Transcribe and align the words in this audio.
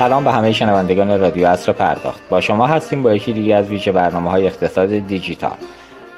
سلام 0.00 0.24
به 0.24 0.32
همه 0.32 0.52
شنوندگان 0.52 1.20
رادیو 1.20 1.46
اصر 1.46 1.72
پرداخت. 1.72 2.20
با 2.28 2.40
شما 2.40 2.66
هستیم 2.66 3.02
با 3.02 3.14
یکی 3.14 3.32
دیگه 3.32 3.56
از 3.56 3.68
ویژه 3.68 3.92
برنامه 3.92 4.30
های 4.30 4.46
اقتصاد 4.46 4.88
دیجیتال. 4.88 5.56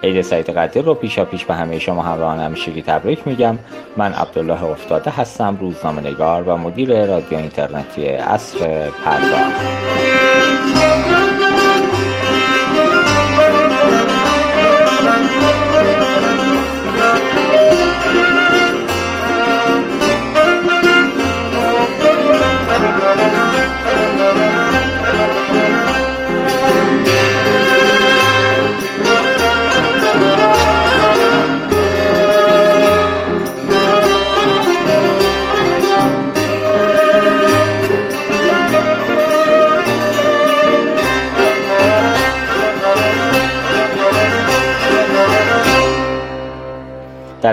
عید 0.03 0.23
سعید 0.23 0.51
قدیر 0.51 0.83
رو 0.83 0.95
پیشا 0.95 1.25
پیش 1.25 1.45
به 1.45 1.55
همه 1.55 1.79
شما 1.79 2.03
همراهان 2.03 2.41
همیشگی 2.41 2.83
تبریک 2.83 3.27
میگم. 3.27 3.59
من 3.97 4.13
عبدالله 4.13 4.65
افتاده 4.65 5.11
هستم 5.11 5.57
روزنامه 5.61 6.03
نگار 6.03 6.43
و 6.43 6.57
مدیر 6.57 7.07
رادیو 7.07 7.39
اینترنتی 7.39 8.09
اصر 8.09 8.91
پرداخت. 9.05 9.53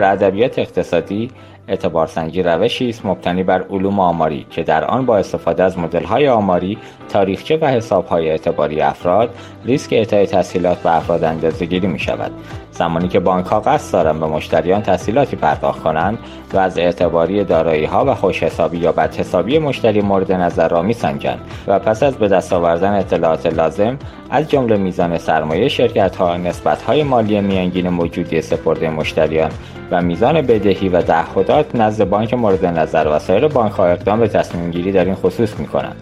ادبیات 0.10 0.60
اقتصادی 0.60 1.32
اعتبارسنجی 1.68 2.44
روشی 2.44 2.90
است 2.90 3.06
مبتنی 3.06 3.44
بر 3.44 3.62
علوم 3.62 4.00
آماری 4.00 4.46
که 4.50 4.64
در 4.64 4.86
آن 4.86 5.06
با 5.06 5.18
استفاده 5.18 5.64
از 5.64 5.78
مدل‌های 5.78 6.28
آماری 6.28 6.78
تاریخچه 7.10 7.58
و 7.58 7.66
حسابهای 7.66 8.30
اعتباری 8.30 8.82
افراد 8.82 9.36
ریسک 9.66 9.94
اعطای 9.94 10.26
تسهیلات 10.26 10.78
به 10.78 10.96
افراد 10.96 11.24
اندازه‌گیری 11.24 11.88
می 11.88 12.00
شود 12.00 12.32
زمانی 12.80 13.08
که 13.08 13.20
بانک 13.20 13.46
ها 13.46 13.60
قصد 13.60 13.94
دارند 13.94 14.20
به 14.20 14.26
مشتریان 14.26 14.82
تسهیلاتی 14.82 15.36
پرداخت 15.36 15.84
کنند 15.84 16.18
و 16.54 16.58
از 16.58 16.78
اعتباری 16.78 17.44
دارایی 17.44 17.86
ها 17.86 18.06
و 18.06 18.16
خوش 18.16 18.44
حسابی 18.44 18.78
یا 18.78 18.92
بد 18.92 19.16
حسابی 19.16 19.60
مشتری 19.60 20.02
مورد 20.02 20.32
نظر 20.32 20.68
را 20.68 20.82
میسنجند 20.82 21.40
و 21.68 21.80
پس 21.80 22.04
از 22.04 22.16
به 22.16 22.28
دست 22.28 22.54
آوردن 22.54 22.94
اطلاعات 22.94 23.46
لازم 23.46 23.98
از 24.30 24.50
جمله 24.50 24.78
میزان 24.78 25.18
سرمایه 25.18 25.68
شرکت 25.68 26.16
ها، 26.16 26.38
نسبت 26.38 26.82
های 26.82 27.04
مالی 27.04 27.42
میانگین 27.42 27.90
موجودی 27.90 28.42
سپرده 28.42 28.90
مشتریان 28.90 29.52
و 29.92 30.02
میزان 30.02 30.42
بدهی 30.42 30.90
و 30.90 31.02
تعهدات 31.02 31.76
نزد 31.76 32.10
بانک 32.10 32.34
مورد 32.34 32.66
نظر 32.66 33.08
و 33.08 33.20
سایر 33.20 33.48
بانک 33.48 33.72
ها 33.72 33.86
اقدام 33.86 34.20
به 34.20 34.28
تصمیم 34.28 34.72
گیری 34.72 34.92
در 34.92 35.06
این 35.06 35.16
خصوص 35.16 35.60
می 35.60 35.68
کنند. 35.68 35.96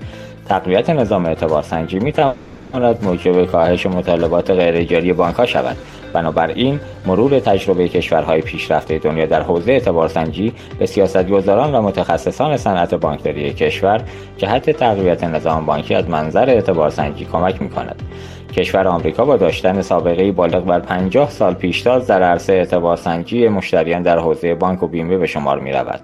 تقویت 0.45 0.89
نظام 0.89 1.25
اعتبار 1.25 1.63
سنجی 1.63 1.99
می 1.99 2.11
تواند 2.11 3.03
موجب 3.03 3.45
کاهش 3.45 3.85
مطالبات 3.85 4.51
غیرجاری 4.51 5.13
بانک 5.13 5.35
ها 5.35 5.45
شود 5.45 5.77
بنابراین 6.17 6.79
مرور 7.05 7.39
تجربه 7.39 7.87
کشورهای 7.87 8.41
پیشرفته 8.41 8.97
دنیا 8.97 9.25
در 9.25 9.41
حوزه 9.41 9.71
اعتبارسنجی 9.71 10.53
به 10.79 10.85
سیاستگزاران 10.85 11.75
و 11.75 11.81
متخصصان 11.81 12.57
صنعت 12.57 12.95
بانکداری 12.95 13.53
کشور 13.53 14.01
جهت 14.37 14.69
تقویت 14.69 15.23
نظام 15.23 15.65
بانکی 15.65 15.95
از 15.95 16.09
منظر 16.09 16.49
اعتبارسنجی 16.49 17.25
کمک 17.25 17.61
می 17.61 17.69
کند. 17.69 18.01
کشور 18.53 18.87
آمریکا 18.87 19.25
با 19.25 19.37
داشتن 19.37 19.81
سابقه 19.81 20.31
بالغ 20.31 20.65
بر 20.65 20.79
50 20.79 21.29
سال 21.29 21.53
پیشتاز 21.53 22.07
در 22.07 22.23
عرصه 22.23 22.53
اعتبارسنجی 22.53 23.47
مشتریان 23.47 24.01
در 24.01 24.19
حوزه 24.19 24.55
بانک 24.55 24.83
و 24.83 24.87
بیمه 24.87 25.17
به 25.17 25.27
شمار 25.27 25.59
می 25.59 25.71
رود. 25.71 26.01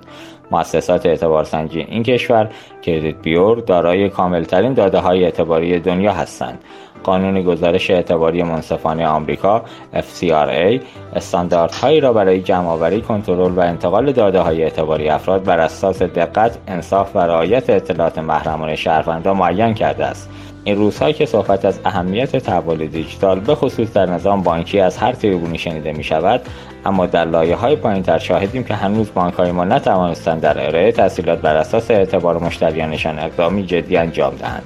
مؤسسات 0.52 1.06
اعتبارسنجی 1.06 1.80
این 1.80 2.04
کشور 2.04 2.50
کردیت 2.82 3.16
بیور 3.16 3.60
دارای 3.60 4.10
کاملترین 4.10 4.74
داده 4.74 5.00
های 5.00 5.24
اعتباری 5.24 5.80
دنیا 5.80 6.14
هستند 6.14 6.60
قانون 7.04 7.42
گزارش 7.42 7.92
اعتباری 7.92 8.44
منصفانه 8.44 9.08
آمریکا 9.08 9.64
FCRA 9.94 10.82
استانداردهایی 11.16 12.00
را 12.00 12.14
برای 12.14 12.42
جمعآوری 12.42 13.02
کنترل 13.02 13.52
و 13.52 13.60
انتقال 13.60 14.12
داده 14.12 14.40
های 14.40 14.64
اعتباری 14.64 15.10
افراد 15.10 15.44
بر 15.44 15.60
اساس 15.60 16.02
دقت 16.02 16.58
انصاف 16.68 17.16
و 17.16 17.20
رعایت 17.20 17.70
اطلاعات 17.70 18.18
محرمانه 18.18 18.76
شهروندان 18.76 19.38
معین 19.38 19.74
کرده 19.74 20.06
است. 20.06 20.30
این 20.64 20.76
روزها 20.76 21.12
که 21.12 21.26
صحبت 21.26 21.66
از 21.66 21.80
اهمیت 21.86 22.36
تحول 22.36 22.88
دیجیتال 22.88 23.40
به 23.40 23.56
خصوص 23.56 23.94
در 23.94 24.06
نظام 24.06 24.44
بانکی 24.44 24.80
از 24.80 24.98
هر 24.98 25.12
تریبونی 25.12 25.58
شنیده 25.58 25.94
می 25.94 26.04
شود 26.04 26.42
اما 26.86 27.06
در 27.06 27.26
لایه 27.26 27.56
های 27.56 27.76
پایین 27.76 28.04
تر 28.04 28.18
شاهدیم 28.18 28.64
که 28.64 28.74
هنوز 28.74 29.14
بانک 29.14 29.34
های 29.34 29.52
ما 29.52 29.66
نتوانستند 29.66 30.42
در 30.42 30.68
ارائه 30.68 30.92
تحصیلات 30.92 31.42
بر 31.42 31.56
اساس 31.56 31.92
اعتبار 31.92 32.40
مشتریانشان 32.40 33.20
اقدامی 33.20 33.66
جدی 33.66 33.98
انجام 33.98 34.36
دهند. 34.36 34.64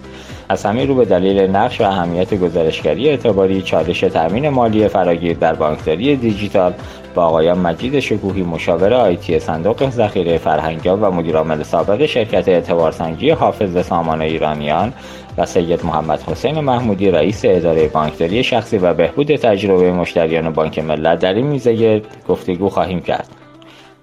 از 0.50 0.66
همه 0.66 0.86
رو 0.86 0.96
به 0.96 1.06
دلیل 1.06 1.42
نقش 1.42 1.82
و 1.82 1.84
اهمیت 1.84 2.34
گزارشگری 2.34 3.10
اعتباری 3.10 3.62
چالش 3.62 4.00
تأمین 4.00 4.50
مالی 4.50 4.88
فراگیر 4.88 5.38
در 5.38 5.54
بانکداری 5.54 6.16
دیجیتال 6.16 6.74
با 7.16 7.26
آقایان 7.26 7.58
مجید 7.58 8.00
شکوهی 8.00 8.44
مشاور 8.44 8.94
آیتی 8.94 9.40
صندوق 9.40 9.90
ذخیره 9.90 10.38
فرهنگیان 10.38 11.02
و 11.02 11.12
مدیرعامل 11.12 11.64
سابق 11.64 12.06
شرکت 12.06 12.50
اعتبارسنجی 12.50 13.30
حافظ 13.30 13.86
سامان 13.86 14.22
ایرانیان 14.22 14.94
و 15.38 15.46
سید 15.46 15.86
محمد 15.86 16.22
حسین 16.22 16.60
محمودی 16.60 17.12
رئیس 17.12 17.42
اداره 17.44 17.88
بانکداری 17.88 18.44
شخصی 18.44 18.78
و 18.78 18.94
بهبود 18.94 19.36
تجربه 19.36 19.92
مشتریان 19.92 20.50
بانک 20.50 20.80
ملت 20.80 21.20
در 21.20 21.34
این 21.34 21.48
میزه 21.48 22.02
گفتگو 22.28 22.70
خواهیم 22.70 23.02
کرد. 23.02 23.47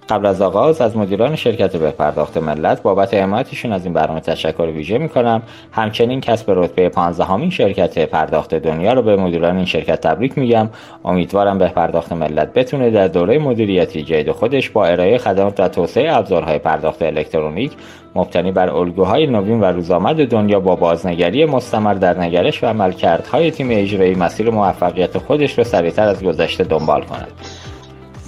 قبل 0.09 0.25
از 0.25 0.41
آغاز 0.41 0.81
از 0.81 0.97
مدیران 0.97 1.35
شرکت 1.35 1.75
به 1.75 1.91
پرداخت 1.91 2.37
ملت 2.37 2.81
بابت 2.81 3.13
حمایتشون 3.13 3.73
از 3.73 3.85
این 3.85 3.93
برنامه 3.93 4.19
تشکر 4.19 4.63
ویژه 4.63 4.97
می‌کنم. 4.97 5.41
همچنین 5.71 6.21
کسب 6.21 6.51
رتبه 6.51 6.89
15 6.89 7.49
شرکت 7.49 7.99
پرداخت 7.99 8.55
دنیا 8.55 8.93
رو 8.93 9.01
به 9.01 9.15
مدیران 9.15 9.55
این 9.55 9.65
شرکت 9.65 10.01
تبریک 10.01 10.37
میگم. 10.37 10.69
امیدوارم 11.05 11.57
به 11.57 11.67
پرداخت 11.67 12.11
ملت 12.11 12.53
بتونه 12.53 12.89
در 12.89 13.07
دوره 13.07 13.39
مدیریتی 13.39 14.03
جدید 14.03 14.31
خودش 14.31 14.69
با 14.69 14.85
ارائه 14.85 15.17
خدمات 15.17 15.59
و 15.59 15.67
توسعه 15.67 16.15
ابزارهای 16.15 16.59
پرداخت 16.59 17.01
الکترونیک 17.01 17.71
مبتنی 18.15 18.51
بر 18.51 18.69
الگوهای 18.69 19.27
نوین 19.27 19.61
و 19.61 19.65
روزآمد 19.65 20.27
دنیا 20.27 20.59
با 20.59 20.75
بازنگری 20.75 21.45
مستمر 21.45 21.93
در 21.93 22.19
نگرش 22.19 22.63
و 22.63 22.67
عملکردهای 22.67 23.51
تیم 23.51 23.67
اجرایی 23.71 24.15
مسیر 24.15 24.49
موفقیت 24.49 25.17
خودش 25.17 25.57
رو 25.57 25.63
سریعتر 25.63 26.07
از 26.07 26.23
گذشته 26.23 26.63
دنبال 26.63 27.01
کند. 27.01 27.31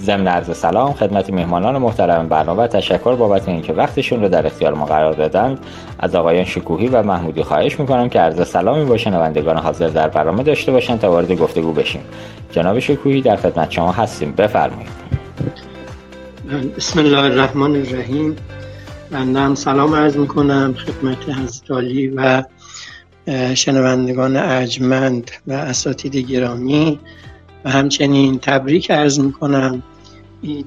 ضمن 0.02 0.28
عرض 0.28 0.56
سلام 0.56 0.92
خدمت 0.92 1.30
میهمانان 1.30 1.78
محترم 1.78 2.28
برنامه 2.28 2.62
و 2.62 2.66
تشکر 2.66 3.14
بابت 3.14 3.48
اینکه 3.48 3.72
وقتشون 3.72 4.22
رو 4.22 4.28
در 4.28 4.46
اختیار 4.46 4.74
ما 4.74 4.84
قرار 4.84 5.12
دادند 5.12 5.58
از 5.98 6.14
آقایان 6.14 6.44
شکوهی 6.44 6.88
و 6.88 7.02
محمودی 7.02 7.42
خواهش 7.42 7.80
می‌کنم 7.80 8.08
که 8.08 8.20
عرض 8.20 8.48
سلامی 8.48 8.84
با 8.84 8.96
شنوندگان 8.96 9.56
حاضر 9.56 9.88
در 9.88 10.08
برنامه 10.08 10.42
داشته 10.42 10.72
باشن 10.72 10.98
تا 10.98 11.10
وارد 11.10 11.32
گفتگو 11.32 11.72
بشیم. 11.72 12.00
جناب 12.52 12.78
شکوهی 12.78 13.22
در 13.22 13.36
خدمت 13.36 13.70
شما 13.70 13.92
هستیم. 13.92 14.32
بفرمایید. 14.32 14.88
بسم 16.76 16.98
الله 16.98 17.18
الرحمن 17.18 17.76
الرحیم. 17.76 18.36
بنده 19.10 19.40
هم 19.40 19.54
سلام 19.54 19.94
عرض 19.94 20.16
می‌کنم 20.16 20.74
خدمت 20.74 21.28
حضرت 21.28 22.12
و 22.16 22.42
شنوندگان 23.54 24.36
ارجمند 24.36 25.30
و 25.46 25.52
اساتید 25.52 26.16
گرامی. 26.16 27.00
و 27.64 27.70
همچنین 27.70 28.38
تبریک 28.38 28.90
عرض 28.90 29.20
می‌کنم. 29.20 29.82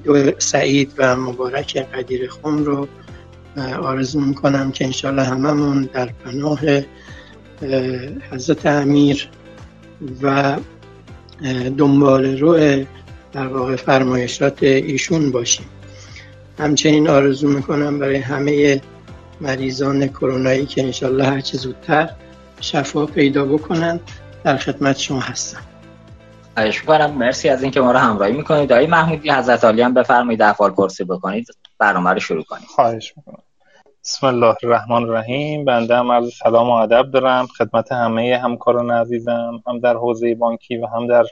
دو 0.04 0.30
سعید 0.38 0.92
و 0.98 1.16
مبارک 1.16 1.76
قدیر 1.76 2.28
خون 2.28 2.64
رو 2.64 2.88
آرزو 3.82 4.20
می‌کنم 4.20 4.72
که 4.72 4.84
انشالله 4.84 5.22
هممون 5.22 5.88
در 5.92 6.06
پناه 6.24 6.60
حضرت 8.30 8.66
امیر 8.66 9.28
و 10.22 10.56
دنبال 11.78 12.38
رو 12.38 12.84
در 13.32 13.46
واقع 13.46 13.76
فرمایشات 13.76 14.62
ایشون 14.62 15.30
باشیم. 15.30 15.66
همچنین 16.58 17.08
آرزو 17.08 17.48
می‌کنم 17.48 17.98
برای 17.98 18.16
همه 18.16 18.80
مریضان 19.40 20.06
کرونایی 20.06 20.66
که 20.66 20.82
انشالله 20.82 21.24
هرچه 21.24 21.58
زودتر 21.58 22.10
شفا 22.60 23.06
پیدا 23.06 23.44
بکنن 23.44 24.00
در 24.44 24.56
خدمت 24.56 24.98
شما 24.98 25.20
هستم. 25.20 25.60
خواهش 26.54 26.80
می‌کنم 26.80 27.10
مرسی 27.10 27.48
از 27.48 27.62
اینکه 27.62 27.80
ما 27.80 27.92
رو 27.92 27.98
همراهی 27.98 28.32
می‌کنید. 28.32 28.68
دایی 28.68 28.86
محمودی 28.86 29.30
حضرت 29.30 29.64
عالی 29.64 29.82
هم 29.82 29.94
بفرمایید 29.94 30.42
احوال 30.42 30.70
پرسی 30.70 31.04
بکنید. 31.04 31.46
برنامه 31.78 32.10
رو 32.10 32.20
شروع 32.20 32.42
کنید 32.42 32.64
خواهش 32.64 33.12
می‌کنم. 33.16 33.42
بسم 34.04 34.26
الله 34.26 34.56
الرحمن 34.62 35.02
الرحیم. 35.02 35.64
بنده 35.64 35.96
هم 35.96 36.12
عرض 36.12 36.30
سلام 36.42 36.70
و 36.70 36.72
ادب 36.72 37.10
دارم. 37.10 37.46
خدمت 37.46 37.92
همه 37.92 38.40
همکاران 38.42 38.90
عزیزم 38.90 39.62
هم 39.66 39.78
در 39.78 39.94
حوزه 39.94 40.34
بانکی 40.34 40.76
و 40.76 40.86
هم 40.86 41.06
در 41.06 41.24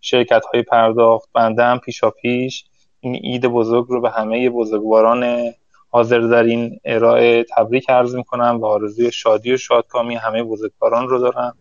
شرکت 0.00 0.44
های 0.52 0.62
پرداخت. 0.62 1.28
بنده 1.34 1.64
هم 1.64 1.78
پیشا 1.78 2.10
پیش 2.10 2.64
این 3.00 3.14
عید 3.14 3.46
بزرگ 3.46 3.86
رو 3.88 4.00
به 4.00 4.10
همه 4.10 4.50
بزرگواران 4.50 5.52
حاضر 5.90 6.18
در 6.18 6.42
این 6.42 6.80
ارائه 6.84 7.44
تبریک 7.56 7.90
عرض 7.90 8.14
می‌کنم 8.14 8.58
و 8.60 8.66
آرزوی 8.66 9.12
شادی 9.12 9.52
و 9.54 9.56
شادکامی 9.56 10.14
همه 10.14 10.42
بزرگواران 10.42 11.08
رو 11.08 11.18
دارم. 11.18 11.56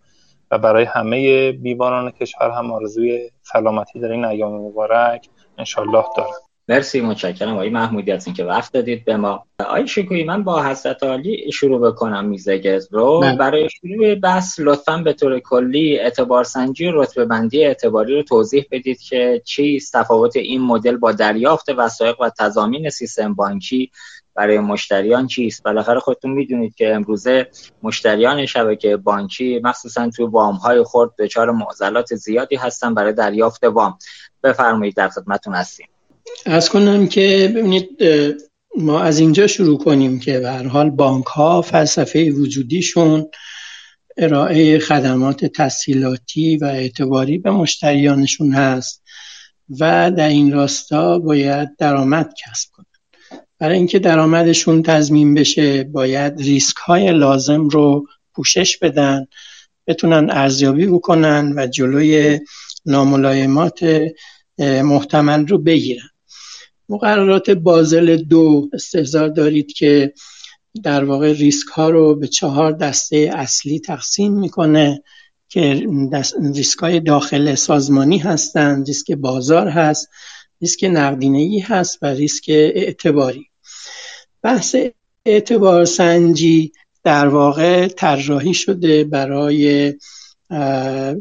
و 0.54 0.58
برای 0.58 0.86
همه 0.86 1.52
بیماران 1.52 2.12
کشور 2.12 2.52
هم 2.52 2.72
آرزوی 2.72 3.30
سلامتی 3.42 4.00
در 4.00 4.12
این 4.12 4.26
ایام 4.26 4.54
مبارک 4.54 5.30
انشالله 5.58 6.04
دارم. 6.18 6.34
مرسی 6.68 7.02
متشکرم 7.02 7.54
آقای 7.54 7.70
محمودی 7.70 8.12
از 8.12 8.28
اینکه 8.28 8.44
وقت 8.44 8.74
دادید 8.74 9.06
به 9.06 9.18
ما. 9.18 9.46
آقای 9.60 9.88
شکویی 9.88 10.24
من 10.24 10.44
با 10.44 10.64
حضرت 10.64 11.04
عالی 11.04 11.52
شروع 11.52 11.92
بکنم 11.92 12.26
میزگز 12.26 12.88
رو. 12.92 13.20
بله. 13.20 13.36
برای 13.36 13.70
شروع 13.70 14.16
بحث 14.16 14.60
لطفا 14.60 14.98
به 14.98 15.14
طور 15.14 15.40
کلی 15.40 16.00
اعتبار 16.00 16.44
سنجی 16.44 16.92
رتبه 16.94 17.26
بندی 17.26 17.66
اعتباری 17.66 18.16
رو 18.16 18.24
توضیح 18.24 18.66
بدید 18.72 19.02
که 19.02 19.42
چیست 19.46 19.94
تفاوت 19.94 20.36
این 20.36 20.62
مدل 20.62 20.98
با 20.98 21.12
دریافت 21.12 21.70
وسایق 21.78 22.22
و 22.22 22.30
تضامین 22.40 22.90
سیستم 22.90 23.34
بانکی 23.34 23.92
برای 24.36 24.60
مشتریان 24.60 25.28
چیست؟ 25.28 25.64
بالاخره 25.64 26.00
خودتون 26.00 26.32
می‌دونید 26.32 26.76
که 26.76 26.96
امروزه 26.96 27.48
مشتریان 27.84 28.46
شبکه 28.46 28.98
بانکی 28.98 29.60
مخصوصا 29.64 30.10
تو 30.10 30.28
وام 30.28 30.56
های 30.56 30.84
خرد 30.84 31.10
دچار 31.20 31.52
معضلات 31.52 32.16
زیادی 32.16 32.56
هستن 32.56 32.94
برای 32.94 33.14
دریافت 33.14 33.64
وام. 33.64 33.98
بفرمایید 34.44 34.96
در 34.96 35.10
خدمتتون 35.10 35.56
هستیم. 35.56 35.88
از 36.46 36.70
کنم 36.70 37.08
که 37.08 37.54
ببینید 37.56 37.90
ما 38.78 39.00
از 39.00 39.20
اینجا 39.20 39.48
شروع 39.48 39.78
کنیم 39.78 40.20
که 40.20 40.40
به 40.40 40.52
هر 40.52 40.68
حال 40.68 40.90
بانک 40.90 41.26
ها 41.26 41.62
فلسفه 41.62 42.32
وجودیشون 42.32 43.26
ارائه 44.18 44.80
خدمات 44.80 45.46
تسهیلاتی 45.46 46.58
و 46.58 46.66
اعتباری 46.66 47.38
به 47.38 47.52
مشتریانشون 47.52 48.54
هست 48.54 49.04
و 49.80 50.12
در 50.12 50.28
این 50.28 50.54
راستا 50.54 51.20
باید 51.20 51.76
درآمد 51.78 52.34
کسب 52.46 52.70
کنن 52.72 52.86
برای 53.64 53.78
اینکه 53.78 54.00
درآمدشون 54.00 54.84
تضمین 54.84 55.34
بشه 55.34 55.84
باید 55.84 56.42
ریسک 56.42 56.78
های 56.78 57.12
لازم 57.12 57.68
رو 57.68 58.08
پوشش 58.34 58.78
بدن 58.78 59.28
بتونن 59.88 60.30
ارزیابی 60.30 60.88
بکنن 60.88 61.54
و 61.56 61.68
جلوی 61.68 62.40
ناملایمات 62.86 63.86
محتمل 64.60 65.48
رو 65.48 65.58
بگیرن. 65.58 66.10
مقررات 66.90 67.50
بازل 67.50 68.16
دو 68.16 68.70
استحضار 68.74 69.28
دارید 69.28 69.74
که 69.74 70.14
در 70.84 71.04
واقع 71.04 71.32
ریسک 71.32 71.68
ها 71.68 71.90
رو 71.90 72.16
به 72.16 72.28
چهار 72.28 72.72
دسته 72.72 73.32
اصلی 73.34 73.80
تقسیم 73.80 74.34
می‌کنه 74.34 75.04
که 75.50 75.88
ریسک 76.56 76.80
های 76.80 77.00
داخل 77.00 77.56
سازمانی 77.56 78.18
هستند 78.18 78.88
ریسک 78.88 79.12
بازار 79.12 79.68
هست 79.68 80.10
ریسک 80.62 80.84
نقدینگی 80.84 81.60
هست 81.60 81.98
و 82.02 82.06
ریسک 82.06 82.46
اعتباری. 82.50 83.53
بحث 84.44 84.76
اعتبار 85.26 85.86
سنجی 85.86 86.72
در 87.04 87.28
واقع 87.28 87.88
طراحی 87.88 88.54
شده 88.54 89.04
برای 89.04 89.94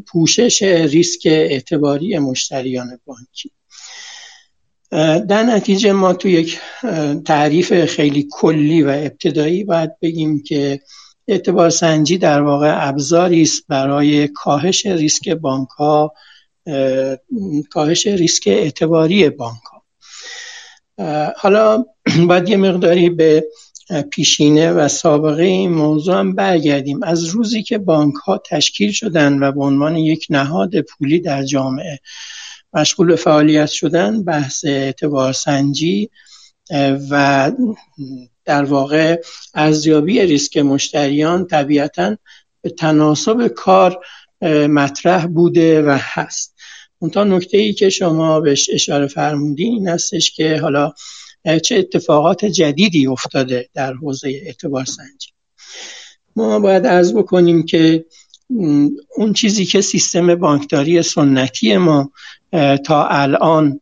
پوشش 0.06 0.62
ریسک 0.62 1.20
اعتباری 1.26 2.19
مشتریان 2.19 2.98
بانکی. 3.06 3.50
در 5.28 5.42
نتیجه 5.42 5.92
ما 5.92 6.12
تو 6.12 6.28
یک 6.28 6.60
تعریف 7.24 7.84
خیلی 7.84 8.28
کلی 8.30 8.82
و 8.82 8.88
ابتدایی 8.88 9.64
باید 9.64 10.00
بگیم 10.00 10.42
که 10.42 10.80
اعتبار 11.28 11.70
سنجی 11.70 12.18
در 12.18 12.42
واقع 12.42 12.88
ابزاری 12.88 13.42
است 13.42 13.64
برای 13.68 14.28
کاهش 14.28 14.86
ریسک 14.86 15.28
بانک 15.28 15.68
ها 15.68 16.14
کاهش 17.70 18.06
ریسک 18.06 18.42
اعتباری 18.46 19.30
بانک 19.30 19.62
ها 19.72 19.82
حالا 21.36 21.84
باید 22.29 22.49
یه 22.49 22.56
مقداری 22.56 23.11
به 23.11 23.44
پیشینه 24.11 24.73
و 24.73 24.88
سابقه 24.88 25.43
این 25.43 25.73
موضوع 25.73 26.19
هم 26.19 26.35
برگردیم. 26.35 27.03
از 27.03 27.25
روزی 27.25 27.62
که 27.62 27.79
بانک 27.79 28.14
ها 28.14 28.38
تشکیل 28.38 28.93
شدن 28.93 29.43
و 29.43 29.53
به 29.53 29.61
عنوان 29.64 29.97
یک 29.97 30.26
نهاد 30.31 30.81
پولی 30.81 31.20
در 31.20 31.43
جامعه 31.43 31.99
مشغول 32.73 33.06
به 33.06 33.17
فعالیت 33.17 33.70
شدن 33.70 34.25
بحث 34.25 34.64
اعتبار 34.64 35.32
سنجی 35.32 36.11
و 37.11 37.53
در 38.44 38.64
واقع 38.64 39.23
ارزیابی 39.55 40.23
ریسک 40.23 40.56
مشتریان 40.56 41.47
طبیعتا 41.47 42.17
به 42.62 42.70
تناسب 42.70 43.49
کار 43.49 44.05
مطرح 44.69 45.26
بوده 45.26 45.82
و 45.82 45.99
هست. 46.00 46.55
اونتا 46.99 47.25
نکته 47.25 47.59
ای 47.59 47.73
که 47.73 47.91
شما 47.91 48.41
بهش 48.41 48.70
اشاره 48.73 49.06
فرمودین 49.06 49.73
این 49.73 49.88
هستش 49.88 50.31
که 50.31 50.59
حالا 50.59 50.93
چه 51.62 51.76
اتفاقات 51.78 52.44
جدیدی 52.44 53.06
افتاده 53.06 53.68
در 53.74 53.92
حوزه 53.92 54.28
اعتبار 54.28 54.84
سنجی؟ 54.84 55.28
ما 56.36 56.58
باید 56.58 56.86
عرض 56.86 57.12
بکنیم 57.12 57.62
که 57.62 58.04
اون 59.16 59.32
چیزی 59.36 59.64
که 59.64 59.80
سیستم 59.80 60.34
بانکداری 60.34 61.02
سنتی 61.02 61.76
ما 61.76 62.12
تا 62.84 63.06
الان 63.06 63.80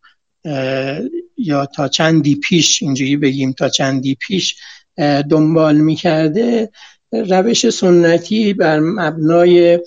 یا 1.36 1.66
تا 1.66 1.88
چندی 1.88 2.34
پیش 2.34 2.82
اینجوری 2.82 3.16
بگیم 3.16 3.52
تا 3.52 3.68
چندی 3.68 4.14
پیش 4.14 4.56
دنبال 5.30 5.76
می‌کرده 5.76 6.70
روش 7.12 7.70
سنتی 7.70 8.52
بر 8.52 8.80
مبنای 8.80 9.78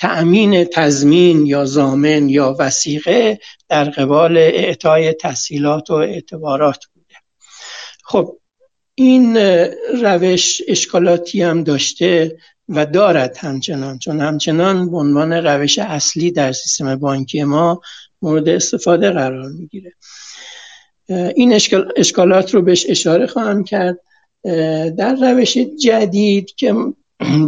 تأمین 0.00 0.64
تضمین 0.64 1.46
یا 1.46 1.64
زامن 1.64 2.28
یا 2.28 2.56
وسیقه 2.58 3.40
در 3.68 3.84
قبال 3.84 4.36
اعطای 4.36 5.12
تحصیلات 5.12 5.90
و 5.90 5.94
اعتبارات 5.94 6.84
بوده. 6.94 7.14
خب 8.04 8.36
این 8.94 9.36
روش 10.02 10.62
اشکالاتی 10.68 11.42
هم 11.42 11.64
داشته 11.64 12.38
و 12.68 12.86
دارد 12.86 13.36
همچنان 13.36 13.98
چون 13.98 14.20
همچنان 14.20 14.90
به 14.90 14.96
عنوان 14.96 15.32
روش 15.32 15.78
اصلی 15.78 16.30
در 16.30 16.52
سیستم 16.52 16.96
بانکی 16.96 17.44
ما 17.44 17.80
مورد 18.22 18.48
استفاده 18.48 19.10
قرار 19.10 19.48
می‌گیره. 19.48 19.92
این 21.08 21.60
اشکالات 21.96 22.54
رو 22.54 22.62
بهش 22.62 22.86
اشاره 22.88 23.26
خواهم 23.26 23.64
کرد. 23.64 23.98
در 24.98 25.14
روش 25.20 25.58
جدید 25.58 26.54
که 26.54 26.74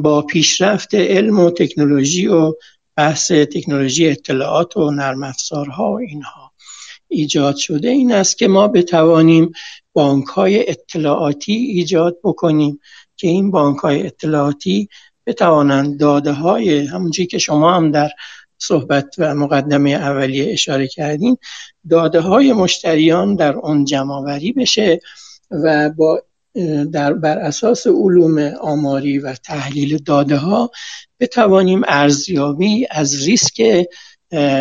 با 0.03 0.23
پیشرفت 0.23 0.95
علم 0.95 1.39
و 1.39 1.51
تکنولوژی 1.51 2.27
و 2.27 2.53
بحث 2.97 3.33
تکنولوژی 3.33 4.09
اطلاعات 4.09 4.77
و 4.77 4.91
نرم 4.91 5.23
افزارها 5.23 5.93
و 5.93 5.99
اینها 5.99 6.53
ایجاد 7.09 7.57
شده 7.57 7.89
این 7.89 8.13
است 8.13 8.39
که 8.39 8.49
ما 8.49 8.69
بتوانیم 8.69 9.53
بانک 9.93 10.27
های 10.27 10.71
اطلاعاتی 10.71 11.53
ایجاد 11.53 12.19
بکنیم 12.25 12.81
که 13.17 13.29
این 13.29 13.51
بانک 13.51 13.79
های 13.79 14.07
اطلاعاتی 14.07 14.89
بتوانند 15.27 16.01
داده 16.01 16.33
های 16.33 16.87
همونجوری 16.87 17.27
که 17.27 17.39
شما 17.39 17.75
هم 17.75 17.91
در 17.91 18.11
صحبت 18.59 19.15
و 19.19 19.35
مقدمه 19.35 19.91
اولیه 19.91 20.53
اشاره 20.53 20.89
کردین 20.89 21.37
داده 21.91 22.21
های 22.21 22.53
مشتریان 22.53 23.37
در 23.37 23.53
اون 23.53 23.85
جمعوری 23.85 24.53
بشه 24.53 25.01
و 25.51 25.91
با 25.91 26.23
در 26.93 27.13
بر 27.13 27.39
اساس 27.39 27.87
علوم 27.87 28.39
آماری 28.61 29.19
و 29.19 29.35
تحلیل 29.35 29.99
داده 29.99 30.37
ها 30.37 30.71
بتوانیم 31.21 31.83
ارزیابی 31.87 32.87
از 32.91 33.25
ریسک 33.25 33.87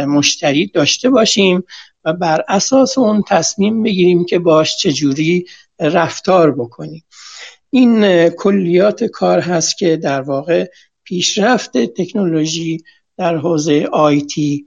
مشتری 0.08 0.68
داشته 0.68 1.10
باشیم 1.10 1.64
و 2.06 2.14
بر 2.14 2.44
اساس 2.48 2.98
اون 2.98 3.24
تصمیم 3.28 3.84
بگیریم 3.84 4.26
که 4.26 4.40
باش 4.40 4.78
چجوری 4.78 5.46
رفتار 5.80 6.52
بکنیم. 6.52 7.04
این 7.70 8.30
کلیات 8.30 9.04
کار 9.04 9.40
هست 9.40 9.78
که 9.78 9.98
در 9.98 10.22
واقع 10.22 10.68
پیشرفت 11.04 11.78
تکنولوژی 11.78 12.84
در 13.18 13.38
حوزه 13.38 13.90
IT 13.92 14.66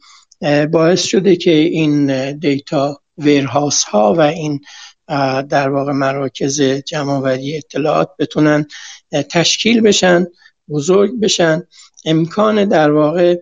باعث 0.73 1.03
شده 1.03 1.37
که 1.37 1.51
این 1.51 2.33
دیتا 2.39 3.01
ویرهاوس 3.19 3.85
ها 3.85 4.15
و 4.15 4.21
این 4.21 4.61
در 5.49 5.69
واقع 5.69 5.93
مراکز 5.93 6.63
جمع‌آوری 6.63 7.57
اطلاعات 7.57 8.11
بتونن 8.19 8.67
تشکیل 9.31 9.81
بشن 9.81 10.27
بزرگ 10.69 11.21
بشن. 11.21 11.63
امکان 12.05 12.65
در 12.65 12.91
واقع 12.91 13.37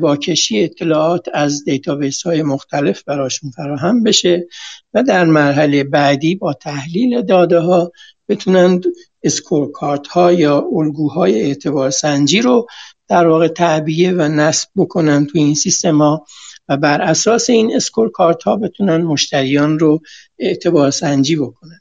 واکشی 0.00 0.64
اطلاعات 0.64 1.26
از 1.34 1.64
database 1.64 2.22
های 2.22 2.42
مختلف 2.42 3.02
براشون 3.02 3.50
فراهم 3.50 4.02
بشه 4.02 4.46
و 4.94 5.02
در 5.02 5.24
مرحله 5.24 5.84
بعدی 5.84 6.34
با 6.34 6.52
تحلیل 6.52 7.22
داده 7.22 7.58
ها 7.58 7.92
بتونند 8.28 8.84
scorecard 9.22 10.06
ها 10.06 10.32
یا 10.32 10.68
الگوهای 10.72 11.42
اعتبار 11.42 11.90
سنجی 11.90 12.40
رو 12.40 12.66
در 13.08 13.26
واقع 13.26 13.48
تعبیه 13.48 14.12
و 14.12 14.22
نصب 14.22 14.68
بکنن 14.76 15.26
تو 15.26 15.38
این 15.38 15.54
سیستم 15.54 16.02
ها. 16.02 16.26
و 16.68 16.76
بر 16.76 17.02
اساس 17.02 17.50
این 17.50 17.76
scorecard 17.76 18.42
ها 18.42 18.56
بتونن 18.56 18.96
مشتریان 18.96 19.78
رو 19.78 20.00
اعتبار 20.38 20.90
سنجی 20.90 21.36
بکنن. 21.36 21.80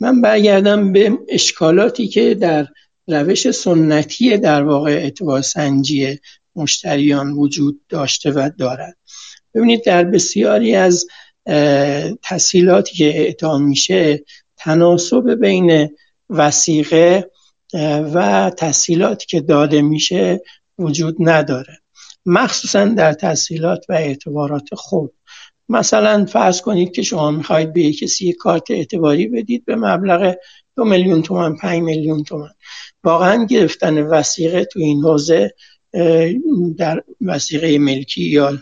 من 0.00 0.20
برگردم 0.20 0.92
به 0.92 1.18
اشکالاتی 1.28 2.08
که 2.08 2.34
در 2.34 2.66
روش 3.08 3.50
سنتی 3.50 4.36
در 4.36 4.62
واقع 4.62 4.90
اعتبار 4.90 5.42
سنجی 5.42 6.18
مشتریان 6.56 7.32
وجود 7.32 7.80
داشته 7.88 8.30
و 8.30 8.50
دارد. 8.58 8.96
ببینید 9.54 9.84
در 9.84 10.04
بسیاری 10.04 10.74
از 10.74 11.06
تسهیلاتی 12.22 12.96
که 12.96 13.04
اعطا 13.04 13.58
میشه 13.58 14.24
تناسب 14.56 15.40
بین 15.40 15.90
وسیقه 16.30 17.30
و 18.14 18.50
تسهیلاتی 18.56 19.26
که 19.26 19.40
داده 19.40 19.82
میشه 19.82 20.40
وجود 20.78 21.16
نداره. 21.20 21.78
مخصوصا 22.26 22.84
در 22.84 23.12
تسهیلات 23.12 23.84
و 23.88 23.92
اعتبارات 23.92 24.68
خود. 24.72 25.12
مثلا 25.68 26.24
فرض 26.24 26.60
کنید 26.60 26.92
که 26.92 27.02
شما 27.02 27.30
می‌خواید 27.30 27.72
به 27.72 27.92
کسی 27.92 28.32
کارت 28.32 28.70
اعتباری 28.70 29.28
بدید 29.28 29.64
به 29.64 29.76
مبلغ 29.76 30.34
دو 30.76 30.84
میلیون 30.84 31.22
تومن 31.22 31.56
پنج 31.56 31.82
میلیون 31.82 32.24
تومن 32.24 32.50
واقعا 33.04 33.44
گرفتن 33.44 33.98
وسیقه 33.98 34.64
تو 34.64 34.80
این 34.80 35.02
حوزه 35.02 35.54
در 36.76 37.02
وسیقه 37.20 37.78
ملکی 37.78 38.22
یا 38.22 38.58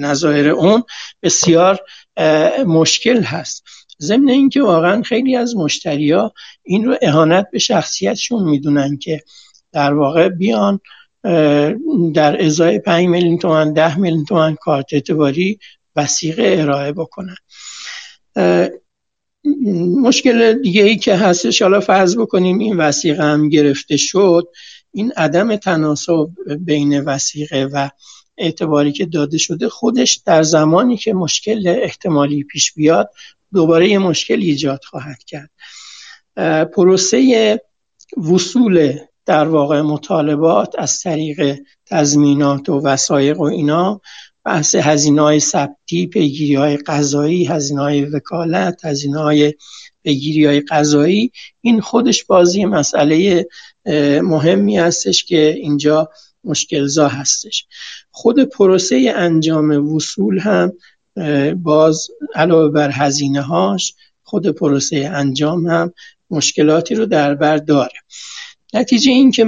نظایر 0.00 0.48
اون 0.48 0.82
بسیار 1.22 1.78
مشکل 2.66 3.22
هست. 3.22 3.64
ضمن 4.02 4.28
اینکه 4.28 4.62
واقعا 4.62 5.02
خیلی 5.02 5.36
از 5.36 5.56
مشتریا 5.56 6.32
این 6.62 6.84
رو 6.84 6.96
اهانت 7.02 7.46
به 7.52 7.58
شخصیتشون 7.58 8.50
می‌دونن 8.50 8.96
که 8.96 9.20
در 9.72 9.94
واقع 9.94 10.28
بیان 10.28 10.80
در 12.14 12.44
ازای 12.44 12.78
5 12.78 13.06
میلیون 13.06 13.38
تومن 13.38 13.72
ده 13.72 13.98
میلیون 13.98 14.24
تومن 14.24 14.54
کارت 14.54 14.86
اعتباری 14.92 15.58
وسیقه 15.96 16.56
ارائه 16.58 16.92
بکنن. 16.92 17.36
مشکل 20.02 20.62
دیگه 20.62 20.82
ای 20.82 20.96
که 20.96 21.14
هستش 21.14 21.62
حالا 21.62 21.80
فرض 21.80 22.16
بکنیم 22.16 22.58
این 22.58 22.76
وسیقه 22.76 23.22
هم 23.22 23.48
گرفته 23.48 23.96
شد 23.96 24.48
این 24.92 25.12
عدم 25.16 25.56
تناسب 25.56 26.28
بین 26.58 27.00
وسیقه 27.00 27.68
و 27.72 27.88
اعتباری 28.38 28.92
که 28.92 29.06
داده 29.06 29.38
شده 29.38 29.68
خودش 29.68 30.22
در 30.26 30.42
زمانی 30.42 30.96
که 30.96 31.14
مشکل 31.14 31.74
احتمالی 31.82 32.44
پیش 32.44 32.72
بیاد 32.72 33.10
دوباره 33.52 33.88
یه 33.88 33.98
مشکل 33.98 34.40
ایجاد 34.40 34.80
خواهد 34.84 35.18
کرد. 35.24 35.50
پروسه 36.66 37.60
وصول 38.16 38.98
در 39.30 39.48
واقع 39.48 39.80
مطالبات 39.80 40.74
از 40.78 41.00
طریق 41.00 41.58
تضمینات 41.86 42.68
و 42.68 42.80
وسایق 42.80 43.40
و 43.40 43.42
اینا 43.42 44.00
بحث 44.44 44.74
هزینه 44.74 45.22
های 45.22 45.40
ثبتی 45.40 46.06
پیگیری 46.06 46.54
های 46.54 46.76
قضایی 46.76 47.44
هزینه 47.44 47.80
های 47.80 48.04
وکالت 48.04 48.84
هزینه 48.84 49.18
های 49.18 49.54
پیگیری 50.02 50.46
های 50.46 50.60
قضایی 50.60 51.32
این 51.60 51.80
خودش 51.80 52.24
بازی 52.24 52.64
مسئله 52.64 53.46
مهمی 54.22 54.78
هستش 54.78 55.24
که 55.24 55.54
اینجا 55.56 56.08
مشکلزا 56.44 57.08
هستش. 57.08 57.66
خود 58.10 58.40
پروسه 58.40 59.12
انجام 59.16 59.94
وصول 59.94 60.38
هم 60.38 60.72
باز 61.54 62.08
علاوه 62.34 62.70
بر 62.70 62.90
هزینه 62.90 63.42
هاش 63.42 63.94
خود 64.22 64.46
پروسه 64.46 65.10
انجام 65.14 65.66
هم 65.66 65.92
مشکلاتی 66.30 66.94
رو 66.94 67.06
در 67.06 67.34
بر 67.34 67.56
داره. 67.56 68.00
نتیجه 68.74 69.10
این 69.10 69.30
که 69.30 69.46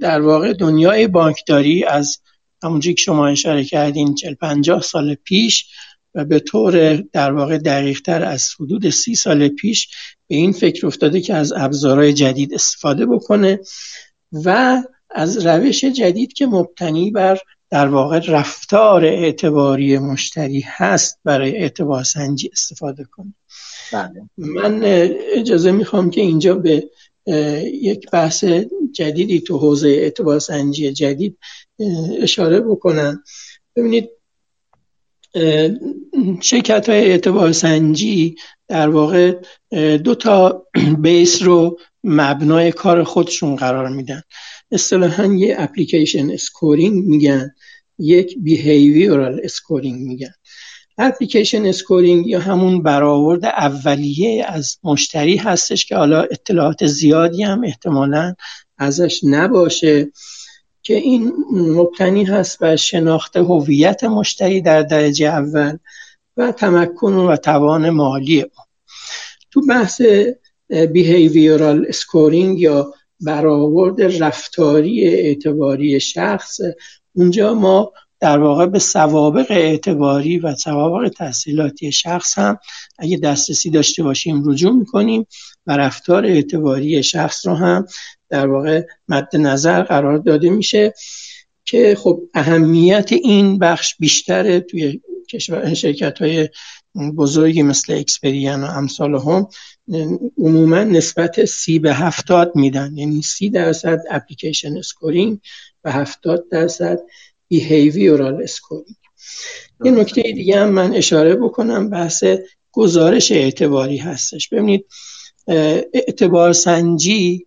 در 0.00 0.20
واقع 0.20 0.52
دنیای 0.52 1.06
بانکداری 1.06 1.84
از 1.84 2.18
همونجوری 2.62 2.94
که 2.94 3.02
شما 3.02 3.26
اشاره 3.26 3.64
کردین 3.64 4.14
40 4.14 4.34
50 4.34 4.82
سال 4.82 5.14
پیش 5.14 5.66
و 6.14 6.24
به 6.24 6.40
طور 6.40 6.96
در 6.96 7.32
واقع 7.32 7.58
دقیقتر 7.58 8.22
از 8.22 8.48
حدود 8.60 8.90
سی 8.90 9.14
سال 9.14 9.48
پیش 9.48 9.88
به 10.28 10.36
این 10.36 10.52
فکر 10.52 10.86
افتاده 10.86 11.20
که 11.20 11.34
از 11.34 11.52
ابزارهای 11.52 12.12
جدید 12.12 12.54
استفاده 12.54 13.06
بکنه 13.06 13.60
و 14.32 14.82
از 15.10 15.46
روش 15.46 15.84
جدید 15.84 16.32
که 16.32 16.46
مبتنی 16.46 17.10
بر 17.10 17.38
در 17.70 17.88
واقع 17.88 18.20
رفتار 18.28 19.04
اعتباری 19.04 19.98
مشتری 19.98 20.64
هست 20.66 21.20
برای 21.24 21.56
اعتبار 21.56 22.02
سنجی 22.02 22.50
استفاده 22.52 23.04
کنه 23.04 23.34
بله. 23.92 24.30
من 24.38 24.80
اجازه 25.34 25.72
می‌خوام 25.72 26.10
که 26.10 26.20
اینجا 26.20 26.54
به 26.54 26.90
یک 27.72 28.10
بحث 28.10 28.44
جدیدی 28.92 29.40
تو 29.40 29.58
حوزه 29.58 29.88
اعتبار 29.88 30.38
سنجی 30.38 30.92
جدید 30.92 31.38
اشاره 32.20 32.60
بکنم. 32.60 33.22
ببینید 33.76 34.10
شرکت 36.40 36.88
های 36.88 37.10
اعتبار 37.10 37.52
سنجی 37.52 38.36
در 38.68 38.88
واقع 38.88 39.32
دو 39.96 40.14
تا 40.14 40.66
base 41.02 41.42
رو 41.42 41.78
مبنای 42.04 42.72
کار 42.72 43.04
خودشون 43.04 43.56
قرار 43.56 43.88
میدن. 43.88 44.22
اصطلاحا 44.70 45.24
یه 45.24 45.56
application 45.58 46.30
scoring 46.30 47.04
میگن 47.04 47.50
یک 47.98 48.38
behavioral 48.38 49.40
scoring 49.44 50.00
میگن. 50.00 50.32
application 50.98 51.66
scoring 51.66 52.26
یا 52.26 52.40
همون 52.40 52.82
برآورد 52.82 53.44
اولیه 53.44 54.44
از 54.44 54.78
مشتری 54.84 55.36
هستش 55.36 55.86
که 55.86 55.96
حالا 55.96 56.22
اطلاعات 56.22 56.86
زیادی 56.86 57.42
هم 57.42 57.64
احتمالا 57.64 58.34
ازش 58.78 59.20
نباشه 59.24 60.12
که 60.82 60.94
این 60.94 61.32
مبتنی 61.52 62.24
هست 62.24 62.58
بر 62.58 62.76
شناخت 62.76 63.36
هویت 63.36 64.04
مشتری 64.04 64.60
در 64.60 64.82
درجه 64.82 65.26
اول 65.26 65.78
و 66.36 66.52
تمکن 66.52 67.12
و 67.12 67.36
توان 67.36 67.90
مالی 67.90 68.40
او. 68.40 68.50
تو 69.50 69.60
بحث 69.66 70.02
behavioral 70.92 71.86
scoring 71.88 72.60
یا 72.60 72.94
برآورد 73.20 74.22
رفتاری 74.22 75.04
اعتباری 75.04 76.00
شخص 76.00 76.60
اونجا 77.14 77.54
ما 77.54 77.92
در 78.26 78.38
واقع 78.38 78.66
به 78.66 78.78
سوابق 78.78 79.46
اعتباری 79.50 80.38
و 80.38 80.54
سوابق 80.54 81.08
تسهیلاتی 81.08 81.92
شخص 81.92 82.38
هم 82.38 82.58
اگه 82.98 83.16
دسترسی 83.16 83.70
داشته 83.70 84.02
باشیم 84.02 84.50
رجوع 84.50 84.72
می‌کنیم 84.72 85.26
و 85.66 85.76
رفتار 85.76 86.26
اعتباری 86.26 87.02
شخص 87.02 87.46
رو 87.46 87.54
هم 87.54 87.86
در 88.28 88.48
واقع 88.48 88.82
مد 89.08 89.36
نظر 89.36 89.82
قرار 89.82 90.18
داده 90.18 90.50
میشه 90.50 90.94
که 91.64 91.96
خب 91.98 92.20
اهمیت 92.34 93.12
این 93.12 93.58
بخش 93.58 93.94
بیشتره 93.98 94.60
توی 94.60 95.00
شرکت 95.74 96.22
های 96.22 96.48
بزرگی 97.16 97.62
مثل 97.62 97.92
Experian 97.92 98.64
و 98.64 98.66
امثال 98.66 99.14
هم 99.14 99.48
عموما 100.38 100.84
نسبت 100.84 101.44
سی 101.44 101.78
به 101.78 101.94
هفتاد 101.94 102.52
میدن. 102.54 102.96
یعنی 102.96 103.22
سی 103.22 103.50
درصد 103.50 104.00
application 104.10 104.76
scoring 104.76 105.38
و 105.84 105.92
هفتاد 105.92 106.44
درصد 106.50 106.98
behavioral 107.48 108.42
scoring 108.42 108.96
یه 109.84 109.90
نکته 109.90 110.22
دیگه 110.22 110.60
هم 110.60 110.68
من 110.68 110.94
اشاره 110.94 111.34
بکنم 111.34 111.90
بحث 111.90 112.24
گزارش 112.72 113.32
اعتباری 113.32 113.96
هستش. 113.96 114.48
ببینید 114.48 114.86
اعتبار 115.92 116.52
سنجی 116.52 117.46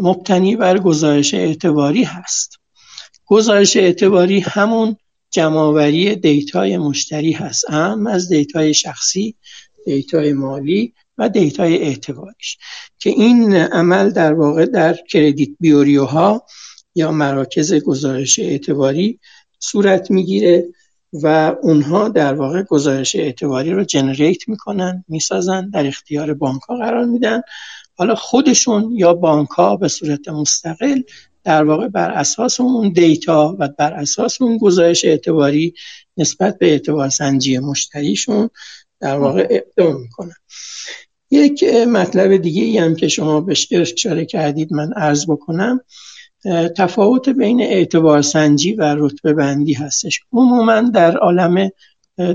مبتنی 0.00 0.56
بر 0.56 0.78
گزارش 0.78 1.34
اعتباری 1.34 2.02
هست. 2.02 2.58
گزارش 3.26 3.76
اعتباری 3.76 4.40
همون 4.40 4.96
جمعآوری 5.30 6.16
دیتای 6.16 6.78
مشتری 6.78 7.32
هست. 7.32 7.70
اعم 7.70 8.06
از 8.06 8.28
دیتای 8.28 8.74
شخصی 8.74 9.34
دیتای 9.84 10.32
مالی 10.32 10.94
و 11.18 11.28
دیتای 11.28 11.78
اعتباریش. 11.78 12.58
که 12.98 13.10
این 13.10 13.56
عمل 13.56 14.10
در 14.10 14.32
واقع 14.32 14.66
در 14.66 14.96
credit 15.08 15.50
bureau 15.60 16.34
ها 16.34 16.46
یا 16.96 17.12
مراکز 17.12 17.74
گزارش 17.74 18.38
اعتباری 18.38 19.20
صورت 19.58 20.10
می‌گیره 20.10 20.64
و 21.12 21.56
اونها 21.62 22.08
در 22.08 22.34
واقع 22.34 22.62
گزارش 22.62 23.16
اعتباری 23.16 23.70
رو 23.70 23.84
جنریت 23.84 24.48
می‌کنن 24.48 25.04
می‌سازن 25.08 25.70
در 25.70 25.86
اختیار 25.86 26.34
بانک 26.34 26.62
ها 26.62 26.76
قرار 26.76 27.04
میدن. 27.04 27.40
حالا 27.94 28.14
خودشون 28.14 28.92
یا 28.92 29.14
بانک 29.14 29.48
ها 29.48 29.76
به 29.76 29.88
صورت 29.88 30.28
مستقل 30.28 31.02
در 31.44 31.64
واقع 31.64 31.88
بر 31.88 32.10
اساس 32.10 32.60
اون 32.60 32.92
دیتا 32.92 33.56
و 33.58 33.68
بر 33.68 33.92
اساس 33.92 34.42
اون 34.42 34.58
گزارش 34.58 35.04
اعتباری 35.04 35.74
نسبت 36.16 36.58
به 36.58 36.66
اعتبار 36.66 37.08
سنجی 37.08 37.58
مشتریشون 37.58 38.50
در 39.00 39.18
واقع 39.18 39.46
اقدام 39.50 40.00
می‌کنن. 40.00 40.36
یک 41.30 41.64
مطلب 41.64 42.36
دیگه 42.36 42.62
ای 42.62 42.78
هم 42.78 42.96
که 42.96 43.08
شما 43.08 43.40
بهش 43.40 43.68
اشاره 43.72 44.24
کردید 44.24 44.72
من 44.72 44.92
عرض 44.92 45.26
بکنم. 45.30 45.80
تفاوت 46.76 47.28
بین 47.28 47.60
اعتبار 47.60 48.22
سنجی 48.22 48.72
و 48.72 48.94
رتبه 48.98 49.32
بندی 49.32 49.72
هستش. 49.72 50.20
عموما 50.32 50.80
در 50.80 51.16
عالم 51.16 51.70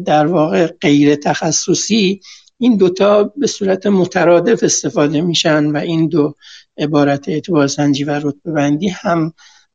در 0.06 0.26
واقع 0.28 0.68
غیر 0.68 1.16
تخصصی 1.16 2.20
این 2.58 2.78
دوتا 2.78 3.24
به 3.24 3.48
صورت 3.48 3.88
مترادف 3.88 4.64
استفاده 4.64 5.22
میشن 5.22 5.66
و 5.66 5.78
این 5.78 6.08
دو 6.08 6.36
عبارت 6.78 7.30
اعتبار 7.30 7.68
سنجی 7.68 8.04
و 8.04 8.12
رتبه 8.12 8.52
بندی 8.52 8.88
هم 8.90 9.34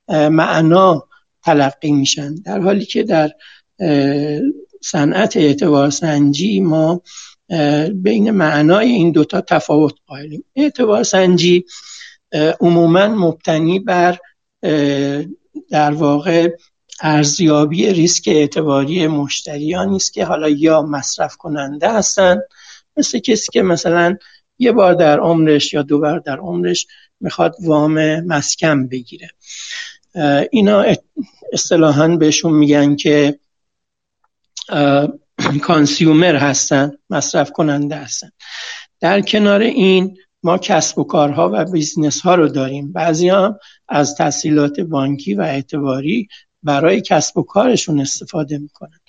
معنا 0.09 1.09
تلقی 1.45 1.93
میشن. 1.93 2.35
در 2.35 2.61
حالی 2.61 2.85
که 2.85 3.03
در 3.03 3.31
صنعت 4.83 5.37
اعتبار 5.37 5.91
سنجی 5.91 6.61
ما 6.61 7.03
بین 7.95 8.31
معنای 8.31 8.89
این 8.89 9.13
دوتا 9.13 9.41
تفاوت 9.41 9.95
قائلیم. 10.07 10.45
اعتبار 10.57 11.03
سنجی 11.03 11.65
عموما 12.61 13.07
مبتنی 13.07 13.79
بر 13.79 14.19
در 15.71 15.93
واقع 15.93 16.49
ارزیابی 17.01 17.93
ریسک 17.93 18.29
اعتباری 18.29 19.07
مشتریانی 19.07 19.97
است 19.97 20.13
که 20.13 20.25
حالا 20.25 20.49
یا 20.49 20.83
مصرف 20.83 21.37
کننده 21.37 21.93
هستند 21.93 22.43
مثل 22.97 23.19
کسی 23.19 23.53
که 23.53 23.63
مثلا 23.63 24.17
یه 24.59 24.73
بار 24.73 24.95
در 24.95 25.21
عمرش 25.21 25.73
یا 25.73 25.83
دو 25.83 25.99
بار 25.99 26.19
در 26.19 26.37
عمرش 26.37 26.87
می‌خواد 27.21 27.57
وام 27.61 28.21
مسکن 28.21 28.89
بگیره. 28.89 29.31
اینا 30.51 30.85
اصطلاحا 31.53 32.09
بهشون 32.09 32.53
میگن 32.53 32.97
که 32.97 33.39
کانسیومر 35.63 36.37
هستن 36.37 36.93
مصرف 37.11 37.51
کننده 37.51 37.97
هستن. 37.97 38.31
در 39.01 39.21
کنار 39.21 39.61
این 39.61 40.17
ما 40.47 40.59
کسب 40.59 40.99
و 40.99 41.05
کارها 41.05 41.51
و 41.53 41.65
business 41.65 42.21
ها 42.21 42.35
رو 42.35 42.49
داریم. 42.49 42.93
بعضی 42.93 43.29
هم 43.29 43.59
از 43.89 44.15
تسهیلات 44.15 44.81
بانکی 44.81 45.35
و 45.35 45.41
اعتباری 45.41 46.29
برای 46.63 47.01
کسب 47.01 47.39
و 47.39 47.43
کارشون 47.43 48.01
استفاده 48.01 48.59
می‌کنن. 48.59 49.01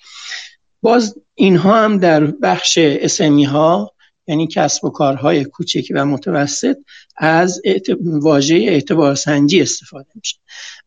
باز 0.82 1.14
اینها 1.34 1.84
هم 1.84 1.98
در 1.98 2.24
بخش 2.26 2.78
SME 2.78 3.44
ها 3.44 3.92
یعنی 4.26 4.46
کسب 4.46 4.84
و 4.84 4.90
کارهای 4.90 5.44
کوچک 5.44 5.84
و 5.94 6.06
متوسط 6.06 6.76
از 7.16 7.62
واژه 8.00 8.54
اعتبار 8.54 9.14
سنجی 9.14 9.60
استفاده 9.60 10.10
میشه 10.14 10.36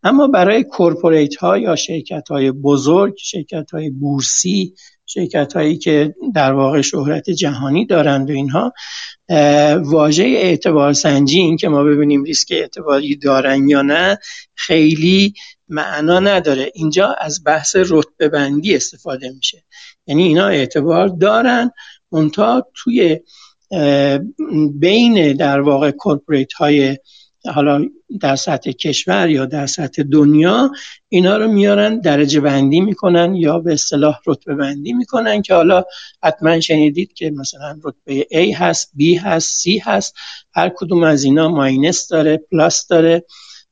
اما 0.03 0.27
برای 0.27 0.63
corporate 0.63 1.35
ها 1.35 1.57
یا 1.57 1.75
شرکت 1.75 2.27
های 2.29 2.51
بزرگ 2.51 3.13
شرکت 3.17 3.71
های 3.71 3.89
بورسی 3.89 4.73
شرکت 5.13 5.53
هایی 5.53 5.77
که 5.77 6.15
در 6.35 6.53
واقع 6.53 6.81
شهرت 6.81 7.29
جهانی 7.29 7.85
دارند 7.85 8.29
و 8.29 8.33
اینها 8.33 8.73
واژه 9.83 10.23
اعتبار 10.23 10.93
سنجی 10.93 11.39
این 11.39 11.57
که 11.57 11.69
ما 11.69 11.83
ببینیم 11.83 12.23
ریسک 12.23 12.47
اعتباری 12.51 13.15
دارن 13.15 13.67
یا 13.67 13.81
نه 13.81 14.17
خیلی 14.55 15.33
معنا 15.69 16.19
نداره. 16.19 16.71
اینجا 16.75 17.15
از 17.19 17.43
بحث 17.45 17.75
رتبه 17.75 18.29
بندی 18.29 18.75
استفاده 18.75 19.31
میشه. 19.31 19.63
یعنی 20.07 20.23
اینا 20.23 20.47
اعتبار 20.47 21.07
دارن. 21.07 21.71
اونتا 22.09 22.67
توی 22.75 23.19
بین 24.79 25.33
در 25.33 25.61
واقع 25.61 25.91
کورپوریت 25.91 26.53
های 26.53 26.97
حالا 27.45 27.85
در 28.21 28.35
سطح 28.35 28.71
کشور 28.71 29.29
یا 29.29 29.45
در 29.45 29.65
سطح 29.65 30.03
دنیا 30.03 30.71
اینا 31.09 31.37
رو 31.37 31.47
میارن 31.47 31.99
درجه 31.99 32.39
بندی 32.39 32.81
می‌کنن 32.81 33.35
یا 33.35 33.59
به 33.59 33.73
اصطلاح 33.73 34.19
رتبه 34.27 34.55
بندی 34.55 34.93
می‌کنن 34.93 35.41
که 35.41 35.53
حالا 35.53 35.83
حتما 36.23 36.59
شنیدید 36.59 37.13
که 37.13 37.31
مثلا 37.31 37.79
رتبه 37.83 38.27
A 38.31 38.55
هست 38.55 38.91
B 38.99 39.17
هست 39.21 39.67
C 39.67 39.71
هست. 39.83 40.15
هر 40.53 40.71
کدوم 40.75 41.03
از 41.03 41.23
اینا 41.23 41.49
minus 41.49 42.07
داره 42.07 42.37
plus 42.37 42.87
داره 42.87 43.25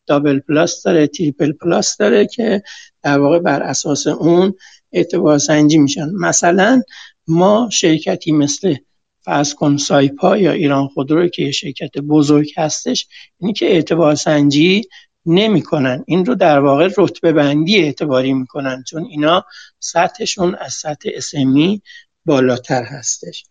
double 0.08 0.40
plus 0.40 0.84
داره 0.84 1.08
triple 1.08 1.52
plus 1.52 1.98
داره 1.98 2.26
که 2.26 2.64
در 3.04 3.20
واقع 3.20 3.40
بر 3.40 3.64
اساس 3.64 4.08
اون 4.08 4.54
اعتبار 4.92 5.38
سنجی 5.38 5.78
میشن. 5.78 6.10
مثلا 6.10 6.82
ما 7.28 7.70
شرکتی 7.72 8.32
مثل 8.32 8.76
فرض 9.22 9.54
کن 9.54 9.78
سایپا 9.78 10.38
یا 10.38 10.52
ایران 10.52 10.88
خودرو 10.88 11.28
که 11.28 11.42
یه 11.42 11.52
شرکت 11.52 11.98
بزرگ 11.98 12.52
هستش 12.58 13.08
اینی 13.40 13.54
که 13.54 13.66
اعتبار 13.66 14.16
سنجی 14.16 14.82
نمی‌کنن. 15.26 16.04
این 16.08 16.26
رو 16.26 16.36
در 16.36 16.60
واقع 16.60 16.90
رتبه 16.98 17.34
بندی 17.34 17.78
اعتباری 17.84 18.34
می‌کنن 18.34 18.84
چون 18.88 19.06
اینا 19.06 19.46
سطحشون 19.80 20.56
از 20.56 20.74
سطح 20.74 21.10
اسمی 21.14 21.82
بالاتر 22.26 22.84
هستش. 22.84 23.46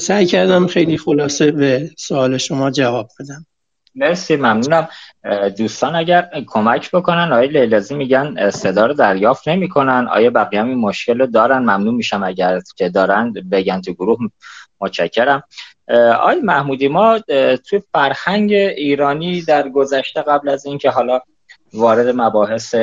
سعی 0.00 0.26
کردم 0.26 0.66
خیلی 0.66 0.98
خلاصه 0.98 1.50
به 1.50 1.90
سوال 1.98 2.38
شما 2.38 2.70
جواب 2.70 3.08
بدم. 3.20 3.46
مرسی 3.94 4.36
ممنونم. 4.36 4.88
دوستان 5.58 5.94
اگر 5.94 6.30
کمک 6.46 6.90
بکنن 6.90 7.32
آیا 7.32 7.50
لیلازی 7.50 7.94
میگن 7.94 8.50
صدا 8.50 8.86
رو 8.86 8.94
دریافت 8.94 9.48
نمی‌کنن. 9.48 10.08
آیا 10.10 10.30
بقیه 10.30 10.60
هم 10.60 10.68
این 10.68 10.78
مشکل 10.78 11.18
رو 11.18 11.26
دارن؟ 11.26 11.58
ممنون 11.58 11.94
میشم 11.94 12.22
اگر 12.22 12.60
که 12.76 12.88
دارن 12.88 13.32
بگن 13.32 13.80
تو 13.80 13.92
گروه. 13.92 14.18
متشکرم. 14.80 15.42
آقای 16.20 16.40
محمودی 16.40 16.88
ما 16.88 17.18
توی 17.68 17.82
فرهنگ 17.92 18.52
ایرانی 18.52 19.42
در 19.42 19.68
گذشته 19.68 20.22
قبل 20.22 20.48
از 20.48 20.66
اینکه 20.66 20.90
حالا 20.90 21.20
وارد 21.72 22.08
مباحث 22.16 22.74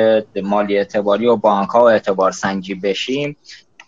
مالی 0.42 0.78
اعتباری 0.78 1.26
و 1.26 1.36
بانک 1.36 1.68
ها 1.68 1.80
و 1.80 1.88
اعتبار 1.90 2.30
سنجی 2.30 2.74
بشیم 2.74 3.36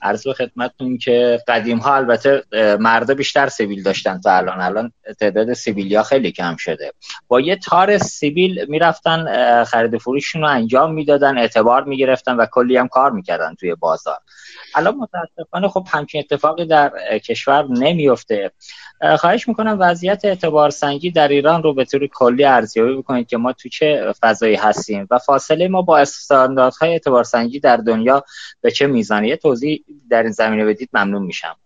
عرض 0.04 0.26
به 0.26 0.32
خدمتتون 0.34 0.98
که 0.98 1.38
قدیم 1.48 1.78
ها 1.78 1.96
البته 1.96 2.42
مردا 2.80 3.14
بیشتر 3.14 3.48
سیبیل 3.48 3.82
داشتن 3.82 4.20
تا 4.20 4.36
الان. 4.36 4.60
الان 4.60 4.92
تعداد 5.20 5.52
سیبیلیا 5.52 6.02
خیلی 6.02 6.32
کم 6.32 6.56
شده. 6.56 6.92
با 7.28 7.40
یه 7.40 7.56
تار 7.56 7.98
سیبیل 7.98 8.64
می‌رفتن 8.68 9.64
خرید 9.64 9.98
فروششون 9.98 10.42
رو 10.42 10.48
انجام 10.48 10.94
می‌دادن 10.94 11.38
اعتبار 11.38 11.84
می‌گرفتن 11.84 12.36
و 12.36 12.46
کلی 12.46 12.76
هم 12.76 12.88
کار 12.88 13.10
می‌کردن 13.10 13.54
توی 13.54 13.74
بازار. 13.74 14.18
الان 14.74 14.94
متاسفانه 14.96 15.68
خب 15.68 15.86
همچین 15.90 16.20
اتفاقی 16.20 16.66
در 16.66 17.18
کشور 17.18 17.66
نمیفته 17.70 18.50
خواهش 19.18 19.48
می‌کنم 19.48 19.76
وضعیت 19.80 20.24
اعتبار 20.24 20.70
سنجی 20.70 21.10
در 21.10 21.28
ایران 21.28 21.62
رو 21.62 21.74
به 21.74 21.84
طور 21.84 22.06
کلی 22.06 22.44
ارزیابی 22.44 22.96
بکنید 22.96 23.28
که 23.28 23.36
ما 23.36 23.52
تو 23.52 23.68
چه 23.68 24.12
فضایی 24.22 24.54
هستیم 24.54 25.06
و 25.10 25.18
فاصله 25.18 25.68
ما 25.68 25.82
با 25.82 25.98
استانداردهای 25.98 26.90
اعتبار 26.90 27.24
سنجی 27.24 27.60
در 27.60 27.76
دنیا 27.76 28.24
به 28.60 28.70
چه 28.70 28.86
میزانی. 28.86 29.36
توضیح 29.36 29.84
در 30.10 30.22
این 30.22 30.32
زمینه 30.32 30.64
بدید 30.64 30.88
ممنون 30.92 31.22
میشم. 31.22 31.56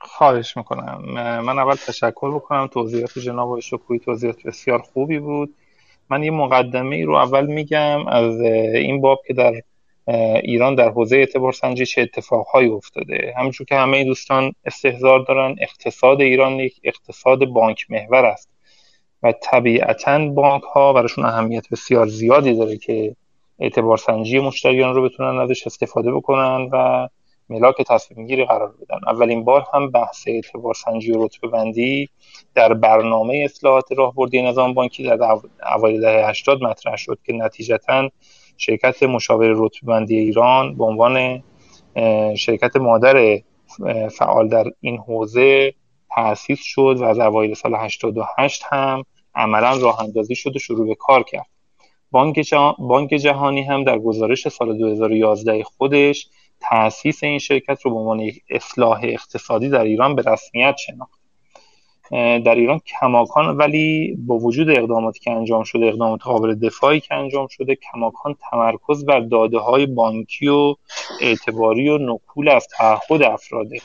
خواهش 0.00 0.56
می‌کنم. 0.56 1.02
من 1.44 1.58
اول 1.58 1.74
تشکر 1.74 2.34
بکنم. 2.34 2.66
توضیحات 2.66 3.18
جناب 3.18 3.48
آقای 3.48 3.62
شکوی 3.62 3.98
توضیحات 3.98 4.42
بسیار 4.42 4.78
خوبی 4.78 5.18
بود. 5.18 5.54
من 6.10 6.22
یه 6.22 6.30
مقدمه 6.30 6.96
ای 6.96 7.02
رو 7.02 7.14
اول 7.14 7.46
میگم 7.46 8.06
از 8.06 8.40
این 8.40 9.00
باب 9.00 9.20
که 9.26 9.34
در 9.34 9.52
ایران 10.42 10.74
در 10.74 10.88
حوزه 10.88 11.16
اعتبار 11.16 11.52
سنجی 11.52 11.86
چه 11.86 12.02
اتفاقهایی 12.02 12.68
افتاده. 12.68 13.34
همونجور 13.38 13.66
که 13.66 13.74
همه 13.74 14.04
دوستان 14.04 14.52
استهزار 14.64 15.24
دارن 15.24 15.56
اقتصاد 15.60 16.20
ایران 16.20 16.52
یک 16.52 16.80
اقتصاد 16.84 17.44
بانک 17.44 17.86
محور 17.90 18.24
است 18.24 18.48
و 19.22 19.32
طبیعتا 19.32 20.28
بانک 20.28 20.62
ها 20.62 20.92
براشون 20.92 21.24
اهمیت 21.24 21.68
بسیار 21.70 22.06
زیادی 22.06 22.54
داره 22.54 22.76
که 22.76 23.16
اعتبار 23.58 23.96
سنجی 23.96 24.38
مشتریان 24.38 24.94
رو 24.94 25.02
بتونن 25.02 25.38
ازش 25.38 25.66
استفاده 25.66 26.12
بکنن 26.12 26.68
و 26.72 27.08
ملاک 27.50 27.82
تصمیم 27.82 28.26
گیری 28.26 28.44
قرار 28.44 28.74
بدن. 28.80 28.98
اولین 29.06 29.44
بار 29.44 29.66
هم 29.74 29.90
بحث 29.90 30.24
اعتبار 30.26 30.74
سنجی 30.74 31.12
و 31.12 31.24
رتبه 31.24 31.48
بندی 31.48 32.08
در 32.54 32.74
برنامه 32.74 33.42
اصلاحات 33.44 33.92
راهبردی 33.92 34.42
نظام 34.42 34.74
بانکی 34.74 35.02
در 35.02 35.38
اوایل 35.76 36.00
دهه 36.00 36.28
80 36.28 36.62
مطرح 36.62 36.96
شد 36.96 37.18
که 37.26 37.32
نتیجتا 37.32 38.10
شرکت 38.56 39.02
مشاور 39.02 39.54
رتبه‌بندی 39.56 40.18
ایران 40.18 40.76
به 40.76 40.84
عنوان 40.84 41.42
شرکت 42.36 42.76
مادر 42.76 43.40
فعال 44.10 44.48
در 44.48 44.64
این 44.80 44.98
حوزه 44.98 45.74
تأسیس 46.14 46.60
شد 46.62 46.96
و 46.98 47.04
از 47.04 47.18
اوایل 47.18 47.54
سال 47.54 47.74
88 47.74 48.62
هم 48.70 49.04
عملا 49.34 49.76
راه 49.76 50.00
اندازی 50.00 50.34
شد 50.34 50.56
و 50.56 50.58
شروع 50.58 50.88
به 50.88 50.94
کار 50.94 51.22
کرد. 51.22 51.46
بانک, 52.10 52.54
بانک 52.78 53.10
جهانی 53.10 53.62
هم 53.62 53.84
در 53.84 53.98
گزارش 53.98 54.48
سال 54.48 54.78
2011 54.78 55.62
خودش 55.62 56.28
تأسیس 56.60 57.24
این 57.24 57.38
شرکت 57.38 57.82
رو 57.82 57.90
به 57.90 57.96
عنوان 57.96 58.20
یک 58.20 58.42
اصلاح 58.50 59.00
اقتصادی 59.02 59.68
در 59.68 59.82
ایران 59.82 60.14
به 60.14 60.22
رسمیت 60.26 60.76
شناخت. 60.76 61.18
در 62.10 62.54
ایران 62.54 62.80
کماکان 63.00 63.56
ولی 63.56 64.16
با 64.26 64.38
وجود 64.38 64.70
اقداماتی 64.70 65.20
که 65.20 65.30
انجام 65.30 65.64
شده 65.64 65.86
اقدامات 65.86 66.22
قابل 66.22 66.54
دفاعی 66.54 67.00
که 67.00 67.14
انجام 67.14 67.46
شده 67.46 67.74
کماکان 67.74 68.36
تمرکز 68.50 69.04
بر 69.04 69.20
داده 69.20 69.58
های 69.58 69.86
بانکی 69.86 70.48
و 70.48 70.74
اعتباری 71.20 71.88
و 71.88 71.98
نکول 71.98 72.48
از 72.48 72.66
تعهد 72.76 73.22
افراده 73.22 73.80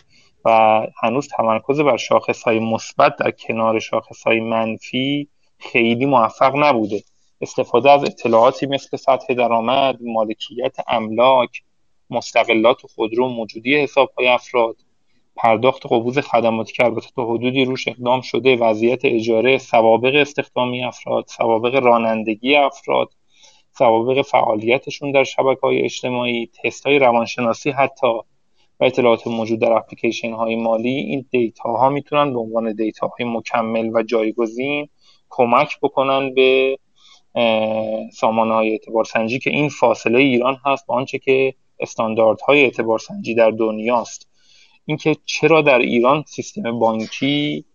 و 0.45 0.81
هنوز 1.01 1.27
تمرکز 1.27 1.79
بر 1.79 1.97
شاخص 1.97 2.43
های 2.43 2.59
مثبت 2.59 3.15
در 3.15 3.31
کنار 3.31 3.79
شاخص 3.79 4.23
های 4.23 4.39
منفی 4.39 5.27
خیلی 5.57 6.05
موفق 6.05 6.55
نبوده. 6.55 7.03
استفاده 7.41 7.91
از 7.91 8.03
اطلاعاتی 8.03 8.65
مثل 8.65 8.97
سطح 8.97 9.33
درآمد، 9.33 9.97
مالکیت 10.01 10.75
املاک، 10.87 11.63
مستقلات 12.09 12.81
خودرو، 12.95 13.27
موجودی 13.27 13.77
حساب 13.77 14.11
های 14.17 14.27
افراد. 14.27 14.75
پرداخت 15.35 15.85
قبوز 15.85 16.19
خدماتی 16.19 16.73
که 16.73 16.85
البته 16.85 17.07
تا 17.15 17.25
حدودی 17.25 17.65
روش 17.65 17.87
اقدام 17.87 18.21
شده. 18.21 18.55
وضعیت 18.55 19.05
اجاره 19.05 19.57
سوابق 19.57 20.15
استخدامی 20.15 20.83
افراد 20.83 21.25
سوابق 21.27 21.75
رانندگی 21.75 22.55
افراد 22.55 23.09
سوابق 23.77 24.21
فعالیتشون 24.21 25.11
در 25.11 25.23
شبکه 25.23 25.61
های 25.61 25.81
اجتماعی 25.81 26.49
تست 26.63 26.87
های 26.87 26.99
روانشناسی 26.99 27.71
حتی 27.71 28.07
و 28.79 28.85
اطلاعات 28.85 29.27
موجود 29.27 29.59
در 29.59 29.73
اپلیکیشن 29.73 30.33
های 30.33 30.55
مالی. 30.55 30.89
این 30.89 31.25
دیتا 31.31 31.73
ها 31.73 31.89
می‌تونن 31.89 32.33
به 32.33 32.39
عنوان 32.39 32.73
دیتا 32.73 33.07
های 33.07 33.25
مکمل 33.29 33.89
و 33.93 34.03
جایگزین 34.03 34.89
کمک 35.29 35.79
بکنن 35.81 36.33
به 36.33 36.77
سامانه 38.13 38.53
های 38.53 38.71
اعتبار 38.71 39.03
سنجی 39.03 39.39
که 39.39 39.49
این 39.49 39.69
فاصله 39.69 40.19
ایران 40.19 40.57
هست 40.65 40.85
با 40.87 40.95
آنچه 40.95 41.19
که 41.19 41.53
استانداردهای 41.79 42.63
اعتبار 42.63 42.99
سنجی 42.99 43.35
در 43.35 43.51
دنیاست 43.51 44.27
اینکه 44.85 45.15
چرا 45.25 45.61
در 45.61 45.79
ایران 45.79 46.23
سیستم 46.27 46.79
بانکی 46.79 47.65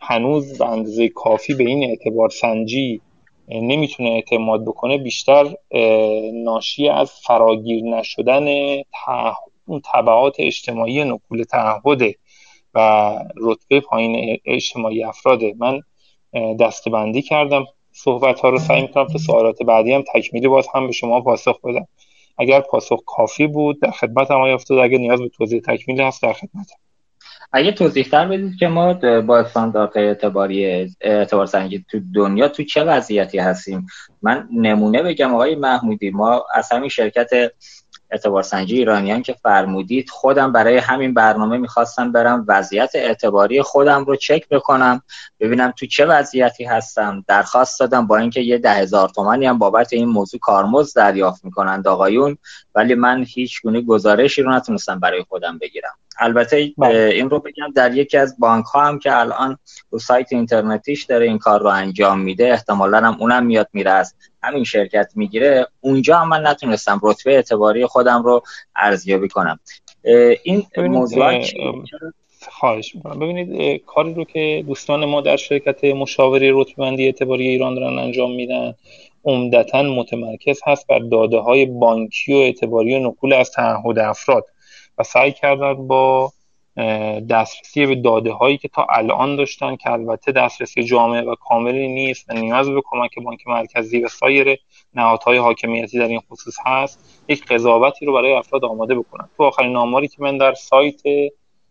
هنوز 0.00 0.58
به 0.58 0.66
اندازه 0.66 1.08
کافی 1.08 1.54
به 1.54 1.64
این 1.64 1.84
اعتبار 1.84 2.28
سنجی 2.28 3.00
نمی‌تونه 3.48 4.08
اعتماد 4.08 4.64
بکنه 4.64 4.98
بیشتر 4.98 5.54
ناشی 6.34 6.88
از 6.88 7.12
فراگیر 7.12 7.84
نشدن 7.84 8.48
اون 9.66 9.80
طبعات 9.92 10.36
اجتماعی 10.38 11.04
نکول 11.04 11.42
تعهده 11.42 12.14
و 12.74 13.18
رتبه 13.36 13.80
پایین 13.80 14.38
اجتماعی 14.44 15.04
افراده. 15.04 15.54
من 15.58 15.80
دستبندی 16.60 17.22
کردم. 17.22 17.66
صحبت 17.92 18.40
ها 18.40 18.48
رو 18.48 18.58
سعی 18.58 18.82
می‌کنم 18.82 19.06
تا 19.06 19.18
سوالات 19.18 19.62
بعدی 19.62 19.92
هم 19.92 20.04
تکمیلی 20.14 20.48
باز 20.48 20.66
هم 20.74 20.86
به 20.86 20.92
شما 20.92 21.20
پاسخ 21.20 21.60
بدم. 21.60 21.86
اگر 22.38 22.60
پاسخ 22.60 23.00
کافی 23.06 23.46
بود 23.46 23.80
در 23.80 23.90
خدمت 23.90 24.30
هم 24.30 24.40
افتاد. 24.40 24.78
اگر 24.78 24.98
نیاز 24.98 25.20
به 25.20 25.28
توضیح 25.28 25.60
تکمیلی 25.60 26.02
هست 26.02 26.22
در 26.22 26.32
خدمت 26.32 26.70
اگه 27.52 27.72
توضیح 27.72 28.04
تر 28.04 28.28
بدید 28.28 28.58
که 28.58 28.68
ما 28.68 28.92
با 29.20 29.38
استاندارد 29.38 29.98
اعتباری 29.98 30.88
اعتبار 31.00 31.46
سنجی 31.46 31.84
تو 31.90 32.00
دنیا 32.14 32.48
تو 32.48 32.62
چه 32.62 32.84
وضعیتی 32.84 33.38
هستیم؟ 33.38 33.86
من 34.22 34.48
نمونه 34.52 35.02
بگم 35.02 35.34
آقای 35.34 35.54
محمودی. 35.54 36.10
ما 36.10 36.44
از 36.54 36.72
همین 36.72 36.88
شرکت 36.88 37.30
اعتبار 38.10 38.42
سنجی 38.42 38.76
ایرانیان 38.76 39.22
که 39.22 39.32
فرمودید 39.32 40.10
خودم 40.10 40.52
برای 40.52 40.76
همین 40.76 41.14
برنامه 41.14 41.58
می‌خواستم 41.58 42.12
برم 42.12 42.44
وضعیت 42.48 42.90
اعتباری 42.94 43.62
خودم 43.62 44.04
رو 44.04 44.16
چک 44.16 44.48
بکنم 44.48 45.02
ببینم 45.40 45.72
تو 45.76 45.86
چه 45.86 46.06
وضعیتی 46.06 46.64
هستم. 46.64 47.24
درخواست 47.28 47.80
دادم 47.80 48.06
با 48.06 48.16
اینکه 48.16 48.40
یه 48.40 48.58
ده 48.58 48.72
هزار 48.74 49.08
تومنی 49.08 49.46
هم 49.46 49.58
بابت 49.58 49.92
این 49.92 50.08
موضوع 50.08 50.40
کارمزد 50.40 50.96
دریافت 50.96 51.44
می‌کنند 51.44 51.88
آقایون 51.88 52.38
ولی 52.74 52.94
من 52.94 53.24
هیچ 53.28 53.62
گونه 53.62 53.80
گزارشی 53.80 54.42
رو 54.42 54.52
نتونستم 54.52 55.00
برای 55.00 55.22
خودم 55.22 55.58
بگیرم. 55.58 55.98
البته 56.18 56.72
بله. 56.78 56.98
این 57.14 57.30
رو 57.30 57.38
بگم 57.38 57.72
در 57.74 57.94
یکی 57.96 58.16
از 58.16 58.36
بانک 58.38 58.64
ها 58.64 58.86
هم 58.86 58.98
که 58.98 59.20
الان 59.20 59.58
رو 59.90 59.98
سایت 59.98 60.32
اینترنتیش 60.32 61.04
داره 61.04 61.26
این 61.26 61.38
کار 61.38 61.60
رو 61.60 61.66
انجام 61.66 62.20
میده 62.20 62.52
احتمالا 62.52 62.98
هم 62.98 63.16
اونم 63.20 63.46
میاد 63.46 63.68
میره 63.72 63.90
از 63.90 64.14
همین 64.42 64.64
شرکت 64.64 65.12
می‌گیره. 65.14 65.66
اونجا 65.80 66.16
هم 66.16 66.28
من 66.28 66.46
نتونستم 66.46 67.00
رتبه 67.02 67.34
اعتباری 67.34 67.86
خودم 67.86 68.22
رو 68.22 68.42
ارزیابی 68.76 69.28
کنم. 69.28 69.58
این 70.42 70.66
موضوع 70.76 71.42
خواهش 72.50 72.94
می‌کنم. 72.94 73.18
ببینید 73.18 73.82
کاری 73.86 74.14
رو 74.14 74.24
که 74.24 74.64
دوستان 74.66 75.04
ما 75.04 75.20
در 75.20 75.36
شرکت 75.36 75.84
مشاوری 75.84 76.50
رتبه‌بندی 76.54 77.04
اعتباری 77.04 77.48
ایران 77.48 77.74
دارن 77.74 77.98
انجام 77.98 78.34
میدن 78.34 78.74
عمدتا 79.24 79.82
متمرکز 79.82 80.60
هست 80.66 80.86
بر 80.86 80.98
داده 80.98 81.38
های 81.38 81.66
بانکی 81.66 82.32
و 82.34 82.36
اعتباری 82.36 82.94
و 82.94 82.98
نقول 82.98 83.32
از 83.32 83.50
تعهد 83.50 83.98
افراد. 83.98 84.44
و 84.98 85.02
سعی 85.02 85.32
کردن 85.32 85.86
با 85.86 86.32
دسترسی 87.30 87.86
به 87.86 87.94
داده 87.94 88.32
هایی 88.32 88.58
که 88.58 88.68
تا 88.68 88.86
الان 88.90 89.36
داشتن 89.36 89.76
که 89.76 89.90
البته 89.90 90.32
دسترسی 90.32 90.82
جامعه 90.82 91.20
و 91.20 91.34
کاملی 91.34 91.88
نیست 91.88 92.30
و 92.30 92.32
نیاز 92.32 92.68
به 92.70 92.82
کمک 92.84 93.18
بانک 93.24 93.46
مرکزی 93.46 94.00
و 94.00 94.08
سایر 94.08 94.58
نهادهای 94.94 95.38
حاکمیتی 95.38 95.98
در 95.98 96.08
این 96.08 96.20
خصوص 96.20 96.56
هست 96.66 97.24
یک 97.28 97.46
قضاوتی 97.46 98.06
رو 98.06 98.12
برای 98.12 98.32
افراد 98.32 98.64
آماده 98.64 98.94
بکنن. 98.94 99.28
تو 99.36 99.42
آخرین 99.42 99.76
آماری 99.76 100.08
که 100.08 100.22
من 100.22 100.38
در 100.38 100.54
سایت 100.54 101.00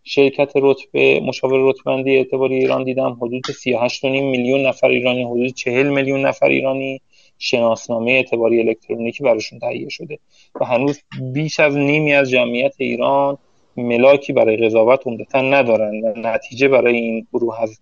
شرکت 0.04 0.52
رتبه 0.56 1.20
مشاور 1.20 1.70
رتبندی 1.70 2.18
اعتباری 2.18 2.56
ایران 2.56 2.84
دیدم 2.84 3.18
حدود 3.22 3.44
38.5 3.46 4.04
میلیون 4.04 4.66
نفر 4.66 4.88
ایرانی 4.88 5.24
حدود 5.24 5.54
40 5.54 5.90
میلیون 5.90 6.26
نفر 6.26 6.48
ایرانی 6.48 7.02
شناسنامه 7.39 8.12
اعتباری 8.12 8.60
الکترونیکی 8.60 9.23
براشون 9.23 9.60
تهیه 9.60 9.89
شده 9.89 10.19
و 10.62 10.65
هنوز 10.65 11.02
بیش 11.34 11.60
از 11.60 11.78
نیمی 11.78 12.13
از 12.13 12.30
جمعیت 12.30 12.76
ایران 12.78 13.38
ملاکی 13.78 14.34
برای 14.34 14.58
قضاوت 14.58 15.08
عمدتا 15.08 15.41
ندارن 15.41 16.02
و 16.04 16.13
نتیجه 16.15 16.67
برای 16.67 16.95
این 16.97 17.28
گروه 17.34 17.62
از 17.62 17.80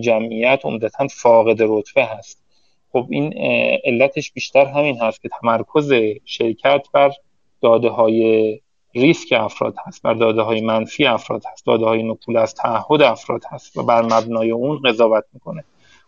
جمعیت 0.00 0.60
عمدتا 0.64 1.06
فاقد 1.06 1.56
رتبه 1.60 2.04
هست. 2.04 2.42
خب 2.92 3.06
این 3.10 3.34
علتش 3.84 4.32
بیشتر 4.32 4.64
همین 4.64 4.98
هست 5.00 5.22
که 5.22 5.28
تمرکز 5.40 5.92
شرکت 6.24 6.86
بر 6.92 7.10
داده 7.62 7.88
های 7.88 8.60
ریسک 8.94 9.32
افراد 9.32 9.74
هست 9.86 10.02
بر 10.02 10.14
داده 10.14 10.42
های 10.42 10.60
منفی 10.60 11.06
افراد 11.06 11.42
هست 11.52 11.66
داده 11.66 11.84
های 11.84 12.02
نقول 12.02 12.36
از 12.36 12.54
تعهد 12.54 13.02
افراد 13.02 13.42
هست 13.50 13.76
و 13.76 13.82
بر 13.82 14.02
مبنای 14.02 14.50
اون 14.50 14.80
قضاوت 14.84 15.24
می‌کنه. 15.32 15.64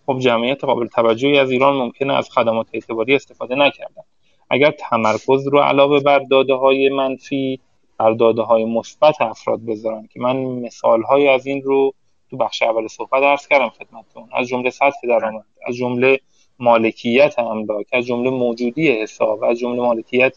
خب 0.08 0.18
جمعیت 0.18 0.64
قابل 0.64 0.86
توجهی 0.86 1.38
از 1.38 1.50
ایران 1.50 1.76
ممکنه 1.76 2.14
از 2.14 2.30
خدمات 2.30 2.66
اعتباری 2.72 3.14
استفاده 3.14 3.54
نکردن. 3.54 4.02
اگر 4.50 4.70
تمرکز 4.70 5.48
رو 5.48 5.58
علاوه 5.58 6.00
بر 6.00 6.18
داده 6.18 6.54
های 6.54 6.88
منفی 6.88 7.60
بر 7.98 8.10
داده 8.10 8.42
های 8.42 8.64
مثبت 8.64 9.20
افراد 9.20 9.60
بذارن 9.66 10.08
که 10.12 10.20
من 10.20 10.36
مثال 10.36 11.02
های 11.02 11.28
از 11.28 11.46
این 11.46 11.62
رو 11.62 11.94
تو 12.30 12.36
بخش 12.36 12.62
اول 12.62 12.86
صحبت 12.86 13.22
عرض 13.22 13.48
کردم 13.48 13.68
خدمتتون. 13.68 14.28
از 14.32 14.48
جمله 14.48 14.70
سطح 14.70 15.06
درآمد 15.08 15.44
از 15.66 15.76
جمله 15.76 16.20
مالکیت 16.58 17.38
املاک 17.38 17.86
از 17.92 18.06
جمله 18.06 18.30
موجودی 18.30 19.02
حساب 19.02 19.44
از 19.44 19.58
جمله 19.58 19.80
مالکیت 19.82 20.36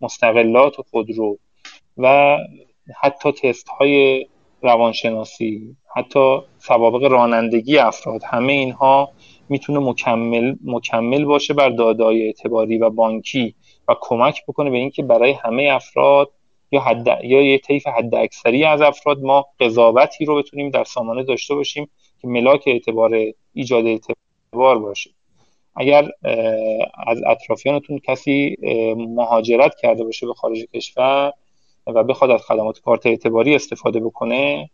مستقلات 0.00 0.78
و 0.78 0.82
خودرو 0.90 1.38
و 1.98 2.36
حتی 3.02 3.32
تست 3.32 3.68
های 3.68 4.26
روانشناسی 4.62 5.76
حتی 5.96 6.38
سوابق 6.68 7.04
رانندگی 7.04 7.78
افراد. 7.78 8.20
همه 8.24 8.52
اینها 8.52 9.08
می‌تونه 9.48 9.78
مکمل 9.78 10.54
مکمل 10.64 11.24
باشه 11.24 11.54
بر 11.54 11.68
دادای 11.68 12.26
اعتباری 12.26 12.78
و 12.78 12.90
بانکی 12.90 13.54
و 13.88 13.94
کمک 14.00 14.42
بکنه 14.48 14.70
به 14.70 14.76
اینکه 14.76 15.02
برای 15.02 15.32
همه 15.32 15.68
افراد 15.72 16.30
یا 16.72 16.80
حد 16.80 17.06
یا 17.24 17.42
یه 17.42 17.58
طیف 17.58 17.86
حد 17.86 18.14
اکثری 18.14 18.64
از 18.64 18.80
افراد 18.80 19.22
ما 19.22 19.46
قضاوتی 19.60 20.24
رو 20.24 20.36
بتونیم 20.36 20.70
در 20.70 20.84
سامانه 20.84 21.22
داشته 21.22 21.54
باشیم 21.54 21.88
که 22.20 22.28
ملاک 22.28 22.62
اعتبار 22.66 23.18
ایجاد 23.54 23.86
اعتبار 23.86 24.78
باشه. 24.78 25.10
اگر 25.76 26.10
از 27.06 27.22
اطرافیانتون 27.26 27.98
کسی 27.98 28.56
مهاجرت 28.96 29.74
کرده 29.82 30.04
باشه 30.04 30.26
به 30.26 30.34
خارج 30.34 30.58
کشور 30.74 31.32
و 31.86 32.04
بخواد 32.04 32.30
از 32.30 32.42
خدمات 32.42 32.80
کارت 32.80 33.06
اعتباری 33.06 33.54
استفاده 33.54 34.00
بکنه 34.00 34.70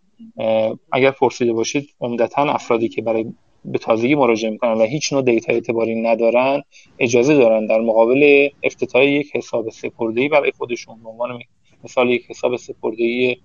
اگر 0.92 1.10
پرسیده 1.10 1.52
باشید 1.52 1.88
عمدتا 2.00 2.42
افرادی 2.42 2.88
که 2.88 3.02
برای 3.02 3.24
به 3.64 3.78
تازگی 3.78 4.14
مراجعه 4.14 4.50
می‌کنن 4.50 4.72
و 4.72 4.84
هیچ 4.84 5.12
نوع 5.12 5.22
دیتا 5.22 5.52
اعتباری 5.52 6.02
ندارن 6.02 6.62
اجازه 6.98 7.34
دارن 7.34 7.66
در 7.66 7.80
مقابل 7.80 8.48
افتتاح 8.62 9.04
یک 9.04 9.36
حساب 9.36 9.70
سپرده‌ای 9.70 10.28
برای 10.28 10.52
خودشون. 10.58 11.02
به 11.02 11.08
عنوان 11.08 11.40
مثال 11.84 12.10
یک 12.10 12.30
حساب 12.30 12.56
سپرده‌ای 12.56 13.36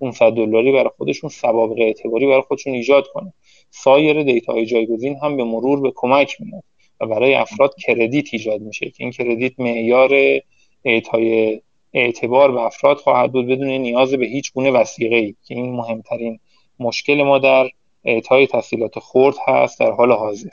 500 0.00 0.32
دلاری 0.32 0.72
برای 0.72 0.90
خودشون 0.96 1.30
سوابق 1.30 1.78
اعتباری 1.78 2.26
برای 2.26 2.40
خودشون 2.40 2.72
ایجاد 2.72 3.06
کنه. 3.06 3.32
سایر 3.70 4.22
دیتاهای 4.22 4.66
جایگزین 4.66 5.16
هم 5.22 5.36
به 5.36 5.44
مرور 5.44 5.80
به 5.80 5.92
کمک 5.94 6.36
میاد 6.40 6.62
و 7.00 7.06
برای 7.06 7.34
افراد 7.34 7.74
کردیت 7.74 8.28
ایجاد 8.32 8.60
میشه 8.60 8.86
که 8.90 9.04
این 9.04 9.10
کردیت 9.10 9.60
معیار 9.60 10.10
اعطای 10.84 11.60
اعتبار 11.96 12.52
به 12.52 12.60
افراد 12.60 12.96
خواهد 12.96 13.32
بود 13.32 13.46
بدون 13.46 13.68
نیاز 13.68 14.10
به 14.10 14.26
هیچ 14.26 14.52
گونه 14.52 14.70
وسیقه 14.70 15.16
ای 15.16 15.36
که 15.44 15.54
این 15.54 15.76
مهمترین 15.76 16.40
مشکل 16.78 17.22
ما 17.22 17.38
در 17.38 17.68
اعطای 18.04 18.46
تحصیلات 18.46 18.98
خرد 18.98 19.34
هست 19.48 19.80
در 19.80 19.90
حال 19.90 20.12
حاضر. 20.12 20.48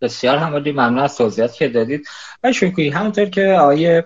بسیار 0.00 0.36
همالی 0.36 0.72
ممنون 0.72 0.98
از 0.98 1.16
توضیحات 1.16 1.54
که 1.54 1.68
دادید. 1.68 2.06
و 2.44 2.52
شکری 2.52 2.88
همونطور 2.88 3.24
که 3.24 3.46
آیه 3.46 4.04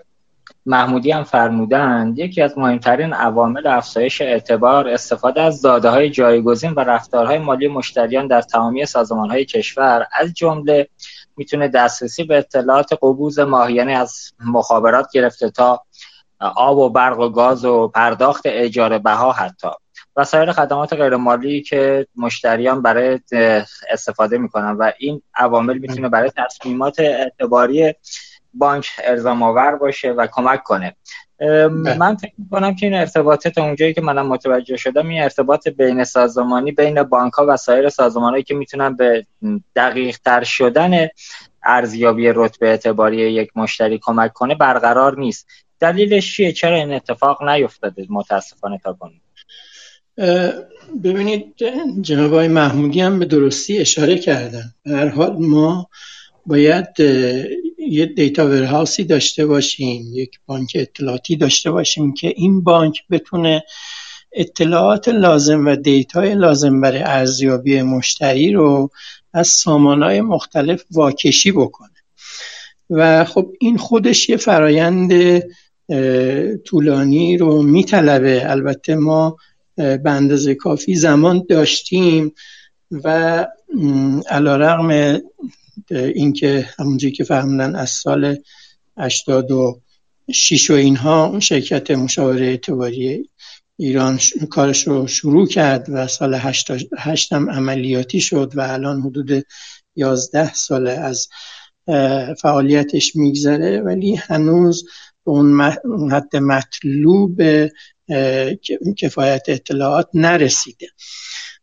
محمودی 0.66 1.10
هم 1.10 1.24
فرمودند 1.24 2.18
یکی 2.18 2.42
از 2.42 2.58
مهمترین 2.58 3.12
عوامل 3.12 3.66
افزایش 3.66 4.20
اعتبار 4.20 4.88
استفاده 4.88 5.42
از 5.42 5.62
داده 5.62 5.88
های 5.88 6.10
جایگزین 6.10 6.70
و 6.70 6.80
رفتارهای 6.80 7.38
مالی 7.38 7.68
مشتریان 7.68 8.26
در 8.26 8.42
تمامی 8.42 8.86
سازمان 8.86 9.30
های 9.30 9.44
کشور. 9.44 10.06
از 10.12 10.34
جمله 10.34 10.88
می‌تونه 11.36 11.68
دسترسی 11.68 12.24
به 12.24 12.38
اطلاعات 12.38 12.92
قبوز 12.92 13.38
ماهیانه 13.38 13.92
از 13.92 14.32
مخابرات 14.46 15.06
گرفته 15.12 15.50
تا 15.50 15.82
آب 16.40 16.78
و 16.78 16.88
برق 16.88 17.18
و 17.18 17.28
گاز 17.28 17.64
و 17.64 17.88
پرداخت 17.88 18.42
اجاره 18.44 18.98
بها 18.98 19.32
حتی. 19.32 19.68
و 20.16 20.24
سایر 20.24 20.52
خدمات 20.52 20.92
غیرمالی 20.92 21.62
که 21.62 22.06
مشتریان 22.16 22.82
برای 22.82 23.20
استفاده 23.90 24.38
می‌کنن 24.38 24.70
و 24.70 24.92
این 24.98 25.22
عوامل 25.36 25.78
می‌تونه 25.78 26.08
برای 26.08 26.30
تصمیمات 26.36 27.00
اعتباری 27.00 27.94
بانک 28.54 28.90
ارزام 29.04 29.42
آور 29.42 29.76
باشه 29.76 30.10
و 30.12 30.26
کمک 30.26 30.62
کنه. 30.62 30.96
بله. 31.38 31.98
من 31.98 32.16
فکر 32.16 32.32
می‌کنم 32.38 32.74
که 32.74 32.86
این 32.86 32.94
ارتباطات 32.94 33.58
اونجایی 33.58 33.94
که 33.94 34.00
منم 34.00 34.26
متوجه 34.26 34.76
شدم 34.76 35.08
این 35.08 35.22
ارتباط 35.22 35.68
بین 35.68 36.04
سازمانی 36.04 36.72
بین 36.72 37.02
بانک 37.02 37.32
ها 37.32 37.46
و 37.48 37.56
سایر 37.56 37.88
سازمانهایی 37.88 38.42
که 38.42 38.54
می‌تونن 38.54 38.96
به 38.96 39.26
دقیق 39.76 40.18
تر 40.24 40.44
شدن 40.44 41.08
ارزیابی 41.64 42.32
رتبه 42.34 42.68
اعتباری 42.68 43.16
یک 43.16 43.50
مشتری 43.56 43.98
کمک 44.02 44.32
کنه 44.32 44.54
برقرار 44.54 45.18
نیست. 45.18 45.46
دلیلش 45.80 46.36
چیه؟ 46.36 46.52
چرا 46.52 46.76
این 46.76 46.92
اتفاق 46.92 47.42
نیفتاده؟ 47.42 48.06
متاسفانه 48.10 48.80
تا 48.84 48.92
کنون 48.92 49.22
ببینید 51.04 51.54
جناب 52.00 52.32
آقای 52.32 52.48
محمودی 52.48 53.00
هم 53.00 53.18
به 53.18 53.24
درستی 53.24 53.78
اشاره 53.78 54.18
کردن. 54.18 54.74
هر 54.86 55.08
حال 55.08 55.36
ما 55.38 55.88
باید 56.46 56.86
یه 57.78 58.06
data 58.06 58.46
warehouse 58.46 58.98
ی 58.98 59.04
داشته 59.04 59.46
باشیم 59.46 60.02
یک 60.12 60.40
بانک 60.46 60.72
اطلاعاتی 60.74 61.36
داشته 61.36 61.70
باشیم 61.70 62.14
که 62.14 62.32
این 62.36 62.64
بانک 62.64 63.02
بتونه 63.10 63.64
اطلاعات 64.32 65.08
لازم 65.08 65.66
و 65.66 65.76
دیتای 65.76 66.34
لازم 66.34 66.80
برای 66.80 67.02
ارزیابی 67.02 67.82
مشتری 67.82 68.52
رو 68.52 68.90
از 69.32 69.48
سامانهای 69.48 70.20
مختلف 70.20 70.84
واکشی 70.90 71.52
بکنه. 71.52 71.90
و 72.90 73.24
خب 73.24 73.52
این 73.60 73.78
خودش 73.78 74.28
یه 74.28 74.36
فرایند 74.36 75.12
طولانی 76.64 77.36
رو 77.36 77.62
میطلبه. 77.62 78.50
البته 78.50 78.94
ما 78.94 79.36
به 79.76 80.10
اندازه 80.10 80.54
کافی 80.54 80.94
زمان 80.94 81.46
داشتیم 81.48 82.34
و 83.04 83.46
علا 84.28 84.56
رقم 84.56 85.20
اینکه 85.90 86.68
همونجوری 86.78 87.12
که 87.12 87.24
فهمدن 87.24 87.74
از 87.74 87.90
سال 87.90 88.36
82 88.98 89.80
شیش 90.32 90.70
و 90.70 90.74
اینها 90.74 91.40
شرکت 91.40 91.90
مشاوره 91.90 92.46
اعتباری 92.46 93.30
ایران 93.76 94.18
کارش 94.50 94.86
رو 94.86 95.06
شروع 95.06 95.46
کرد 95.46 95.86
و 95.88 96.06
سال 96.06 96.40
هشتم 96.98 97.50
عملیاتی 97.50 98.20
شد 98.20 98.52
و 98.54 98.60
الان 98.60 99.00
حدود 99.00 99.44
یازده 99.96 100.54
ساله 100.54 100.90
از 100.90 101.28
فعالیتش 102.42 103.16
میگذره. 103.16 103.80
ولی 103.80 104.14
هنوز 104.14 104.84
به 105.26 105.30
اون 105.84 106.12
حد 106.12 106.36
مطلوب 106.36 107.42
کفایت 108.96 109.42
اطلاعات 109.48 110.08
نرسیده. 110.14 110.86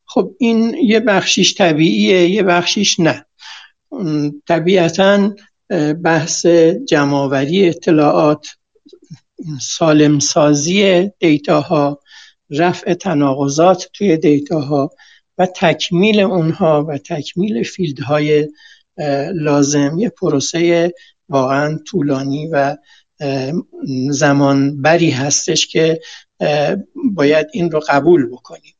خب 0.06 0.36
این 0.39 0.74
یه 0.84 1.00
بخشیش 1.00 1.58
طبیعیه 1.58 2.30
یه 2.30 2.43
بخشیش 2.43 3.00
نه. 3.00 3.26
طبیعتا 4.48 5.36
بحث 6.04 6.46
جمعآوری 6.88 7.70
اطلاعات 7.70 8.48
سالم 9.62 10.20
سازی 10.20 11.10
دیتاها 11.20 12.00
رفع 12.50 12.93
تناقضات 12.93 13.89
توی 13.93 14.17
دیتاها 14.17 14.91
و 15.38 15.46
تکمیل 15.46 16.20
اونها 16.20 16.84
و 16.84 16.98
تکمیل 16.98 17.63
فیلدهای 17.63 18.48
لازم. 19.34 20.00
یه 20.00 20.10
پروسه 20.10 20.93
واقعا 21.30 21.80
طولانی 21.88 22.48
و 22.48 22.78
زمان 24.10 24.82
بری 24.82 25.10
هستش 25.10 25.67
که 25.67 26.01
باید 27.13 27.47
این 27.53 27.71
رو 27.71 27.80
قبول 27.88 28.30
بکنیم. 28.32 28.73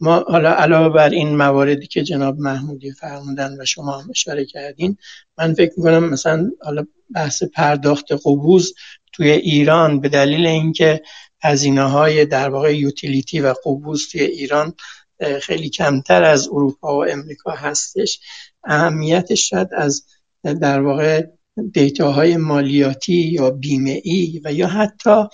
ما 0.00 0.24
حالا 0.28 0.54
علاوه 0.54 0.94
بر 0.94 1.08
این 1.08 1.36
مواردی 1.36 1.86
که 1.86 2.02
جناب 2.02 2.38
محمودی 2.38 2.92
فرمودن 2.92 3.60
و 3.60 3.64
شما 3.64 3.98
هم 3.98 4.10
اشاره 4.10 4.44
کردین 4.44 4.96
من 5.38 5.54
فکر 5.54 5.72
می‌کنم 5.76 6.08
مثلا 6.08 6.50
حالا 6.62 6.86
بحث 7.14 7.42
پرداخت 7.42 8.12
قبوز 8.12 8.74
توی 9.12 9.30
ایران 9.30 10.00
به 10.00 10.08
دلیل 10.08 10.46
اینکه 10.46 11.02
هزینه 11.42 11.82
های 11.82 12.24
در 12.26 12.50
واقع 12.50 12.76
یوتیلیتی 12.76 13.40
و 13.40 13.54
قبوز 13.64 14.08
توی 14.08 14.20
ایران 14.20 14.74
خیلی 15.42 15.68
کمتر 15.68 16.24
از 16.24 16.48
اروپا 16.48 16.98
و 16.98 17.04
امریکا 17.04 17.50
هستش 17.50 18.20
اهمیتش 18.64 19.50
شاید 19.50 19.68
از 19.72 20.04
در 20.42 20.80
واقع 20.80 21.26
دیتاهای 21.72 22.36
مالیاتی 22.36 23.14
یا 23.14 23.50
بیمه 23.50 24.00
ای 24.04 24.40
و 24.44 24.52
یا 24.52 24.66
حتی 24.66 25.24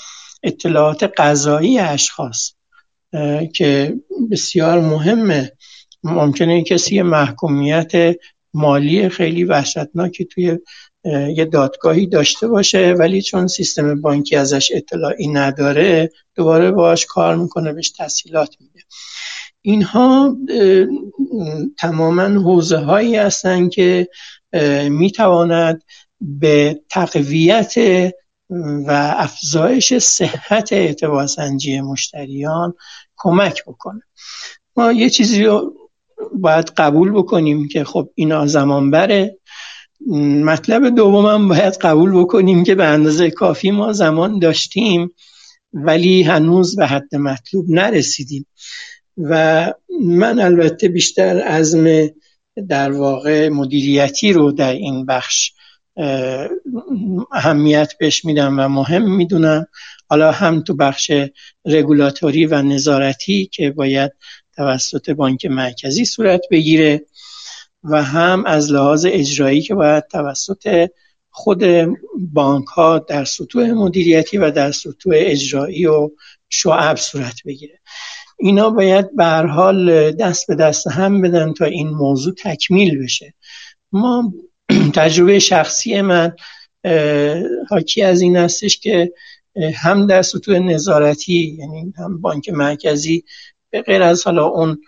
اطلاعات 0.43 1.03
قضایی 1.17 1.79
اشخاص 1.79 2.53
که 3.55 3.95
بسیار 4.31 4.81
مهمه. 4.81 5.53
ممکنه 6.03 6.63
کسی 6.63 7.03
محکومیت 7.03 8.17
مالی 8.55 9.09
خیلی 9.09 9.45
وحشتناکی 9.45 10.25
توی 10.25 10.59
یه 11.37 11.45
دادگاهی 11.45 12.07
داشته 12.07 12.49
باشه 12.49 12.95
ولی 12.99 13.23
چون 13.23 13.47
سیستم 13.47 14.01
بانکی 14.01 14.37
ازش 14.37 14.71
اطلاعی 14.75 15.29
نداره 15.29 16.11
دوباره 16.35 16.71
باش 16.71 17.07
کار 17.07 17.37
می‌کنه 17.37 17.73
بهش 17.73 17.91
تسهیلات 17.91 18.57
میده. 18.61 18.81
اینها 19.63 20.37
تماما 21.79 22.23
حوزه 22.23 22.77
هایی 22.79 23.17
هستن 23.17 23.69
که 23.69 24.09
می‌تواند 24.89 25.83
به 26.21 26.81
تقویت 26.91 27.75
و 28.87 29.15
افزایش 29.17 29.95
صحت 29.95 30.73
اعتبار 30.73 31.27
سنجی 31.27 31.81
مشتریان 31.81 32.75
کمک 33.17 33.65
بکنه. 33.65 34.01
ما 34.77 34.93
یه 34.93 35.11
چیزی 35.11 35.45
رو 35.45 35.75
باید 36.35 36.71
قبول 36.77 37.11
بکنیم 37.11 37.69
که 37.69 37.85
خب 37.85 38.11
اینا 38.15 38.47
زمان 38.47 38.91
بره. 38.91 39.39
مطلب 40.45 40.95
دومم 40.95 41.49
باید 41.49 41.77
قبول 41.77 42.21
بکنیم 42.21 42.65
که 42.65 42.75
به 42.75 42.85
اندازه 42.85 43.31
کافی 43.31 43.71
ما 43.71 43.93
زمان 43.93 44.39
داشتیم 44.39 45.11
ولی 45.73 46.23
هنوز 46.23 46.77
به 46.77 46.87
حد 46.87 47.15
مطلوب 47.15 47.71
نرسیدیم. 47.71 48.47
و 49.17 49.75
من 50.01 50.41
البته 50.41 50.89
بیشتر 50.89 51.41
عزم 51.41 52.09
در 52.69 52.93
واقع 52.93 53.49
مدیریتی 53.49 54.33
رو 54.33 54.53
در 54.53 54.73
این 54.73 55.07
بخش 55.07 55.53
اهمیت 57.33 57.93
بهش 57.99 58.25
میدم 58.25 58.59
و 58.59 58.69
مهم 58.69 59.17
می‌دونم. 59.17 59.67
حالا 60.09 60.33
هم 60.33 60.61
تو 60.63 60.75
بخش 60.75 61.13
رگولاتوری 61.65 62.47
و 62.47 62.63
نظارتی 62.63 63.51
که 63.53 63.71
باید 63.71 64.13
توسط 64.57 65.11
بانک 65.11 65.47
مرکزی 65.47 66.05
صورت 66.05 66.41
بگیره 66.51 67.07
و 67.85 68.03
هم 68.03 68.47
از 68.47 68.73
لحاظ 68.73 69.07
اجرایی 69.09 69.63
که 69.63 69.75
باید 69.75 70.05
توسط 70.09 70.89
خود 71.31 71.65
بانک 72.33 72.67
ها 72.67 72.99
در 72.99 73.25
سطوح 73.25 73.71
مدیریتی 73.71 74.39
و 74.39 74.51
در 74.51 74.73
سطوح 74.73 75.15
اجرایی 75.17 75.87
و 75.87 76.11
شعب 76.49 76.97
صورت 76.97 77.37
بگیره. 77.47 77.81
اینا 78.39 78.71
باید 78.71 79.17
به 79.17 79.25
حال 79.25 80.11
دست 80.11 80.47
به 80.47 80.55
دست 80.55 80.87
هم 80.87 81.21
بدن 81.21 81.53
تا 81.53 81.65
این 81.65 81.89
موضوع 81.89 82.35
تکمیل 82.35 83.03
بشه. 83.03 83.35
ما 83.93 84.33
تجربه 84.95 85.39
شخصی 85.39 86.01
من 86.01 86.33
حاکی 87.69 88.03
از 88.03 88.21
این 88.21 88.37
هستش 88.37 88.79
که 88.79 89.13
هم 89.75 90.07
در 90.07 90.23
سطوح 90.23 90.59
نظارتی 90.59 91.57
یعنی 91.59 91.95
هم 91.99 92.21
بانک 92.21 92.49
مرکزی 92.49 93.25
به 93.71 93.83
غیر 93.83 94.03
از 94.03 94.25
حالا 94.25 94.47
اون 94.47 94.83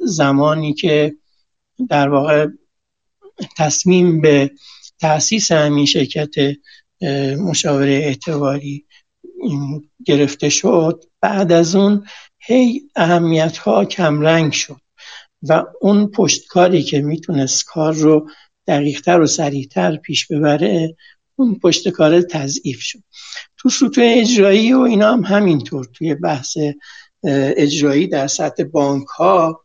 زمانی 0.00 0.74
که 0.74 1.14
در 1.88 2.08
واقع 2.08 2.46
تصمیم 3.56 4.20
به 4.20 4.50
تاسیس 5.00 5.52
همین 5.52 5.86
شرکت 5.86 6.34
مشاوره 7.38 7.92
اعتباری 7.92 8.86
گرفته 10.04 10.48
شد 10.48 11.04
بعد 11.20 11.52
از 11.52 11.74
اون 11.74 12.06
هی 12.38 12.82
اهمیت 12.96 13.56
ها 13.56 13.84
کمرنگ 13.84 14.52
شد 14.52 14.80
و 15.42 15.64
اون 15.80 16.06
پشتکاری 16.06 16.82
که 16.82 17.00
می‌تونست 17.00 17.64
کار 17.64 17.94
رو 17.94 18.28
دقیقتر 18.68 19.20
و 19.20 19.26
سریعتر 19.26 19.96
پیش 19.96 20.26
ببره 20.26 20.96
اون 21.36 21.58
پشتکار 21.62 22.20
تضعیف 22.20 22.80
شد. 22.80 22.98
تو 23.56 23.68
سطوح 23.68 24.04
اجرایی 24.06 24.72
و 24.72 24.80
اینا 24.80 25.12
هم 25.12 25.24
همینطور. 25.24 25.88
توی 25.94 26.14
بحث 26.14 26.56
اجرایی 27.56 28.06
در 28.06 28.26
سطح 28.26 28.64
بانک 28.64 29.06
ها 29.06 29.64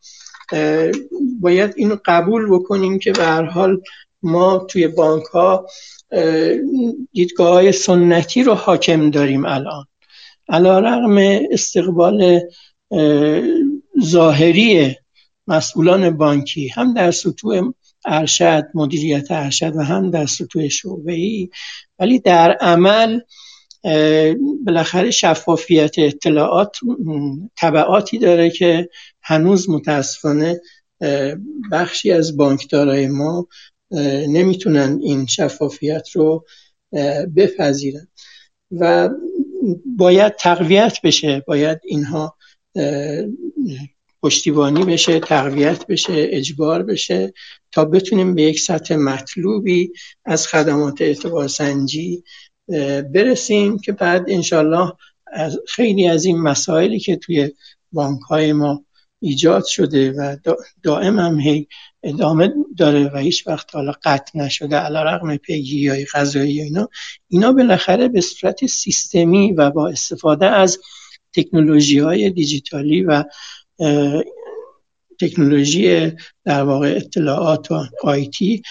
باید 1.40 1.72
اینو 1.76 1.96
قبول 2.04 2.50
بکنیم 2.50 2.98
که 2.98 3.12
به 3.12 3.24
هر 3.24 3.44
حال 3.44 3.80
ما 4.22 4.58
توی 4.58 4.88
بانک 4.88 5.24
ها 5.24 5.66
دیدگاه 7.12 7.52
های 7.52 7.72
سنتی 7.72 8.42
رو 8.42 8.54
حاکم 8.54 9.10
داریم 9.10 9.44
الان. 9.44 9.84
علا 10.48 10.78
رقم 10.78 11.16
استقبال 11.50 12.40
ظاهری 14.04 14.96
مسئولان 15.46 16.10
بانکی 16.10 16.68
هم 16.68 16.94
در 16.94 17.10
سطوح 17.10 17.62
ارشد 18.06 18.68
مدیریت 18.74 19.30
ارشد 19.30 19.76
و 19.76 19.82
هم 19.82 20.10
در 20.10 20.26
سطوح 20.26 20.68
شعبه 20.68 21.12
ای 21.12 21.48
ولی 21.98 22.18
در 22.18 22.52
عمل 22.52 23.20
بالاخره 24.66 25.10
شفافیت 25.10 25.98
اطلاعات 25.98 26.76
طبعاتی 27.56 28.18
داره 28.18 28.50
که 28.50 28.88
هنوز 29.22 29.70
متاسفانه 29.70 30.60
بخشی 31.72 32.12
از 32.12 32.36
بانکدارای 32.36 33.06
ما 33.06 33.48
نمی‌تونن 34.28 34.98
این 35.02 35.26
شفافیت 35.26 36.08
رو 36.12 36.44
بپذیرن. 37.36 38.08
و 38.70 39.08
باید 39.96 40.34
تقویت 40.36 40.98
بشه 41.04 41.44
باید 41.46 41.80
اینها 41.84 42.36
پشتیبانی 44.24 44.84
بشه 44.84 45.20
تقویت 45.20 45.86
بشه 45.86 46.12
اجبار 46.16 46.82
بشه 46.82 47.32
تا 47.72 47.84
بتونیم 47.84 48.34
به 48.34 48.42
یک 48.42 48.60
سطح 48.60 48.96
مطلوبی 48.96 49.92
از 50.24 50.46
خدمات 50.46 51.02
اعتبار 51.02 51.48
سنجی 51.48 52.24
برسیم 53.14 53.78
که 53.78 53.92
بعد 53.92 54.24
انشالله 54.28 54.92
خیلی 55.68 56.08
از 56.08 56.24
این 56.24 56.38
مسائلی 56.38 56.98
که 56.98 57.16
توی 57.16 57.50
بانک 57.92 58.20
های 58.20 58.52
ما 58.52 58.84
ایجاد 59.20 59.64
شده 59.64 60.12
و 60.12 60.36
دائم 60.82 61.18
هم 61.18 61.40
هی 61.40 61.68
ادامه 62.02 62.52
داره 62.76 63.10
و 63.14 63.18
هیچ 63.18 63.46
وقت 63.46 63.74
حالا 63.74 63.92
قطع 64.04 64.38
نشده 64.38 64.76
علا 64.76 65.02
رقم 65.02 65.36
پیگیری 65.36 65.88
های 65.88 66.06
غذایی 66.14 66.60
اینا 66.60 66.88
اینا 67.28 67.52
بالاخره 67.52 68.08
به 68.08 68.20
صورت 68.20 68.66
سیستمی 68.66 69.52
و 69.52 69.70
با 69.70 69.88
استفاده 69.88 70.46
از 70.46 70.78
تکنولوژی 71.34 71.98
های 71.98 72.30
دیجیتالی 72.30 73.02
و 73.02 73.24
تکنولوژی 75.20 76.12
در 76.44 76.62
واقع 76.62 76.94
اطلاعات 76.96 77.72
و 77.72 77.84
آیتی 78.02 78.62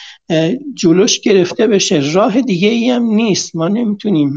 جلوش 0.74 1.20
گرفته 1.20 1.68
بشه. 1.68 2.12
راه 2.14 2.42
دیگه 2.42 2.70
ای 2.70 2.90
هم 2.90 3.04
نیست. 3.04 3.56
ما 3.56 3.68
نمی‌تونیم 3.68 4.36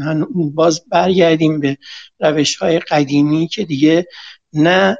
باز 0.55 0.81
برگردیم 0.91 1.59
به 1.59 1.77
روش 2.19 2.55
های 2.55 2.79
قدیمی 2.79 3.47
که 3.47 3.65
دیگه 3.65 4.07
نه 4.53 4.97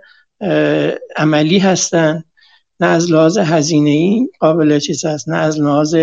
عملی 1.15 1.60
هستن 1.60 2.23
نه 2.80 2.88
از 2.88 3.12
لحاظ 3.12 3.38
هزینه 3.38 3.89
ای 3.89 4.30
قابل 4.39 4.80
چیز 4.80 5.06
هست 5.06 5.30
نه 5.30 5.38
از 5.38 5.60
لحاظ 5.60 5.95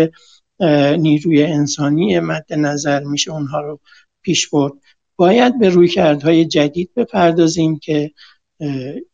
نیروی 0.97 1.43
انسانی 1.43 2.19
مد 2.19 2.45
نظر 2.53 3.03
میشه 3.03 3.31
اونها 3.31 3.61
رو 3.61 3.79
پیش 4.21 4.49
برد. 4.49 4.73
باید 5.15 5.59
به 5.59 5.69
رویکردهای 5.69 6.45
جدید 6.45 6.89
بپردازیم 6.95 7.79
که 7.79 8.11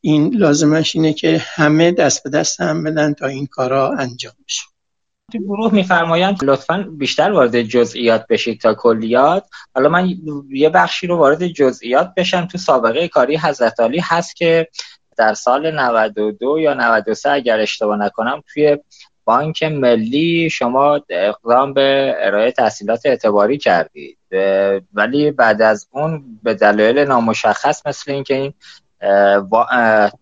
این 0.02 0.36
لازمش 0.36 0.96
اینه 0.96 1.14
که 1.14 1.42
همه 1.46 1.92
دست 1.92 2.24
به 2.24 2.30
دست 2.30 2.62
هم 2.62 2.84
بدن 2.84 3.14
تا 3.14 3.28
این 3.28 3.46
کارا 3.46 3.92
انجام 3.92 4.34
بشه. 4.48 4.62
گروه 5.34 5.74
میفرمایند 5.74 6.44
لطفا 6.44 6.88
بیشتر 6.98 7.32
وارد 7.32 7.62
جزئیات 7.62 8.26
بشید 8.30 8.62
تا 8.62 8.74
کلیات 8.74 9.46
حالا 9.76 9.90
من 9.90 10.10
یه 10.50 10.70
بخشی 10.70 11.08
رو 11.08 11.18
وارد 11.18 11.48
جزئیات 11.48 12.14
بشم. 12.18 12.46
تو 12.46 12.58
سابقه 12.58 13.08
کاری 13.08 13.38
حضرت 13.38 13.80
علی 13.80 14.00
هست 14.00 14.36
که 14.36 14.68
در 15.18 15.34
سال 15.34 15.80
92 15.80 16.60
یا 16.60 16.74
93 16.74 17.32
اگر 17.32 17.60
اشتباه 17.60 17.98
نکنم 17.98 18.44
توی 18.54 18.78
بانک 19.24 19.64
ملی 19.64 20.50
شما 20.50 21.02
اقدام 21.10 21.74
به 21.74 22.16
ارائه 22.18 22.52
تحصیلات 22.52 23.02
اعتباری 23.06 23.58
کردید. 23.58 24.18
ولی 24.94 25.32
بعد 25.32 25.62
از 25.62 25.88
اون 25.92 26.40
به 26.44 26.54
دلایل 26.54 27.00
نامشخص 27.00 27.88
مثل 27.88 28.12
اینکه 28.12 28.34
این 28.34 28.54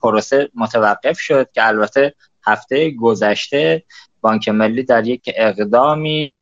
پروسه 0.01 0.49
متوقف 0.55 1.19
شد 1.19 1.49
که 1.53 1.67
البته 1.67 2.13
هفته 2.45 2.91
گذشته 2.91 3.83
بانک 4.21 4.49
ملی 4.49 4.83
در 4.83 5.07
یک 5.07 5.29
اقدامی 5.35 6.33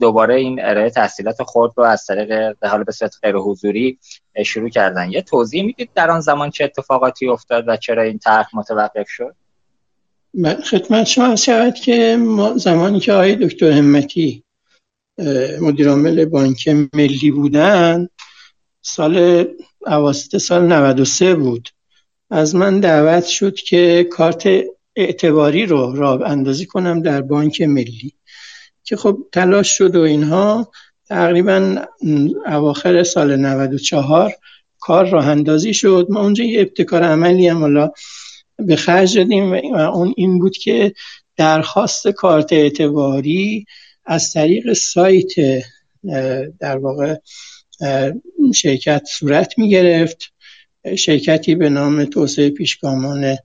دوباره 0.00 0.34
این 0.34 0.64
ارائه 0.64 0.90
تحصیلات 0.90 1.42
خود 1.42 1.72
رو 1.76 1.84
از 1.84 2.06
طریق 2.06 2.58
به 2.60 2.68
حال 2.68 2.84
به 2.84 2.92
صورت 2.92 3.14
غیر 3.22 3.36
حضوری 3.36 3.98
شروع 4.46 4.68
کردن. 4.68 5.10
یه 5.10 5.22
توضیح 5.22 5.62
می‌دید 5.62 5.90
در 5.94 6.10
آن 6.10 6.20
زمان 6.20 6.50
چه 6.50 6.64
اتفاقاتی 6.64 7.28
افتاد 7.28 7.64
و 7.66 7.76
چرا 7.76 8.02
این 8.02 8.18
طرح 8.18 8.48
متوقف 8.54 9.08
شد؟ 9.08 9.34
خدمت 10.70 11.04
شما 11.04 11.36
شود 11.36 11.74
که 11.74 12.16
ما 12.20 12.56
زمانی 12.56 13.00
که 13.00 13.12
آقای 13.12 13.36
دکتر 13.36 13.70
همتی 13.70 14.44
مدیرعامل 15.60 16.24
بانک 16.24 16.68
ملی 16.94 17.30
بودن 17.30 18.08
سال 18.82 19.44
اواسط 19.86 20.36
سال 20.36 20.66
93 20.72 21.34
بود. 21.34 21.68
از 22.30 22.54
من 22.54 22.80
دعوت 22.80 23.24
شد 23.24 23.54
که 23.54 24.08
کارت 24.10 24.48
اعتباری 24.96 25.66
رو 25.66 25.96
راه 25.96 26.22
اندازی 26.22 26.66
کنم 26.66 27.02
در 27.02 27.22
بانک 27.22 27.62
ملی 27.62 28.12
که 28.84 28.96
خب 28.96 29.18
تلاش 29.32 29.78
شد 29.78 29.96
و 29.96 30.00
اینها 30.00 30.70
تقریبا 31.08 31.76
اواخر 32.46 33.02
سال 33.02 33.36
94 33.36 34.32
کار 34.80 35.08
راه 35.08 35.28
اندازی 35.28 35.74
شد. 35.74 36.06
ما 36.10 36.20
اونجا 36.20 36.44
یه 36.44 36.60
ابتکار 36.60 37.02
عملی 37.02 37.48
هم 37.48 37.58
حالا 37.58 37.90
به 38.56 38.76
خرج 38.76 39.18
دادیم 39.18 39.52
و 39.52 39.76
اون 39.76 40.14
این 40.16 40.38
بود 40.38 40.56
که 40.56 40.92
درخواست 41.36 42.08
کارت 42.08 42.52
اعتباری 42.52 43.66
از 44.06 44.32
طریق 44.32 44.72
سایت 44.72 45.62
در 46.60 46.78
واقع 46.78 47.16
شرکت 48.54 49.02
صورت 49.10 49.58
می 49.58 49.68
گرفت 49.68 50.32
شرکتی 50.96 51.54
به 51.54 51.68
نام 51.68 52.04
توسعه 52.04 52.50
پیشگامان 52.50 53.36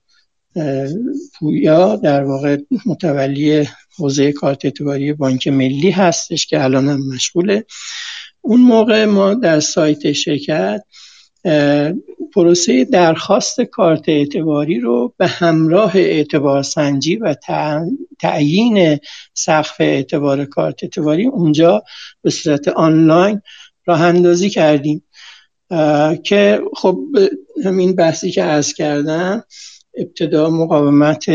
پویا 1.40 1.96
در 1.96 2.24
واقع 2.24 2.58
متولی 2.86 3.68
حوزه 3.98 4.32
کارت 4.32 4.66
اعتباری 4.66 5.14
بانک 5.14 5.48
ملی 5.48 5.92
هستش 5.92 6.48
که 6.48 6.64
الان 6.64 6.90
هم 6.90 7.14
مشغوله. 7.14 7.66
اون 8.42 8.62
موقع 8.62 9.06
ما 9.06 9.34
در 9.34 9.60
سایت 9.60 10.12
شرکت 10.12 10.84
پروسه 12.34 12.86
درخواست 12.86 13.62
کارت 13.62 14.10
اعتباری 14.10 14.80
رو 14.80 15.14
به 15.18 15.28
همراه 15.28 15.96
اعتبار 15.96 16.64
سنجی 16.64 17.16
و 17.16 17.36
تعیین 18.20 19.00
سقف 19.34 19.76
اعتبار 19.80 20.46
کارت 20.46 20.84
اعتباری 20.84 21.26
اونجا 21.26 21.84
به 22.22 22.30
صورت 22.30 22.68
آنلاین 22.68 23.42
راه 23.86 24.02
اندازی 24.02 24.50
کردیم. 24.50 25.04
که 26.24 26.62
خب 26.76 27.00
همین 27.66 27.96
بحثی 27.96 28.32
که 28.32 28.44
از 28.44 28.74
کردم 28.74 29.44
ابتدا 29.98 30.50
مقاومت 30.50 31.26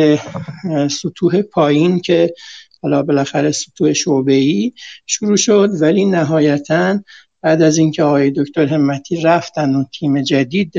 سطوح 0.89 1.43
پایین 1.43 2.01
که 2.01 2.35
حالا 2.83 3.03
بالاخره 3.03 3.53
سطوح 3.53 3.93
شعبه 3.93 4.33
ای 4.33 4.73
شروع 5.07 5.37
شد 5.37 5.71
ولی 5.81 6.05
نهایتا 6.05 6.99
بعد 7.43 7.63
از 7.63 7.79
اینکه 7.79 8.03
آقای 8.03 8.31
دکتر 8.31 8.67
همتی 8.67 9.21
رفتن 9.21 9.75
و 9.75 9.85
تیم 9.99 10.23
جدید 10.23 10.73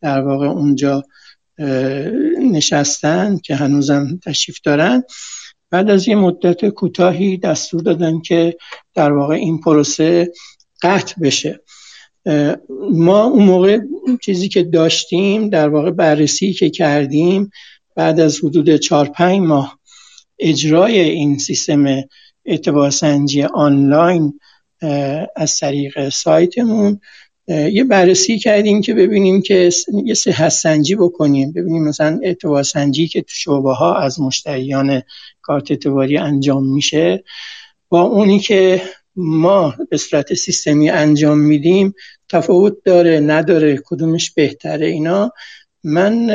در 0.00 0.20
واقع 0.20 0.46
اونجا 0.46 1.04
نشستن 2.52 3.38
که 3.38 3.54
هنوزم 3.54 4.18
تشریف 4.24 4.58
دارن 4.64 5.02
بعد 5.70 5.90
از 5.90 6.08
یه 6.08 6.16
مدت 6.16 6.68
کوتاهی 6.68 7.36
دستور 7.36 7.82
دادن 7.82 8.20
که 8.20 8.56
در 8.94 9.12
واقع 9.12 9.34
این 9.34 9.60
پروسه 9.60 10.32
قطع 10.82 11.14
بشه. 11.20 11.60
ما 12.90 13.24
اون 13.24 13.44
موقع 13.44 13.78
چیزی 14.22 14.48
که 14.48 14.62
داشتیم 14.62 15.48
در 15.48 15.68
واقع 15.68 15.90
بررسی 15.90 16.52
که 16.52 16.70
کردیم 16.70 17.50
بعد 17.96 18.20
از 18.20 18.38
حدود 18.44 18.76
4 18.76 19.08
5 19.08 19.40
ماه 19.40 19.78
اجرای 20.38 21.00
این 21.00 21.38
سیستم 21.38 21.84
اعتبار 22.44 22.90
سنجی 22.90 23.42
آنلاین 23.42 24.40
از 25.36 25.58
طریق 25.58 26.08
سایتمون 26.08 27.00
یه 27.48 27.84
بررسی 27.84 28.38
کردیم 28.38 28.80
که 28.80 28.94
ببینیم 28.94 29.42
که 29.42 29.70
یه 30.04 30.14
صحت 30.14 30.48
سنجی 30.48 30.94
بکنیم. 30.94 31.52
ببینیم 31.52 31.84
مثلا 31.84 32.20
اعتبار 32.22 32.62
سنجی 32.62 33.08
که 33.08 33.22
تو 33.22 33.32
شعبه 33.34 33.74
ها 33.74 33.96
از 33.98 34.20
مشتریان 34.20 35.02
کارت 35.42 35.70
اعتباری 35.70 36.18
انجام 36.18 36.72
میشه. 36.72 37.24
با 37.88 38.02
اونی 38.02 38.38
که 38.38 38.82
ما 39.16 39.74
به 39.90 39.96
صورت 39.96 40.34
سیستمی 40.34 40.90
انجام 40.90 41.38
میدیم 41.38 41.94
تفاوت 42.34 42.76
داره 42.84 43.20
نداره 43.20 43.80
کدومش 43.84 44.30
بهتره 44.30 44.86
اینا. 44.86 45.32
من 45.84 46.30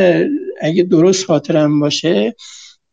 اگه 0.62 0.84
درست 0.84 1.26
خاطرم 1.26 1.80
باشه 1.80 2.36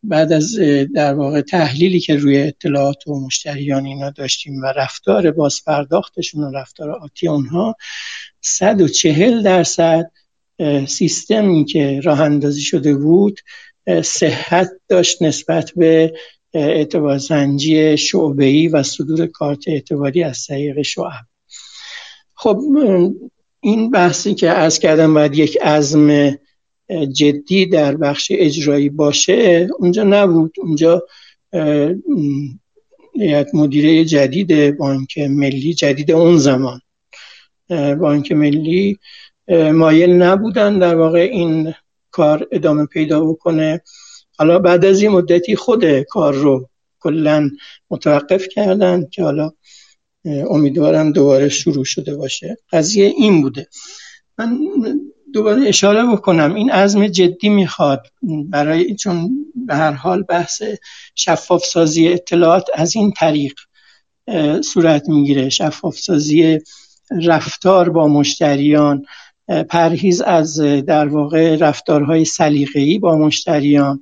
بعد 0.03 0.33
از 0.33 0.59
در 0.95 1.15
واقع 1.15 1.41
تحلیلی 1.41 2.01
که 2.01 2.17
روی 2.17 2.43
اطلاعات 2.43 3.07
و 3.07 3.27
مشتریان 3.27 3.87
اینا 3.87 4.11
داشتیم 4.11 4.63
و 4.63 4.67
رفتار 4.67 5.31
باز 5.31 5.65
پرداختشون 5.67 6.45
و 6.45 6.51
رفتار 6.51 6.91
آتی 6.91 7.29
اونها 7.29 7.77
140 8.41 9.43
درصد 9.43 10.11
سیستمی 10.87 11.65
که 11.65 12.01
راه 12.05 12.21
اندازی 12.21 12.63
شده 12.63 12.95
بود 12.95 13.41
صحت 14.03 14.71
داشت 14.89 15.23
نسبت 15.23 15.73
به 15.77 16.15
اعتبار 16.55 17.19
زنجی 17.19 17.97
شعبه‌ای 17.97 18.69
و 18.69 18.83
صدور 18.83 19.27
کارت 19.27 19.69
اعتباری 19.69 20.23
از 20.23 20.47
طریق 20.47 20.83
شعب. 20.83 21.36
خب 22.37 22.61
این 23.61 23.91
بحثی 23.91 24.35
که 24.35 24.51
از 24.51 24.79
کردم 24.79 25.15
باید 25.15 25.35
یک 25.35 25.59
عزم 25.63 26.39
جدی 27.13 27.67
در 27.67 27.97
بخش 27.97 28.33
اجرایی 28.35 28.89
باشه 28.89 29.69
اونجا 29.79 30.03
نبود. 30.03 30.55
اونجا 30.59 31.03
هیئت 33.15 33.55
مدیره 33.55 34.05
جدید 34.05 34.77
بانک 34.77 35.19
ملی 35.19 35.75
جدید 35.75 36.11
اون 36.11 36.37
زمان. 36.37 36.81
بانک 38.01 38.33
ملی 38.33 38.99
مایل 39.73 40.11
نبودن 40.11 40.79
در 40.79 40.95
واقع 40.97 41.19
این 41.19 41.75
کار 42.11 42.49
ادامه 42.53 42.87
پیدا 42.87 43.25
بکنه. 43.25 43.81
حالا 44.39 44.59
بعد 44.59 44.85
از 44.85 45.03
این 45.03 45.11
مدتی 45.11 45.57
خود 45.57 46.01
کار 46.01 46.35
رو 46.35 46.69
کلا 47.01 47.51
متوقف 47.91 48.49
کردن 48.49 49.07
که 49.11 49.23
حالا 49.23 49.53
امیدوارم 50.27 51.13
دوباره 51.13 51.49
شروع 51.49 51.85
شده 51.85 52.17
باشه. 52.17 52.57
قضیه 52.73 53.05
این 53.07 53.43
بوده. 53.43 53.67
من 54.39 54.59
دوباره 55.33 55.69
اشاره 55.69 56.07
بکنم. 56.07 56.55
این 56.55 56.71
عزم 56.71 57.07
جدی 57.07 57.49
می‌خواد 57.49 58.07
برای 58.51 58.95
چون 58.95 59.31
به 59.67 59.75
هر 59.75 59.93
حال 59.93 60.23
بحث 60.23 60.63
شفاف 61.15 61.65
سازی 61.65 62.09
اطلاعات 62.09 62.65
از 62.75 62.97
این 62.97 63.13
طریق 63.13 63.53
صورت 64.65 65.09
می‌گیره. 65.09 65.49
شفاف 65.49 65.99
سازی 65.99 66.59
رفتار 67.25 67.89
با 67.91 68.09
مشتریان 68.09 69.05
پرهیز 69.69 70.21
از 70.21 70.61
در 70.61 71.09
واقع 71.09 71.57
رفتارهای 71.57 72.25
سلیقه‌ای 72.25 72.99
با 72.99 73.17
مشتریان 73.17 74.01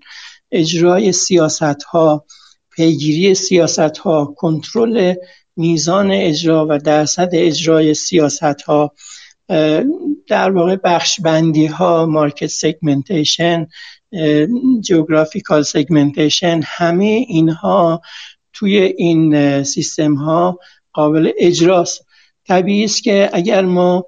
اجرای 0.53 1.13
سیاست 1.13 1.83
ها 1.83 2.25
پیگیری 2.71 3.35
سیاست 3.35 3.99
ها 3.99 4.35
کنترل 4.37 5.15
میزان 5.57 6.11
اجرا 6.11 6.67
و 6.71 6.79
درصد 6.79 7.29
اجرای 7.33 7.95
سیاست 7.95 8.63
ها 8.63 8.93
در 10.29 10.51
واقع 10.51 10.77
بخش 10.77 11.21
بندی 11.21 11.67
ها 11.67 12.07
market 12.07 12.47
segmentation 12.47 13.67
geographical 14.81 15.63
segmentation 15.63 16.61
همه 16.65 17.05
اینها 17.29 18.03
توی 18.53 18.77
این 18.77 19.63
سیستم 19.63 20.15
ها 20.15 20.59
قابل 20.93 21.31
اجراست. 21.39 22.07
طبیعی 22.47 22.85
است 22.85 23.03
که 23.03 23.31
اگر 23.33 23.65
ما 23.65 24.07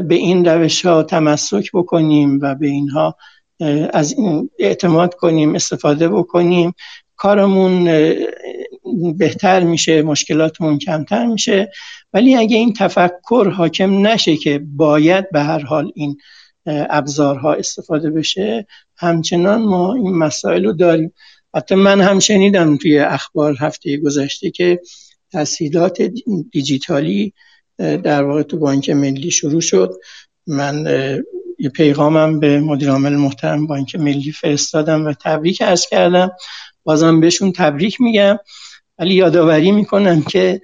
به 0.00 0.14
این 0.14 0.44
روش 0.44 0.86
ها 0.86 1.02
تمسک 1.02 1.70
بکنیم 1.74 2.38
و 2.42 2.54
به 2.54 2.66
اینها 2.66 3.16
از 3.92 4.12
این 4.12 4.50
اعتماد 4.58 5.14
کنیم 5.14 5.54
استفاده 5.54 6.08
بکنیم 6.08 6.72
کارمون 7.16 7.88
بهتر 9.18 9.64
میشه 9.64 10.02
مشکلاتمون 10.02 10.78
کمتر 10.78 11.26
میشه. 11.26 11.72
ولی 12.12 12.36
اگه 12.36 12.56
این 12.56 12.72
تفکر 12.72 13.52
حاکم 13.56 14.06
نشه 14.06 14.36
که 14.36 14.58
باید 14.58 15.30
به 15.30 15.42
هر 15.42 15.64
حال 15.64 15.92
این 15.94 16.16
ابزارها 16.66 17.54
استفاده 17.54 18.10
بشه 18.10 18.66
همچنان 18.96 19.62
ما 19.62 19.94
این 19.94 20.16
مسائل 20.16 20.64
رو 20.64 20.72
داریم. 20.72 21.12
حتی 21.54 21.74
من 21.74 22.00
هم 22.00 22.18
شنیدم 22.18 22.76
توی 22.76 22.98
اخبار 22.98 23.56
هفته 23.60 23.96
گذشته 23.96 24.50
که 24.50 24.80
تسهیلات 25.32 26.02
دیجیتالی 26.52 27.32
در 27.78 28.22
واقع 28.24 28.42
تو 28.42 28.58
بانک 28.58 28.90
ملی 28.90 29.30
شروع 29.30 29.60
شد. 29.60 29.94
من 30.46 30.86
یه 31.58 31.68
پیغامم 31.70 32.40
به 32.40 32.60
مدیر 32.60 32.90
عامل 32.90 33.16
محترم 33.16 33.66
بانک 33.66 33.96
ملی 33.96 34.32
فرستادم 34.32 35.06
و 35.06 35.12
تبریک 35.24 35.62
ارز 35.62 35.86
کردم. 35.86 36.30
بازم 36.84 37.20
بهشون 37.20 37.52
تبریک 37.52 38.00
میگم. 38.00 38.38
ولی 39.00 39.14
یادآوری 39.14 39.72
می‌کنم 39.72 40.22
که 40.22 40.60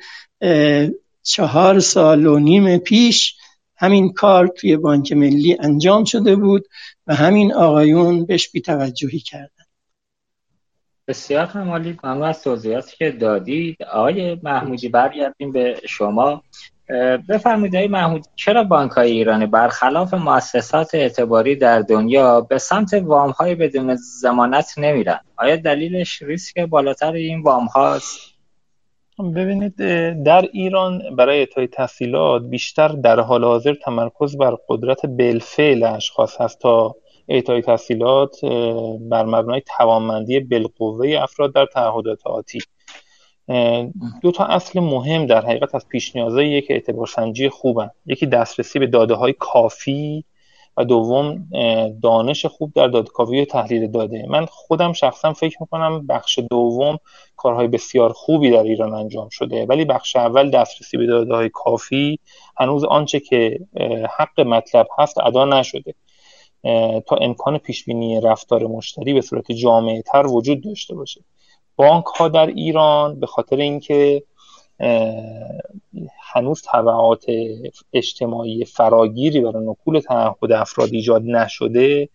چهار 1.23 1.81
سال 1.81 2.27
و 2.27 2.39
نیم 2.39 2.79
پیش 2.79 3.35
همین 3.77 4.13
کار 4.13 4.47
توی 4.47 4.77
بانک 4.77 5.13
ملی 5.13 5.57
انجام 5.61 6.05
شده 6.05 6.37
بود 6.37 6.65
و 7.07 7.15
همین 7.15 7.55
آقایون 7.55 8.27
بهش 8.27 8.51
بیتوجهی 8.51 9.19
کردن. 9.19 9.65
بسیار 11.09 11.47
همالی 11.47 11.99
ممنون 12.05 12.23
از 12.23 12.43
توضیحاتی 12.43 12.97
که 12.97 13.11
دادید 13.11 13.83
آقای 13.83 14.39
محمودی 14.43 14.89
برگردیم 14.89 15.53
به 15.53 15.81
شما. 15.89 16.43
بفرمایید 17.29 17.77
آقای 17.77 17.89
محمود 17.89 18.25
چرا 18.37 18.65
بانک 18.65 18.91
های 18.91 19.11
ایرانی 19.11 19.47
برخلاف 19.47 20.15
مؤسسات 20.15 20.95
اعتباری 20.95 21.57
در 21.57 21.81
دنیا 21.81 22.41
به 22.41 22.59
سمت 22.59 22.95
وام 22.95 23.31
های 23.31 23.55
بدون 23.55 23.95
زمانت 23.95 24.75
نمیرن؟ 24.79 25.21
آیا 25.37 25.57
دلیلش 25.57 26.23
ریسک 26.23 26.61
بالاتر 26.61 27.13
این 27.13 27.43
وام 27.43 27.67
هاست 27.67 28.37
ببینید 29.19 29.77
در 30.23 30.49
ایران 30.53 31.03
برای 31.17 31.39
اعطای 31.39 31.67
تحصیلات 31.67 32.43
بیشتر 32.43 32.89
در 32.89 33.21
حال 33.21 33.45
حاضر 33.45 33.75
تمرکز 33.75 34.37
بر 34.37 34.57
قدرت 34.69 35.07
بالفعل 35.07 35.83
اشخاص 35.83 36.41
هست 36.41 36.61
تا 36.61 36.95
اعطای 37.29 37.63
تحصیلات 37.63 38.45
بر 39.01 39.25
مبنای 39.25 39.63
توانمندی 39.77 40.41
بالقوه 40.41 41.09
افراد 41.23 41.55
در 41.55 41.67
تعهدات 41.67 42.27
آتی. 42.27 42.59
دو 44.23 44.31
تا 44.35 44.45
اصل 44.45 44.81
مهم 44.81 45.27
در 45.27 45.47
حقیقت 45.47 45.75
از 45.75 45.89
پیش 45.89 46.17
نیازهای 46.17 46.51
یک 46.51 46.67
اعتبارسنجی 46.71 47.49
خوبن. 47.49 47.91
یکی 48.07 48.27
دسترسی 48.27 48.79
به 48.79 48.87
داده 48.87 49.15
های 49.15 49.35
کافی 49.39 50.25
و 50.77 50.85
دوم 50.85 51.49
دانش 52.03 52.47
خوب 52.47 52.73
در 52.75 52.87
داده 52.87 53.11
کافی 53.11 53.41
و 53.41 53.45
تحلیل 53.45 53.91
داده. 53.91 54.27
من 54.29 54.47
خودم 54.47 54.93
شخصا 54.93 55.33
فکر 55.33 55.57
می‌کنم 55.61 56.07
بخش 56.07 56.39
دوم 56.51 56.99
کارهای 57.37 57.69
بسیار 57.69 58.13
خوبی 58.13 58.51
در 58.51 58.63
ایران 58.63 58.95
انجام 58.95 59.29
شده 59.29 59.67
ولی 59.67 59.85
بخش 59.85 60.17
اول 60.17 60.51
دسترسی 60.51 60.97
به 60.97 61.07
داده 61.07 61.35
های 61.35 61.49
کافی 61.49 62.19
هنوز 62.59 62.85
آنچه 62.85 63.21
که 63.21 63.61
حق 64.19 64.41
مطلب 64.41 64.87
هست 64.99 65.19
ادا 65.19 65.45
نشده. 65.45 65.95
تا 67.07 67.17
امکان 67.21 67.59
پیشبینی 67.59 68.21
رفتار 68.21 68.67
مشتری 68.67 69.15
به 69.15 69.21
صورت 69.21 69.53
جامعه 69.53 70.03
تر 70.03 70.27
وجود 70.27 70.63
داشته 70.63 70.95
باشه. 70.95 71.21
بانک 71.77 72.05
ها 72.05 72.29
در 72.29 72.47
ایران 72.47 73.21
به 73.21 73.27
خاطر 73.27 73.57
اینکه 73.57 74.23
هنوز 76.21 76.63
طبعات 76.63 77.25
اجتماعی 77.93 78.65
فراگیری 78.65 79.41
برای 79.41 79.67
نکول 79.67 80.01
تعهد 80.01 80.53
افراد 80.53 80.89
ایجاد 80.93 81.23
نشده 81.23 82.09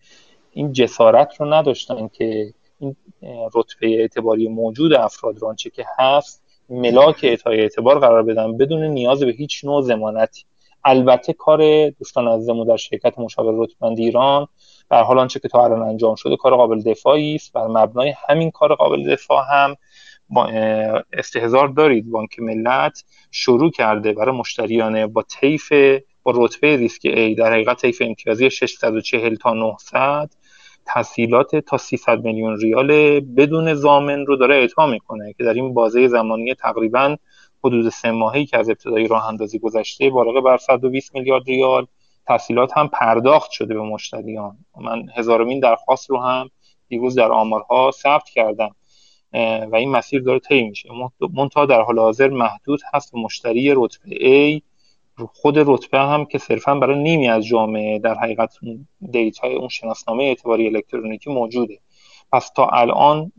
این 0.52 0.72
جسارت 0.72 1.40
رو 1.40 1.54
نداشتن 1.54 2.08
که 2.08 2.54
این 2.78 2.96
رتبه 3.54 4.00
اعتباری 4.00 4.48
موجود 4.48 4.92
افراد 4.92 5.38
رو 5.38 5.48
آنچه 5.48 5.70
که 5.70 5.86
هست 5.98 6.42
ملاک 6.68 7.20
اعطای 7.22 7.60
اعتبار 7.60 7.98
قرار 7.98 8.22
بدن 8.22 8.56
بدون 8.56 8.84
نیاز 8.84 9.22
به 9.22 9.32
هیچ 9.32 9.64
نوع 9.64 9.82
زمانتی 9.82 10.44
البته 10.84 11.32
کار 11.32 11.90
دوستان 11.90 12.28
عزیزمون 12.28 12.66
در 12.66 12.76
شرکت 12.76 13.18
مشاور 13.18 13.64
رتبند 13.64 13.98
ایران 13.98 14.46
در 14.90 15.02
حال 15.02 15.18
آنچه 15.18 15.40
که 15.40 15.48
تا 15.48 15.64
الان 15.64 15.82
انجام 15.82 16.14
شده 16.14 16.36
کار 16.36 16.56
قابل 16.56 16.82
دفاعی 16.82 17.34
است. 17.34 17.52
بر 17.52 17.66
مبنای 17.66 18.14
همین 18.28 18.50
کار 18.50 18.74
قابل 18.74 19.12
دفاع 19.12 19.44
هم 19.50 19.76
استهزار 21.12 21.68
دارید 21.68 22.10
بانک 22.10 22.38
ملت 22.38 23.04
شروع 23.30 23.70
کرده 23.70 24.12
برای 24.12 24.36
مشتریان 24.36 25.06
با 25.06 25.22
طیف 25.22 25.72
با 26.22 26.32
رتبه 26.36 26.76
ریسک 26.76 27.00
A 27.00 27.38
در 27.38 27.52
حقیقت 27.52 27.80
طیف 27.80 28.02
امتیازی 28.02 28.50
640 28.50 29.34
تا 29.34 29.54
900 29.54 30.30
تسهیلات 30.86 31.56
تا 31.56 31.76
300 31.76 32.24
میلیون 32.24 32.56
ریال 32.56 33.20
بدون 33.20 33.74
زامن 33.74 34.26
رو 34.26 34.36
داره 34.36 34.54
اعطا 34.54 34.86
می‌کنه 34.86 35.34
که 35.38 35.44
در 35.44 35.54
این 35.54 35.74
بازه 35.74 36.08
زمانی 36.08 36.54
تقریبا 36.54 37.16
حدود 37.64 37.88
سه 37.88 38.10
ماهی 38.10 38.46
که 38.46 38.58
از 38.58 38.68
ابتدای 38.68 39.08
راه 39.08 39.28
اندازی 39.28 39.58
گذشته 39.58 40.10
بالغ 40.10 40.44
بر 40.44 40.56
120 40.56 41.14
میلیارد 41.14 41.46
ریال 41.46 41.86
تحصیلات 42.26 42.76
هم 42.76 42.88
پرداخت 42.88 43.50
شده 43.50 43.74
به 43.74 43.82
مشتریان. 43.82 44.56
من 44.80 45.06
هزارمین 45.16 45.60
درخواست 45.60 46.10
رو 46.10 46.18
هم 46.20 46.50
دیروز 46.88 47.14
در 47.14 47.32
آمارها 47.32 47.90
ثبت 47.90 48.28
کردم. 48.28 48.74
و 49.72 49.76
این 49.76 49.90
مسیر 49.90 50.22
داره 50.22 50.38
طی 50.38 50.62
میشه. 50.62 50.88
منتها 51.34 51.66
در 51.66 51.80
حال 51.80 51.98
حاضر 51.98 52.28
محدود 52.28 52.80
هست 52.94 53.14
مشتری 53.14 53.74
رتبه 53.76 54.58
A 54.58 54.62
خود 55.32 55.54
رتبه 55.58 55.98
هم 55.98 56.24
که 56.24 56.38
صرفا 56.38 56.74
برای 56.74 57.02
نیمی 57.02 57.28
از 57.28 57.46
جامعه 57.46 57.98
در 57.98 58.14
حقیقت 58.14 58.54
دیتای 59.10 59.54
اون 59.54 59.68
شناسنامه 59.68 60.24
اعتباری 60.24 60.66
الکترونیکی 60.66 61.30
موجوده. 61.30 61.78
پس 62.32 62.50
تا 62.56 62.66
الان 62.66 63.32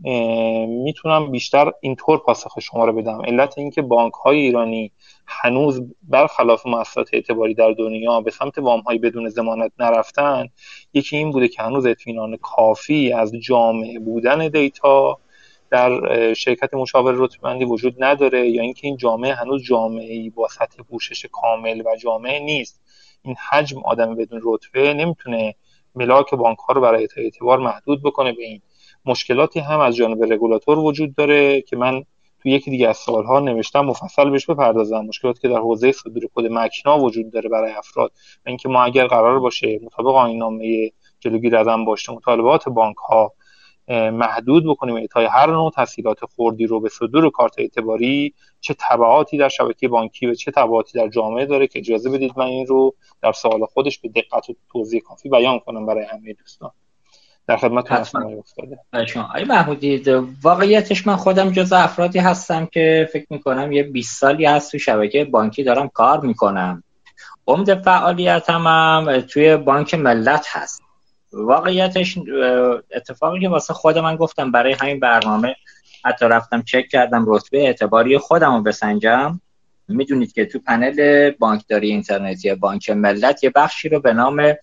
می‌تونم 0.68 1.32
بیشتر 1.32 1.72
اینطور 1.82 2.18
پاسخ 2.18 2.60
شما 2.60 2.86
رو 2.86 2.94
بدم. 2.94 3.22
علت 3.22 3.58
اینکه 3.58 3.82
بانک 3.82 4.14
های 4.14 4.38
ایرانی 4.38 4.91
هنوز 5.28 5.82
برخلاف 6.04 6.66
مؤسسات 6.66 7.10
اعتباری 7.14 7.54
در 7.54 7.72
دنیا 7.72 8.22
به 8.22 8.32
سمت 8.32 8.58
وام 8.58 8.80
های 8.80 8.98
بدون 8.98 9.30
ضمانت 9.30 9.72
نرفتن 9.80 10.48
یکی 10.94 11.18
این 11.18 11.32
بوده 11.32 11.48
که 11.48 11.64
هنوز 11.64 11.86
اطمینان 11.86 12.38
کافی 12.38 13.14
از 13.14 13.32
جامع 13.32 13.99
بودن 14.00 14.48
دیتا 14.48 15.18
در 15.70 16.34
شرکت 16.34 16.74
مشاور 16.74 17.14
رتبندی 17.18 17.66
وجود 17.66 18.04
نداره 18.04 18.50
یا 18.50 18.62
اینکه 18.62 18.88
این 18.88 18.98
جامعه 18.98 19.34
هنوز 19.34 19.64
جامعه 19.64 20.14
ای 20.14 20.30
با 20.30 20.48
سطح 20.48 20.84
پوشش 20.84 21.26
کامل 21.32 21.82
و 21.86 21.96
جامعه 21.96 22.39
نیست. 22.39 22.82
این 23.22 23.36
حجم 23.50 23.82
آدم 23.86 24.16
بدون 24.16 24.41
رتبه 24.44 24.94
نمی‌تونه 24.94 25.56
ملاک 25.96 26.36
بانک 26.36 26.58
ها 26.58 26.74
رو 26.74 26.82
برای 26.82 27.08
اعتبار 27.18 27.60
محدود 27.60 28.04
بکنه 28.04 28.32
به 28.34 28.44
این. 28.44 28.62
مشکلاتی 29.06 29.60
هم 29.60 29.80
از 29.80 29.95
جانب 29.95 30.34
رگولاتور 30.34 30.80
وجود 30.80 31.16
داره 31.16 31.62
که 31.62 31.76
من 31.76 32.04
تو 32.43 32.49
یکی 32.49 32.72
دیگه 32.72 32.89
از 32.89 32.97
سالها 32.97 33.39
نوشتم 33.39 33.86
مفصل 33.86 34.30
بهش 34.30 34.45
بپردازم. 34.45 35.06
مشکلاتی 35.06 35.41
که 35.41 35.47
در 35.47 35.58
حوزه 35.58 35.91
صدور 35.91 36.24
کد 36.36 36.45
مکنا 36.51 36.99
وجود 36.99 37.32
داره 37.32 37.49
برای 37.49 37.72
افراد 37.72 38.12
و 38.45 38.49
اینکه 38.49 38.70
ما 38.70 38.84
اگر 38.84 39.08
قرار 39.08 39.39
باشه 39.39 39.80
مطابق 39.84 40.16
آیین 40.16 40.38
نامه 40.38 40.91
جلوگیری 41.20 41.56
از 41.56 41.68
باشه 41.86 42.14
مطالبات 42.14 42.70
بانک 42.70 42.97
ها 42.97 43.34
محدود 43.89 44.66
بکنیم 44.68 44.95
اعطای 44.95 45.26
هر 45.26 45.51
نوع 45.51 45.72
تسهیلات 45.76 46.26
خوردی 46.26 46.66
رو 46.66 46.80
به 46.80 46.89
صدور 46.89 47.30
کارت 47.30 47.60
اعتباری 47.60 48.34
چه 48.60 48.76
تبعاتی 48.80 49.38
در 49.38 49.49
شبکه 49.49 49.88
بانکی 49.88 50.26
و 50.26 50.34
چه 50.34 50.51
تبعاتی 50.51 50.99
در 50.99 51.08
جامعه 51.08 51.45
داره 51.45 51.68
که 51.68 51.80
اجازه 51.80 52.10
بدید 52.10 52.34
من 52.38 52.45
این 52.45 52.68
رو 52.68 52.95
در 53.22 53.32
سوال 53.32 53.66
خودش 53.66 53.99
به 53.99 54.10
دقت 54.10 54.49
و 54.49 54.54
توضیح 54.72 55.01
کافی 55.01 55.30
بیان 55.30 55.60
کنم 55.60 55.86
برای 55.86 56.06
همه 56.06 56.34
دوستان. 56.34 56.72
در 57.48 57.58
خدمت 57.58 57.91
افتاده. 57.91 58.80
آقای 59.16 59.44
محمودی 59.44 60.04
واقعیتش 60.44 61.08
من 61.08 61.16
خودم 61.16 61.52
جز 61.52 61.74
افرادی 61.74 62.20
هستم 62.20 62.66
که 62.66 63.10
فکر 63.14 63.28
می‌کنم 63.30 63.72
یه 63.72 63.84
20 63.84 64.20
سالی 64.20 64.46
هست 64.46 64.72
تو 64.72 64.80
شبکه 64.80 65.26
بانکی 65.26 65.64
دارم 65.64 65.88
کار 65.88 66.20
می‌کنم. 66.20 66.84
عمد 67.48 67.84
فعالیتم 67.84 68.68
هم 68.68 69.22
توی 69.22 69.58
بانک 69.58 69.94
ملت 69.94 70.46
هست. 70.50 70.82
واقعیتش 71.34 72.18
اتفاقی 72.96 73.39
که 73.39 73.50
واسه 73.50 73.74
خود 73.74 73.98
من 73.98 74.16
گفتم 74.16 74.52
برای 74.52 74.74
همین 74.74 75.00
برنامه 75.00 75.56
حتی 76.06 76.26
رفتم 76.26 76.62
چک 76.62 76.88
کردم 76.88 77.26
رتبه 77.28 77.60
اعتباری 77.60 78.18
خودم 78.18 78.56
رو 78.56 78.62
بسنجم. 78.62 79.39
می‌دونید 79.88 80.34
که 80.34 80.46
تو 80.46 80.60
پنل 80.60 81.30
بانکداری 81.39 81.89
اینترنتی 81.89 82.56
بانک 82.56 82.89
ملت 82.89 83.44
یه 83.44 83.50
بخشی 83.56 83.89
رو 83.89 84.00
به 84.00 84.14
نام 84.14 84.54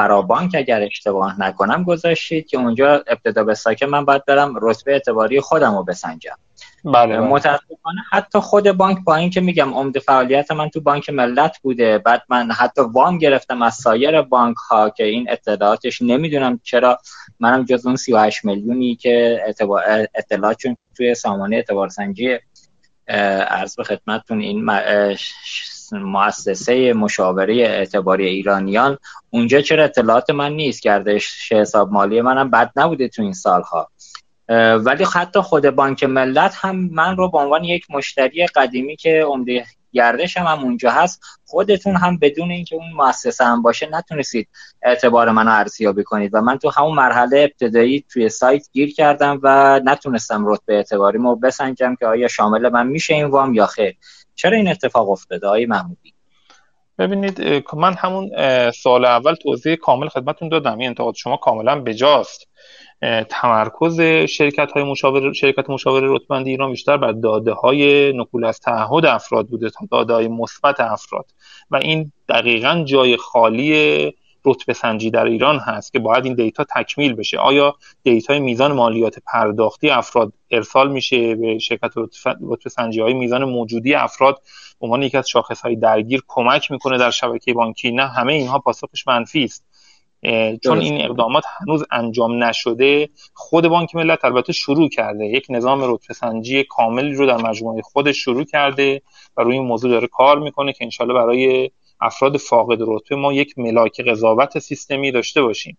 فرابانک 0.00 0.54
اگر 0.54 0.82
اشتباه 0.82 1.40
نکنم 1.40 1.84
گذاشتید 1.84 2.46
که 2.46 2.56
اونجا 2.56 3.04
ابتدا 3.06 3.44
به 3.44 3.54
ساکه 3.54 3.86
من 3.86 4.04
باید 4.04 4.24
برم 4.24 4.54
رتبه 4.62 4.92
اعتباری 4.92 5.40
خودم 5.40 5.76
رو 5.76 5.84
بسنجم 5.84 6.34
بله, 6.84 7.18
بله. 7.18 7.20
متاسفانه 7.20 8.00
حتی 8.10 8.38
خود 8.38 8.72
بانک 8.72 8.98
با 9.04 9.16
این 9.16 9.30
که 9.30 9.40
میگم 9.40 9.74
عمد 9.74 9.98
فعالیت 9.98 10.50
من 10.50 10.68
تو 10.68 10.80
بانک 10.80 11.10
ملت 11.10 11.58
بوده 11.58 11.98
بعد 11.98 12.22
من 12.28 12.50
حتی 12.50 12.82
وام 12.92 13.18
گرفتم 13.18 13.62
از 13.62 13.74
سایر 13.74 14.22
بانک 14.22 14.56
ها 14.56 14.90
که 14.90 15.04
این 15.04 15.30
اطلاعاتش 15.30 16.02
نمی‌دونم 16.02 16.60
چرا 16.62 16.98
منم 17.40 17.64
جز 17.64 17.86
اون 17.86 17.96
38 17.96 18.44
میلیونی 18.44 18.96
که 18.96 19.44
اطلاعاتشون 20.14 20.76
توی 20.96 21.14
سامانه 21.14 21.56
اعتبار 21.56 21.88
سنجی 21.88 22.38
عرض 23.48 23.76
به 23.76 23.84
خدمتتون 23.84 24.40
این 24.40 24.64
مؤسسه 25.92 26.92
مشاوره 26.92 27.54
اعتباری 27.54 28.26
ایرانیان 28.26 28.98
اونجا 29.30 29.60
چرا 29.60 29.84
اطلاعات 29.84 30.30
من 30.30 30.52
نیست؟ 30.52 30.82
گردش 30.82 31.52
حساب 31.52 31.92
مالی 31.92 32.20
منم 32.20 32.50
بد 32.50 32.72
نبوده 32.76 33.08
تو 33.08 33.22
این 33.22 33.32
سالها. 33.32 33.90
ولی 34.84 35.04
حتی 35.14 35.40
خود 35.40 35.70
بانک 35.70 36.04
ملت 36.04 36.54
هم 36.56 36.76
من 36.76 37.16
رو 37.16 37.30
به 37.30 37.38
عنوان 37.38 37.64
یک 37.64 37.86
مشتری 37.90 38.46
قدیمی 38.46 38.96
که 38.96 39.24
عمده 39.26 39.64
گردش 39.92 40.36
هم, 40.36 40.46
هم 40.46 40.64
اونجا 40.64 40.90
هست 40.90 41.20
خودتون 41.46 41.96
هم 41.96 42.18
بدون 42.18 42.50
اینکه 42.50 42.76
اون 42.76 42.92
مؤسسه 42.92 43.44
هم 43.44 43.62
باشه 43.62 43.88
نتونستید 43.92 44.48
اعتبار 44.82 45.30
منو 45.30 45.50
ارزیابی 45.50 46.04
کنید. 46.04 46.34
و 46.34 46.40
من 46.40 46.58
تو 46.58 46.70
همون 46.70 46.94
مرحله 46.94 47.40
ابتدایی 47.40 48.04
توی 48.08 48.28
سایت 48.28 48.68
گیر 48.72 48.94
کردم 48.94 49.40
و 49.42 49.80
نتونستم 49.84 50.46
رتبه 50.46 50.74
اعتباریمو 50.74 51.36
بسنجم 51.36 51.94
که 51.94 52.06
آیا 52.06 52.28
شامل 52.28 52.68
من 52.68 52.86
میشه 52.86 53.14
این 53.14 53.26
وام 53.26 53.54
یا 53.54 53.66
خیر. 53.66 53.96
چرا 54.40 54.56
این 54.56 54.68
اتفاق 54.68 55.10
افتاده 55.10 55.46
آقای 55.46 55.66
محمودی؟ 55.66 56.14
ببینید 56.98 57.64
من 57.76 57.94
همون 57.94 58.30
سال 58.70 59.04
اول 59.04 59.34
توضیح 59.34 59.74
کامل 59.74 60.08
خدمتتون 60.08 60.48
دادم. 60.48 60.78
این 60.78 60.88
انتقاد 60.88 61.14
شما 61.14 61.36
کاملا 61.36 61.80
بجاست. 61.80 62.48
تمرکز 63.28 64.00
شرکت 64.28 64.72
های 64.72 64.84
مشاور 64.84 65.32
شرکت 65.32 65.70
مشاور 65.70 66.00
رتبندی 66.04 66.50
ایران 66.50 66.70
بیشتر 66.70 66.96
بر 66.96 67.12
داده 67.12 67.52
های 67.52 68.12
نقول 68.12 68.44
از 68.44 68.60
تعهد 68.60 69.06
افراد 69.06 69.46
بوده 69.48 69.70
تا 69.70 69.86
داده 69.90 70.14
های 70.14 70.28
مثبت 70.28 70.80
افراد. 70.80 71.26
و 71.70 71.76
این 71.76 72.12
دقیقا 72.28 72.84
جای 72.86 73.16
خالی 73.16 74.12
رتبه 74.44 74.72
سنجی 74.72 75.10
در 75.10 75.24
ایران 75.24 75.58
هست 75.58 75.92
که 75.92 75.98
باید 75.98 76.24
این 76.24 76.34
دیتا 76.34 76.64
تکمیل 76.64 77.14
بشه. 77.14 77.38
آیا 77.38 77.74
دیتای 78.02 78.38
میزان 78.38 78.72
مالیات 78.72 79.18
پرداختی 79.26 79.90
افراد 79.90 80.32
ارسال 80.50 80.92
میشه 80.92 81.34
به 81.34 81.58
شرکت 81.58 81.90
رتبه 81.96 82.70
سنجی 82.70 83.00
های 83.00 83.12
میزان 83.12 83.44
موجودی 83.44 83.94
افراد؟ 83.94 84.34
به 84.80 84.86
عنوان 84.86 85.02
یکی 85.02 85.16
از 85.16 85.28
شاخص 85.28 85.60
های 85.60 85.76
درگیر 85.76 86.22
کمک 86.28 86.70
می‌کنه 86.70 86.98
در 86.98 87.10
شبکه 87.10 87.52
بانکی. 87.54 87.90
نه 87.90 88.06
همه 88.06 88.32
اینها 88.32 88.58
پاسخش 88.58 89.06
منفی 89.06 89.44
است. 89.44 89.64
چون 90.64 90.80
این 90.80 91.04
اقدامات 91.04 91.44
هنوز 91.60 91.84
انجام 91.90 92.44
نشده. 92.44 93.08
خود 93.34 93.68
بانک 93.68 93.94
ملت 93.94 94.24
البته 94.24 94.52
شروع 94.52 94.88
کرده. 94.88 95.26
یک 95.26 95.46
نظام 95.50 95.94
رتبه 95.94 96.14
سنجی 96.14 96.64
کاملی 96.64 97.14
رو 97.14 97.26
در 97.26 97.36
مجموعه 97.36 97.82
خودش 97.82 98.16
شروع 98.16 98.44
کرده 98.44 99.02
و 99.36 99.42
روی 99.42 99.54
این 99.54 99.66
موضوع 99.66 99.90
داره 99.90 100.06
کار 100.06 100.38
می‌کنه 100.38 100.72
که 100.72 100.84
انشالله 100.84 101.14
برای 101.14 101.70
افراد 102.00 102.36
فاقد 102.36 102.78
رتبه 102.80 103.16
ما 103.16 103.32
یک 103.32 103.58
ملاک 103.58 104.00
قضاوت 104.00 104.58
سیستمی 104.58 105.12
داشته 105.12 105.42
باشیم. 105.42 105.78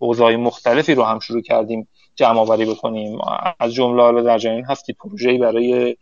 حوزه‌های 0.00 0.36
مختلفی 0.36 0.94
رو 0.94 1.02
هم 1.02 1.18
شروع 1.18 1.42
کردیم 1.42 1.88
جمع 2.14 2.38
آوری 2.38 2.64
بکنیم. 2.64 3.18
از 3.60 3.74
جمله 3.74 4.22
در 4.22 4.38
جریان 4.38 4.64
هست 4.64 4.84
که 4.84 4.92
پروژه‌ای 4.92 5.38
برای 5.38 5.96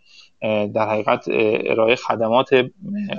در 0.74 0.88
حقیقت 0.88 1.24
ارائه 1.70 1.96
خدمات 1.96 2.48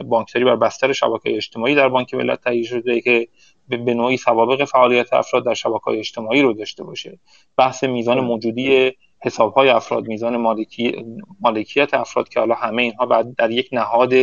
بانکداری 0.05 0.45
بر 0.45 0.55
بستر 0.55 0.93
شبکه 0.93 1.35
اجتماعی 1.35 1.75
در 1.75 1.89
بانک 1.89 2.13
ملت 2.13 2.41
تهیه 2.41 2.63
شده 2.63 3.01
که 3.01 3.27
به 3.69 3.93
نوعی 3.93 4.17
سوابق 4.17 4.65
فعالیت 4.65 5.13
افراد 5.13 5.45
در 5.45 5.53
شبکه 5.53 5.87
اجتماعی 5.87 6.41
رو 6.41 6.53
داشته 6.53 6.83
باشه. 6.83 7.19
بحث 7.57 7.83
میزان 7.83 8.19
موجودی 8.19 8.91
حساب 9.25 9.53
های 9.53 9.69
افراد 9.69 10.07
میزان 10.07 10.37
مالکی، 10.37 11.05
مالکیت 11.41 11.93
افراد 11.93 12.29
که 12.29 12.39
حالا 12.39 12.55
همه 12.55 12.81
اینها 12.81 13.05
بعد 13.05 13.35
در 13.35 13.51
یک 13.51 13.69
نهاد 13.71 14.13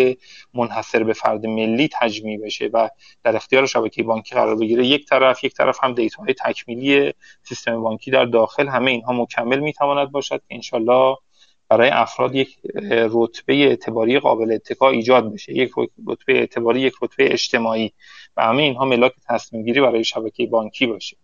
منحصر 0.54 1.02
به 1.02 1.12
فرد 1.12 1.46
ملی 1.46 1.88
تجمیع 2.00 2.38
بشه 2.44 2.70
و 2.72 2.88
در 3.24 3.36
اختیار 3.36 3.66
شبکه 3.66 4.02
بانکی 4.02 4.34
قرار 4.34 4.56
بگیره 4.56 4.86
یک 4.86 5.08
طرف 5.08 5.44
یک 5.44 5.54
طرف 5.54 5.84
هم 5.84 5.94
دیتاهای 5.94 6.34
تکمیلی 6.34 7.12
سیستم 7.42 7.82
بانکی 7.82 8.10
در 8.10 8.24
داخل 8.24 8.68
همه 8.68 8.90
اینها 8.90 9.12
مکمل 9.12 9.58
می‌تواند 9.58 10.10
باشد 10.10 10.38
که 10.48 10.54
انشالله 10.54 11.16
برای 11.68 11.88
افراد 11.88 12.34
یک 12.34 12.58
رتبه 12.90 13.54
اعتباری 13.54 14.18
قابل 14.18 14.52
اتکا 14.52 14.90
ایجاد 14.90 15.32
بشه. 15.32 15.52
یک 15.52 15.70
رتبه 16.06 16.32
اعتباری 16.32 16.80
یک 16.80 16.94
رتبه 17.02 17.32
اجتماعی 17.32 17.92
و 18.36 18.42
همه 18.42 18.62
اینها 18.62 18.84
ملاک 18.84 19.12
تصمیم 19.28 19.64
گیری 19.64 19.80
برای 19.80 20.04
شبکه 20.04 20.46
بانکی 20.46 20.86
باشه. 20.86 21.16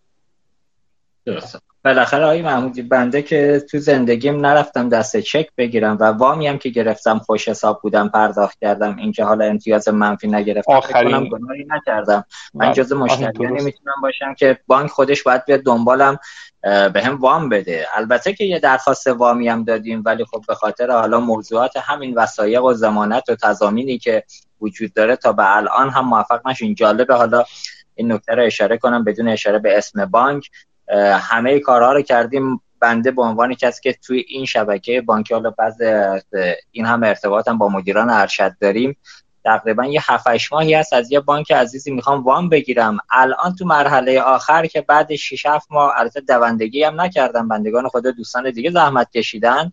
درسته. 1.26 1.59
بالاخره 1.89 2.24
آقای 2.24 2.43
محمودی 2.43 2.82
بنده 2.82 3.22
که 3.22 3.62
تو 3.70 3.78
زندگیم 3.78 4.47
نرفتم 4.47 4.89
دست 4.89 5.16
چک 5.16 5.49
بگیرم 5.57 5.97
و 6.01 6.05
وامی 6.05 6.47
هم 6.47 6.59
که 6.59 6.68
گرفتم 6.68 7.18
خوش 7.18 7.49
حساب 7.49 7.80
بودم 7.82 8.09
پرداخت 8.09 8.59
کردم. 8.61 8.97
اینکه 8.97 9.24
حالا 9.24 9.45
امتیاز 9.45 9.89
منفی 9.89 10.28
نگرفتم. 10.28 10.72
آخرین. 10.72 11.28
گناهی 11.28 11.66
نکردم. 11.68 12.24
من 12.55 12.66
بله. 12.66 12.74
جز 12.74 12.93
مشتریانی 12.93 13.64
می‌تونم 13.64 13.95
باشم 14.03 14.34
که 14.34 14.59
بانک 14.66 14.91
خودش 14.91 15.22
باید 15.22 15.45
بیاد 15.45 15.61
دنبالم 15.61 16.18
به 16.62 17.03
هم 17.05 17.16
وام 17.16 17.49
بده. 17.49 17.86
البته 17.95 18.32
که 18.32 18.45
یه 18.45 18.59
درخواست 18.59 19.07
وامی 19.07 19.49
هم 19.49 19.64
دادیم 19.64 20.03
ولی 20.07 20.24
خب 20.24 20.45
به 20.49 20.55
خاطر 20.55 20.91
حالا 20.91 21.20
موضوعات 21.20 21.76
همین 21.76 22.14
وسایق 22.14 22.64
و 22.64 22.72
زمانت 22.72 23.28
و 23.28 23.36
تضامینی 23.36 23.99
که 23.99 24.24
وجود 24.61 24.93
داره 24.93 25.16
تا 25.16 25.32
به 25.32 25.57
الان 25.57 25.91
هم 25.91 26.09
موفق 26.09 26.49
نشین. 26.49 26.74
جالبه 26.74 27.14
حالا 27.14 27.45
این 27.95 28.12
نکته 28.12 28.34
رو 28.34 28.43
اشاره 28.43 28.78
کنم 28.78 29.05
بدون 29.05 29.28
اشاره 29.28 29.59
به 29.59 29.78
اسم 29.78 30.05
بانک. 30.05 30.51
همه 31.20 31.59
کارها 31.59 31.93
رو 31.93 32.03
کردیم. 32.03 32.61
بنده 32.80 33.11
به 33.11 33.22
عنوان 33.22 33.55
کسی 33.55 33.80
که 33.82 33.93
توی 33.93 34.24
این 34.28 34.45
شبکه 34.45 35.01
بانکی 35.01 35.34
حالا 35.34 35.51
بعض 35.51 35.82
این 36.70 36.86
هم 36.86 37.03
ارتباطم 37.03 37.59
با 37.59 37.68
مدیران 37.68 38.11
ارشد 38.11 38.57
داریم 38.61 38.97
تقریبا 39.45 39.86
یه 39.86 40.01
7 40.05 40.53
ماهی 40.53 40.74
هست 40.74 40.93
از 40.93 41.12
یه 41.12 41.20
بانک 41.20 41.53
عزیزی 41.53 41.91
می‌خوام 41.91 42.24
وام 42.24 42.49
بگیرم. 42.49 42.99
الان 43.11 43.55
تو 43.59 43.64
مرحله 43.64 44.20
آخر 44.20 44.66
که 44.66 44.80
بعد 44.80 45.14
6 45.14 45.47
7 45.47 45.66
ماه 45.70 45.93
البته 45.97 46.20
دوندگی 46.20 46.84
هم 46.84 47.01
نکردم. 47.01 47.49
بندگان 47.49 47.89
خدا 47.89 48.11
دوستان 48.11 48.51
دیگه 48.51 48.70
زحمت 48.70 49.11
کشیدن. 49.11 49.72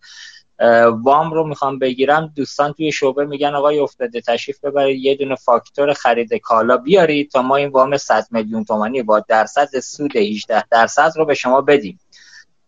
وام 1.04 1.34
رو 1.34 1.46
می‌خوام 1.46 1.78
بگیرم. 1.78 2.32
دوستان 2.36 2.72
توی 2.72 2.92
شعبه 2.92 3.24
میگن 3.24 3.54
آقای 3.54 3.78
افتاده 3.78 4.20
تشریف 4.20 4.64
ببرید. 4.64 5.04
یه 5.04 5.14
دونه 5.14 5.34
فاکتور 5.34 5.92
خرید 5.92 6.34
کالا 6.34 6.76
بیارید 6.76 7.30
تا 7.30 7.42
ما 7.42 7.56
این 7.56 7.68
وام 7.68 7.96
100 7.96 8.26
میلیون 8.30 8.64
تومانی 8.64 9.02
با 9.02 9.20
درصد 9.20 9.80
سود 9.80 10.16
18 10.16 10.64
درصد 10.70 11.12
رو 11.16 11.24
به 11.24 11.34
شما 11.34 11.60
بدیم. 11.60 12.00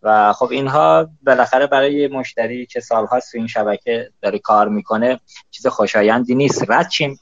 و 0.02 0.32
خب 0.32 0.48
اینها 0.50 1.08
بالاخره 1.22 1.66
برای 1.66 2.08
مشتری 2.08 2.66
که 2.66 2.80
سالهاست 2.80 3.32
تو 3.32 3.38
این 3.38 3.46
شبکه 3.46 4.10
داره 4.22 4.38
کار 4.38 4.68
می‌کنه 4.68 5.20
چیز 5.50 5.66
خوشایندی 5.66 6.34
نیست. 6.34 6.70
رد 6.70 6.88
چیم 6.88 7.20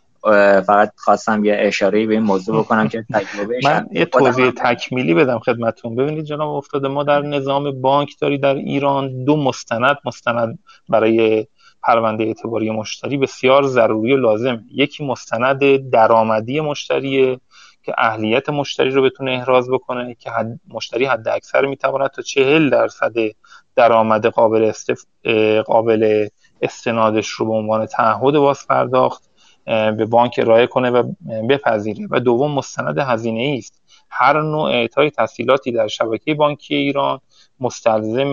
فقط 0.66 0.92
خواستم 0.96 1.44
یه 1.44 1.56
اشاره 1.58 2.06
به 2.06 2.14
این 2.14 2.22
موضوع 2.22 2.58
بکنم 2.58 2.88
که 2.88 3.04
تجربه 3.14 3.60
من 3.64 3.86
یه 3.92 4.04
توضیح 4.04 4.50
تکمیلی 4.50 5.14
بدم 5.14 5.38
خدمتون. 5.38 5.96
ببینید 5.96 6.24
جناب 6.24 6.54
افتاده 6.54 6.88
ما 6.88 7.02
در 7.02 7.22
نظام 7.22 7.80
بانکداری 7.80 8.38
در 8.38 8.54
ایران 8.54 9.24
دو 9.24 9.36
مستند 9.36 9.96
مستند 10.04 10.58
برای 10.88 11.46
پرونده 11.82 12.24
اعتباری 12.24 12.70
مشتری 12.70 13.16
بسیار 13.16 13.66
ضروری 13.66 14.12
و 14.12 14.16
لازم. 14.16 14.64
یکی 14.72 15.06
مستند 15.06 15.90
درآمدی 15.90 16.60
مشتری 16.60 17.38
که 17.82 17.94
اهلیت 17.98 18.48
مشتری 18.48 18.90
رو 18.90 19.02
بتونه 19.02 19.30
احراز 19.32 19.70
بکنه 19.70 20.14
که 20.14 20.30
حد 20.30 20.60
مشتری 20.68 21.04
حد 21.04 21.28
اکثر 21.28 21.66
می‌تواند 21.66 22.10
تا 22.10 22.22
چهل 22.22 22.70
درصد 22.70 23.14
درآمد 23.76 24.26
قابل, 24.26 24.64
استف... 24.64 25.02
قابل 25.66 26.28
استنادش 26.62 27.28
رو 27.28 27.46
به 27.46 27.52
عنوان 27.52 27.86
تعهد 27.86 28.34
باز 28.34 28.66
پرداخت 28.66 29.25
به 29.66 30.06
بانک 30.06 30.34
ارائه 30.38 30.66
کنه 30.66 30.90
و 30.90 31.12
بپذیره. 31.48 32.06
و 32.10 32.20
دوم 32.20 32.52
مستند 32.52 32.98
هزینه 32.98 33.54
است. 33.58 33.82
هر 34.10 34.42
نوع 34.42 34.70
اعطای 34.70 35.10
تحصیلاتی 35.10 35.72
در 35.72 35.88
شبکه 35.88 36.34
بانکی 36.34 36.74
ایران 36.74 37.20
مستلزم 37.60 38.32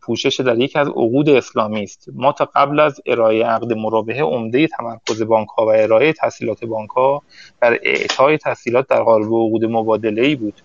پوشش 0.00 0.40
در 0.40 0.58
یک 0.58 0.76
از 0.76 0.88
عقود 0.88 1.28
اسلامی 1.28 1.82
است. 1.82 2.08
ما 2.12 2.32
تا 2.32 2.50
قبل 2.54 2.80
از 2.80 3.00
ارائه 3.06 3.44
عقد 3.44 3.72
مرابحه 3.72 4.22
عمده 4.22 4.66
تمرکز 4.66 5.22
بانک 5.22 5.48
ها 5.48 5.66
و 5.66 5.68
ارائه 5.68 6.12
تحصیلات 6.12 6.64
بانک 6.64 6.90
ها 6.90 7.22
بر 7.60 7.78
اعطای 7.82 8.38
تحصیلات 8.38 8.88
در 8.88 9.02
قالب 9.02 9.26
عقود 9.26 9.64
مبادله 9.64 10.22
ای 10.22 10.34
بود. 10.34 10.60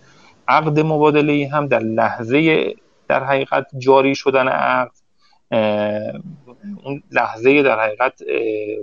عقد 0.48 0.80
مبادله 0.80 1.34
ای 1.34 1.44
هم 1.44 1.68
در 1.68 1.80
لحظه 1.80 2.74
در 3.08 3.24
حقیقت 3.24 3.66
جاری 3.78 4.16
شدن 4.16 4.48
عقد 4.48 4.92
اون 6.84 7.04
لحظه 7.12 7.64
در 7.64 7.80
حقیقت 7.80 8.22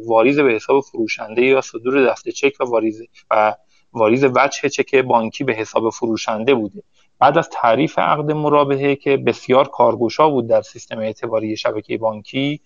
واریز 0.06 0.40
به 0.40 0.52
حساب 0.52 0.80
فروشنده 0.80 1.42
یا 1.42 1.60
صدور 1.60 2.10
دسته 2.10 2.32
چک 2.32 2.52
و 2.60 2.64
واریز 2.64 3.02
و 3.30 3.54
واریز 3.92 4.24
وجه 4.24 4.68
چک 4.68 4.94
بانکی 4.94 5.44
به 5.44 5.52
حساب 5.52 5.90
فروشنده 5.90 6.54
بوده. 6.54 6.82
بعد 7.18 7.38
از 7.38 7.48
تعریف 7.50 7.98
عقد 7.98 8.32
مرابحه 8.32 8.96
که 8.96 9.16
بسیار 9.16 9.68
کارگوشا 9.68 10.28
بود 10.28 10.48
در 10.48 10.62
سیستم 10.62 10.98
اعتباری 10.98 11.56
شبکه 11.56 11.98
بانکی 11.98 12.60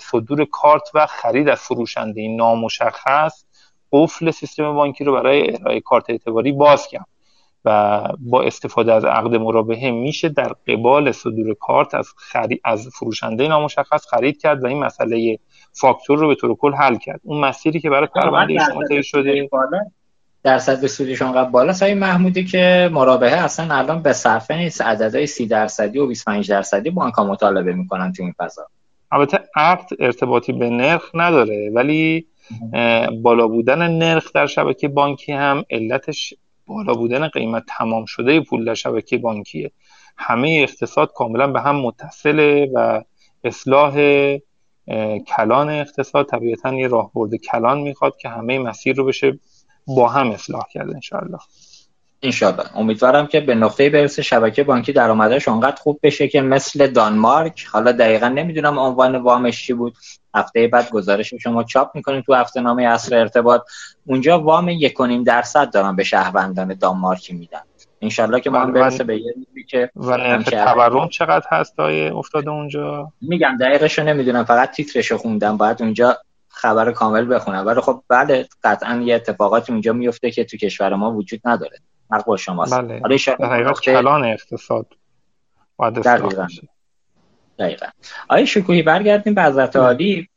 صدور 0.00 0.44
کارت 0.44 0.90
و 0.94 1.06
خرید 1.06 1.48
از 1.48 1.60
فروشنده 1.60 2.28
نامشخص 2.28 3.44
قفل 3.92 4.30
سیستم 4.30 4.74
بانکی 4.74 5.04
رو 5.04 5.12
برای 5.12 5.54
ارائه 5.56 5.80
کارت 5.80 6.10
اعتباری 6.10 6.52
باز 6.52 6.86
کرد. 6.88 7.06
و 7.64 8.02
با 8.18 8.42
استفاده 8.42 8.92
از 8.92 9.04
عقد 9.04 9.34
مرابحه 9.34 9.90
میشه 9.90 10.28
در 10.28 10.52
قبال 10.68 11.12
صدور 11.12 11.54
کارت 11.54 11.94
از, 11.94 12.08
خرید 12.16 12.60
از 12.64 12.88
فروشنده 12.88 13.48
نامشخص 13.48 14.06
خرید 14.06 14.40
کرد 14.40 14.64
و 14.64 14.66
این 14.66 14.78
مسئله 14.78 15.38
فاکتور 15.72 16.18
رو 16.18 16.28
به 16.28 16.34
طور 16.34 16.54
کل 16.54 16.74
حل 16.74 16.96
کرد. 16.96 17.20
اون 17.22 17.40
مسیری 17.40 17.80
که 17.80 17.90
برای 17.90 18.08
پرونده 18.14 18.58
شما 18.58 18.84
طی 18.88 19.02
شده. 19.02 19.48
درصد 20.42 20.86
سودشون 20.86 21.32
قبل 21.32 21.50
بالا. 21.50 21.72
سای 21.72 21.94
محمودی 21.94 22.44
که 22.44 22.90
مرابحه 22.92 23.36
اصلا 23.36 23.74
الان 23.74 24.02
به 24.02 24.12
صرفه 24.12 24.56
نیست. 24.56 24.82
عددهای 24.82 25.26
30 25.26 25.46
درصدی 25.46 25.98
و 25.98 26.06
25 26.06 26.50
درصدی 26.50 26.90
بانک 26.90 27.18
مطالبه 27.18 27.72
می‌کنن 27.72 28.12
تو 28.12 28.22
این 28.22 28.34
فضا. 28.38 28.62
البته 29.12 29.38
عقد 29.56 29.86
ارتباطی 29.98 30.52
به 30.52 30.70
نرخ 30.70 31.10
نداره 31.14 31.70
ولی 31.74 32.26
بالا 33.22 33.48
بودن 33.48 33.88
نرخ 33.88 34.32
در 34.32 34.46
شبکه 34.46 34.88
بانکی 34.88 35.32
هم 35.32 35.64
علتش 35.70 36.34
بالا 36.66 36.94
بودن 36.94 37.28
قیمت 37.28 37.64
تمام 37.68 38.04
شده 38.04 38.40
پول 38.40 38.64
در 38.64 38.74
شبکه 38.74 39.18
بانکیه 39.18 39.70
همه 40.16 40.66
اقتصاد 40.68 41.12
کاملا 41.14 41.46
به 41.46 41.60
هم 41.60 41.76
متصله 41.76 42.70
و 42.74 43.02
اصلاح 43.44 43.94
کلان 45.36 45.70
اقتصاد. 45.70 46.26
طبیعتا 46.26 46.74
یه 46.74 46.88
راهبرد 46.88 47.34
کلان 47.34 47.80
می‌خواد 47.80 48.16
که 48.16 48.28
همه 48.28 48.58
مسیر 48.58 48.96
رو 48.96 49.04
بشه 49.04 49.38
با 49.86 50.08
هم 50.08 50.30
اصلاح 50.30 50.64
کرد 50.72 50.90
انشاءالله. 50.90 51.38
انشالله 52.24 52.76
امیدوارم 52.76 53.26
که 53.26 53.40
به 53.40 53.54
نقطه 53.54 53.90
برسه 53.90 54.22
شبکه 54.22 54.64
بانکی 54.64 54.92
درآمدش 54.92 55.48
اونقدر 55.48 55.76
خوب 55.76 56.00
بشه 56.02 56.28
که 56.28 56.40
مثل 56.40 56.86
دانمارک 56.86 57.66
حالا 57.72 57.92
دقیقا 57.92 58.28
نمی‌دونم 58.28 58.78
عنوان 58.78 59.16
وامش 59.16 59.66
چی 59.66 59.72
بود. 59.72 59.94
هفته 60.34 60.68
بعد 60.68 60.90
گزارش 60.90 61.34
شما 61.34 61.62
چاپ 61.64 61.90
می‌کنیم 61.94 62.20
تو 62.20 62.34
هفته 62.34 62.60
نامه 62.60 62.84
اصر 62.84 63.16
ارتباط. 63.16 63.62
اونجا 64.06 64.40
وام 64.40 64.68
یکونیم 64.68 65.24
درصد 65.24 65.72
دارن 65.72 65.96
به 65.96 66.04
شهروندان 66.04 66.74
دانمارکی 66.74 67.34
میدن. 67.34 67.62
انشالله 68.02 68.40
که 68.40 68.50
ما 68.50 68.60
هم 68.60 68.72
برسه 68.72 69.04
به 69.04 69.16
یه 69.16 69.34
که 69.68 69.90
و 69.96 70.16
نرخ 70.16 70.50
تورم 70.50 71.08
چقدر 71.08 71.46
هست 71.50 71.80
های 71.80 72.08
افتاده 72.08 72.50
اونجا؟ 72.50 73.12
میگم 73.20 73.56
دقیقش 73.60 73.98
نمی‌دونم 73.98 74.44
فقط 74.44 74.70
تیترشو 74.70 75.18
خوندم. 75.18 75.56
باید 75.56 75.82
اونجا 75.82 76.18
خبر 76.48 76.92
کامل 76.92 77.34
بخونم. 77.34 77.66
ولی 77.66 77.80
خب 77.80 78.02
بله 78.08 78.48
قطعا 78.64 79.02
یه 79.04 79.14
اتفاقاتی 79.14 79.72
اونجا 79.72 79.92
میفته 79.92 80.30
که 80.30 80.44
تو 80.44 80.56
کشور 80.56 80.94
ما 80.94 81.12
وجود 81.12 81.40
نداره. 81.44 81.78
حق 82.10 82.24
با 82.24 82.36
شماست. 82.36 82.74
بله. 82.74 83.00
حالا 83.38 83.72
کلان 83.72 84.24
اقتصاد 84.24 84.86
دقیقا. 86.04 86.46
دقیقا. 87.58 87.86
آیا 88.28 88.44
شکوهی 88.44 88.82
برگردیم 88.82 89.34
به 89.34 89.42
حضرت 89.42 89.76
عالی. 89.76 90.28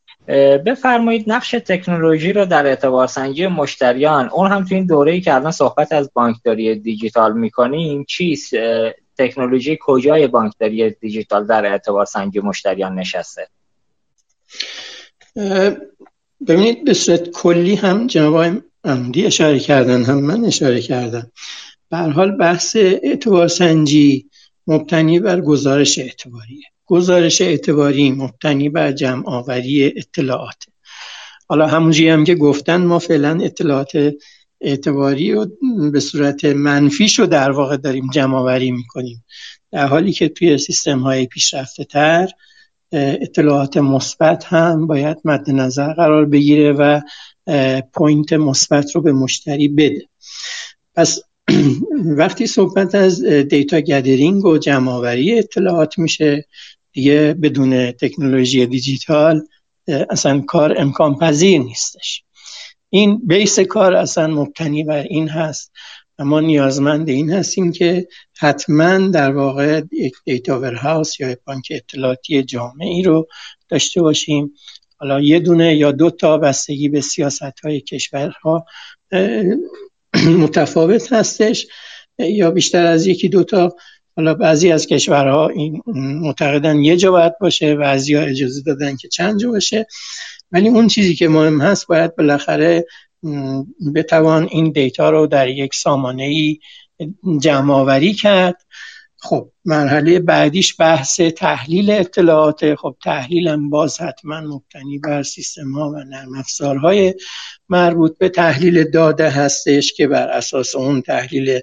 بفرمایید 0.66 1.32
نقش 1.32 1.52
تکنولوژی 1.52 2.34
رو 2.34 2.46
در 2.46 2.66
اعتبار 2.66 3.08
سنجی 3.08 3.48
مشتریان 3.48 4.30
اون 4.30 4.52
هم 4.52 4.64
تو 4.64 4.76
این 4.76 4.86
دوره 4.86 5.22
که 5.22 5.36
الان 5.36 5.52
صحبت 5.52 5.94
از 5.94 6.12
بانکداری 6.14 6.76
دیجیتال 6.76 7.34
می‌کنیم 7.34 8.06
چیست؟ 8.08 8.54
تکنولوژی 9.18 9.78
کجای 9.82 10.28
بانکداری 10.28 10.90
دیجیتال 10.90 11.48
در 11.48 11.66
اعتبار 11.66 12.06
سنجی 12.06 12.40
مشتریان 12.40 12.96
نشسته؟ 12.96 13.48
ببینید 16.48 16.86
به 16.86 16.94
صورت 16.94 17.30
کلی 17.30 17.76
هم 17.76 18.08
جناب 18.08 18.64
عمدی 18.84 19.26
اشاره 19.26 19.60
کردن 19.60 20.04
هم 20.04 20.20
من 20.20 20.46
اشاره 20.46 20.82
کردم. 20.82 21.32
به 21.90 21.98
حال 21.98 22.32
بحث 22.32 22.76
اعتبار 22.76 23.48
سنجی 23.48 24.26
مبتنی 24.68 25.20
بر 25.20 25.42
گزارش 25.42 26.00
اعتباریه. 26.00 26.64
گزارش 26.86 27.42
اعتباری 27.42 28.12
مبتنی 28.12 28.70
بر 28.70 28.92
جمع 28.92 29.24
آوری 29.30 29.86
اطلاعات. 29.86 30.64
حالا 31.48 31.68
همونجوری 31.68 32.10
هم 32.10 32.24
که 32.24 32.36
گفتن 32.36 32.78
ما 32.82 33.00
فعلا 33.00 33.40
اطلاعات 33.42 34.14
اعتباری 34.62 35.34
و 35.34 35.48
به 35.92 36.00
صورت 36.00 36.46
منفیش 36.46 37.20
رو 37.20 37.26
در 37.26 37.52
واقع 37.52 37.78
داریم 37.78 38.10
جمع 38.14 38.38
آوری 38.38 38.72
می‌کنیم. 38.72 39.26
در 39.72 39.88
حالی 39.88 40.12
که 40.12 40.30
توی 40.30 40.58
سیستم 40.58 41.00
های 41.00 41.26
پیشرفته 41.26 41.84
تر 41.84 42.30
اطلاعات 42.92 43.78
مثبت 43.78 44.46
هم 44.46 44.88
باید 44.88 45.18
مد 45.26 45.50
نظر 45.50 45.94
قرار 45.94 46.26
بگیره 46.26 46.72
و 46.72 47.02
point 47.94 48.34
مثبت 48.34 48.96
رو 48.96 49.02
به 49.02 49.12
مشتری 49.12 49.68
بده. 49.68 50.08
پس 50.96 51.20
وقتی 52.20 52.48
صحبت 52.48 52.96
از 52.96 53.24
data 53.24 53.80
gathering 53.80 54.46
و 54.46 54.58
جمعآوری 54.58 55.40
اطلاعات 55.40 56.00
میشه 56.00 56.46
دیگه 56.92 57.34
بدون 57.42 57.92
تکنولوژی 57.92 58.66
دیجیتال 58.66 59.42
اصلا 60.10 60.42
کار 60.42 60.76
امکان 60.78 61.16
پذیر 61.16 61.62
نیستش. 61.62 62.24
این 62.90 63.22
base 63.28 63.60
کار 63.60 63.94
اصلا 63.94 64.28
مبتنی 64.28 64.84
بر 64.84 65.04
این 65.04 65.30
هست. 65.30 65.72
و 66.20 66.26
ما 66.26 66.40
نیازمند 66.40 67.10
این 67.10 67.32
هستیم 67.32 67.72
که 67.72 68.08
حتما 68.40 68.98
در 68.98 69.32
واقع 69.32 69.82
یک 69.92 70.14
data 70.26 70.60
warehouse 70.60 71.20
یا 71.20 71.36
بانک 71.46 71.68
اطلاعاتی 71.72 72.44
جامعی 72.44 73.04
رو 73.04 73.28
داشته 73.70 74.02
باشیم. 74.02 74.54
حالا 74.98 75.22
یه 75.22 75.40
دونه 75.40 75.76
یا 75.76 75.92
دو 75.92 76.10
تا 76.10 76.38
بستگی 76.38 76.90
به 76.90 77.02
سیاست 77.02 77.60
های 77.64 77.82
کشورها 77.82 78.66
متفاوت 80.38 81.14
هستش. 81.14 81.68
یا 82.20 82.52
بیشتر 82.52 82.86
از 82.86 83.08
یکی 83.08 83.30
دو 83.30 83.44
تا. 83.44 83.76
حالا 84.16 84.34
بعضی 84.34 84.72
از 84.72 84.88
کشورها 84.88 85.50
این 85.50 85.82
معتقدن 85.96 86.80
یه 86.84 86.98
جا 86.98 87.12
باید 87.12 87.34
باشه 87.40 87.76
بعضی 87.76 88.14
ها 88.16 88.22
اجازه 88.22 88.62
دادن 88.62 88.96
که 88.96 89.08
چند 89.08 89.40
جا 89.40 89.52
باشه. 89.52 89.88
ولی 90.52 90.70
اون 90.70 90.88
چیزی 90.88 91.16
که 91.16 91.28
مهم 91.28 91.62
هست 91.62 91.88
باید 91.88 92.16
بالاخره 92.16 92.86
بتوان 93.96 94.48
این 94.52 94.72
دیتا 94.72 95.10
رو 95.10 95.28
در 95.28 95.48
یک 95.48 95.76
سامانه 95.76 96.24
ای 96.24 96.60
جمع 97.42 97.74
آوری 97.74 98.14
کرد. 98.14 98.56
خب 99.20 99.52
مرحله 99.66 100.20
بعدیش 100.20 100.76
بحث 100.80 101.22
تحلیل 101.22 101.92
اطلاعات. 101.92 102.76
خب 102.76 102.96
تحلیلم 103.04 103.70
باز 103.70 104.02
حتما 104.02 104.42
مبتنی 104.42 105.00
بر 105.00 105.24
سیستم 105.24 105.72
ها 105.72 105.90
و 105.90 105.96
نرم 105.96 106.36
افزارهای 106.38 107.14
مربوط 107.70 108.18
به 108.18 108.30
تحلیل 108.30 108.92
داده 108.92 109.30
هستش 109.30 109.94
که 109.94 110.08
بر 110.08 110.28
اساس 110.28 110.76
اون 110.76 111.02
تحلیل 111.02 111.60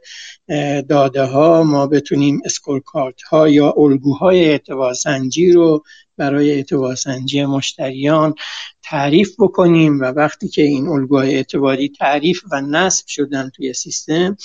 داده 0.88 1.22
ها 1.22 1.62
ما 1.62 1.86
بتونیم 1.86 2.40
اسکورکارت 2.44 3.22
ها 3.22 3.48
یا 3.48 3.74
الگوهای 3.76 4.44
اعتبار 4.44 4.94
سنجی 4.94 5.52
رو 5.52 5.82
برای 6.16 6.50
اعتبار 6.50 6.94
سنجی 6.94 7.44
مشتریان 7.44 8.34
تعریف 8.82 9.34
بکنیم 9.38 10.00
و 10.00 10.04
وقتی 10.04 10.48
که 10.48 10.62
این 10.62 10.88
الگوهای 10.88 11.34
اعتباری 11.34 11.88
تعریف 11.88 12.42
و 12.50 12.60
نصب 12.60 13.06
شدن 13.06 13.50
توی 13.56 13.72
سیستم 13.72 14.36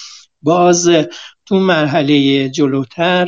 باز 0.41 0.89
تو 1.49 1.59
مرحله 1.59 2.49
جلوتر 2.49 3.27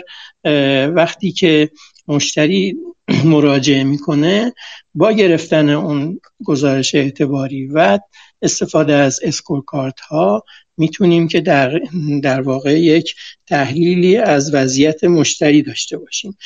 وقتی 0.96 1.32
که 1.32 1.70
مشتری 2.08 2.78
مراجعه 3.26 3.84
می‌کنه 3.84 4.54
با 4.94 5.12
گرفتن 5.12 5.70
اون 5.70 6.20
گزارش 6.44 6.96
اعتباری 6.96 7.68
و 7.68 8.00
استفاده 8.42 8.94
از 8.94 9.20
اسکورکارت 9.24 10.00
ها 10.00 10.44
می‌تونیم 10.78 11.28
که 11.28 11.42
در, 11.42 11.80
در 12.24 12.42
واقع 12.42 12.80
یک 12.80 13.16
تحلیلی 13.48 14.18
از 14.18 14.54
وضعیت 14.54 15.04
مشتری 15.04 15.62
داشته 15.62 15.98
باشیم. 15.98 16.38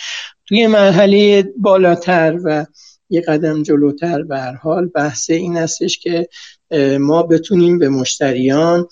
توی 0.46 0.68
مرحله 0.68 1.44
بالاتر 1.58 2.40
و 2.44 2.66
یه 3.10 3.22
قدم 3.22 3.64
جلوتر 3.64 4.24
به 4.24 4.42
حال 4.62 4.88
بحث 4.88 5.30
این 5.30 5.58
هستش 5.58 6.00
که 6.00 6.30
ما 7.00 7.24
بتونیم 7.24 7.80
به 7.80 7.90
مشتریان 7.90 8.88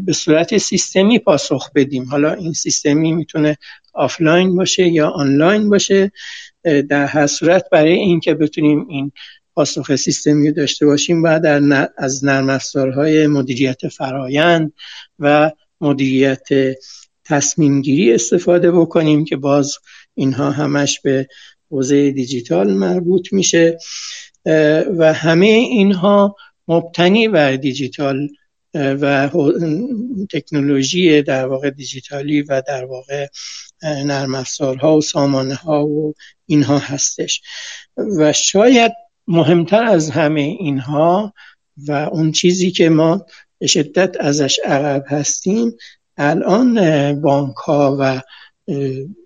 به 0.00 0.12
صورت 0.14 0.58
سیستمی 0.58 1.18
پاسخ 1.18 1.70
بدیم. 1.74 2.04
حالا 2.04 2.32
این 2.32 2.52
سیستمی 2.52 3.12
می‌تونه 3.12 3.56
آفلاین 3.94 4.56
باشه 4.56 4.88
یا 4.88 5.08
آنلاین 5.08 5.68
باشه. 5.70 6.12
در 6.88 7.06
هر 7.06 7.26
صورت 7.26 7.64
برای 7.72 7.92
اینکه 7.92 8.34
بتونیم 8.34 8.86
این 8.88 9.12
پاسخ 9.54 9.96
سیستمی 9.96 10.52
داشته 10.52 10.86
باشیم 10.86 11.22
باید 11.22 11.42
در 11.42 11.88
از 11.98 12.24
نرم 12.24 12.50
افزارهای 12.50 13.26
مدیریت 13.26 13.88
فرایند 13.88 14.72
و 15.18 15.52
مدیریت 15.80 16.48
تصمیم 17.24 17.82
گیری 17.82 18.12
استفاده 18.12 18.72
بکنیم 18.72 19.24
که 19.24 19.36
باز 19.36 19.74
اینها 20.14 20.50
همش 20.50 21.00
به 21.00 21.26
حوزه 21.70 22.10
دیجیتال 22.10 22.72
مربوط 22.72 23.32
میشه. 23.32 23.78
و 24.98 25.12
همه 25.14 25.46
اینها 25.46 26.36
مبتنی 26.68 27.28
بر 27.28 27.56
دیجیتال 27.56 28.28
و 28.74 29.30
تکنولوژی 30.30 31.22
در 31.22 31.46
واقع 31.46 31.70
دیجیتالی 31.70 32.42
و 32.42 32.62
در 32.66 32.84
واقع 32.84 33.26
نرم 33.82 34.34
افزارها 34.34 34.96
و 34.96 35.00
سامانه 35.00 35.54
ها 35.54 35.86
و 35.86 36.14
اینها 36.46 36.78
هستش. 36.78 37.42
و 38.18 38.32
شاید 38.32 38.92
مهمتر 39.28 39.84
از 39.84 40.10
همه 40.10 40.40
اینها 40.40 41.32
و 41.86 41.92
اون 41.92 42.32
چیزی 42.32 42.70
که 42.70 42.88
ما 42.88 43.26
به 43.58 43.66
شدت 43.66 44.16
ازش 44.20 44.58
عقب 44.64 45.04
هستیم 45.08 45.72
الان 46.16 46.74
بانک 47.20 47.56
ها 47.56 47.96
و 48.00 48.22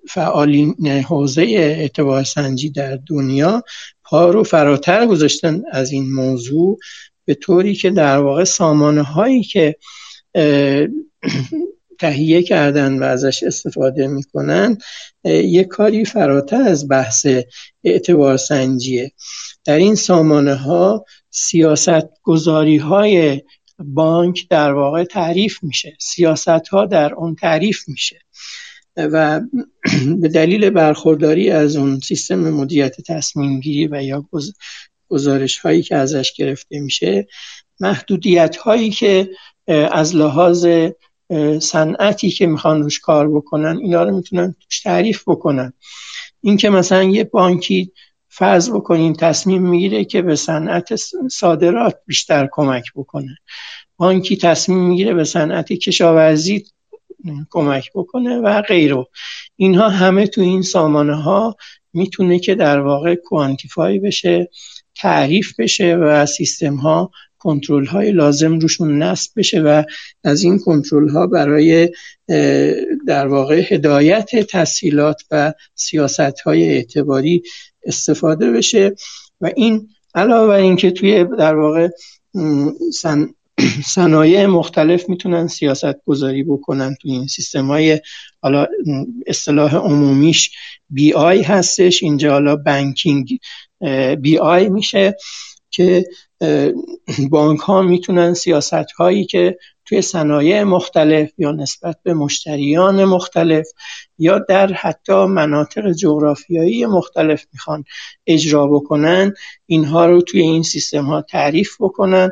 فعالین 0.08 0.88
حوزه 0.88 1.42
اعتبار 1.42 2.24
سنجی 2.24 2.70
در 2.70 2.98
دنیا 3.06 3.64
پا 4.04 4.30
رو 4.30 4.44
فراتر 4.44 5.06
گذاشتن 5.06 5.62
از 5.72 5.92
این 5.92 6.12
موضوع. 6.12 6.78
به 7.24 7.34
طوری 7.34 7.74
که 7.74 7.90
در 7.90 8.18
واقع 8.18 8.44
سامانه 8.44 9.02
هایی 9.02 9.42
که 9.42 9.76
تهیه 11.98 12.42
کردن 12.42 12.98
و 12.98 13.02
ازش 13.02 13.42
استفاده 13.42 14.06
می‌کنن 14.06 14.78
یک 15.24 15.66
کاری 15.66 16.04
فراتر 16.04 16.62
از 16.62 16.88
بحث 16.88 17.26
اعتبار 17.84 18.36
سنجیه. 18.36 19.12
در 19.64 19.76
این 19.76 19.94
سامانه 19.94 20.54
ها 20.54 21.04
سیاست 21.30 22.22
گذاری 22.22 22.76
های 22.76 23.42
بانک 23.78 24.48
در 24.50 24.72
واقع 24.72 25.04
تعریف 25.04 25.62
میشه. 25.62 25.96
سیاست 26.00 26.48
ها 26.48 26.86
در 26.86 27.14
اون 27.14 27.34
تعریف 27.34 27.88
میشه. 27.88 28.18
و 28.96 29.40
به 30.20 30.28
دلیل 30.28 30.70
برخورداری 30.70 31.50
از 31.50 31.76
اون 31.76 32.00
سیستم 32.00 32.50
مدیریت 32.50 33.00
تصمیم 33.00 33.60
گیری 33.60 33.86
و 33.86 34.02
یا 34.02 34.26
گزارش 35.12 35.58
هایی 35.58 35.82
که 35.82 35.96
ازش 35.96 36.32
گرفته 36.32 36.80
میشه 36.80 37.28
محدودیت 37.80 38.56
هایی 38.56 38.90
که 38.90 39.30
از 39.68 40.16
لحاظ 40.16 40.66
صنعتی 41.60 42.30
که 42.30 42.46
می‌خوان 42.46 42.82
روش 42.82 43.00
کار 43.00 43.28
بکنن 43.28 43.78
اینا 43.78 44.02
رو 44.02 44.16
می‌تونن 44.16 44.54
توش 44.60 44.80
تعریف 44.80 45.22
بکنن. 45.26 45.72
اینکه 46.40 46.70
مثلا 46.70 47.02
یه 47.02 47.24
بانکی 47.24 47.92
فرض 48.28 48.70
بکنین 48.70 49.12
تصمیم 49.12 49.62
می‌گیره 49.62 50.04
که 50.04 50.22
به 50.22 50.36
صنعت 50.36 50.96
صادرات 51.30 51.98
بیشتر 52.06 52.48
کمک 52.52 52.84
بکنه. 52.94 53.36
بانکی 53.96 54.36
تصمیم 54.36 54.78
می‌گیره 54.78 55.14
به 55.14 55.24
صنعت 55.24 55.72
کشاورزی 55.72 56.64
کمک 57.50 57.90
بکنه 57.94 58.38
و 58.38 58.62
غیره. 58.62 59.06
اینها 59.56 59.88
همه 59.88 60.26
تو 60.26 60.40
این 60.40 60.62
سامانه 60.62 61.22
ها 61.22 61.56
می‌تونه 61.92 62.38
که 62.38 62.54
در 62.54 62.80
واقع 62.80 63.14
کوانتیفای 63.14 63.98
بشه. 63.98 64.50
تعریف 64.96 65.60
بشه 65.60 65.96
و 65.96 66.26
سیستم 66.26 66.74
ها 66.74 67.10
کنترل 67.38 67.86
های 67.86 68.12
لازم 68.12 68.58
روشون 68.58 69.02
نصب 69.02 69.30
بشه 69.36 69.60
و 69.60 69.82
از 70.24 70.42
این 70.42 70.58
کنترل 70.58 71.08
ها 71.08 71.26
برای 71.26 71.90
در 73.06 73.26
واقع 73.26 73.62
هدایت 73.74 74.36
تسهیلات 74.36 75.22
و 75.30 75.52
سیاست 75.74 76.40
های 76.40 76.70
اعتباری 76.70 77.42
استفاده 77.84 78.50
بشه. 78.50 78.94
و 79.40 79.50
این 79.56 79.88
علاوه 80.14 80.48
بر 80.48 80.60
اینکه 80.60 80.90
توی 80.90 81.24
در 81.38 81.54
واقع 81.54 81.88
سن 82.94 83.28
صنایع 83.84 84.46
مختلف 84.46 85.08
می‌تونن 85.08 85.46
سیاست 85.46 86.04
گذاری 86.06 86.42
بکنن 86.42 86.96
تو 87.02 87.08
این 87.08 87.26
سیستم 87.26 87.66
های 87.66 88.00
حالا 88.40 88.66
اصطلاح 89.26 89.76
عمومیش 89.76 90.50
بی 90.90 91.12
آی 91.12 91.42
هستش. 91.42 92.02
اینجا 92.02 92.32
حالا 92.32 92.56
بانکینگ 92.56 93.38
بی 94.20 94.38
آی 94.38 94.68
میشه 94.68 95.16
که 95.70 96.04
بانک 97.30 97.60
ها 97.60 97.82
می‌تونن 97.82 98.34
سیاست 98.34 98.92
هایی 98.92 99.24
که 99.24 99.58
توی 99.84 100.02
صنایع 100.02 100.62
مختلف 100.62 101.30
یا 101.38 101.52
نسبت 101.52 101.96
به 102.02 102.14
مشتریان 102.14 103.04
مختلف 103.04 103.66
یا 104.18 104.38
در 104.38 104.72
حتی 104.72 105.24
مناطق 105.24 105.92
جغرافیایی 105.92 106.86
مختلف 106.86 107.44
می‌خوان 107.52 107.84
اجرا 108.26 108.66
بکنن 108.66 109.34
اینها 109.66 110.06
رو 110.06 110.20
توی 110.20 110.40
این 110.40 110.62
سیستم 110.62 111.04
ها 111.04 111.22
تعریف 111.22 111.76
بکنن 111.80 112.30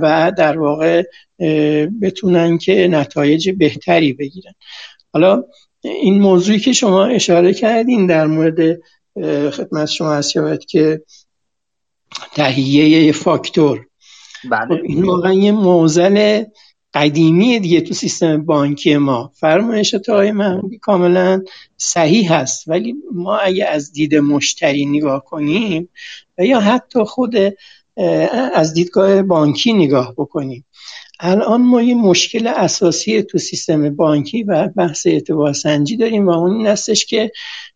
و 0.00 0.32
در 0.38 0.58
واقع 0.58 1.02
بتونن 2.02 2.58
که 2.58 2.88
نتایج 2.88 3.50
بهتری 3.50 4.12
بگیرن. 4.12 4.52
حالا 5.12 5.44
این 5.82 6.20
موضوعی 6.20 6.58
که 6.58 6.72
شما 6.72 7.06
اشاره 7.06 7.54
کردین 7.54 8.06
در 8.06 8.26
مورد 8.26 8.78
خدمت 9.50 9.86
شما 9.86 10.12
هست 10.12 10.34
که 10.68 11.02
تهیه 12.34 13.04
یه 13.04 13.12
فاکتور. 13.12 13.86
بله. 14.50 14.76
خب 14.76 14.84
این 14.84 15.04
واقعا 15.04 15.32
یه 15.32 15.52
موزل 15.52 16.44
قدیمی 16.94 17.60
دیگه 17.60 17.80
تو 17.80 17.94
سیستم 17.94 18.44
بانکی 18.44 18.96
ما. 18.96 19.32
فرمایشات 19.34 20.08
آقای 20.08 20.32
محمودی 20.32 20.78
کاملا 20.78 21.42
صحیح 21.76 22.34
هست. 22.34 22.68
ولی 22.68 22.94
ما 23.12 23.38
اگه 23.38 23.66
از 23.66 23.92
دید 23.92 24.14
مشتری 24.14 24.86
نگاه 24.86 25.24
کنیم 25.24 25.88
و 26.38 26.44
یا 26.44 26.60
حتی 26.60 27.04
خود 27.04 27.34
از 28.54 28.74
دیدگاه 28.74 29.22
بانکی 29.22 29.72
نگاه 29.72 30.14
بکنیم 30.16 30.64
الان 31.20 31.62
ما 31.62 31.82
یه 31.82 31.94
مشکل 31.94 32.46
اساسی 32.46 33.22
تو 33.22 33.38
سیستم 33.38 33.96
بانکی 33.96 34.42
و 34.42 34.68
بحث 34.68 35.06
اعتبار 35.06 35.52
سنجی 35.52 35.96
داریم 35.96 36.26
و 36.26 36.30
اون 36.30 36.56
این 36.56 36.66
هستش 36.66 37.06
که 37.06 37.32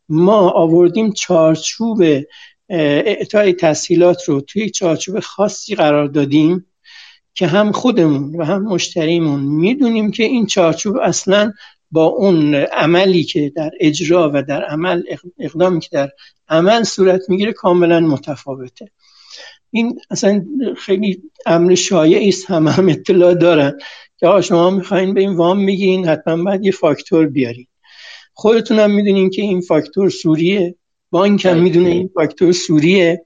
ما 0.08 0.50
آوردیم 0.50 1.12
چارچوب 1.12 2.02
اعطای 2.68 3.52
تسهیلات 3.52 4.24
رو 4.24 4.40
توی 4.40 4.70
چارچوب 4.70 5.20
خاصی 5.20 5.74
قرار 5.74 6.08
دادیم 6.08 6.66
که 7.34 7.46
هم 7.46 7.72
خودمون 7.72 8.36
و 8.36 8.44
هم 8.44 8.62
مشتریمون 8.62 9.40
می‌دونیم 9.40 10.10
که 10.10 10.22
این 10.22 10.46
چارچوب 10.46 10.96
اصلا 10.96 11.52
با 11.90 12.04
اون 12.04 12.54
عملی 12.54 13.24
که 13.24 13.52
در 13.56 13.70
اجرا 13.80 14.30
و 14.34 14.42
در 14.42 14.64
عمل 14.64 15.02
اقدامی 15.38 15.80
که 15.80 15.88
در 15.92 16.10
عمل 16.48 16.82
صورت 16.82 17.20
می‌گیره 17.28 17.52
کاملا 17.52 18.00
متفاوته. 18.00 18.90
این 19.70 20.00
اصلا 20.10 20.44
خیلی 20.76 21.22
امر 21.46 21.74
شایعی 21.74 22.28
است 22.28 22.50
همه 22.50 22.70
هم 22.70 22.88
اطلاع 22.88 23.34
دارن 23.34 23.78
که 24.18 24.40
شما 24.40 24.70
می‌خواین 24.70 25.14
به 25.14 25.20
این 25.20 25.36
وام 25.36 25.58
میگین 25.58 26.08
حتما 26.08 26.44
باید 26.44 26.64
یه 26.64 26.72
فاکتور 26.72 27.26
بیارین. 27.26 27.66
خودتون 28.38 28.78
هم 28.78 28.90
می‌دونین 28.90 29.30
که 29.30 29.42
این 29.42 29.60
فاکتور 29.60 30.10
سوریه 30.10 30.74
بانک 31.10 31.46
هم 31.46 31.62
می‌دونه 31.62 31.88
این 31.88 32.10
فاکتور 32.14 32.52
سوریه 32.52 33.24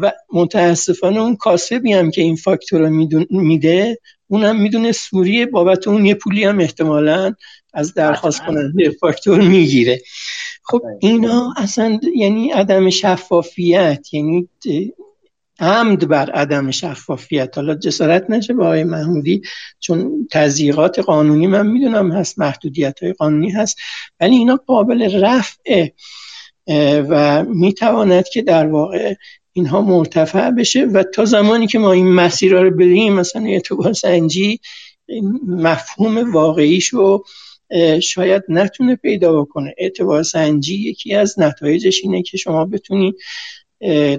و 0.00 0.12
متاسفانه 0.32 1.20
اون 1.20 1.36
کاسبی 1.36 1.92
هم 1.92 2.10
که 2.10 2.22
این 2.22 2.36
فاکتور 2.36 2.80
رو 2.80 2.90
میده 3.30 3.98
اونم 4.28 4.62
می‌دونه 4.62 4.92
سوریه 4.92 5.46
بابت 5.46 5.88
اون 5.88 6.06
یه 6.06 6.14
پولی 6.14 6.44
هم 6.44 6.60
احتمالا 6.60 7.34
از 7.74 7.94
درخواست 7.94 8.42
کننده 8.46 8.90
فاکتور 8.90 9.40
می‌گیره. 9.40 10.02
خب 10.64 10.82
اینا 11.00 11.54
اصلا 11.56 12.00
یعنی 12.16 12.50
عدم 12.50 12.90
شفافیت 12.90 14.14
یعنی 14.14 14.48
عمد 15.62 16.08
بر 16.08 16.30
عدم 16.30 16.70
شفافیت. 16.70 17.56
حالا 17.56 17.74
جسارت 17.74 18.30
نشه 18.30 18.54
به 18.54 18.64
آقای 18.64 18.84
محمودی 18.84 19.42
چون 19.80 20.28
تضییقات 20.30 20.98
قانونی 20.98 21.46
من 21.46 21.66
می‌دونم 21.66 22.12
هست 22.12 22.38
محدودیت 22.38 23.02
های 23.02 23.12
قانونی 23.12 23.50
هست 23.50 23.76
ولی 24.20 24.36
اینا 24.36 24.56
قابل 24.66 25.20
رفع 25.24 25.88
و 27.08 27.44
می‌تواند 27.44 28.28
که 28.28 28.42
در 28.42 28.66
واقع 28.66 29.14
اینها 29.52 29.80
مرتفع 29.80 30.50
بشه. 30.50 30.84
و 30.84 31.02
تا 31.02 31.24
زمانی 31.24 31.66
که 31.66 31.78
ما 31.78 31.92
این 31.92 32.12
مسیر 32.12 32.52
رو 32.52 32.70
بریم 32.70 33.12
مثلا 33.12 33.44
اعتبار 33.44 33.92
سنجی 33.92 34.60
مفهوم 35.46 36.32
واقعیشو 36.32 37.22
شاید 38.02 38.42
نتونه 38.48 38.96
پیدا 38.96 39.42
بکنه. 39.42 39.74
اعتبار 39.78 40.22
سنجی 40.22 40.74
یکی 40.74 41.14
از 41.14 41.40
نتایجش 41.40 42.00
اینه 42.02 42.22
که 42.22 42.36
شما 42.36 42.64
بتونی 42.64 43.14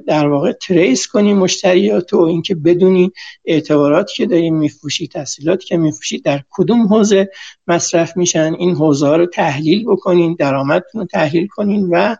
در 0.07 0.27
واقع 0.27 0.51
تریس 0.51 1.07
کنی 1.07 1.33
مشتریات 1.33 2.13
و 2.13 2.19
اینکه 2.19 2.55
بدونی 2.55 3.11
اعتبارات 3.45 4.11
که 4.15 4.25
داریم 4.25 4.55
میفروشی 4.55 5.07
تحصیلات 5.07 5.63
که 5.63 5.77
میفروشی 5.77 6.19
در 6.19 6.43
کدوم 6.49 6.87
حوزه 6.87 7.29
مصرف 7.67 8.17
میشن. 8.17 8.55
این 8.59 8.75
حوزه 8.75 9.07
ها 9.07 9.15
رو 9.15 9.25
تحلیل 9.25 9.85
بکنین 9.85 10.35
درآمدتون 10.39 11.01
رو 11.01 11.07
تحلیل 11.07 11.47
کنین 11.47 11.89
و 11.91 12.15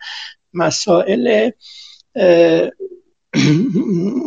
مسائل 0.53 1.49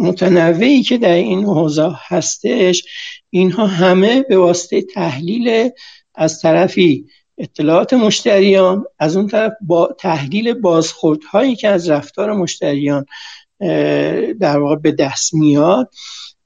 متنوعی 0.02 0.82
که 0.82 0.98
در 0.98 1.14
این 1.14 1.44
حوزه 1.44 1.90
هستش 2.06 2.84
اینها 3.30 3.66
همه 3.66 4.22
به 4.22 4.38
واسطه 4.38 4.82
تحلیل 4.82 5.70
از 6.14 6.42
طرفی 6.42 7.06
اطلاعات 7.38 7.94
مشتریان 7.94 8.84
از 8.98 9.16
اون 9.16 9.26
طرف 9.26 9.52
با 9.60 9.96
تحلیل 9.98 10.54
بازخوردهایی 10.54 11.56
که 11.56 11.68
از 11.68 11.90
رفتار 11.90 12.32
مشتریان 12.32 13.06
در 14.40 14.58
واقع 14.58 14.76
به 14.76 14.92
دست 14.92 15.34
میاد 15.34 15.90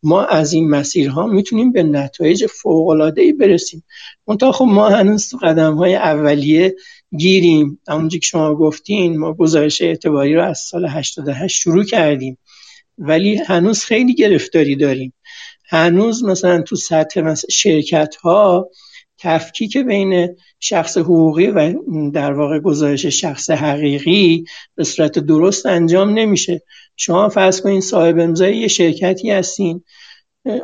ما 0.02 0.24
از 0.24 0.52
این 0.52 0.70
مسیرها 0.70 1.26
می‌تونیم 1.26 1.72
به 1.72 1.82
نتایج 1.82 2.46
فوق 2.46 3.12
ای 3.16 3.32
برسیم. 3.32 3.84
منتها 4.26 4.52
خب 4.52 4.64
ما 4.64 4.88
هنوز 4.88 5.30
تو 5.30 5.36
قدم 5.36 5.74
های 5.74 5.94
اولیه 5.94 6.76
گیریم. 7.16 7.80
همونجا 7.88 8.18
که 8.18 8.26
شما 8.26 8.54
گفتین 8.54 9.18
ما 9.18 9.34
گزارش 9.34 9.82
اعتباری 9.82 10.34
رو 10.34 10.44
از 10.44 10.58
سال 10.58 10.86
88 10.86 11.60
شروع 11.60 11.84
کردیم. 11.84 12.38
ولی 12.98 13.36
هنوز 13.36 13.84
خیلی 13.84 14.14
گرفتاری 14.14 14.76
داریم. 14.76 15.12
هنوز 15.68 16.24
مثلا 16.24 16.62
تو 16.62 16.76
سطح 16.76 17.20
مثلا 17.20 17.48
شرکت 17.50 18.14
ها 18.16 18.68
تفکیک 19.20 19.76
بین 19.76 20.28
شخص 20.60 20.98
حقوقی 20.98 21.46
و 21.46 21.74
در 22.10 22.32
واقع 22.32 22.58
گزارش 22.58 23.06
شخص 23.06 23.50
حقیقی 23.50 24.44
به 24.74 24.84
صورت 24.84 25.18
درست 25.18 25.66
انجام 25.66 26.18
نمیشه. 26.18 26.62
شما 26.96 27.28
فرض 27.28 27.60
کنید 27.60 27.82
صاحب 27.82 28.18
امضای 28.18 28.56
یه 28.56 28.68
شرکتی 28.68 29.30
هستین. 29.30 29.84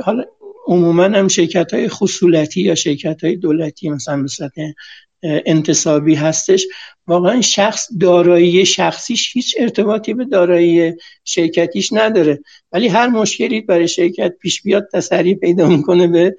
حالا 0.00 0.24
عموما 0.66 1.04
هم 1.04 1.28
شرکت 1.28 1.74
های 1.74 1.88
خصولتی 1.88 2.60
یا 2.60 2.74
شرکت 2.74 3.24
های 3.24 3.36
دولتی 3.36 3.88
مثلا 3.88 4.22
به 4.22 4.28
صورت 4.28 4.52
انتصابی 5.22 6.14
هستش. 6.14 6.66
واقعا 7.06 7.40
شخص 7.40 7.88
دارایی 8.00 8.66
شخصیش 8.66 9.30
هیچ 9.32 9.54
ارتباطی 9.58 10.14
به 10.14 10.24
دارایی 10.24 10.92
شرکتیش 11.24 11.92
نداره. 11.92 12.40
ولی 12.72 12.88
هر 12.88 13.08
مشکلی 13.08 13.60
برای 13.60 13.88
شرکت 13.88 14.32
پیش 14.40 14.62
بیاد 14.62 14.88
تسری 14.92 15.34
پیدا 15.34 15.68
می‌کنه 15.68 16.06
به 16.06 16.36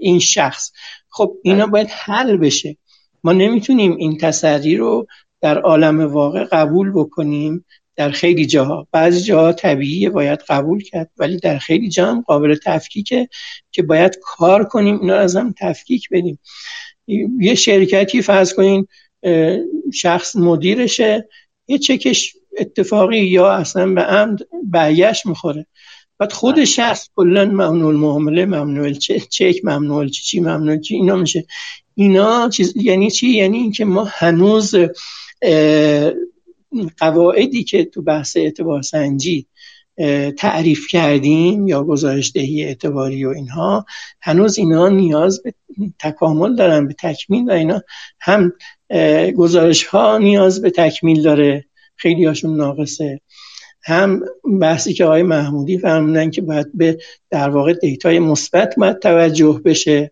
این 0.00 0.18
شخص. 0.18 0.70
خب 1.18 1.36
اینا 1.42 1.64
بله. 1.64 1.72
باید 1.72 1.88
حل 1.90 2.36
بشه. 2.36 2.76
ما 3.24 3.32
نمی‌تونیم 3.32 3.96
این 3.96 4.18
تسری 4.18 4.76
رو 4.76 5.06
در 5.40 5.58
عالم 5.58 6.00
واقع 6.00 6.44
قبول 6.44 6.92
بکنیم 6.92 7.64
در 7.96 8.10
خیلی 8.10 8.46
جاها. 8.46 8.86
بعضی 8.92 9.20
جاها 9.20 9.52
طبیعیه 9.52 10.10
باید 10.10 10.38
قبول 10.48 10.82
کرد 10.82 11.10
ولی 11.16 11.36
در 11.36 11.58
خیلی 11.58 11.88
جا 11.88 12.06
هم 12.06 12.20
قابل 12.20 12.56
تفکیکه 12.64 13.28
که 13.70 13.82
باید 13.82 14.18
کار 14.22 14.64
کنیم 14.64 15.00
اینا 15.00 15.16
از 15.16 15.36
هم 15.36 15.54
تفکیک 15.60 16.08
بدیم. 16.10 16.38
یه 17.40 17.54
شرکتی 17.54 18.22
فرض 18.22 18.54
کنین 18.54 18.86
شخص 19.94 20.36
مدیرشه 20.36 21.28
یه 21.68 21.78
چکش 21.78 22.36
اتفاقی 22.58 23.18
یا 23.18 23.50
اصلا 23.52 23.94
به 23.94 24.00
عمد 24.00 24.38
برگشت 24.64 25.26
می‌خوره. 25.26 25.66
بعد 26.18 26.32
خود 26.32 26.54
بله. 26.54 26.64
شخص 26.64 27.08
کلا 27.16 27.44
ممنوع 27.44 27.88
المعامله 27.88 28.46
ممنوع 28.46 28.92
چک 28.92 29.64
ممنوع 29.64 30.08
چی 30.08 30.40
ممنوع 30.40 30.76
چی 30.76 30.94
اینا 30.94 31.16
میشه. 31.16 31.46
اینا 31.94 32.48
چیز 32.48 32.76
یعنی 32.76 33.10
چی؟ 33.10 33.28
یعنی 33.28 33.58
اینکه 33.58 33.84
ما 33.84 34.08
هنوز 34.10 34.74
قواعدی 36.98 37.64
که 37.64 37.84
تو 37.84 38.02
بحث 38.02 38.36
اعتبار 38.36 38.82
سنجی 38.82 39.46
تعریف 40.36 40.86
کردیم 40.90 41.68
یا 41.68 41.84
گزارش 41.84 42.32
دهی 42.34 42.64
اعتباری 42.64 43.24
و 43.24 43.28
اینها 43.28 43.86
هنوز 44.20 44.58
اینا 44.58 44.88
نیاز 44.88 45.42
به 45.42 45.54
تکامل 45.98 46.56
دارن 46.56 46.86
به 46.86 46.94
تکمیل 46.98 47.50
و 47.50 47.52
اینا 47.52 47.82
هم 48.20 48.52
گزارش 49.36 49.84
ها 49.84 50.18
نیاز 50.18 50.62
به 50.62 50.70
تکمیل 50.70 51.22
داره. 51.22 51.64
خیلی 51.96 52.24
هاشون 52.24 52.56
ناقصه. 52.56 53.20
هم 53.88 54.20
بحثی 54.60 54.94
که 54.94 55.04
آقای 55.04 55.22
محمودی 55.22 55.78
فرمودن 55.78 56.30
که 56.30 56.42
باید 56.42 56.70
به 56.74 56.98
در 57.30 57.50
واقع 57.50 57.72
دیتای 57.72 58.18
مثبت 58.18 58.74
توجه 59.02 59.60
بشه. 59.64 60.10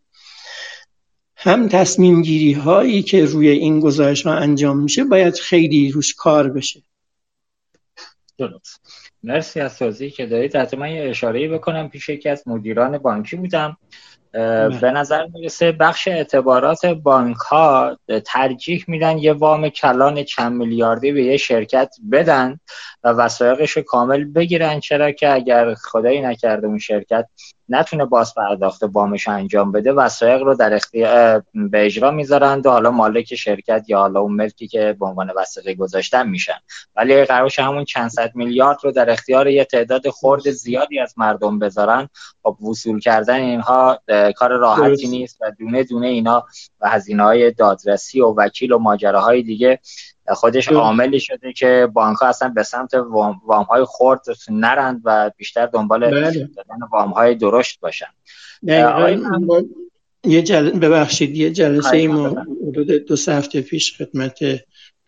هم 1.36 1.68
تصمیم 1.68 2.22
گیری 2.22 2.52
هایی 2.52 3.02
که 3.02 3.24
روی 3.24 3.48
این 3.48 3.80
گزارش 3.80 4.26
ها 4.26 4.34
انجام 4.34 4.78
میشه 4.78 5.04
باید 5.04 5.34
خیلی 5.34 5.90
روش 5.90 6.14
کار 6.14 6.48
بشه. 6.48 6.82
درست. 8.38 8.80
مرسی 9.22 9.60
از 9.60 9.78
توضیحی 9.78 10.10
که 10.10 10.26
دارید. 10.26 10.56
حتی 10.56 10.76
من 10.76 10.90
یه 10.90 11.08
اشاره 11.10 11.48
بکنم 11.48 11.88
پیش 11.88 12.08
یکی 12.08 12.28
از 12.28 12.48
مدیران 12.48 12.98
بانکی 12.98 13.36
بودم. 13.36 13.76
به 14.80 14.90
نظر 14.90 15.26
می‌رسه 15.26 15.72
بخش 15.72 16.08
اعتبارات 16.08 16.86
بانک 16.86 17.36
ها 17.36 17.98
ترجیح 18.24 18.84
میدن 18.88 19.18
یه 19.18 19.32
وام 19.32 19.68
کلان 19.68 20.22
چند 20.22 20.52
میلیاردی 20.52 21.12
به 21.12 21.24
یه 21.24 21.36
شرکت 21.36 21.94
بدن 22.12 22.60
و 23.04 23.08
وسایقش 23.08 23.78
کامل 23.78 24.24
بگیرن 24.24 24.80
چرا 24.80 25.10
که 25.10 25.32
اگر 25.32 25.74
خدایی 25.74 26.20
نکرده 26.20 26.66
اون 26.66 26.78
شرکت 26.78 27.28
نتونه 27.68 28.04
باز 28.04 28.34
پرداخت 28.34 28.84
بامش 28.84 29.28
انجام 29.28 29.72
بده 29.72 29.92
وسایق 29.92 30.42
رو 30.42 30.54
در 30.54 30.74
اختیار 30.74 31.42
به 31.54 31.86
اجرا 31.86 32.10
می‌ذارند 32.10 32.66
و 32.66 32.70
حالا 32.70 32.90
مالک 32.90 33.34
شرکت 33.34 33.84
یا 33.88 33.98
حالا 33.98 34.20
اون 34.20 34.32
ملکی 34.32 34.68
که 34.68 34.96
به 35.00 35.06
عنوان 35.06 35.32
وسیقه 35.36 35.74
گذاشتن 35.74 36.28
میشن. 36.28 36.58
ولی 36.96 37.24
قرارش 37.24 37.58
همون 37.58 37.84
چند 37.84 38.10
صد 38.10 38.30
میلیارد 38.34 38.78
رو 38.82 38.92
در 38.92 39.10
اختیار 39.10 39.48
یه 39.48 39.64
تعداد 39.64 40.10
خرد 40.10 40.50
زیادی 40.50 40.98
از 40.98 41.14
مردم 41.16 41.58
بذارن. 41.58 42.08
خب 42.42 42.62
وصول 42.62 43.00
کردن 43.00 43.40
اینها 43.40 44.00
کار 44.36 44.52
راحتی 44.56 45.08
نیست 45.08 45.38
و 45.40 45.52
دونه 45.58 45.84
دونه 45.84 46.06
اینا 46.06 46.46
و 46.80 46.88
هزینه 46.88 47.22
های 47.22 47.50
دادرسی 47.50 48.20
و 48.20 48.34
وکیل 48.36 48.72
و 48.72 48.78
ماجراهای 48.78 49.42
دیگه 49.42 49.78
خودش 50.34 50.68
عاملی 50.68 51.20
شده 51.20 51.52
که 51.52 51.88
بانک 51.92 52.16
ها 52.16 52.28
اصلا 52.28 52.48
به 52.48 52.62
سمت 52.62 52.94
وام, 52.94 53.40
های 53.48 53.84
خرد 53.88 54.20
نرند 54.50 55.00
و 55.04 55.30
بیشتر 55.36 55.66
دنبال 55.66 56.10
بله. 56.10 56.48
وام 56.92 57.10
های 57.10 57.34
درشت 57.34 57.80
باشن. 57.80 58.06
یه 60.24 60.42
جل... 60.42 60.70
ببخشید 60.70 61.36
یه 61.36 61.50
جلسه 61.50 61.96
ای 61.96 62.06
ما 62.06 62.28
حدود 62.68 62.90
دو 62.90 63.16
هفته 63.28 63.60
پیش 63.60 63.96
خدمت 63.96 64.38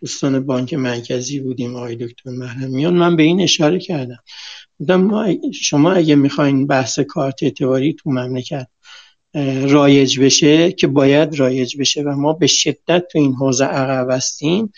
دوستان 0.01 0.47
بانک 0.47 0.75
مرکزی 0.75 1.41
بودیم 1.41 1.77
آقای 1.77 1.97
دکتر 1.97 2.31
محرمیان 2.31 2.95
من 2.95 3.17
به 3.17 3.23
این 3.23 3.41
اشاره 3.41 3.79
کردم. 3.79 4.19
بودم 4.79 5.35
شما 5.53 5.93
اگه 5.93 6.15
می‌خواین 6.15 6.67
بحث 6.67 6.99
کارت 6.99 7.43
اعتباری 7.43 7.93
تو 7.93 8.11
مملکت 8.11 8.67
رایج 9.69 10.21
بشه 10.21 10.73
که 10.73 10.87
باید 10.87 11.35
رایج 11.35 11.77
بشه 11.77 12.03
و 12.03 12.09
ما 12.09 12.33
به 12.33 12.47
شدت 12.47 13.05
تو 13.13 13.19
این 13.19 13.35
حوزه 13.35 13.65
عقب 13.65 14.11
هستیم. 14.11 14.73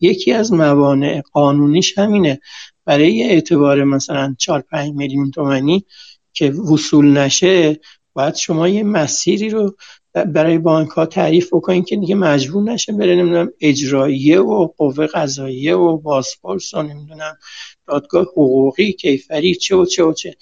یکی 0.00 0.32
از 0.32 0.52
موانع 0.52 1.22
قانونیش 1.32 1.98
همینه. 1.98 2.40
برای 2.84 3.22
اعتبار 3.22 3.84
مثلا 3.84 4.34
4 4.38 4.60
5 4.60 4.92
میلیون 4.94 5.30
تومانی 5.30 5.84
که 6.32 6.50
وصول 6.50 7.18
نشه 7.18 7.80
باید 8.12 8.34
شما 8.34 8.68
یه 8.68 8.82
مسیری 8.82 9.50
رو 9.50 9.76
برای 10.24 10.58
بانک 10.58 10.88
ها 10.88 11.06
تعریف 11.06 11.54
بکنین 11.54 11.82
که 11.82 11.96
دیگه 11.96 12.14
مجبور 12.14 12.62
نشه 12.62 12.92
بره 12.92 13.16
نمی‌دونم 13.16 13.52
اجراییه 13.60 14.40
و 14.40 14.68
قوه 14.76 15.06
قضاییه 15.06 15.76
و 15.76 15.96
بازپرس 15.96 16.74
و 16.74 16.82
نمی‌دونم 16.82 17.38
دادگاه 17.86 18.22
حقوقی 18.22 18.92
کیفری 18.92 19.54
چه 19.54 19.76
و 19.76 19.84
چه 19.84 20.04
و 20.04 20.12
چه. 20.12 20.36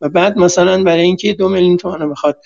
و 0.00 0.08
بعد 0.08 0.38
مثلا 0.38 0.82
برای 0.82 1.02
اینکه 1.02 1.32
دو 1.32 1.48
میلیون 1.48 1.76
تومان 1.76 2.10
بخواد 2.10 2.40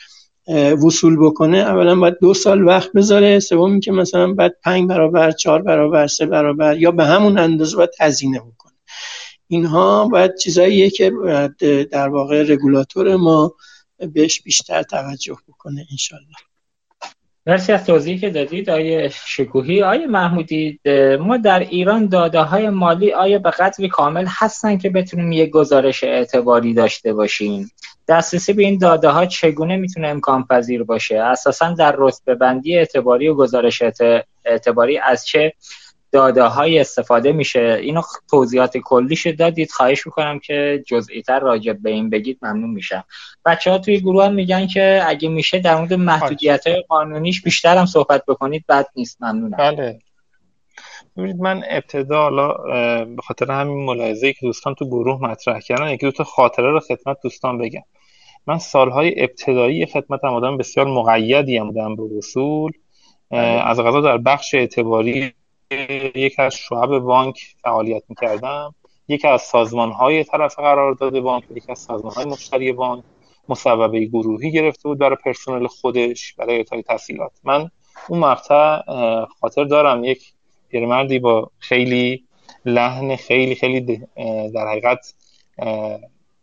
وصول 0.84 1.16
بکنه 1.26 1.58
اولا 1.58 1.94
باید 1.94 2.16
دو 2.20 2.34
سال 2.34 2.64
وقت 2.64 2.92
بذاره 2.92 3.40
سوم 3.40 3.80
که 3.80 3.92
مثلا 3.92 4.32
بعد 4.32 4.56
پنج 4.64 4.88
برابر 4.88 5.30
چهار 5.30 5.62
برابر 5.62 6.06
سه 6.06 6.26
برابر 6.26 6.76
یا 6.76 6.90
به 6.90 7.04
همون 7.04 7.38
اندازه 7.38 7.76
باید 7.76 7.90
هزینه 8.00 8.40
بکنه. 8.40 8.72
اینها 9.48 10.08
باید 10.08 10.36
چیزاییه 10.36 10.90
که 10.90 11.10
باید 11.10 11.56
در 11.88 12.08
واقع 12.08 12.42
رگولاتور 12.48 13.16
ما 13.16 13.54
بهش 14.12 14.42
بیشتر 14.42 14.82
توجه 14.82 15.36
بکنه 15.48 15.86
انشالله. 15.90 16.36
مرسی 17.46 17.72
از 17.72 17.86
توضیحی 17.86 18.18
که 18.18 18.30
دادید 18.30 18.70
آیه 18.70 19.12
شکوهی. 19.26 19.82
آیه 19.82 20.06
محمودی 20.06 20.80
ما 21.20 21.36
در 21.36 21.58
ایران 21.58 22.06
داده 22.06 22.40
های 22.40 22.70
مالی 22.70 23.12
آیا 23.12 23.38
به 23.38 23.50
قدری 23.50 23.88
کامل 23.88 24.26
هستن 24.28 24.78
که 24.78 24.90
بتونیم 24.90 25.32
یک 25.32 25.50
گزارش 25.50 26.04
اعتباری 26.04 26.74
داشته 26.74 27.12
باشیم. 27.12 27.70
دسترسی 28.08 28.52
به 28.52 28.62
این 28.62 28.78
داده 28.78 29.08
ها 29.08 29.26
چگونه 29.26 29.76
می‌تونه 29.76 30.08
امکان 30.08 30.44
پذیر 30.44 30.82
باشه؟ 30.82 31.18
اساسا 31.18 31.72
در 31.72 31.94
رتبه 31.98 32.34
بندی 32.34 32.78
اعتباری 32.78 33.28
و 33.28 33.34
گزارش 33.34 33.82
اعتباری 34.44 34.98
از 34.98 35.26
چه 35.26 35.52
داده 36.12 36.42
های 36.42 36.78
استفاده 36.78 37.32
میشه؟ 37.32 37.78
اینو 37.82 38.02
توضیحات 38.30 38.76
کلیش 38.76 39.26
دادید. 39.26 39.70
خواهش 39.70 40.06
می‌کنم 40.06 40.38
که 40.38 40.84
جزئی 40.86 41.22
تر 41.22 41.40
راجع 41.40 41.72
به 41.72 41.90
این 41.90 42.10
بگید 42.10 42.38
ممنون 42.42 42.70
میشم. 42.70 43.04
بچه 43.44 43.70
ها 43.70 43.78
توی 43.78 44.00
گروه 44.00 44.24
هم 44.24 44.34
میگن 44.34 44.66
که 44.66 45.02
اگه 45.06 45.28
میشه 45.28 45.58
در 45.58 45.76
مورد 45.76 45.92
محدودیت 45.92 46.66
های 46.66 46.84
قانونیش 46.88 47.42
بیشتر 47.42 47.76
هم 47.76 47.86
صحبت 47.86 48.24
بکنید 48.28 48.64
بد 48.68 48.86
نیست. 48.96 49.22
ممنونم. 49.22 49.56
بله. 49.56 49.98
ببینید 51.16 51.40
من 51.40 51.62
ابتدا 51.70 52.22
حالا 52.22 52.52
به 53.04 53.22
خاطر 53.22 53.50
همین 53.50 53.84
ملاحظه 53.84 54.32
که 54.32 54.38
دوستان 54.42 54.74
تو 54.74 54.86
گروه 54.86 55.22
مطرح 55.22 55.60
کردن 55.60 55.88
یکی 55.88 56.06
دو 56.06 56.12
تا 56.12 56.24
خاطره 56.24 56.70
رو 56.70 56.80
خدمت 56.80 57.16
دوستان 57.22 57.58
بگم. 57.58 57.82
من 58.46 58.58
سالهای 58.58 59.22
ابتدایی 59.22 59.86
خدمت 59.86 60.24
هم 60.24 60.34
آدم 60.34 60.56
بسیار 60.56 60.86
مقیدی 60.86 61.56
هم 61.56 61.66
بودم 61.66 61.96
به 61.96 62.02
وصول 62.02 62.72
بله. 63.30 63.40
از 63.40 63.80
غذا 63.80 64.00
در 64.00 64.18
بخش 64.18 64.54
اعتباری 64.54 65.32
یکی 66.14 66.42
از 66.42 66.54
شعب 66.54 66.98
بانک 66.98 67.40
فعالیت 67.62 68.02
می‌کردم. 68.08 68.74
یکی 69.08 69.28
از 69.28 69.42
سازمان 69.42 69.92
های 69.92 70.24
طرف 70.24 70.56
قرارداد 70.56 71.20
بانک 71.20 71.44
یکی 71.50 71.72
از 71.72 71.78
سازمان 71.78 72.12
های 72.12 72.24
مشتری 72.24 72.72
بانک. 72.72 73.04
مصوبه 73.48 74.04
گروهی 74.06 74.52
گرفته 74.52 74.88
بود 74.88 74.98
برای 74.98 75.16
پرسنل 75.24 75.66
خودش 75.66 76.34
برای 76.34 76.56
اعطای 76.56 76.82
تحصیلات. 76.82 77.32
من 77.44 77.70
اون 78.08 78.18
مقطع 78.18 78.80
خاطر 79.40 79.64
دارم. 79.64 80.04
یک 80.04 80.32
پیرمردی 80.72 81.18
با 81.18 81.50
خیلی 81.58 82.24
لحن 82.64 83.16
خیلی 83.16 83.54
خیلی 83.54 83.80
در 84.54 84.68
حقیقت 84.68 85.14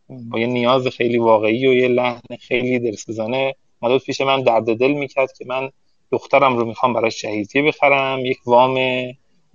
با 0.09 0.39
یه 0.39 0.47
نیاز 0.47 0.87
خیلی 0.87 1.17
واقعی 1.17 1.67
و 1.67 1.73
یه 1.73 1.87
لحن 1.87 2.37
خیلی 2.39 2.79
دلسوزانه 2.79 3.55
مدد 3.81 3.97
پیش 4.03 4.21
من 4.21 4.41
درد 4.41 4.77
دل 4.77 4.91
می‌کرد 4.91 5.31
که 5.37 5.45
من 5.47 5.69
دخترم 6.11 6.57
رو 6.57 6.65
می‌خوام 6.65 6.93
برای 6.93 7.11
شهیدیه 7.11 7.61
بخرم 7.61 8.25
یک 8.25 8.37
وام 8.45 8.79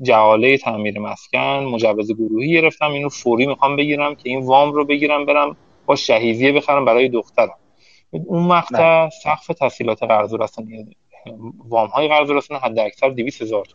جعاله 0.03 0.59
تعمیر 0.59 0.99
مسکن 0.99 1.69
مجوز 1.73 2.13
گروهی 2.13 2.53
گرفتم 2.53 2.93
اینو 2.93 3.09
فوری 3.09 3.47
می‌خوام 3.47 3.77
بگیرم 3.77 4.15
که 4.15 4.29
این 4.29 4.47
وام 4.47 4.73
رو 4.73 4.85
بگیرم 4.85 5.27
برم 5.27 5.57
با 5.87 5.97
شهیدیه 5.97 6.53
بخرم 6.53 6.85
برای 6.85 7.09
دخترم. 7.09 7.59
اون 8.11 8.43
مقطع 8.43 9.09
سقف 9.09 9.47
تحصیلات 9.47 10.03
قرض 10.03 10.35
رسانی 10.35 10.97
وام 11.69 11.89
های 11.89 12.09
قرض 12.09 12.31
رسانی 12.31 12.61
حد 12.61 12.79
اکثر 12.79 13.09
200 13.09 13.43
هزار 13.43 13.67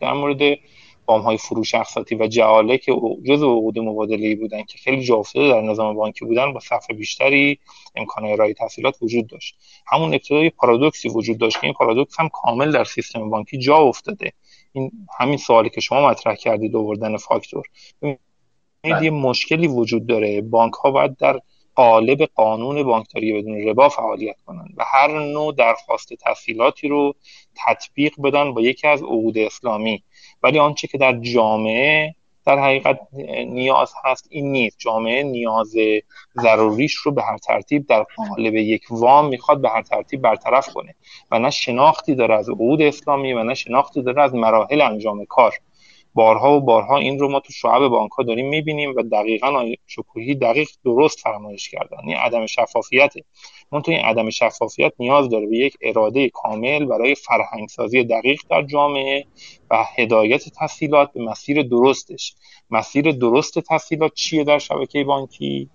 در 0.00 0.12
مورد 0.12 0.58
وام 1.06 1.20
های 1.20 1.36
فروش 1.36 1.74
اقساطی 1.74 2.14
و 2.14 2.26
جعاله 2.26 2.78
که 2.78 2.92
جز 3.26 3.42
عقود 3.42 3.78
مبادله 3.78 4.34
بودن 4.34 4.62
که 4.62 4.78
خیلی 4.78 5.04
جا 5.04 5.16
افتاده 5.16 5.48
در 5.48 5.60
نظام 5.60 5.96
بانکی 5.96 6.24
بودن 6.24 6.52
با 6.52 6.60
صفحه 6.60 6.96
بیشتری 6.96 7.58
امکان 7.96 8.24
ارائه 8.24 8.54
تحصیلات 8.54 8.96
وجود 9.02 9.26
داشت. 9.26 9.56
همون 9.86 10.14
ابتدای 10.14 10.50
پارادوکسی 10.50 11.08
وجود 11.08 11.38
داشت 11.38 11.60
که 11.60 11.64
این 11.64 11.74
پارادوکس 11.74 12.20
هم 12.20 12.28
کامل 12.28 12.72
در 12.72 12.84
سیستم 12.84 13.30
بانکی 13.30 13.58
جا 13.58 13.76
افتاده. 13.76 14.32
این 14.72 14.92
همین 15.18 15.36
سوالی 15.36 15.70
که 15.70 15.80
شما 15.80 16.08
مطرح 16.08 16.34
کردید 16.34 16.76
آوردن 16.76 17.16
فاکتور. 17.16 17.64
یه 19.02 19.10
مشکلی 19.10 19.68
وجود 19.68 20.06
داره. 20.06 20.40
بانک 20.40 20.72
ها 20.74 20.90
باید 20.90 21.16
در 21.16 21.40
قالب 21.76 22.22
قانون 22.34 22.82
بانکداری 22.82 23.32
بدون 23.32 23.68
ربا 23.68 23.88
فعالیت 23.88 24.36
کنند 24.46 24.74
و 24.76 24.84
هر 24.86 25.18
نوع 25.18 25.54
درخواست 25.54 26.14
تسهیلاتی 26.14 26.88
رو 26.88 27.14
تطبیق 27.66 28.20
بدن 28.20 28.54
با 28.54 28.60
یکی 28.60 28.86
از 28.86 29.02
عقود 29.02 29.38
اسلامی. 29.38 30.02
ولی 30.42 30.58
آنچه 30.58 30.88
که 30.88 30.98
در 30.98 31.20
جامعه 31.20 32.14
در 32.46 32.58
حقیقت 32.58 33.00
نیاز 33.46 33.92
هست 34.04 34.26
این 34.30 34.52
نیست. 34.52 34.76
جامعه 34.78 35.22
نیاز 35.22 35.74
ضروریش 36.42 36.94
رو 36.94 37.12
به 37.12 37.22
هر 37.22 37.38
ترتیب 37.38 37.86
در 37.86 38.06
قالب 38.16 38.54
یک 38.54 38.82
وام 38.90 39.28
می‌خواد 39.28 39.60
به 39.60 39.68
هر 39.68 39.82
ترتیب 39.82 40.20
برطرف 40.20 40.68
کنه 40.68 40.94
و 41.30 41.38
نه 41.38 41.50
شناختی 41.50 42.14
داره 42.14 42.34
از 42.34 42.48
عقود 42.48 42.82
اسلامی 42.82 43.32
و 43.32 43.42
نه 43.42 43.54
شناختی 43.54 44.02
داره 44.02 44.22
از 44.22 44.34
مراحل 44.34 44.80
انجام 44.80 45.24
کار. 45.24 45.52
بارها 46.16 46.56
و 46.56 46.60
بارها 46.60 46.96
این 46.96 47.18
رو 47.18 47.28
ما 47.28 47.40
تو 47.40 47.52
شعب 47.52 47.88
بانک 47.88 48.10
ها 48.10 48.22
داریم 48.22 48.48
می‌بینیم 48.48 48.94
و 48.96 49.02
دقیقا 49.02 49.72
شکوهی 49.86 50.34
دقیق 50.34 50.68
درست 50.84 51.18
فرمایش 51.20 51.68
کردن. 51.68 51.98
این 52.06 52.16
عدم 52.16 52.46
شفافیته. 52.46 53.24
من 53.72 53.82
تو 53.82 53.90
این 53.90 54.00
عدم 54.00 54.30
شفافیت 54.30 54.92
نیاز 54.98 55.28
داره 55.28 55.46
به 55.46 55.56
یک 55.56 55.76
اراده 55.80 56.28
کامل 56.28 56.84
برای 56.84 57.14
فرهنگسازی 57.14 58.04
دقیق 58.04 58.40
در 58.50 58.62
جامعه 58.62 59.24
و 59.70 59.84
هدایت 59.96 60.44
تسهیلات 60.60 61.12
به 61.12 61.22
مسیر 61.22 61.62
درستش. 61.62 62.34
مسیر 62.70 63.12
درست 63.12 63.58
تسهیلات 63.58 64.14
چیه 64.14 64.44
در 64.44 64.58
شبکه 64.58 65.04
بانکی؟ 65.04 65.70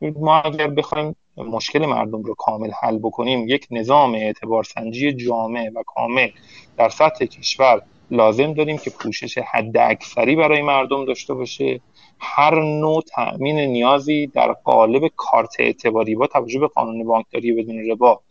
ما 0.00 0.40
اگر 0.40 0.66
بخوایم 0.66 1.16
مشکل 1.36 1.86
مردم 1.86 2.22
رو 2.22 2.34
کامل 2.34 2.70
حل 2.82 2.98
بکنیم 2.98 3.48
یک 3.48 3.66
نظام 3.70 4.14
اعتبار 4.14 4.64
سنجی 4.64 5.12
جامع 5.12 5.70
و 5.74 5.82
کامل 5.86 6.28
در 6.76 6.88
سطح 6.88 7.24
کشور 7.24 7.82
لازم 8.10 8.54
داریم 8.54 8.78
که 8.78 8.90
پوشش 8.90 9.38
حد 9.38 9.76
اکثری 9.76 10.36
برای 10.36 10.62
مردم 10.62 11.04
داشته 11.04 11.34
باشه. 11.34 11.80
هر 12.20 12.60
نوع 12.62 13.02
تأمین 13.14 13.58
نیازی 13.58 14.26
در 14.26 14.52
قالب 14.52 15.10
کارت 15.16 15.56
اعتباری 15.58 16.14
با 16.14 16.26
توجه 16.26 16.60
به 16.60 16.66
قانون 16.66 17.04
بانکداری 17.04 17.52
بدون 17.52 17.90
ربا 17.90 18.22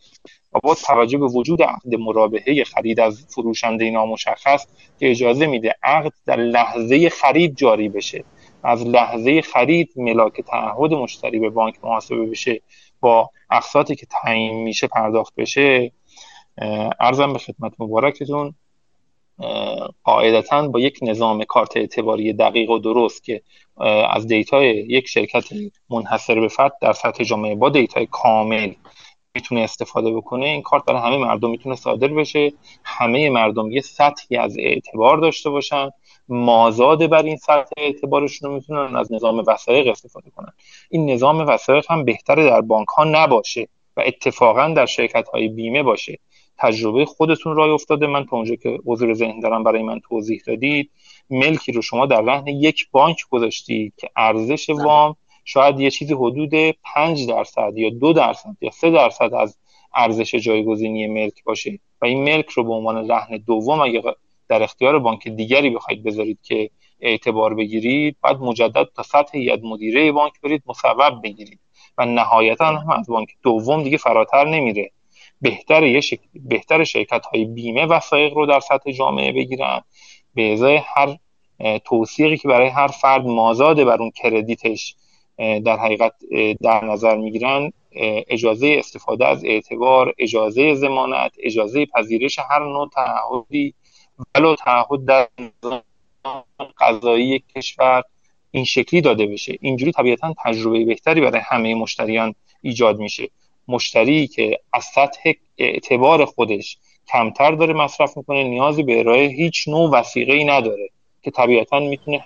و 0.52 0.58
با 0.62 0.74
توجه 0.74 1.18
به 1.18 1.26
وجود 1.26 1.62
عقد 1.62 1.94
مرابحه 1.98 2.64
خرید 2.64 3.00
از 3.00 3.26
فروشنده 3.34 3.90
نامشخص 3.90 4.66
که 4.98 5.10
اجازه 5.10 5.46
میده 5.46 5.74
عقد 5.82 6.12
در 6.26 6.36
لحظه 6.36 7.08
خرید 7.08 7.56
جاری 7.56 7.88
بشه. 7.88 8.24
از 8.62 8.86
لحظه 8.86 9.42
خرید 9.42 9.92
ملاک 9.96 10.40
تعهد 10.40 10.94
مشتری 10.94 11.38
به 11.38 11.50
بانک 11.50 11.74
محاسبه 11.82 12.26
بشه. 12.26 12.60
با 13.00 13.30
اقساطی 13.50 13.94
که 13.94 14.06
تعیین 14.06 14.56
میشه 14.62 14.86
پرداخت 14.86 15.34
بشه. 15.34 15.92
ارزم 17.00 17.32
به 17.32 17.38
خدمت 17.38 17.72
مبارکتون. 17.78 18.54
قاعدتا 20.04 20.68
با 20.68 20.80
یک 20.80 20.98
نظام 21.02 21.44
کارت 21.44 21.76
اعتباری 21.76 22.32
دقیق 22.32 22.70
و 22.70 22.78
درست 22.78 23.24
که 23.24 23.42
از 24.10 24.26
دیتای 24.26 24.68
یک 24.68 25.08
شرکت 25.08 25.44
منحصر 25.90 26.40
به 26.40 26.48
فرد 26.48 26.72
در 26.80 26.92
سطح 26.92 27.24
جامعه 27.24 27.54
با 27.54 27.68
دیتای 27.68 28.08
کامل 28.10 28.72
می‌تونه 29.34 29.60
استفاده 29.60 30.12
بکنه 30.12 30.46
این 30.46 30.62
کارت 30.62 30.84
برای 30.84 31.00
همه 31.00 31.16
مردم 31.16 31.50
می‌تونه 31.50 31.76
صادر 31.76 32.08
بشه. 32.08 32.52
همه 32.84 33.30
مردم 33.30 33.70
یه 33.70 33.80
سطحی 33.80 34.36
از 34.36 34.56
اعتبار 34.58 35.18
داشته 35.18 35.50
باشن. 35.50 35.90
مازاد 36.28 37.06
بر 37.06 37.22
این 37.22 37.36
سطح 37.36 37.70
اعتبارشون 37.76 38.50
رو 38.50 38.54
می‌تونن 38.54 38.96
از 38.96 39.12
نظام 39.12 39.44
وسایق 39.46 39.86
استفاده 39.86 40.30
کنن. 40.30 40.52
این 40.90 41.10
نظام 41.10 41.38
وسایق 41.38 41.84
هم 41.90 42.04
بهتره 42.04 42.44
در 42.44 42.60
بانک 42.60 42.88
ها 42.88 43.04
نباشه 43.04 43.68
و 43.96 44.02
اتفاقا 44.06 44.68
در 44.76 44.86
شرکت 44.86 45.28
های 45.28 45.48
بیمه 45.48 45.82
باشه. 45.82 46.18
تجربه 46.58 47.04
خودتون 47.04 47.56
رای 47.56 47.70
افتاده. 47.70 48.06
من 48.06 48.24
تا 48.24 48.36
اونجا 48.36 48.54
که 48.54 48.78
حضور 48.86 49.14
ذهن 49.14 49.40
دارم 49.40 49.64
برای 49.64 49.82
من 49.82 50.00
توضیح 50.00 50.42
دادید 50.46 50.90
ملکی 51.30 51.72
رو 51.72 51.82
شما 51.82 52.06
در 52.06 52.20
رهن 52.20 52.46
یک 52.46 52.90
بانک 52.90 53.16
گذاشتید 53.30 53.94
که 53.96 54.10
ارزش 54.16 54.70
بله. 54.70 54.84
وام 54.84 55.16
شاید 55.44 55.80
یه 55.80 55.90
چیزی 55.90 56.14
حدود 56.14 56.50
5 56.94 57.28
درصد 57.28 57.72
یا 57.76 57.90
دو 57.90 58.12
درصد 58.12 58.56
یا 58.60 58.70
سه 58.70 58.90
درصد 58.90 59.34
از 59.34 59.58
ارزش 59.94 60.34
جایگزینی 60.34 61.06
ملک 61.06 61.44
باشه 61.44 61.78
و 62.02 62.06
این 62.06 62.24
ملک 62.24 62.48
رو 62.48 62.64
به 62.64 62.72
عنوان 62.72 63.10
رهن 63.10 63.36
دوم 63.46 63.80
اگه 63.80 64.02
در 64.48 64.62
اختیار 64.62 64.98
بانک 64.98 65.28
دیگری 65.28 65.70
بخواید 65.70 66.02
بذارید 66.02 66.38
که 66.42 66.70
اعتبار 67.00 67.54
بگیرید 67.54 68.16
بعد 68.22 68.36
مجدد 68.36 68.88
تا 68.96 69.02
سطح 69.02 69.38
ید 69.38 69.64
مدیره 69.64 70.12
بانک 70.12 70.32
برید 70.42 70.62
مصوب 70.66 71.22
بگیرید. 71.22 71.60
و 71.98 72.06
نهایتا 72.06 72.64
هم 72.64 72.90
از 72.90 73.06
بانک 73.06 73.28
دوم 73.42 73.82
دیگه 73.82 73.96
فراتر 73.96 74.44
نمیره. 74.44 74.90
بهتر 75.40 75.82
یه 75.82 76.00
بهتر 76.34 76.84
شرکت 76.84 77.26
های 77.26 77.44
بیمه 77.44 77.86
وسایق 77.86 78.34
رو 78.34 78.46
در 78.46 78.60
سطح 78.60 78.90
جامعه 78.90 79.32
بگیرن. 79.32 79.80
به 80.34 80.52
ازای 80.52 80.80
هر 80.84 81.16
توصیقی 81.84 82.36
که 82.36 82.48
برای 82.48 82.68
هر 82.68 82.86
فرد 82.88 83.26
مازاده 83.26 83.84
بر 83.84 83.96
اون 83.96 84.10
کردیتش 84.10 84.94
در 85.38 85.76
حقیقت 85.76 86.12
در 86.62 86.84
نظر 86.84 87.16
می‌گیرن 87.16 87.72
اجازه 88.28 88.76
استفاده 88.78 89.26
از 89.26 89.44
اعتبار 89.44 90.14
اجازه 90.18 90.74
زمانت 90.74 91.32
اجازه 91.38 91.86
پذیرش 91.86 92.38
هر 92.50 92.64
نوع 92.64 92.88
تعهدی 92.94 93.74
ولو 94.34 94.54
تعهد 94.56 95.04
در 95.04 95.28
قضایی 96.80 97.44
کشور 97.56 98.02
این 98.50 98.64
شکلی 98.64 99.00
داده 99.00 99.26
بشه. 99.26 99.58
اینجوری 99.60 99.92
طبیعتا 99.92 100.34
تجربه 100.44 100.84
بهتری 100.84 101.20
برای 101.20 101.40
همه 101.44 101.74
مشتریان 101.74 102.34
ایجاد 102.62 102.98
میشه. 102.98 103.28
مشتری 103.68 104.26
که 104.26 104.60
از 104.72 104.84
سطح 104.84 105.32
اعتبار 105.58 106.24
خودش 106.24 106.78
کمتر 107.12 107.50
داره 107.50 107.74
مصرف 107.74 108.16
می‌کنه 108.16 108.44
نیازی 108.44 108.82
به 108.82 108.98
ارائه 108.98 109.26
هیچ 109.26 109.68
نوع 109.68 109.90
وسیقه 109.90 110.32
ای 110.32 110.44
نداره 110.44 110.88
که 111.22 111.30
طبیعتا 111.30 111.80
می‌تونه 111.80 112.24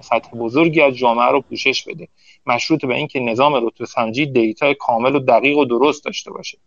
سطح 0.00 0.30
بزرگی 0.30 0.80
از 0.80 0.94
جامعه 0.94 1.26
رو 1.26 1.40
پوشش 1.40 1.88
بده. 1.88 2.08
مشروط 2.46 2.84
به 2.84 2.94
اینکه 2.94 3.20
نظام 3.20 3.66
رتبه 3.66 3.86
سنجی 3.86 4.26
دیتا 4.26 4.74
کامل 4.74 5.14
و 5.14 5.18
دقیق 5.18 5.58
و 5.58 5.64
درست 5.64 6.04
داشته 6.04 6.30
باشه. 6.30 6.58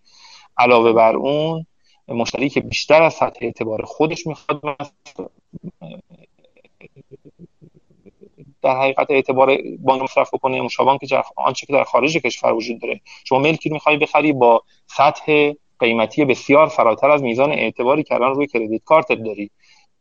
علاوه 0.57 0.93
بر 0.93 1.15
اون 1.15 1.65
مشتری 2.07 2.49
که 2.49 2.61
بیشتر 2.61 3.01
از 3.01 3.13
سطح 3.13 3.39
اعتبار 3.41 3.85
خودش 3.85 4.27
می‌خواد 4.27 4.61
در 8.61 8.77
حقیقت 8.77 9.11
اعتبار 9.11 9.57
بانک 9.79 10.01
مصرف 10.01 10.33
بکنه 10.33 10.61
مشابه 10.61 11.07
که 11.07 11.23
آنچه 11.35 11.65
که 11.65 11.73
در 11.73 11.83
خارج 11.83 12.17
کشور 12.17 12.53
وجود 12.53 12.81
داره. 12.81 13.01
شما 13.23 13.39
ملکی 13.39 13.69
رو 13.69 13.73
می‌خوای 13.73 13.97
بخری 13.97 14.33
با 14.33 14.63
سطح 14.87 15.51
قیمتی 15.79 16.25
بسیار 16.25 16.67
فراتر 16.67 17.09
از 17.09 17.23
میزان 17.23 17.51
اعتباری 17.51 18.03
که 18.03 18.15
الان 18.15 18.35
روی 18.35 18.47
کردیت 18.47 18.81
کارت 18.85 19.11
داری. 19.11 19.51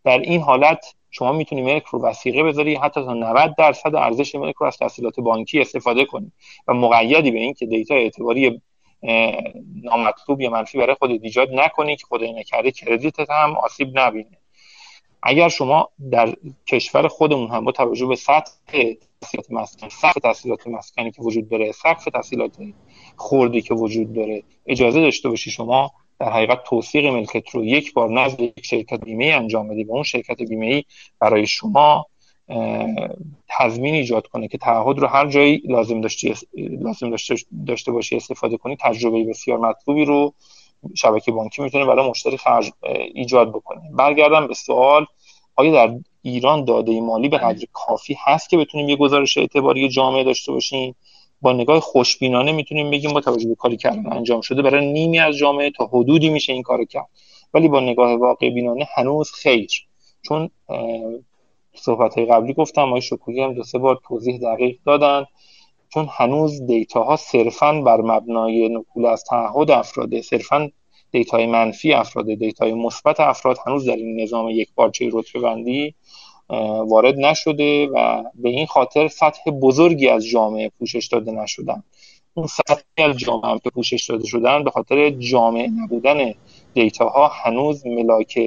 در 0.05 0.19
این 0.19 0.41
حالت 0.41 0.95
شما 1.11 1.33
می‌تونی 1.33 1.63
ملک 1.63 1.85
رو 1.85 2.03
وسیقه 2.03 2.43
بذاری 2.43 2.75
حتی 2.75 3.05
تا 3.05 3.15
90 3.15 3.55
درصد 3.59 3.95
ارزش 3.95 4.35
ملک 4.35 4.55
رو 4.55 4.67
از 4.67 4.77
تحصیلات 4.77 5.21
بانکی 5.21 5.61
استفاده 5.61 6.05
کنی. 6.05 6.33
و 6.69 6.75
مقیدی 6.75 7.31
به 7.31 7.39
این 7.39 7.55
که 7.55 7.67
دیتا 7.67 7.95
اعتباری 7.95 8.61
نامطلوب 9.83 10.41
یا 10.41 10.51
منفی 10.51 10.79
برای 10.79 10.95
خود 10.95 11.11
ایجاد 11.11 11.49
نکنی 11.53 11.97
که 11.97 12.07
خود 12.07 12.25
نکرده 12.25 12.71
کردیتت 12.71 13.31
هم 13.31 13.57
آسیب 13.57 13.99
نبینه. 13.99 14.40
اگر 15.23 15.49
شما 15.49 15.89
در 16.11 16.35
کشور 16.67 17.09
خودمون 17.09 17.51
هم 17.51 17.65
با 17.65 17.73
توجه 17.73 18.07
به 18.07 18.17
سطح 18.17 18.53
تحصیلات 19.21 19.51
مسکن 19.51 19.89
سقف 19.89 20.15
تحصیلات 20.15 20.67
مسکنی 20.67 21.11
که 21.11 21.23
وجود 21.23 21.49
داره 21.49 21.73
سقف 21.73 22.05
تحصیلات 22.05 22.53
خوردی 23.17 23.63
که 23.63 23.75
وجود 23.75 24.13
داره 24.13 24.43
اجازه 24.67 25.01
داشته 25.01 25.29
باشی 25.29 25.51
شما 25.51 25.91
در 26.19 26.31
حقیقت 26.33 26.63
توثیق 26.65 27.07
ملکت 27.07 27.51
رو 27.51 27.65
یک 27.65 27.93
بار 27.93 28.11
نزد 28.11 28.41
یک 28.41 28.67
شرکت 28.67 29.05
بیمه 29.05 29.25
انجام 29.25 29.69
بدی 29.69 29.85
و 29.85 29.93
اون 29.93 30.03
شرکت 30.03 30.43
بیمه 30.43 30.67
ای 30.67 30.85
برای 31.19 31.47
شما 31.47 32.07
تضمین 33.49 33.95
ایجاد 33.95 34.27
کنه 34.27 34.49
که 34.49 34.59
تعهد 34.59 34.99
رو 34.99 35.07
هر 35.07 35.29
جایی 35.29 35.63
لازم 35.65 36.01
داشته 36.01 36.35
لازم 36.57 37.11
داشته, 37.11 37.35
داشته 37.67 37.93
باشی 37.93 38.17
استفاده 38.17 38.57
کنی 38.57 38.77
تجربه 38.81 39.25
بسیار 39.25 39.59
مطلوبی 39.59 40.05
رو 40.05 40.35
شبکه 40.95 41.33
بانکی 41.33 41.63
می‌تونه 41.63 41.85
برای 41.85 42.09
مشتری 42.09 42.37
خرج 42.37 42.73
ایجاد 43.15 43.49
بکنه. 43.49 43.81
برگردم 43.95 44.47
به 44.47 44.55
سوال 44.55 45.07
آیا 45.57 45.73
در 45.73 45.95
ایران 46.23 46.65
داده 46.65 47.01
مالی 47.01 47.29
به 47.29 47.39
قدر 47.39 47.67
کافی 47.73 48.17
هست 48.25 48.51
که 48.51 48.57
بتونیم 48.57 48.89
یه 48.89 48.97
گزارش 48.97 49.39
اعتباری 49.39 49.89
جامعه 49.89 50.25
داشته 50.25 50.53
باشیم؟ 50.53 50.95
با 51.43 51.53
نگاه 51.53 51.81
خوشبینانه 51.81 52.53
می‌تونیم 52.53 52.91
بگیم 52.91 53.13
با 53.13 53.21
توجه 53.21 53.49
به 53.49 53.55
کاری 53.55 53.77
که 53.77 53.93
انجام 54.13 54.41
شده 54.41 54.63
برای 54.63 54.93
نیمی 54.93 55.19
از 55.19 55.37
جامعه 55.37 55.71
تا 55.71 55.87
حدودی 55.87 56.29
میشه 56.29 56.53
این 56.53 56.63
کارو 56.63 56.85
کرد. 56.85 57.09
ولی 57.55 57.69
با 57.69 57.81
نگاه 57.81 58.15
واقع 58.15 58.51
بینانه 58.51 58.89
هنوز 58.95 59.33
خیر. 59.33 59.71
چون 60.23 60.51
صحبت 61.75 62.15
های 62.15 62.27
قبلی 62.27 62.55
گفتم 62.55 62.89
آقای 62.89 63.01
شکوهی 63.01 63.41
هم 63.41 63.55
دو 63.55 63.63
سه 63.63 63.79
بار 63.79 64.01
توضیح 64.09 64.39
دقیق 64.39 64.79
دادن. 64.87 65.25
چون 65.95 66.09
هنوز 66.11 66.67
دیتا 66.67 67.17
صرفا 67.17 67.73
بر 67.81 68.01
مبنای 68.01 68.69
نکول 68.69 69.07
از 69.07 69.25
تعهد 69.25 69.71
افراده 69.71 70.23
صرفا 70.23 70.71
دیتای 71.13 71.47
منفی 71.47 71.93
افراد 71.93 72.35
دیتای 72.35 72.73
مثبت 72.73 73.21
افراد 73.21 73.57
هنوز 73.67 73.85
در 73.87 73.97
این 73.97 74.21
نظام 74.21 74.49
یک 74.49 74.69
پارچه 74.77 75.11
رتبه 75.13 75.41
بندی 75.41 75.95
وارد 76.89 77.19
نشده 77.19 77.87
و 77.87 78.25
به 78.35 78.49
این 78.49 78.67
خاطر 78.67 79.09
سطح 79.09 79.51
بزرگی 79.51 80.09
از 80.09 80.27
جامعه 80.27 80.71
پوشش 80.79 81.07
داده 81.07 81.33
نشدن. 81.33 81.83
اون 82.35 82.47
سطحی 82.47 83.05
از 83.05 83.17
جامعه 83.17 83.59
که 83.59 83.71
پوشش 83.71 84.11
داده 84.11 84.27
شدن 84.27 84.65
به 84.65 84.71
خاطر 84.71 85.11
جامع 85.11 85.69
نبودن 85.69 86.35
دیتا 86.75 87.09
ها 87.09 87.29
هنوز 87.29 87.87
ملاک 87.87 88.39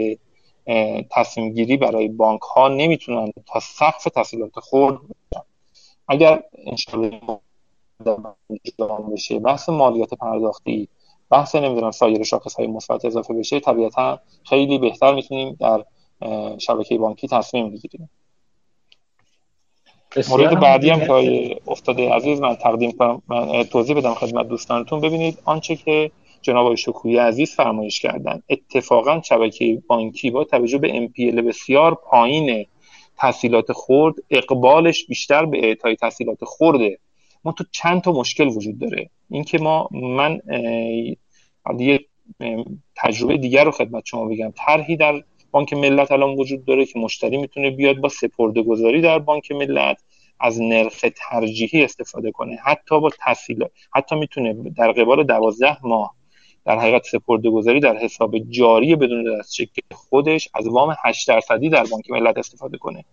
تصمیم 1.12 1.54
گیری 1.54 1.78
برای 1.78 2.08
بانک 2.08 2.42
ها 2.42 2.68
نمی‌تونن 2.68 3.32
تا 3.48 3.60
سقف 3.60 4.04
تسهیلات 4.04 4.60
خرد 4.60 4.98
اگر 6.08 6.44
انشاءالله 6.66 7.40
بشه 9.12 9.40
بحث 9.40 9.70
مالیات 9.70 10.14
پرداختی 10.14 10.88
بحث 11.30 11.56
نمی‌دونم 11.56 11.92
سایر 11.92 12.24
شاخص 12.24 12.56
های 12.56 12.68
مثبت 12.68 13.06
اضافه 13.06 13.34
بشه 13.34 13.60
طبیعتا 13.60 14.20
خیلی 14.44 14.78
بهتر 14.78 15.14
می‌تونیم 15.14 15.58
در 15.60 15.84
شبکه 16.58 16.98
بانکی 16.98 17.28
تصمیم 17.28 17.70
بگیریم. 17.70 18.10
مورد 20.30 20.60
بعدی 20.60 20.90
هم 20.90 21.00
که 21.00 21.58
افتاده 21.68 22.14
عزیز 22.14 22.42
من 22.42 22.56
تقدیم 22.56 22.92
کنم 22.92 23.22
من 23.28 23.64
توضیح 23.64 23.96
بدم 23.96 24.14
خدمت 24.14 24.48
دوستانتون. 24.48 25.02
ببینید 25.02 25.40
آنچه 25.46 25.76
که 25.76 26.12
جناب 26.42 26.66
آقای 26.66 26.78
شکویی 26.78 27.18
عزیز 27.18 27.56
فرمایش 27.56 28.00
کردن 28.00 28.44
اتفاقا 28.50 29.22
شبکه 29.22 29.84
بانکی 29.88 30.32
با 30.32 30.44
توجه 30.44 30.78
به 30.78 31.08
MPL 31.08 31.42
بسیار 31.42 31.96
پایین 31.96 32.66
تحصیلات 33.18 33.72
خرد 33.72 34.16
اقبالش 34.30 35.06
بیشتر 35.06 35.46
به 35.46 35.66
اعطای 35.66 35.96
تحصیلات 35.96 36.44
خورده 36.44 37.00
ما 37.46 37.52
تو 37.52 37.64
چند 37.72 38.02
تا 38.02 38.12
مشکل 38.12 38.48
وجود 38.48 38.80
داره. 38.80 39.10
اینکه 39.30 39.58
ما 39.58 39.90
من 39.92 40.42
یه 41.80 42.00
تجربه 42.96 43.38
دیگر 43.38 43.64
رو 43.64 43.72
خدمت 43.72 44.06
شما 44.06 44.26
بگم. 44.26 44.54
طرحی 44.58 44.98
در 44.98 45.24
بانک 45.52 45.74
ملت 45.74 46.12
الان 46.12 46.36
وجود 46.36 46.66
داره 46.66 46.86
که 46.86 47.00
مشتری 47.00 47.38
می‌تونه 47.38 47.70
بیاد 47.70 47.98
با 47.98 48.10
سپرده 48.10 48.62
گذاری 48.62 49.02
در 49.02 49.20
بانک 49.20 49.52
ملت 49.52 50.04
از 50.40 50.62
نرخ 50.62 51.06
ترجیحی 51.16 51.84
استفاده 51.84 52.32
کنه. 52.32 52.56
حتی 52.56 53.00
با 53.00 53.10
تحصیل 53.10 53.66
حتی 53.96 54.16
می‌تونه 54.16 54.54
در 54.54 54.92
قبال 54.92 55.24
دوازده 55.24 55.86
ماه 55.86 56.16
در 56.66 56.80
حقیقت 56.80 57.04
سپرده 57.04 57.50
گذاری 57.50 57.80
در 57.80 57.98
حساب 57.98 58.38
جاری 58.38 58.96
بدون 58.96 59.40
دستچک 59.40 59.70
خودش 59.92 60.50
از 60.54 60.68
وام 60.68 60.96
8 61.04 61.28
درصدی 61.28 61.70
در 61.70 61.84
بانک 61.92 62.12
ملت 62.12 62.38
استفاده 62.38 62.78
کنه. 62.78 63.06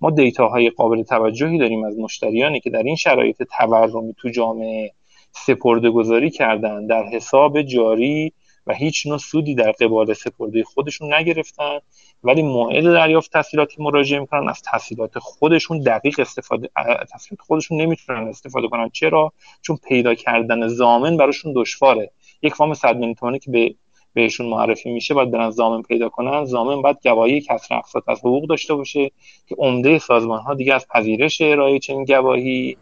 ما 0.00 0.10
دیتاهای 0.10 0.70
قابل 0.70 1.02
توجهی 1.02 1.58
داریم 1.58 1.84
از 1.84 1.98
مشتریانی 1.98 2.60
که 2.60 2.70
در 2.70 2.82
این 2.82 2.96
شرایط 2.96 3.42
تورمی 3.42 4.14
تو 4.18 4.28
جامعه 4.28 4.92
سپرده 5.32 5.90
گذاری 5.90 6.30
کردن 6.30 6.86
در 6.86 7.04
حساب 7.04 7.62
جاری 7.62 8.32
و 8.66 8.74
هیچ 8.74 9.06
نوع 9.06 9.18
سودی 9.18 9.54
در 9.54 9.72
قبال 9.72 10.14
سپرده 10.14 10.64
خودشون 10.64 11.14
نگرفتن 11.14 11.78
ولی 12.24 12.42
موعد 12.42 12.84
دریافت 12.84 13.32
تحصیلاتی 13.32 13.82
مراجعه 13.82 14.20
می‌کنن 14.20 14.48
از 14.48 14.62
تحصیلات 14.62 15.18
خودشون 15.18 15.80
دقیق 15.80 16.20
استفاده 16.20 16.68
تحصیلات 17.10 17.40
خودشون 17.40 17.80
نمی‌تونن 17.80 18.28
استفاده 18.28 18.68
کنن. 18.68 18.90
چرا؟ 18.92 19.32
چون 19.62 19.78
پیدا 19.88 20.14
کردن 20.14 20.68
زامن 20.68 21.16
براشون 21.16 21.52
دشواره. 21.56 22.10
یک 22.42 22.60
وام 22.60 22.74
100 22.74 22.96
میلیون 22.96 23.38
که 23.38 23.50
به 23.50 23.74
بهشون 24.14 24.46
معرفی 24.46 24.90
میشه 24.90 25.14
باید 25.14 25.30
برن 25.30 25.50
زامن 25.50 25.82
پیدا 25.82 26.08
کنن. 26.08 26.44
زامن 26.44 26.82
باید 26.82 26.96
گواهی 27.02 27.40
کسر 27.40 27.74
اقساط 27.74 28.08
از 28.08 28.18
حقوق 28.18 28.48
داشته 28.48 28.74
باشه 28.74 29.10
که 29.46 29.54
عمده 29.58 29.98
سازمان 29.98 30.40
ها 30.40 30.54
دیگه 30.54 30.74
از 30.74 30.86
پذیرش 30.88 31.40
ارائه 31.40 31.78
چنین 31.78 32.04
گواهی 32.04 32.76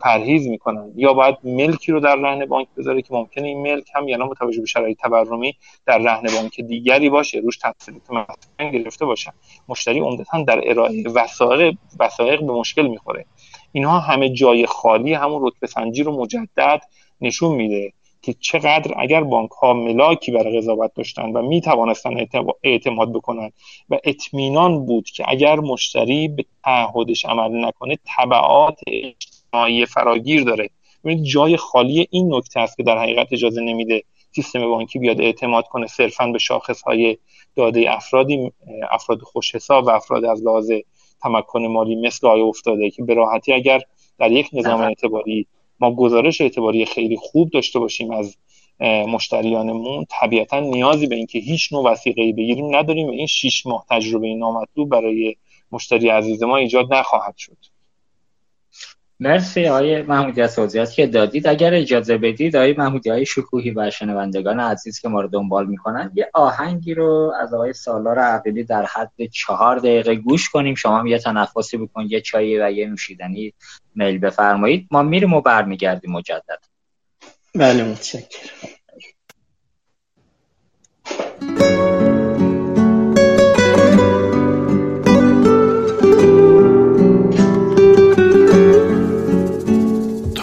پرهیز 0.00 0.48
می‌کنن. 0.48 0.92
یا 0.96 1.12
باید 1.12 1.36
ملکی 1.44 1.92
رو 1.92 2.00
در 2.00 2.16
رهن 2.16 2.46
بانک 2.46 2.68
بذاره 2.76 3.02
که 3.02 3.14
ممکنه 3.14 3.48
این 3.48 3.62
ملک 3.62 3.84
هم 3.94 4.08
یعنی 4.08 4.24
با 4.24 4.34
توجه 4.34 4.60
به 4.60 4.66
شرایط 4.66 4.98
تورمی 4.98 5.54
در 5.86 5.98
رهن 5.98 6.22
بانک 6.36 6.60
دیگری 6.60 7.10
باشه 7.10 7.38
روش 7.38 7.58
تحصیلات 7.58 8.10
مثلا 8.10 8.70
گرفته 8.70 9.06
باشن. 9.06 9.32
مشتری 9.68 10.00
عمدتا 10.00 10.42
در 10.42 10.70
ارائه 10.70 11.04
وثایق 11.08 11.74
وثایق 12.00 12.40
به 12.40 12.52
مشکل 12.52 12.86
می‌خوره. 12.86 13.24
اینها 13.72 13.98
همه 13.98 14.28
جای 14.28 14.66
خالی 14.66 15.14
همون 15.14 15.46
رتبه 15.46 15.66
سنجی 15.66 16.02
رو 16.02 16.20
مجدد 16.20 16.82
نشون 17.20 17.54
میده. 17.54 17.92
که 18.22 18.32
چقدر 18.32 18.94
اگر 18.98 19.24
بانک 19.24 19.50
ها 19.50 19.72
ملاکی 19.72 20.32
برای 20.32 20.58
قضاوت 20.58 20.94
داشتن 20.94 21.32
و 21.32 21.42
می 21.42 21.60
توانستن 21.60 22.26
اعتماد 22.62 23.12
بکنن 23.12 23.52
و 23.90 23.98
اطمینان 24.04 24.86
بود 24.86 25.04
که 25.04 25.24
اگر 25.28 25.60
مشتری 25.60 26.28
به 26.28 26.44
تعهدش 26.64 27.24
عمل 27.24 27.64
نکنه 27.64 27.98
تبعات 28.16 28.80
اجتماعی 28.86 29.86
فراگیر 29.86 30.44
داره. 30.44 30.70
ببینید 31.04 31.24
جای 31.24 31.56
خالی 31.56 32.08
این 32.10 32.34
نکته 32.34 32.60
است 32.60 32.76
که 32.76 32.82
در 32.82 32.98
حقیقت 32.98 33.32
اجازه 33.32 33.60
نمیده 33.60 34.02
سیستم 34.34 34.68
بانکی 34.68 34.98
بیاد 34.98 35.20
اعتماد 35.20 35.68
کنه 35.68 35.86
صرفا 35.86 36.26
به 36.26 36.38
شاخص 36.38 36.82
های 36.82 37.18
داده 37.56 37.94
افرادی 37.94 38.52
افراد 38.90 39.20
خوش 39.20 39.54
حساب 39.54 39.86
و 39.86 39.90
افراد 39.90 40.24
از 40.24 40.42
لحاظ 40.42 40.70
تمکن 41.22 41.66
مالی 41.66 41.96
مثل 41.96 42.26
آیا 42.26 42.46
افتاده 42.46 42.90
که 42.90 43.02
به 43.02 43.14
راحتی 43.14 43.52
اگر 43.52 43.80
در 44.18 44.32
یک 44.32 44.48
نظام 44.52 44.80
اعتباری 44.80 45.46
ما 45.82 45.94
گزارش 45.94 46.40
اعتباری 46.40 46.84
خیلی 46.84 47.16
خوب 47.16 47.50
داشته 47.50 47.78
باشیم 47.78 48.10
از 48.10 48.36
مشتریانمون. 49.08 50.06
طبیعتا 50.20 50.60
نیازی 50.60 51.06
به 51.06 51.16
اینکه 51.16 51.38
هیچ 51.38 51.72
نوع 51.72 51.92
وسیقه 51.92 52.32
بگیریم 52.32 52.76
نداریم 52.76 53.06
و 53.06 53.10
این 53.10 53.26
شیش 53.26 53.66
ماه 53.66 53.86
تجربه 53.90 54.34
نامطلوب 54.34 54.88
برای 54.88 55.36
مشتری 55.72 56.08
عزیز 56.08 56.42
ما 56.42 56.56
ایجاد 56.56 56.94
نخواهد 56.94 57.34
شد. 57.36 57.56
مرسی 59.22 59.66
آقای 59.66 60.02
محمودی 60.02 60.42
از 60.42 60.56
توضیحات 60.56 60.92
که 60.92 61.06
دادید. 61.06 61.46
اگر 61.46 61.74
اجازه 61.74 62.18
بدید 62.18 62.56
آقای 62.56 62.74
محمودی 62.78 63.10
های 63.10 63.26
شکوهی 63.26 63.70
و 63.70 63.90
شنوندگان 63.90 64.60
عزیز 64.60 65.00
که 65.00 65.08
ما 65.08 65.20
رو 65.20 65.28
دنبال 65.28 65.66
می‌کنن 65.66 66.10
یه 66.14 66.30
آهنگی 66.34 66.94
رو 66.94 67.32
از 67.40 67.54
آقای 67.54 67.72
سالار 67.72 68.18
عقیلی 68.18 68.64
در 68.64 68.86
حد 68.86 69.12
چهار 69.32 69.78
دقیقه 69.78 70.14
گوش 70.14 70.48
کنیم. 70.48 70.74
شما 70.74 70.98
هم 70.98 71.06
یه 71.06 71.18
تنفسی 71.18 71.76
بکنید 71.76 72.12
یه 72.12 72.20
چایی 72.20 72.58
و 72.60 72.70
یه 72.70 72.86
نوشیدنی 72.86 73.54
میل 73.94 74.18
بفرمایید. 74.18 74.88
ما 74.90 75.02
میریم 75.02 75.32
و 75.32 75.40
برمیگردیم 75.40 76.12
مجدد. 76.12 76.58
بله 77.54 77.84
متشکرم. 77.84 78.68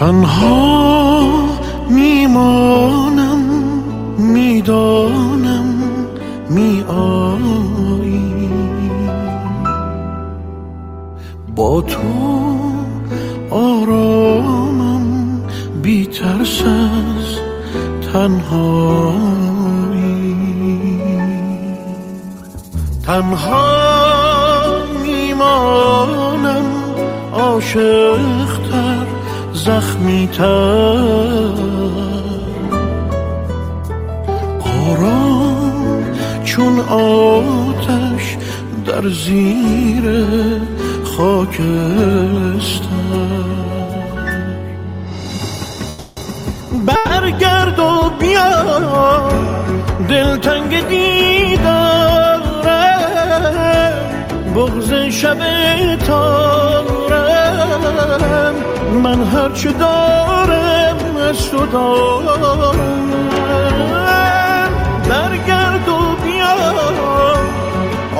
تنها 0.00 1.30
میمانم 1.90 3.42
می‌دانم 4.18 5.74
می 6.50 6.84
آیی 6.88 8.50
با 11.56 11.80
تو 11.80 11.98
آرامم 13.50 15.06
بی 15.82 16.06
ترس 16.06 16.62
از 16.62 17.38
تنهایی. 18.12 19.16
تنها 23.06 23.64
میمانم 25.02 26.64
عاشقتر 27.32 28.99
زخمی 29.64 30.28
تر. 30.32 31.90
چون 36.44 36.80
آتش 36.80 38.36
در 38.86 39.08
زیر 39.08 40.24
خاکستر. 41.16 42.90
برگرد 46.86 47.78
و 47.78 48.10
بیا 48.20 49.30
دلتنگ 50.08 50.88
دیداره 50.88 52.00
بغز 54.56 54.92
شب 54.92 55.38
تارم. 56.06 56.84
من 59.04 59.22
هرچه 59.24 59.72
دارم 59.72 61.16
از 61.30 61.50
تو 61.50 61.66
دارم. 61.66 62.78
برگرد 65.08 65.88
و 65.88 66.16
بیا. 66.24 66.50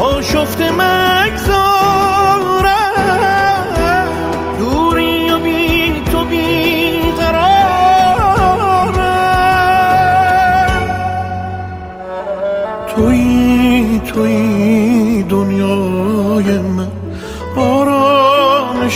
آشفت 0.01 0.61
مگذارم 0.61 1.70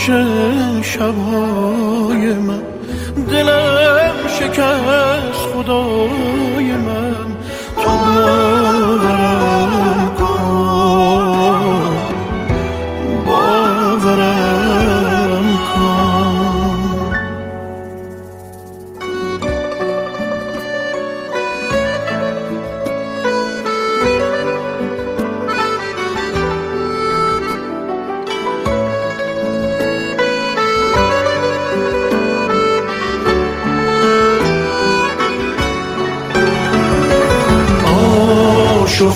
آرامش 0.09 0.87
شبهای 0.87 2.33
من. 2.33 2.61
دلم 3.29 4.13
شکست 4.39 5.45
خدای. 5.53 6.34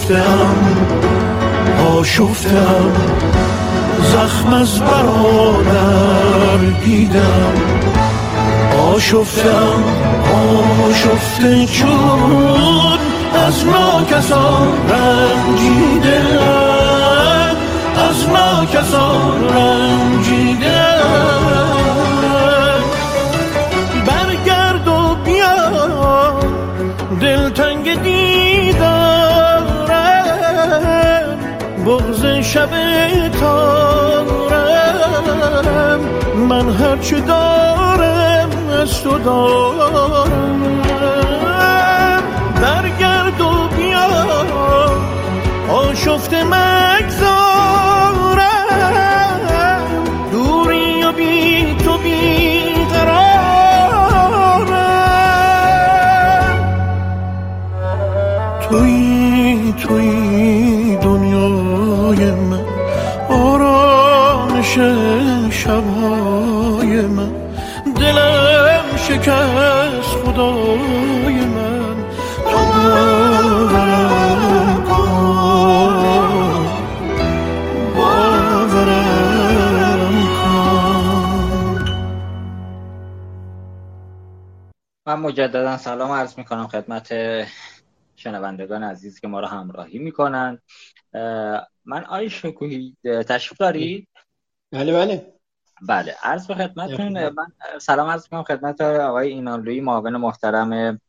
آشفتم 0.09 0.55
آشفتم 1.97 2.91
زخم 4.03 4.53
از 4.53 4.79
برادر 4.79 6.57
دیدم. 6.83 7.53
آشفتم 8.93 9.83
آشفته 10.89 11.65
چون 11.65 12.99
از 13.47 13.65
ناکسان 13.65 14.67
رنجیدم. 14.89 16.69
نازناک 18.09 18.75
از 18.75 18.93
آن 18.93 19.49
رنجیده 19.49 20.99
شب 32.53 32.69
تارم 33.39 34.25
من 36.49 36.69
هرچه 36.69 37.19
دارم 37.19 38.49
از 38.81 39.03
تو 39.03 39.19
دارم. 39.19 40.61
برگرد 42.61 43.41
و 43.41 43.67
بیا 43.77 44.09
آشفته 45.73 46.43
مگذارم. 46.43 47.79
دوری 50.31 51.03
و 51.03 51.11
بی 51.11 51.75
مجددا 85.29 85.77
سلام 85.77 86.11
عرض 86.11 86.37
می 86.37 86.45
کنم 86.45 86.67
خدمت 86.67 87.13
شنوندگان 88.15 88.83
عزیز 88.83 89.19
که 89.19 89.27
ما 89.27 89.39
را 89.39 89.47
همراهی 89.47 89.99
می 89.99 90.11
کنند 90.11 90.61
من 91.85 92.03
آی 92.09 92.29
شکوهی 92.29 92.95
تشریف 93.03 93.57
دارید؟ 93.59 94.07
بله 94.71 94.93
بله. 94.93 95.33
بله 95.81 96.15
عرض 96.23 96.47
به 96.47 96.55
خدمتتون 96.55 97.29
من 97.29 97.47
سلام 97.81 98.09
عرض 98.09 98.23
می‌کنم 98.23 98.43
خدمت 98.43 98.81
آقای 98.81 99.29
اینانلوی 99.29 99.81
معاون 99.81 100.17
محترم 100.17 101.01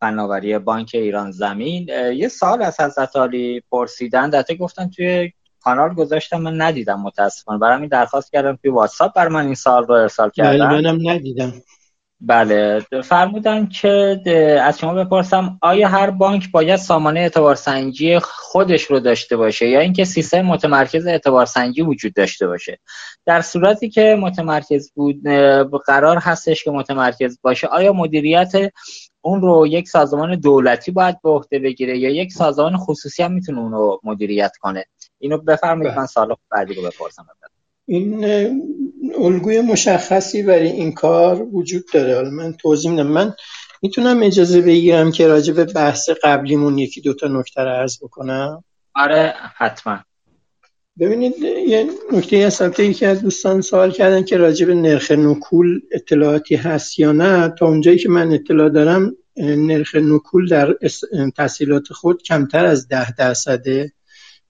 فناوری 0.00 0.58
بانک 0.58 0.90
ایران 0.94 1.30
زمین. 1.30 1.88
یه 2.14 2.28
سال 2.28 2.62
از 2.62 2.80
حضرت 2.80 3.16
علی 3.16 3.62
پرسیدن 3.70 4.30
دفعه 4.30 4.56
گفتن 4.56 4.90
توی 4.90 5.32
کانال 5.60 5.94
گذاشتم 5.94 6.40
من 6.40 6.62
ندیدم 6.62 7.00
متاسفانه. 7.00 7.58
برام 7.58 7.80
این 7.80 7.88
درخواست 7.88 8.32
کردم 8.32 8.56
توی 8.56 8.70
واتساپ 8.70 9.14
بر 9.14 9.28
من 9.28 9.44
این 9.44 9.54
سال 9.54 9.86
رو 9.86 9.94
ارسال 9.94 10.30
بله 10.38 10.58
کردم 10.58 10.70
منم 10.70 11.10
ندیدم. 11.10 11.52
بله. 12.20 12.80
فرمودن 13.04 13.66
که 13.66 14.20
از 14.62 14.78
شما 14.78 14.94
بپرسم 14.94 15.58
آیا 15.62 15.88
هر 15.88 16.10
بانک 16.10 16.50
باید 16.50 16.76
سامانه 16.76 17.20
اعتبارسنجی 17.20 18.18
خودش 18.18 18.84
رو 18.84 19.00
داشته 19.00 19.36
باشه 19.36 19.68
یا 19.68 19.80
اینکه 19.80 20.04
سیستم 20.04 20.42
متمرکز 20.42 21.06
اعتبارسنجی 21.06 21.82
وجود 21.82 22.14
داشته 22.14 22.46
باشه؟ 22.46 22.78
در 23.26 23.40
صورتی 23.40 23.88
که 23.88 24.16
متمرکز 24.20 24.92
بود 24.92 25.28
قرار 25.86 26.18
هستش 26.18 26.64
که 26.64 26.70
متمرکز 26.70 27.38
باشه 27.42 27.66
آیا 27.66 27.92
مدیریت 27.92 28.52
اون 29.20 29.40
رو 29.40 29.66
یک 29.66 29.88
سازمان 29.88 30.40
دولتی 30.40 30.90
باید 30.90 31.22
به 31.22 31.30
عهده 31.30 31.58
بگیره 31.58 31.98
یا 31.98 32.10
یک 32.10 32.32
سازمان 32.32 32.76
خصوصی 32.76 33.22
هم 33.22 33.32
می‌تونه 33.32 33.58
اون 33.58 33.72
رو 33.72 34.00
مدیریت 34.04 34.56
کنه؟ 34.60 34.84
اینو 35.18 35.38
بفرمایید 35.38 35.92
بله. 35.92 36.00
من 36.00 36.06
سال 36.06 36.36
بعدی 36.50 36.74
رو 36.74 36.82
بپرسم 36.82 37.26
این 37.86 38.24
الگوی 39.18 39.60
مشخصی 39.60 40.42
برای 40.42 40.70
این 40.70 40.92
کار 40.92 41.42
وجود 41.42 41.84
داره. 41.92 42.14
حالا 42.14 42.30
من 42.30 42.52
توضیح 42.52 42.90
میدم. 42.90 43.06
من 43.06 43.34
می‌تونم 43.82 44.22
اجازه 44.22 44.60
بگیرم 44.60 45.12
که 45.12 45.26
راجع 45.26 45.52
به 45.54 45.64
بحث 45.64 46.10
قبلیمون 46.22 46.78
یکی 46.78 47.00
دوتا 47.00 47.28
نکته 47.28 47.60
رو 47.60 47.68
عرض 47.68 47.98
بکنم؟ 48.02 48.64
آره 48.94 49.34
حتما. 49.56 49.98
ببینید 51.00 51.34
یه 51.68 51.86
نکته 52.12 52.46
هست 52.46 52.62
البته 52.62 52.84
یکی 52.84 53.06
از 53.06 53.22
دوستان 53.22 53.60
سوال 53.60 53.90
کردن 53.90 54.24
که 54.24 54.36
راجع 54.36 54.66
به 54.66 54.74
نرخ 54.74 55.10
نکول 55.10 55.80
اطلاعاتی 55.92 56.56
هست 56.56 56.98
یا 56.98 57.12
نه. 57.12 57.54
تا 57.58 57.66
اونجایی 57.66 57.98
که 57.98 58.08
من 58.08 58.32
اطلاع 58.32 58.68
دارم 58.68 59.16
نرخ 59.36 59.94
نکول 59.94 60.48
در 60.48 60.74
تحصیلات 61.36 61.92
خود 61.92 62.22
کمتر 62.22 62.66
از 62.66 62.88
ده 62.88 63.14
درصده 63.14 63.92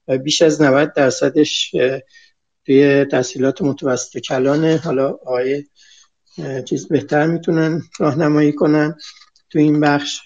و 0.08 0.18
بیش 0.18 0.42
از 0.42 0.62
90 0.62 0.92
درصدش 0.92 1.74
توی 2.66 3.04
تحصیلات 3.04 3.62
متوسط 3.62 4.18
کلانه. 4.18 4.76
حالا 4.76 5.08
آقای 5.08 5.64
چیز 6.64 6.88
بهتر 6.88 7.26
می‌تونن 7.26 7.82
راهنمایی 7.98 8.52
کنن 8.52 8.94
تو 9.50 9.58
این 9.58 9.80
بخش. 9.80 10.20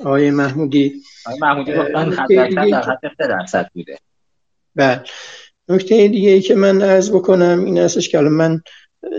آقای 0.00 0.30
محمودی. 0.30 1.02
آقای 1.26 1.38
محمودی 1.40 1.72
گفتن 1.74 2.08
نکته 2.08 2.22
حد 2.40 2.48
دیگه 2.48 2.70
در 2.70 2.80
که- 2.82 2.90
حد 2.90 3.00
3 3.22 3.26
درصد 3.28 3.70
بوده. 3.74 3.98
بله. 4.74 5.00
نکته 5.68 6.08
دیگه 6.08 6.30
ای 6.30 6.40
که 6.40 6.54
من 6.54 6.82
عرض 6.82 7.10
بکنم 7.10 7.64
این 7.64 7.78
هستش 7.78 8.08
که 8.08 8.18
حالا 8.18 8.30
من 8.30 8.62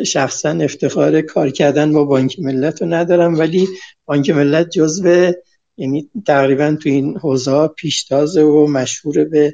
شخصا 0.06 0.50
افتخار 0.50 1.22
کار 1.22 1.50
کردن 1.50 1.94
با 1.94 2.04
بانک 2.04 2.40
ملت 2.40 2.82
رو 2.82 2.88
ندارم 2.88 3.40
ولی 3.40 3.68
بانک 4.06 4.30
ملت 4.30 4.70
جزو 4.70 5.32
یعنی 5.78 6.10
تقریبا 6.28 6.78
تو 6.84 6.90
این 6.90 7.18
حوزه 7.18 7.68
پیشتازه 7.68 8.42
و 8.42 8.68
مشهور 8.68 9.26
به 9.26 9.54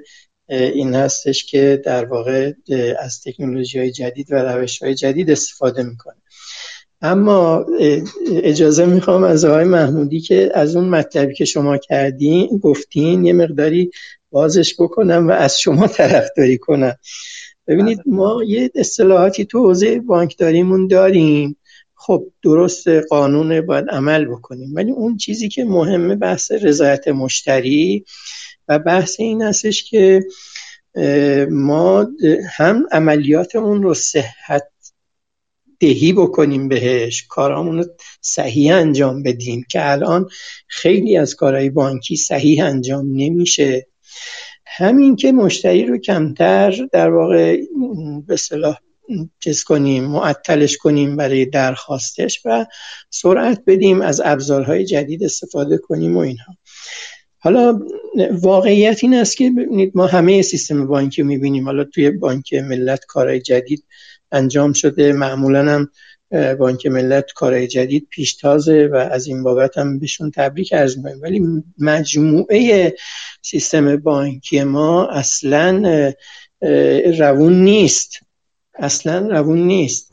این 0.49 0.95
هستش 0.95 1.45
که 1.45 1.81
در 1.85 2.05
واقع 2.05 2.51
از 2.99 3.21
تکنولوژی 3.21 3.79
های 3.79 3.91
جدید 3.91 4.31
و 4.31 4.35
روش 4.35 4.83
های 4.83 4.95
جدید 4.95 5.31
استفاده 5.31 5.83
می‌کنه. 5.83 6.15
اما 7.01 7.65
اجازه 8.31 8.85
می‌خوام 8.85 9.23
از 9.23 9.45
آقای 9.45 9.63
محمودی 9.63 10.19
که 10.19 10.51
از 10.53 10.75
اون 10.75 10.89
مطلبی 10.89 11.33
که 11.33 11.45
شما 11.45 11.77
کردین 11.77 12.57
گفتین 12.57 13.25
یه 13.25 13.33
مقداری 13.33 13.91
بازش 14.31 14.75
بکنم 14.79 15.27
و 15.27 15.31
از 15.31 15.59
شما 15.59 15.87
طرفداری 15.87 16.57
کنم. 16.57 16.95
ببینید 17.67 17.99
ما 18.05 18.43
یه 18.47 18.71
اصطلاحاتی 18.75 19.45
تو 19.45 19.59
حوزه 19.59 19.99
بانکداریمون 19.99 20.87
داریم. 20.87 21.57
خب 21.95 22.27
درست 22.43 22.87
قانون 22.87 23.61
باید 23.61 23.89
عمل 23.89 24.25
بکنیم. 24.25 24.75
ولی 24.75 24.91
اون 24.91 25.17
چیزی 25.17 25.49
که 25.49 25.63
مهمه 25.63 26.15
بحث 26.15 26.51
رضایت 26.51 27.07
مشتری. 27.07 28.05
و 28.67 28.79
بحث 28.79 29.19
این 29.19 29.41
هستش 29.41 29.83
که 29.83 30.23
ما 31.49 32.07
هم 32.49 32.87
عملیاتمون 32.91 33.83
رو 33.83 33.93
صحت 33.93 34.63
دهی 35.79 36.13
بکنیم 36.13 36.67
بهش 36.67 37.25
کارامون 37.29 37.77
رو 37.77 37.85
صحیح 38.21 38.75
انجام 38.75 39.23
بدیم 39.23 39.65
که 39.69 39.91
الان 39.91 40.29
خیلی 40.67 41.17
از 41.17 41.35
کارهای 41.35 41.69
بانکی 41.69 42.15
صحیح 42.15 42.65
انجام 42.65 43.05
نمیشه. 43.15 43.87
همین 44.65 45.15
که 45.15 45.31
مشتری 45.31 45.85
رو 45.85 45.97
کمتر 45.97 46.87
در 46.91 47.09
واقع 47.09 47.57
به 48.27 48.35
صلاح 48.35 48.77
چیز 49.39 49.63
کنیم 49.63 50.03
معطلش 50.03 50.77
کنیم 50.77 51.15
برای 51.15 51.45
درخواستش 51.45 52.41
و 52.45 52.65
سرعت 53.09 53.63
بدیم 53.67 54.01
از 54.01 54.21
ابزارهای 54.25 54.85
جدید 54.85 55.23
استفاده 55.23 55.77
کنیم 55.77 56.17
و 56.17 56.19
اینها. 56.19 56.57
حالا 57.43 57.79
واقعیت 58.31 58.99
این 59.03 59.13
است 59.13 59.37
که 59.37 59.49
ببینید 59.49 59.91
ما 59.95 60.07
همه 60.07 60.41
سیستم 60.41 60.87
بانکی 60.87 61.23
می‌بینیم. 61.23 61.65
حالا 61.65 61.83
توی 61.83 62.11
بانک 62.11 62.53
ملت 62.53 63.05
کارهای 63.05 63.39
جدید 63.39 63.83
انجام 64.31 64.73
شده. 64.73 65.13
معمولا 65.13 65.71
هم 65.71 65.89
بانک 66.55 66.85
ملت 66.85 67.31
کارهای 67.35 67.67
جدید 67.67 68.07
پیشتازه 68.09 68.89
و 68.91 68.95
از 68.95 69.27
این 69.27 69.43
بابت 69.43 69.77
هم 69.77 69.99
بهشون 69.99 70.31
تبریک 70.31 70.73
عرض 70.73 70.97
می‌کنیم. 70.97 71.21
ولی 71.21 71.63
مجموعه 71.79 72.95
سیستم 73.41 73.97
بانکی 73.97 74.63
ما 74.63 75.07
اصلا 75.07 76.13
روون 77.17 77.53
نیست. 77.53 78.19
اصلا 78.75 79.27
روون 79.27 79.59
نیست. 79.59 80.11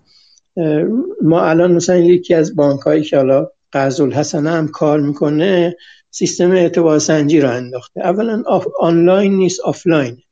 ما 1.23 1.43
الان 1.43 1.73
مثلا 1.73 1.97
یکی 1.97 2.35
از 2.35 2.57
بانک 2.57 2.81
هایی 2.81 3.03
که 3.03 3.17
حالا 3.17 3.51
قرض 3.73 4.01
الحسنه 4.01 4.51
هم 4.51 4.69
کار 4.69 5.01
می‌کنه 5.01 5.77
سیستم 6.11 6.51
اعتبار 6.51 6.99
سنجی 6.99 7.41
را 7.41 7.51
انداخته. 7.51 8.01
اولا 8.01 8.43
آف 8.47 8.67
آنلاین 8.79 9.37
نیست 9.37 9.61
آفلاین. 9.61 10.23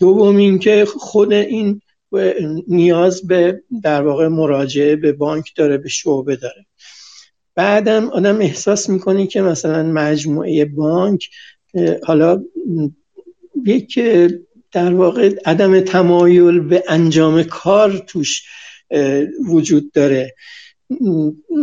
دوم 0.00 0.36
اینکه 0.36 0.84
خود 0.84 1.32
این 1.32 1.80
نیاز 2.68 3.26
به 3.26 3.62
در 3.82 4.02
واقع 4.02 4.28
مراجعه 4.28 4.96
به 4.96 5.12
بانک 5.12 5.52
داره 5.56 5.78
به 5.78 5.88
شعبه 5.88 6.36
داره. 6.36 6.66
بعدم 7.54 8.08
آدم 8.10 8.40
احساس 8.40 8.88
می‌کنه 8.88 9.26
که 9.26 9.42
مثلا 9.42 9.82
مجموعه 9.82 10.64
بانک 10.64 11.28
حالا 12.02 12.44
یک 13.66 14.00
در 14.72 14.94
واقع 14.94 15.34
عدم 15.44 15.80
تمایل 15.80 16.60
به 16.60 16.84
انجام 16.88 17.42
کار 17.42 17.98
توش 17.98 18.42
وجود 19.48 19.92
داره. 19.92 20.34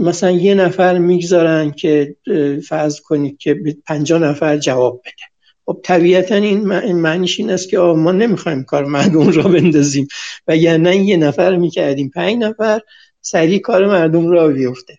مثلا 0.02 0.32
یه 0.32 0.54
نفر 0.54 0.98
می‌گذارن 0.98 1.72
که 1.72 2.16
فرض 2.68 3.00
کنید 3.00 3.38
که 3.38 3.56
پنجاه 3.86 4.22
نفر 4.22 4.58
جواب 4.58 5.02
بده. 5.02 5.32
خب 5.66 5.80
طبیعتا 5.84 6.36
این 6.36 6.60
معنیش 6.94 7.40
این 7.40 7.50
است 7.50 7.70
که 7.70 7.78
ما 7.78 8.12
نمی‌خوایم 8.12 8.64
کار 8.64 8.86
مردم 8.86 9.30
را 9.30 9.44
بندازیم. 9.44 10.08
و 10.48 10.56
نه 10.56 10.98
یه 10.98 11.18
نفر 11.18 11.56
می‌کردیم. 11.56 12.10
پنج 12.16 12.38
نفر 12.44 12.82
سریع 13.22 13.60
کار 13.60 13.88
مردم 13.88 14.30
را 14.30 14.48
بیفته. 14.48 14.98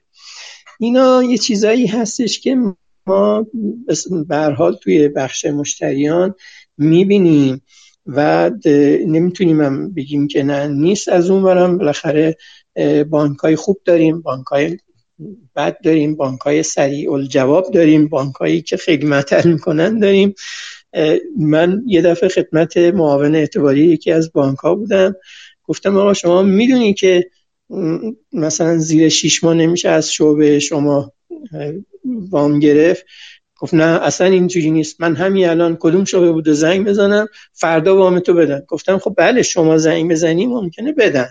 اینا 0.80 1.22
یه 1.22 1.38
چیزایی 1.38 1.86
هستش 1.86 2.40
که 2.40 2.56
ما 3.06 3.46
حال 4.56 4.76
توی 4.82 5.08
بخش 5.08 5.44
مشتریان 5.44 6.34
می‌بینیم 6.78 7.62
و 8.06 8.50
نمی‌تونیم 9.06 9.90
بگیم 9.94 10.28
که 10.28 10.42
نه 10.42 10.66
نیست 10.66 11.08
از 11.08 11.30
اون 11.30 11.42
برم 11.42 11.78
بالاخره 11.78 12.36
بانک 13.10 13.38
های 13.38 13.56
خوب 13.56 13.80
داریم 13.84 14.20
بانک 14.20 14.46
های 14.46 14.78
بد 15.56 15.76
داریم 15.84 16.16
بانک 16.16 16.40
های 16.40 16.62
سریع 16.62 17.12
الجواب 17.12 17.70
داریم 17.70 18.08
بانک 18.08 18.34
هایی 18.34 18.62
که 18.62 18.76
خیلی 18.76 19.06
مطل 19.06 19.48
می‌کنن 19.52 19.98
داریم. 19.98 20.34
من 21.38 21.82
یه 21.86 22.02
دفعه 22.02 22.28
خدمت 22.28 22.76
معاون 22.76 23.34
اعتباری 23.34 23.80
یکی 23.80 24.12
از 24.12 24.32
بانک 24.32 24.58
ها 24.58 24.74
بودم. 24.74 25.14
گفتم 25.64 25.96
آقا 25.96 26.14
شما 26.14 26.42
می‌دونی 26.42 26.94
که 26.94 27.30
مثلا 28.32 28.78
زیر 28.78 29.08
شیش 29.08 29.44
ماه 29.44 29.54
نمیشه 29.54 29.88
از 29.88 30.12
شعبه 30.12 30.58
شما 30.58 31.12
وام 32.04 32.58
گرفت؟ 32.58 33.04
گفت 33.58 33.74
نه 33.74 33.84
اصلا 33.84 34.26
اینجوری 34.26 34.70
نیست. 34.70 35.00
من 35.00 35.16
همین 35.16 35.48
الان 35.48 35.76
کدوم 35.80 36.04
شعبه 36.04 36.32
بوده 36.32 36.52
زنگ 36.52 36.86
بزنم 36.86 37.26
فردا 37.52 37.96
وام 37.96 38.18
تو 38.18 38.34
بدن. 38.34 38.62
گفتم 38.68 38.98
خب 38.98 39.14
بله 39.16 39.42
شما 39.42 39.78
زنگ 39.78 40.10
بزنی 40.10 40.46
ممکنه 40.46 40.92
بدن. 40.92 41.28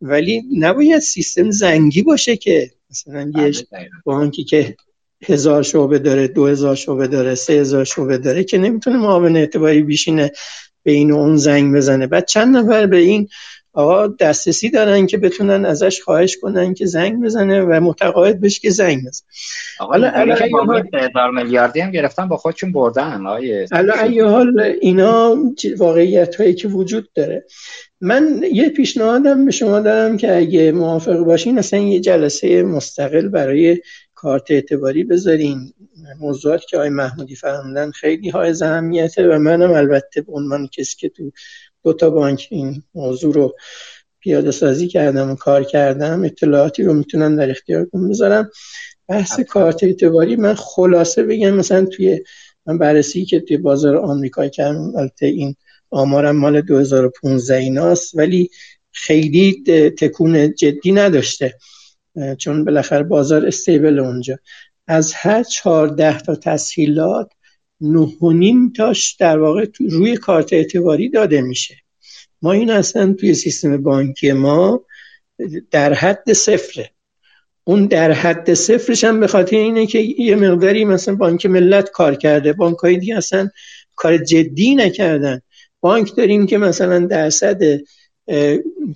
ولی 0.00 0.42
نباید 0.58 0.98
سیستم 0.98 1.50
زنگی 1.50 2.02
باشه 2.02 2.36
که 2.36 2.70
مثلا 2.90 3.20
یه 3.20 3.52
بله، 3.72 3.90
بانکی 4.04 4.44
که 4.44 4.76
هزار 5.24 5.62
شعبه 5.62 5.98
داره 5.98 6.28
دو 6.28 6.46
هزار 6.46 6.76
شعبه 6.76 7.06
داره 7.06 7.34
سه 7.34 7.52
هزار 7.52 7.84
شعبه 7.84 8.18
داره 8.18 8.44
که 8.44 8.58
نمی‌تونه 8.58 8.96
معاون 8.96 9.36
اعتباری 9.36 9.82
بیشینه 9.82 10.32
به 10.82 10.92
این 10.92 11.12
اون 11.12 11.36
زنگ 11.36 11.76
بزنه. 11.76 12.06
بعد 12.06 12.26
چند 12.26 12.56
نفر 12.56 12.86
به 12.86 12.96
این 12.96 13.28
آقا 13.72 14.06
دسترسی 14.06 14.70
دارن 14.70 15.06
که 15.06 15.18
بتونن 15.18 15.64
ازش 15.64 16.02
خواهش 16.02 16.36
کنن 16.36 16.74
که 16.74 16.86
زنگ 16.86 17.24
بزنه 17.24 17.62
و 17.62 17.80
متقاعد 17.80 18.40
بشه 18.40 18.60
که 18.60 18.70
زنگ 18.70 18.98
بزنه. 18.98 19.28
حالا 19.78 20.10
هزار 20.94 21.30
میلیاردی 21.30 21.80
هم 21.80 21.90
گرفتن 21.90 22.28
با 22.28 22.36
خودشون 22.36 22.72
بردن 22.72 23.24
حالا 23.72 23.94
ای 24.02 24.20
حال 24.20 24.60
اینا 24.80 25.36
واقعیت 25.76 26.34
هایی 26.34 26.54
که 26.54 26.68
وجود 26.68 27.08
داره. 27.14 27.44
من 28.00 28.42
یه 28.52 28.68
پیشنهادم 28.68 29.44
به 29.44 29.50
شما 29.50 29.80
دارم 29.80 30.16
که 30.16 30.36
اگه 30.36 30.72
موافق 30.72 31.18
باشین 31.18 31.58
اصلا 31.58 31.80
یه 31.80 32.00
جلسه 32.00 32.62
مستقل 32.62 33.28
برای 33.28 33.80
کارت 34.14 34.50
اعتباری 34.50 35.04
بذارین. 35.04 35.72
موضوعات 36.20 36.60
که 36.68 36.76
آقای 36.76 36.88
محمودی 36.88 37.36
فرمودن 37.36 37.90
خیلی 37.90 38.28
های 38.28 38.54
اهمیته 38.62 39.28
و 39.28 39.38
منم 39.38 39.72
البته 39.72 40.20
به 40.20 40.32
عنوان 40.32 40.66
کسی 40.66 40.96
که 40.96 41.08
تو 41.08 41.30
دو 41.84 41.92
تا 41.92 42.10
بانک 42.10 42.48
این 42.50 42.82
موضوع 42.94 43.34
رو 43.34 43.56
پیاده 44.20 44.50
سازی 44.50 44.88
کردم 44.88 45.30
و 45.30 45.34
کار 45.34 45.64
کردم 45.64 46.24
اطلاعاتی 46.24 46.82
رو 46.82 46.94
می‌تونن 46.94 47.36
در 47.36 47.50
اختیارتون 47.50 48.08
بذارم. 48.08 48.50
بحث 49.08 49.40
کارت 49.40 49.84
اعتباری 49.84 50.36
من 50.36 50.54
خلاصه 50.54 51.22
بگم 51.22 51.50
مثلا 51.50 51.84
توی 51.84 52.24
من 52.66 52.78
بررسی 52.78 53.24
که 53.24 53.40
توی 53.40 53.56
بازار 53.56 53.96
آمریکا 53.96 54.48
کردم 54.48 54.96
البته 54.96 55.26
این 55.26 55.54
آمارم 55.90 56.36
مال 56.36 56.60
2015 56.60 57.56
ایناست 57.56 58.16
ولی 58.16 58.50
خیلی 58.92 59.62
تکون 59.98 60.54
جدی 60.54 60.92
نداشته. 60.92 61.54
چون 62.38 62.64
بالاخره 62.64 63.02
بازار 63.02 63.46
استیبل 63.46 63.98
اونجا. 63.98 64.38
از 64.86 65.12
هر 65.14 65.42
چهارده 65.42 66.18
تا 66.18 66.34
تسهیلات 66.34 67.30
نه 67.80 68.72
تاش 68.76 69.12
در 69.12 69.38
واقع 69.38 69.66
روی 69.90 70.16
کارت 70.16 70.52
اعتباری 70.52 71.08
داده 71.08 71.40
میشه. 71.40 71.76
ما 72.42 72.52
این 72.52 72.70
اصلا 72.70 73.12
توی 73.12 73.34
سیستم 73.34 73.82
بانکی 73.82 74.32
ما 74.32 74.84
در 75.70 75.94
حد 75.94 76.32
صفره. 76.32 76.90
اون 77.64 77.86
در 77.86 78.12
حد 78.12 78.54
صفرش 78.54 79.04
هم 79.04 79.20
به 79.20 79.26
خاطر 79.26 79.56
اینه 79.56 79.86
که 79.86 79.98
یه 79.98 80.36
مقداری 80.36 80.84
مثلا 80.84 81.14
بانک 81.14 81.46
ملت 81.46 81.90
کار 81.90 82.14
کرده. 82.14 82.52
بانک 82.52 82.76
های 82.76 82.98
دیگه 82.98 83.16
اصلا 83.16 83.48
کار 83.96 84.16
جدی 84.16 84.74
نکردن. 84.74 85.40
بانک 85.80 86.16
داریم 86.16 86.46
که 86.46 86.58
مثلا 86.58 87.06
درصد 87.06 87.62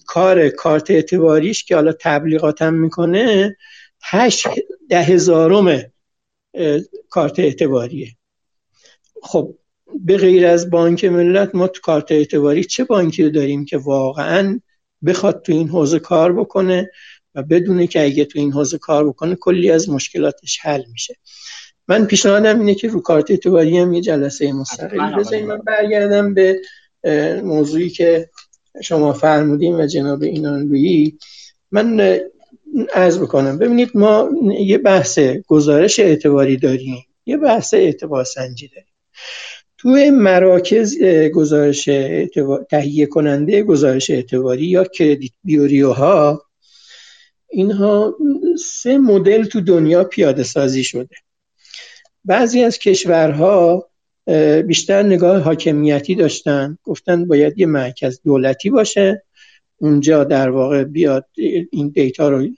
کار 0.07 0.49
کارت 0.49 0.91
اعتباریش 0.91 1.65
که 1.65 1.75
حالا 1.75 1.93
تبلیغات 1.93 2.63
هم 2.63 2.75
می‌کنه 2.75 3.57
هشت 4.03 4.47
ده 4.89 5.03
هزارم 5.03 5.83
کارت 7.09 7.39
اعتباریه. 7.39 8.09
خب 9.23 9.55
به 10.01 10.17
غیر 10.17 10.47
از 10.47 10.71
بانک 10.71 11.05
ملت 11.05 11.55
ما 11.55 11.69
تو 11.69 11.81
کارت 11.81 12.13
اعتباری 12.13 12.65
چه 12.65 12.85
بانکی 12.85 13.31
داریم 13.31 13.65
که 13.65 13.77
واقعا 13.77 14.61
بخواد 15.07 15.43
تو 15.43 15.53
این 15.53 15.69
حوزه 15.69 15.99
کار 15.99 16.33
بکنه 16.33 16.91
و 17.35 17.43
بدونه 17.43 17.87
که 17.87 18.05
اگه 18.05 18.25
تو 18.25 18.39
این 18.39 18.53
حوزه 18.53 18.79
کار 18.79 19.09
بکنه 19.09 19.35
کلی 19.35 19.71
از 19.71 19.89
مشکلاتش 19.89 20.59
حل 20.63 20.83
میشه. 20.93 21.17
من 21.89 22.07
پیشنهادم 22.07 22.59
اینه 22.59 22.75
که 22.75 22.89
رو 22.89 23.01
کارت 23.01 23.31
اعتباری 23.31 23.79
هم 23.79 23.93
یه 23.93 24.01
جلسه 24.01 24.53
مستقل 24.53 25.19
بزنیم. 25.19 25.47
من 25.47 25.59
برگردم 25.59 26.35
به 26.35 26.61
موضوعی 27.45 27.91
که 27.91 28.31
شما 28.83 29.13
فرمودیم 29.13 29.81
و 29.81 29.87
جناب 29.87 30.23
اینانلویی 30.23 31.19
من 31.71 32.21
عرض 32.95 33.19
بکنم. 33.19 33.59
ببینید 33.59 33.91
ما 33.95 34.31
یه 34.59 34.79
بحث 34.79 35.19
گزارش 35.47 36.01
اعتباری 36.01 36.57
داریم. 36.57 37.05
یه 37.27 37.37
بحث 37.37 37.75
اعتبار 37.75 38.25
سنجی 38.25 38.69
داریم. 38.69 38.93
توی 39.79 40.11
مراکز 40.11 41.03
گزارش 41.35 41.85
تهیه 42.71 43.07
کننده 43.07 43.63
گزارش 43.63 44.11
اعتباری 44.11 44.65
یا 44.65 44.85
کردیت 44.85 45.33
بیوریو 45.45 45.93
ها 45.93 46.43
اینها 47.51 48.17
سه 48.65 48.99
مدل 48.99 49.45
تو 49.45 49.61
دنیا 49.61 50.05
پیاده 50.05 50.43
سازی 50.43 50.85
شده. 50.85 51.17
بعضی 52.25 52.63
از 52.63 52.79
کشورها 52.79 53.89
بیشتر 54.67 55.03
نگاه 55.03 55.39
حاکمیتی 55.39 56.15
داشتن. 56.15 56.79
گفتن 56.85 57.27
باید 57.27 57.59
یه 57.59 57.67
مرکز 57.67 58.21
دولتی 58.25 58.71
باشه 58.71 59.23
اونجا 59.77 60.25
در 60.25 60.51
واقع 60.51 60.85
بیاد 60.85 61.27
این 61.71 61.89
دیتا 61.89 62.29
رو 62.29 62.49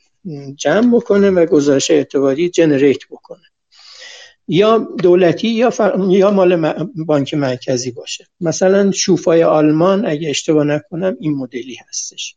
جمع 0.57 0.97
بکنه 0.97 1.31
و 1.31 1.47
گزارش 1.47 1.91
اعتباری 1.91 2.49
جنریت 2.49 3.05
بکنه. 3.11 3.43
یا 4.49 4.79
دولتی 5.03 5.49
یا, 5.49 5.73
یا 6.11 6.31
مال 6.31 6.75
بانک 6.97 7.35
مرکزی 7.35 7.91
باشه. 7.91 8.27
مثلا 8.41 8.91
شوفای 8.91 9.43
آلمان 9.43 10.07
اگه 10.07 10.31
اشتباه 10.31 10.65
نکنم 10.65 11.17
این 11.21 11.35
مدلی 11.35 11.77
هستش. 11.89 12.37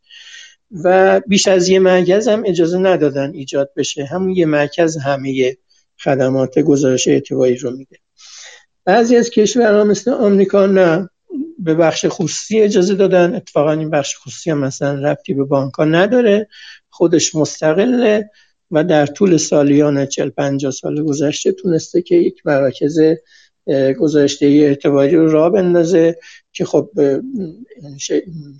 و 0.84 1.20
بیش 1.26 1.48
از 1.48 1.68
یه 1.68 1.78
مرکز 1.78 2.28
هم 2.28 2.42
اجازه 2.46 2.78
ندادن 2.78 3.34
ایجاد 3.34 3.70
بشه. 3.76 4.04
همون 4.04 4.30
یه 4.30 4.46
مرکز 4.46 4.96
همه 4.96 5.56
خدمات 6.04 6.58
گزارش 6.58 7.08
اعتباری 7.08 7.56
رو 7.56 7.70
میده. 7.70 7.96
بعضی 8.84 9.16
از 9.16 9.30
کشورها 9.30 9.84
مثل 9.84 10.10
آمریکا 10.10 10.66
نه 10.66 11.10
به 11.58 11.74
بخش 11.74 12.06
خصوصی 12.08 12.60
اجازه 12.60 12.94
دادن. 12.94 13.34
اتفاقا 13.34 13.72
این 13.72 13.90
بخش 13.90 14.16
خصوصی 14.16 14.50
هم 14.50 14.58
مثلا 14.58 15.10
ربطی 15.10 15.34
به 15.34 15.44
بانک 15.44 15.72
نداره. 15.78 16.48
خودش 16.90 17.34
مستقله 17.34 18.30
و 18.70 18.84
در 18.84 19.06
طول 19.06 19.36
سالیان 19.36 20.06
40 20.06 20.30
50 20.30 20.72
سال 20.72 21.02
گذشته 21.02 21.52
تونسته 21.52 22.02
که 22.02 22.14
یک 22.14 22.46
مراکز 22.46 22.98
گزارش 23.98 24.46
اعتباری 24.46 25.16
رو 25.16 25.30
راه 25.30 25.50
بندازه 25.50 26.18
که 26.52 26.64
خب 26.64 26.90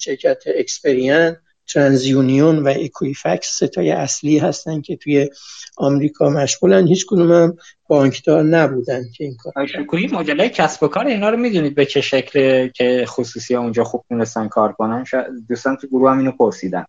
شرکت 0.00 0.42
اکسپریان 0.46 1.36
ترانزیونیون 1.74 2.58
و 2.58 2.74
اکویفکس 2.76 3.62
سه 3.62 3.76
تای 3.76 3.90
اصلی 3.90 4.38
هستن 4.38 4.80
که 4.80 4.96
توی 4.96 5.30
آمریکا 5.76 6.30
مشغولن. 6.30 6.86
هیچ 6.86 7.06
کدوم 7.08 7.32
هم 7.32 7.56
بانکدار 7.88 8.42
نبودن 8.42 9.02
که 9.16 9.24
این 9.24 9.36
کار 9.36 9.66
شکویی 9.66 10.06
مجله 10.06 10.48
کسب 10.48 10.82
و 10.82 10.88
کار 10.88 11.06
اینا 11.06 11.30
رو 11.30 11.36
می‌دونید 11.36 11.74
به 11.74 11.86
چه 11.86 12.00
شکل 12.00 12.68
که 12.68 13.04
خصوصی 13.06 13.54
ها 13.54 13.60
اونجا 13.62 13.84
خوب 13.84 14.04
تونستن 14.08 14.48
کار 14.48 14.72
کنن؟ 14.72 15.04
دوستان 15.48 15.76
تو 15.76 15.86
گروه 15.86 16.10
هم 16.10 16.18
اینو 16.18 16.32
پرسیدن. 16.32 16.84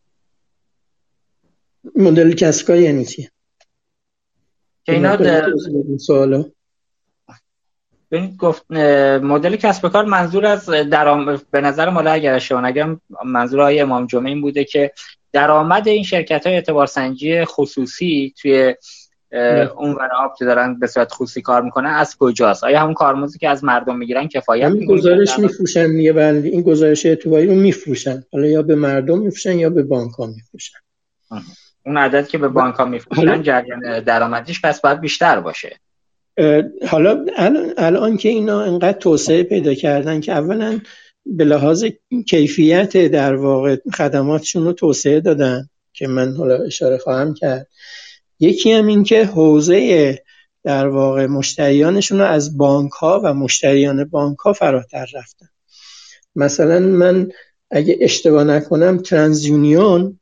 مدل 1.96 2.32
کسب 2.32 2.68
کار 2.68 2.78
یعنی 2.78 3.06
چی؟ 3.06 3.30
که 4.84 4.92
اینا 4.92 5.16
گفت 8.40 8.72
مدل 9.22 9.56
کسب 9.56 9.88
کار 9.88 10.06
منظور 10.06 10.46
از 10.46 10.70
درام 10.70 11.42
به 11.52 11.62
نظر 11.62 11.90
مال 11.90 12.08
اگر 12.08 12.34
اشتباه 12.34 12.66
نگم 12.66 13.02
منظور 13.26 13.60
های 13.60 13.80
امام 13.80 14.06
جمعه 14.06 14.30
این 14.30 14.42
بوده 14.42 14.64
که 14.64 14.92
درآمد 15.34 15.88
این 15.88 16.04
شرکت 16.04 16.48
های 16.48 16.56
اعتبار 16.56 16.88
سنجی 16.88 17.46
خصوصی 17.46 18.34
توی 18.42 18.76
اون 19.78 19.98
آب 20.20 20.36
که 20.38 20.46
دارن 20.46 20.80
به 20.80 20.88
صورت 20.88 21.14
خصوصی 21.14 21.42
کار 21.42 21.62
می‌کنن 21.62 21.90
از 21.90 22.18
کجاست؟ 22.18 22.64
آیا 22.64 22.80
همون 22.80 22.94
کارمزدی 22.94 23.40
که 23.40 23.50
از 23.50 23.64
مردم 23.64 23.98
می‌گیرن 23.98 24.28
کفایت 24.28 24.72
این 24.72 24.86
گزارش 24.86 25.40
میفروشن 25.40 25.92
یه 25.92 26.14
بند 26.14 26.46
این 26.46 26.62
گزارش 26.62 27.06
اعتباری 27.06 27.48
رو 27.48 27.56
میفروشن. 27.56 28.24
حالا 28.34 28.48
یا 28.48 28.62
به 28.62 28.76
مردم 28.76 29.20
میفروشن 29.20 29.60
یا 29.60 29.70
به 29.70 29.84
بانک 29.84 30.12
ها 30.12 30.26
میفروشن 30.26 30.78
اون 31.86 31.98
عدد 31.98 32.28
که 32.28 32.38
به 32.38 32.48
بانک 32.48 32.76
ها 32.76 32.86
میفروشن 32.86 33.42
جریان 33.42 34.00
درآمدیش 34.00 34.62
پس 34.62 34.82
باید 34.82 35.00
بیشتر 35.00 35.40
باشه. 35.40 35.80
حالا 36.88 37.26
الان 37.78 38.18
که 38.18 38.30
اینا 38.30 38.62
انقدر 38.62 39.00
توسعه 39.00 39.44
پیدا 39.44 39.74
کردن 39.74 40.22
که 40.22 40.32
اولا 40.32 40.80
به 41.26 41.44
لحاظ 41.44 41.86
کیفیت 42.28 42.98
در 42.98 43.36
واقع 43.36 43.78
خدماتشون 43.96 44.66
رو 44.66 44.74
توسعه 44.74 45.20
دادن 45.20 45.70
که 45.94 46.08
من 46.08 46.36
حالا 46.36 46.64
اشاره 46.64 46.98
خواهم 46.98 47.34
کرد. 47.34 47.68
یکی 48.40 48.72
هم 48.72 48.88
این 48.88 49.04
که 49.04 49.26
حوزه 49.26 50.24
در 50.64 50.88
واقع 50.88 51.26
مشتریانشون 51.26 52.20
رو 52.20 52.26
از 52.26 52.58
بانک 52.58 52.92
ها 52.92 53.22
و 53.24 53.34
مشتریان 53.34 54.04
بانک 54.04 54.38
ها 54.38 54.54
فراتر 54.54 55.08
رفتن. 55.14 55.48
مثلا 56.36 56.80
من 56.80 57.32
اگه 57.72 57.98
اشتباه 58.02 58.44
نکنم 58.44 58.98
ترانزیونیون 58.98 60.20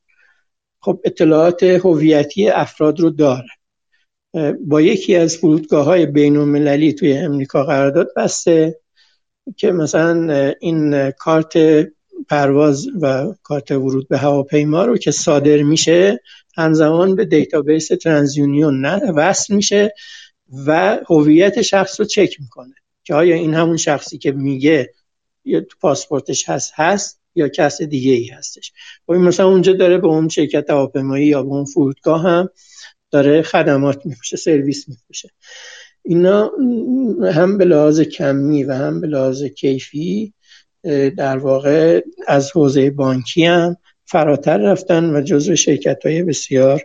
خب 0.80 1.02
اطلاعات 1.04 1.64
هویتی 1.64 2.50
افراد 2.50 3.00
رو 3.00 3.10
داره. 3.10 3.57
با 4.66 4.82
یکی 4.82 5.16
از 5.16 5.38
فرودگاه 5.38 5.86
های 5.86 6.06
بین 6.06 6.38
المللی 6.38 6.94
توی 6.94 7.14
امریکا 7.14 7.64
قرارداد 7.64 8.10
بسته 8.16 8.80
که 9.58 9.72
مثلا 9.72 10.54
این 10.60 11.12
کارت 11.12 11.54
پرواز 12.30 12.88
و 13.02 13.34
کارت 13.44 13.72
ورود 13.72 14.08
به 14.08 14.18
هواپیما 14.18 14.86
رو 14.86 14.98
که 14.98 15.12
صادر 15.12 15.64
میشه 15.64 16.20
همزمان 16.58 17.16
به 17.16 17.26
database 17.26 17.88
ترانزیونیون 17.88 18.86
نه 18.86 19.12
وصل 19.12 19.56
میشه 19.56 19.94
و 20.66 21.00
هویت 21.10 21.62
شخص 21.62 22.00
رو 22.00 22.06
چک 22.06 22.40
می‌کنه 22.40 22.74
که 23.04 23.14
آیا 23.14 23.36
این 23.36 23.54
همون 23.54 23.78
شخصی 23.78 24.18
که 24.18 24.32
میگه 24.32 24.94
یا 25.46 25.62
تو 25.62 25.78
پاسپورتش 25.82 26.50
هست 26.50 26.74
هست 26.76 27.22
یا 27.36 27.48
کس 27.48 27.82
دیگه 27.82 28.12
ای 28.12 28.28
هستش. 28.28 28.72
و 29.08 29.14
خب 29.14 29.20
مثلا 29.20 29.48
اونجا 29.48 29.74
داره 29.74 29.98
به 29.98 30.08
اون 30.08 30.30
شرکت 30.30 30.70
هواپیمایی 30.70 31.28
یا 31.28 31.44
به 31.44 31.50
اون 31.50 31.66
فرودگاه 31.66 32.22
هم 32.22 32.50
داره 33.12 33.42
خدمات 33.42 34.06
میفروشه 34.06 34.38
سرویس 34.38 34.90
میفروشه. 34.90 35.30
اینا 36.04 36.52
هم 37.34 37.58
به 37.58 37.66
لحاظ 37.66 38.02
کمی 38.02 38.64
و 38.64 38.74
هم 38.74 39.02
به 39.02 39.08
لحاظ 39.08 39.44
کیفی 39.44 40.34
در 41.18 41.38
واقع 41.38 42.02
از 42.28 42.52
حوزه 42.52 42.90
بانکی 42.90 43.46
هم 43.46 43.78
فراتر 44.06 44.58
رفتن 44.58 45.16
و 45.16 45.22
جزو 45.22 45.56
شرکت 45.56 46.06
های 46.06 46.24
بسیار 46.24 46.82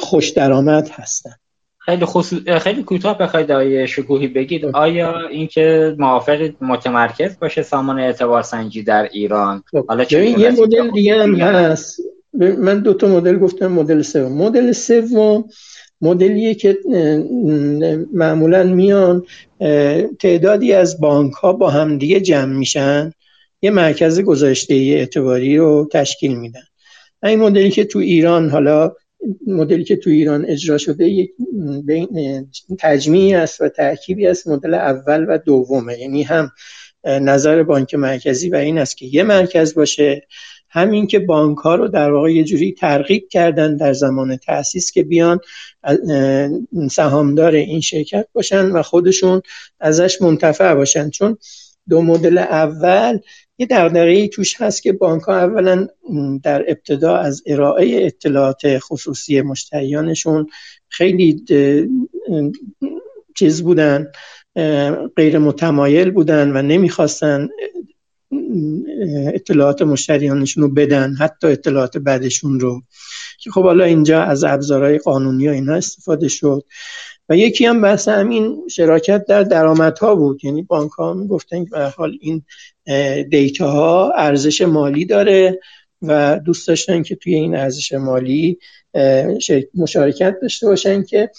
خوش 0.00 0.28
درآمد 0.28 0.88
هستند 0.92 1.40
خیلی 1.86 2.04
خصوص... 2.04 2.48
خیلی 2.48 2.82
کوتاه 2.82 3.18
بخواید 3.18 3.52
آیه 3.52 3.86
شکوهی 3.86 4.28
بگید. 4.28 4.64
آیا 4.64 5.28
اینکه 5.28 5.96
موافق 5.98 6.50
متمرکز 6.60 7.38
باشه 7.38 7.62
سامان 7.62 7.98
اعتبار 7.98 8.42
سنجی 8.42 8.82
در 8.82 9.08
ایران؟ 9.12 9.62
خب، 9.70 9.86
حالا 9.86 10.04
یه 10.10 10.50
مدل 10.50 10.90
دیگه 10.90 11.22
هم 11.22 11.34
هست. 11.34 12.00
من 12.38 12.80
دو 12.80 12.94
تا 12.94 13.08
مدل 13.08 13.38
گفتم 13.38 13.66
مدل 13.66 14.02
سوم. 14.02 14.32
مدل 14.32 14.72
سوم 14.72 15.44
مدلیه 16.00 16.54
که 16.54 16.78
معمولا 18.12 18.62
میان 18.62 19.22
تعدادی 20.18 20.72
از 20.72 21.00
بانک 21.00 21.32
ها 21.32 21.52
با 21.52 21.70
همدیگه 21.70 22.20
جمع 22.20 22.54
میشن 22.54 23.12
یه 23.62 23.70
مرکز 23.70 24.20
گذاشته 24.20 24.74
اعتباری 24.74 25.56
رو 25.56 25.88
تشکیل 25.92 26.34
میدن. 26.34 26.62
این 27.22 27.38
مدلی 27.38 27.70
که 27.70 27.84
تو 27.84 27.98
ایران 27.98 28.50
حالا 28.50 28.92
مدلی 29.46 29.84
که 29.84 29.96
تو 29.96 30.10
ایران 30.10 30.44
اجرا 30.48 30.78
شده 30.78 31.08
یک 31.08 31.30
تجمیعی 32.78 33.34
است 33.34 33.60
و 33.60 33.68
ترکیبی 33.68 34.26
است. 34.26 34.48
مدل 34.48 34.74
اول 34.74 35.26
و 35.28 35.38
دومه. 35.38 35.98
یعنی 35.98 36.22
هم 36.22 36.50
نظر 37.04 37.62
بانک 37.62 37.94
مرکزی 37.94 38.48
و 38.48 38.56
این 38.56 38.78
است 38.78 38.96
که 38.96 39.06
یه 39.06 39.22
مرکز 39.22 39.74
باشه 39.74 40.26
همین 40.76 41.06
که 41.06 41.18
بانک 41.18 41.58
ها 41.58 41.74
رو 41.74 41.88
در 41.88 42.12
واقع 42.12 42.32
یه 42.32 42.44
جوری 42.44 42.72
ترغیب 42.72 43.28
کردن 43.28 43.76
در 43.76 43.92
زمان 43.92 44.36
تاسیس 44.36 44.90
که 44.90 45.02
بیان 45.02 45.40
سهامدار 46.90 47.54
این 47.54 47.80
شرکت 47.80 48.26
باشن 48.32 48.66
و 48.66 48.82
خودشون 48.82 49.42
ازش 49.80 50.22
منتفع 50.22 50.74
باشن. 50.74 51.10
چون 51.10 51.38
دو 51.88 52.02
مدل 52.02 52.38
اول 52.38 53.18
یه 53.58 53.66
دغدغه‌ای 53.66 54.28
توش 54.28 54.60
هست 54.60 54.82
که 54.82 54.92
بانک 54.92 55.22
ها 55.22 55.38
اولا 55.38 55.86
در 56.42 56.64
ابتدا 56.68 57.16
از 57.16 57.42
ارائه 57.46 58.06
اطلاعات 58.06 58.78
خصوصی 58.78 59.40
مشتریانشون 59.40 60.46
خیلی 60.88 61.44
چیز 63.36 63.62
بودن 63.62 64.06
غیر 65.16 65.38
متمایل 65.38 66.10
بودن 66.10 66.56
و 66.56 66.62
نمی‌خواستن 66.62 67.48
اطلاعات 69.34 69.82
مشتریانشون 69.82 70.62
رو 70.62 70.68
بدن 70.68 71.14
حتی 71.14 71.46
اطلاعات 71.46 71.98
بعدشون 71.98 72.60
رو. 72.60 72.82
که 73.38 73.50
خب 73.50 73.62
حالا 73.62 73.84
اینجا 73.84 74.22
از 74.22 74.44
ابزارهای 74.44 74.98
قانونی 74.98 75.48
و 75.48 75.50
اینا 75.50 75.74
استفاده 75.74 76.28
شد. 76.28 76.64
و 77.28 77.36
یکی 77.36 77.66
هم 77.66 77.80
بحث 77.80 78.08
همین 78.08 78.62
شراکت 78.70 79.24
در 79.26 79.42
درآمدها 79.42 80.14
بود. 80.14 80.44
یعنی 80.44 80.62
بانک 80.62 80.90
ها 80.90 81.14
می‌گفتن 81.14 81.64
که 81.64 81.70
به 81.70 81.88
حال 81.88 82.18
این 82.20 82.42
دیتا 83.30 83.70
ها 83.70 84.12
ارزش 84.16 84.60
مالی 84.60 85.04
داره 85.04 85.60
و 86.02 86.40
دوست 86.44 86.68
داشتن 86.68 87.02
که 87.02 87.16
توی 87.16 87.34
این 87.34 87.56
ارزش 87.56 87.92
مالی 87.92 88.58
مشارکت 89.74 90.36
داشته 90.42 90.66
باشن 90.66 91.02
که 91.02 91.30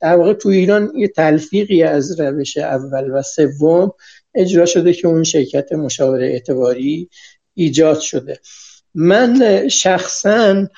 در 0.00 0.16
واقع 0.16 0.32
تو 0.32 0.48
ایران 0.48 0.92
یه 0.96 1.08
تلفیقی 1.08 1.82
از 1.82 2.20
روش 2.20 2.56
اول 2.56 3.10
و 3.10 3.22
سوم 3.22 3.92
اجرا 4.34 4.66
شده 4.66 4.92
که 4.92 5.08
اون 5.08 5.22
شرکت 5.22 5.72
مشاوره 5.72 6.26
اعتباری 6.26 7.08
ایجاد 7.54 8.00
شده. 8.00 8.40
من 8.94 9.68
شخصا 9.68 10.68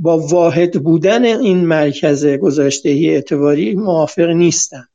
با 0.00 0.18
واحد 0.18 0.82
بودن 0.82 1.24
این 1.24 1.66
مرکز 1.66 2.26
گذاشتهی 2.26 3.10
اعتباری 3.10 3.74
موافق 3.74 4.28
نیستم. 4.28 4.88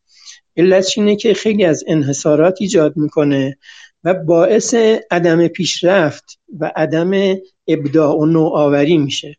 علت 0.57 0.91
اینه 0.97 1.15
که 1.15 1.33
خیلی 1.33 1.65
از 1.65 1.83
انحصارات 1.87 2.57
ایجاد 2.61 2.97
می‌کنه 2.97 3.57
و 4.03 4.13
باعث 4.13 4.73
عدم 5.11 5.47
پیشرفت 5.47 6.39
و 6.59 6.71
عدم 6.75 7.35
ابداع 7.67 8.15
و 8.15 8.25
نوآوری 8.25 8.97
میشه. 8.97 9.37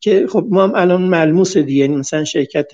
که 0.00 0.26
خب 0.26 0.46
ما 0.50 0.62
هم 0.62 0.72
الان 0.74 1.02
ملموس 1.02 1.56
دیگه 1.56 1.80
یعنی 1.80 1.96
مثلا 1.96 2.24
شرکت 2.24 2.70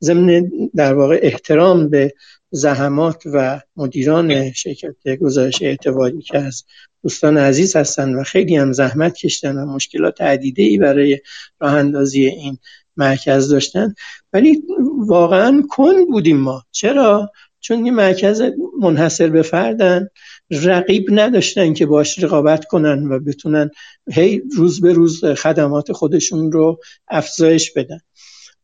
ضمن 0.00 0.50
در 0.74 0.94
واقع 0.94 1.18
احترام 1.22 1.88
به 1.88 2.14
زحمات 2.50 3.22
و 3.26 3.60
مدیران 3.76 4.52
شرکت 4.52 5.16
گزارش 5.20 5.62
اعتباری 5.62 6.22
که 6.22 6.38
از 6.38 6.64
دوستان 7.02 7.38
عزیز 7.38 7.76
هستن 7.76 8.14
و 8.14 8.22
خیلی 8.22 8.56
هم 8.56 8.72
زحمت 8.72 9.14
کشتن 9.14 9.56
و 9.56 9.66
مشکلات 9.66 10.20
عدیده 10.20 10.62
ای 10.62 10.78
برای 10.78 11.20
راه 11.60 11.72
اندازی 11.72 12.26
این 12.26 12.58
مرکز 12.96 13.48
داشتن. 13.48 13.94
ولی 14.32 14.62
واقعا 15.06 15.62
کن 15.68 16.04
بودیم 16.04 16.36
ما. 16.36 16.62
چرا؟ 16.70 17.32
چون 17.60 17.84
این 17.84 17.94
مرکز 17.94 18.42
منحصر 18.80 19.28
به 19.28 19.42
فردن 19.42 20.08
رقیب 20.50 21.06
نداشتن 21.10 21.74
که 21.74 21.86
باش 21.86 22.18
رقابت 22.18 22.64
کنن 22.64 23.06
و 23.06 23.20
بتونن 23.20 23.70
هی 24.12 24.42
روز 24.56 24.80
به 24.80 24.92
روز 24.92 25.24
خدمات 25.24 25.92
خودشون 25.92 26.52
رو 26.52 26.80
افزایش 27.08 27.72
بدن. 27.72 27.98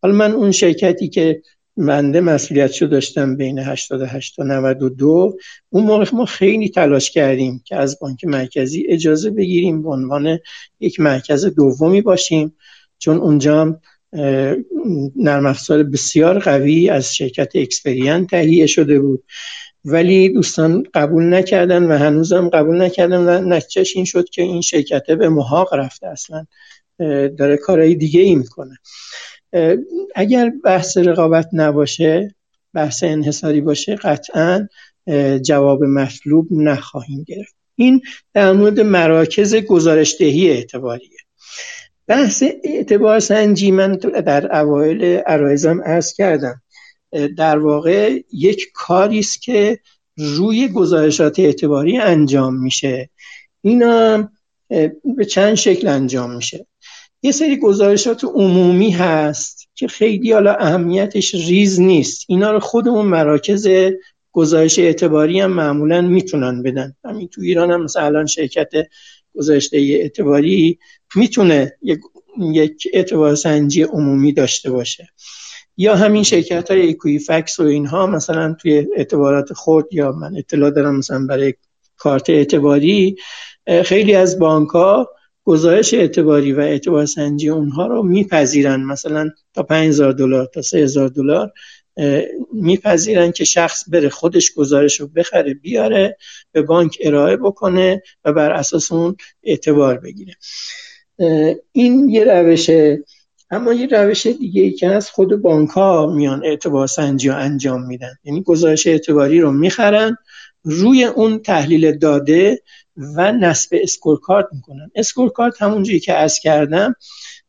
حالا 0.02 0.14
من 0.14 0.32
اون 0.32 0.52
شرکتی 0.52 1.08
که 1.08 1.42
منده 1.80 2.20
مسئولیتشو 2.20 2.86
داشتم 2.86 3.36
بین 3.36 3.58
88 3.58 4.36
تا 4.36 4.42
92 4.42 5.36
اون 5.70 5.84
موقع 5.84 6.04
ما 6.12 6.24
خیلی 6.24 6.68
تلاش 6.68 7.10
کردیم 7.10 7.62
که 7.64 7.76
از 7.76 7.98
بانک 8.00 8.24
مرکزی 8.24 8.86
اجازه 8.88 9.30
بگیریم 9.30 9.82
به 9.82 9.90
عنوان 9.90 10.38
یک 10.80 11.00
مرکز 11.00 11.46
دومی 11.46 12.02
باشیم 12.02 12.56
چون 12.98 13.16
اونجا 13.16 13.60
هم 13.60 13.80
نرم 15.16 15.46
افزار 15.46 15.82
بسیار 15.82 16.38
قوی 16.38 16.90
از 16.90 17.14
شرکت 17.14 17.52
اکسپریان 17.54 18.26
تهیه 18.26 18.66
شده 18.66 19.00
بود. 19.00 19.24
ولی 19.84 20.28
دوستان 20.28 20.84
قبول 20.94 21.34
نکردن 21.34 21.82
و 21.84 21.98
هنوزم 21.98 22.48
قبول 22.48 22.82
نکردن 22.82 23.18
و 23.28 23.48
نتیجهش 23.48 23.96
این 23.96 24.04
شد 24.04 24.28
که 24.28 24.42
این 24.42 24.60
شرکت 24.60 25.06
به 25.06 25.28
محاق 25.28 25.74
رفته. 25.74 26.06
اصلا 26.06 26.46
داره 27.38 27.56
کارهای 27.56 27.94
دیگه 27.94 28.20
ای 28.20 28.34
می‌کنه. 28.34 28.78
اگر 30.14 30.52
بحث 30.64 30.96
رقابت 30.96 31.48
نباشه 31.52 32.34
بحث 32.74 33.02
انحصاری 33.04 33.60
باشه 33.60 33.96
قطعا 33.96 34.68
جواب 35.42 35.84
مطلوب 35.84 36.48
نخواهیم 36.50 37.24
گرفت. 37.26 37.54
این 37.76 38.02
در 38.34 38.52
مورد 38.52 38.80
مراکز 38.80 39.54
گزارشدهی 39.54 40.50
اعتباریه. 40.50 41.18
بحث 42.06 42.44
اعتبار 42.64 43.20
سنجی 43.20 43.70
من 43.70 43.92
در 43.92 44.56
اوایل 44.60 45.04
عرایزم 45.04 45.80
ارز 45.84 46.12
کردم. 46.12 46.62
در 47.36 47.58
واقع 47.58 48.20
یک 48.32 48.70
کاری 48.74 49.18
است 49.18 49.42
که 49.42 49.78
روی 50.16 50.68
گزارشات 50.68 51.38
اعتباری 51.38 51.98
انجام 51.98 52.62
میشه. 52.62 53.10
اینا 53.62 54.30
به 55.16 55.24
چند 55.30 55.54
شکل 55.54 55.88
انجام 55.88 56.34
میشه. 56.34 56.66
یه 57.22 57.32
سری 57.32 57.56
گزارشات 57.56 58.24
عمومی 58.24 58.90
هست 58.90 59.68
که 59.74 59.88
خیلی 59.88 60.32
حالا 60.32 60.54
اهمیتش 60.54 61.34
ریز 61.34 61.80
نیست. 61.80 62.24
اینا 62.28 62.52
رو 62.52 62.60
خودمون 62.60 63.06
مراکز 63.06 63.68
گزارش 64.32 64.78
اعتباری 64.78 65.40
هم 65.40 65.52
معمولا 65.52 66.00
می‌تونن 66.00 66.62
بدن. 66.62 66.94
همین 67.04 67.28
تو 67.28 67.40
ایران 67.40 67.70
هم 67.70 67.82
مثلا 67.82 68.26
شرکت 68.26 68.70
گزارشده 69.34 69.78
اعتباری 69.78 70.78
می‌تونه 71.14 71.76
یک 72.52 72.88
اعتبار 72.92 73.34
سنجی 73.34 73.82
عمومی 73.82 74.32
داشته 74.32 74.70
باشه. 74.70 75.08
یا 75.76 75.96
همین 75.96 76.22
شرکت 76.22 76.70
های 76.70 76.90
اکویفکس 76.90 77.60
و 77.60 77.62
اینها 77.62 78.06
مثلا 78.06 78.56
توی 78.60 78.86
اعتبارات 78.96 79.52
خود 79.52 79.88
یا 79.92 80.12
من 80.12 80.36
اطلاع 80.36 80.70
دارم 80.70 80.96
مثلا 80.96 81.26
برای 81.26 81.54
کارت 81.96 82.30
اعتباری 82.30 83.16
خیلی 83.84 84.14
از 84.14 84.38
بانک 84.38 84.68
ها 84.68 85.08
گزارش 85.44 85.94
اعتباری 85.94 86.52
و 86.52 86.60
اعتبار 86.60 87.06
سنجی 87.06 87.48
اونها 87.48 87.86
رو 87.86 88.02
میپذیرن. 88.02 88.82
مثلا 88.82 89.30
تا 89.54 89.62
5000 89.62 90.12
دلار 90.12 90.46
تا 90.54 90.62
3000 90.62 91.08
دلار 91.08 91.52
میپذیرن 92.52 93.32
که 93.32 93.44
شخص 93.44 93.84
بره 93.88 94.08
خودش 94.08 94.52
گزارش 94.52 95.00
رو 95.00 95.06
بخره 95.06 95.54
بیاره 95.54 96.16
به 96.52 96.62
بانک 96.62 96.98
ارائه 97.00 97.36
بکنه 97.36 98.02
و 98.24 98.32
بر 98.32 98.50
اساس 98.50 98.92
اون 98.92 99.16
اعتبار 99.42 99.98
بگیره. 99.98 100.34
این 101.72 102.08
یه 102.08 102.24
روشه 102.24 103.04
اما 103.50 103.72
یه 103.72 103.86
روش 103.86 104.26
دیگه 104.26 104.62
ای 104.62 104.70
که 104.70 104.88
از 104.88 105.10
خود 105.10 105.42
بانک 105.42 105.70
ها 105.70 106.06
میان 106.06 106.44
اعتبار 106.44 106.86
سنجی 106.86 107.28
رو 107.28 107.36
انجام 107.36 107.86
میدن. 107.86 108.12
یعنی 108.24 108.42
گزارش 108.42 108.86
اعتباری 108.86 109.40
رو 109.40 109.52
می‌خرن 109.52 110.16
روی 110.62 111.04
اون 111.04 111.38
تحلیل 111.38 111.98
داده 111.98 112.62
و 113.16 113.32
نصب 113.32 113.76
scorecard 113.82 114.46
می‌کنن. 114.52 114.90
scorecard 114.94 115.62
همونجوری 115.62 116.00
که 116.00 116.14
عرض 116.14 116.38
کردم 116.38 116.94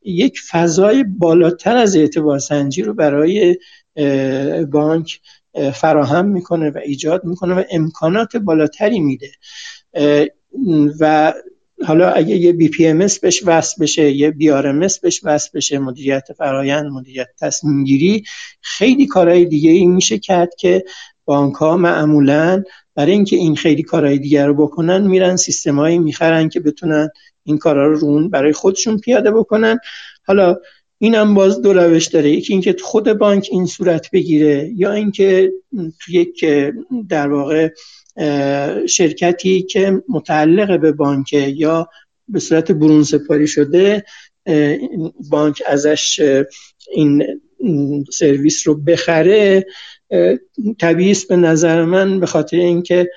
یک 0.04 0.40
فضای 0.52 1.04
بالاتر 1.04 1.78
از 1.78 1.96
اعتبار 1.96 2.40
سنجی 2.40 2.82
رو 2.82 2.94
برای 2.94 3.58
بانک 4.72 5.20
فراهم 5.74 6.26
می‌کنه 6.26 6.70
و 6.70 6.78
ایجاد 6.78 7.26
می‌کنه 7.26 7.54
و 7.54 7.64
امکانات 7.72 8.38
بالاتری 8.38 9.00
میده. 9.00 9.32
و 11.00 11.34
حالا 11.86 12.10
اگه 12.10 12.36
یه 12.36 12.54
BPM 12.54 12.98
بهش 12.98 13.44
وصل 13.46 13.84
بشه 13.84 14.12
یه 14.12 14.32
BRM 14.32 14.80
بهش 14.80 15.22
وصل 15.24 15.50
بشه 15.54 15.80
مدیریت 15.80 16.28
فرایند 16.38 16.86
مدیریت 16.86 17.28
تصمیم 17.40 17.84
گیری 17.84 18.24
خیلی 18.62 19.08
کارهای 19.08 19.46
دیگه 19.46 19.72
ای 19.72 19.86
میشه 19.86 20.20
کرد 20.20 20.56
که 20.56 20.86
بانک 21.26 21.56
ها 21.56 21.78
معمولا 21.78 22.64
برای 22.96 23.12
اینکه 23.12 23.36
این 23.36 23.56
خیلی 23.56 23.84
کارهای 23.84 24.18
دیگر 24.20 24.48
رو 24.48 24.54
بکنن 24.54 25.08
میرن 25.08 25.36
سیستمایی 25.36 26.00
می‌خرن 26.00 26.50
که 26.50 26.60
بتونن 26.60 27.10
این 27.44 27.58
کارا 27.58 27.88
رو 27.88 28.00
رون 28.00 28.30
برای 28.30 28.54
خودشون 28.54 28.98
پیاده 28.98 29.32
بکنن. 29.32 29.80
حالا 30.24 30.58
اینم 30.98 31.34
باز 31.34 31.62
دو 31.62 31.74
روش 31.74 32.08
داره. 32.08 32.30
یکی 32.30 32.54
اینکه 32.54 32.76
خود 32.84 33.14
بانک 33.14 33.48
این 33.52 33.66
صورت 33.66 34.12
بگیره 34.12 34.72
یا 34.76 34.92
اینکه 34.92 35.52
تو 36.00 36.12
یک 36.12 36.46
در 37.10 37.28
واقع 37.28 37.70
شرکتی 38.88 39.62
که 39.62 40.04
متعلق 40.10 40.80
به 40.80 40.92
بانک 40.92 41.34
یا 41.34 41.90
به 42.28 42.40
صورت 42.40 42.72
برون 42.72 43.04
سپاری 43.04 43.48
شده 43.48 44.04
بانک 45.30 45.64
ازش 45.68 46.22
این 46.92 47.42
سرویس 48.14 48.68
رو 48.68 48.76
بخره. 48.76 49.66
طبیعی 50.80 51.16
به 51.30 51.36
نظر 51.36 51.86
من 51.86 52.20
به 52.20 52.26
خاطر 52.26 52.58
اینکه 52.58 53.10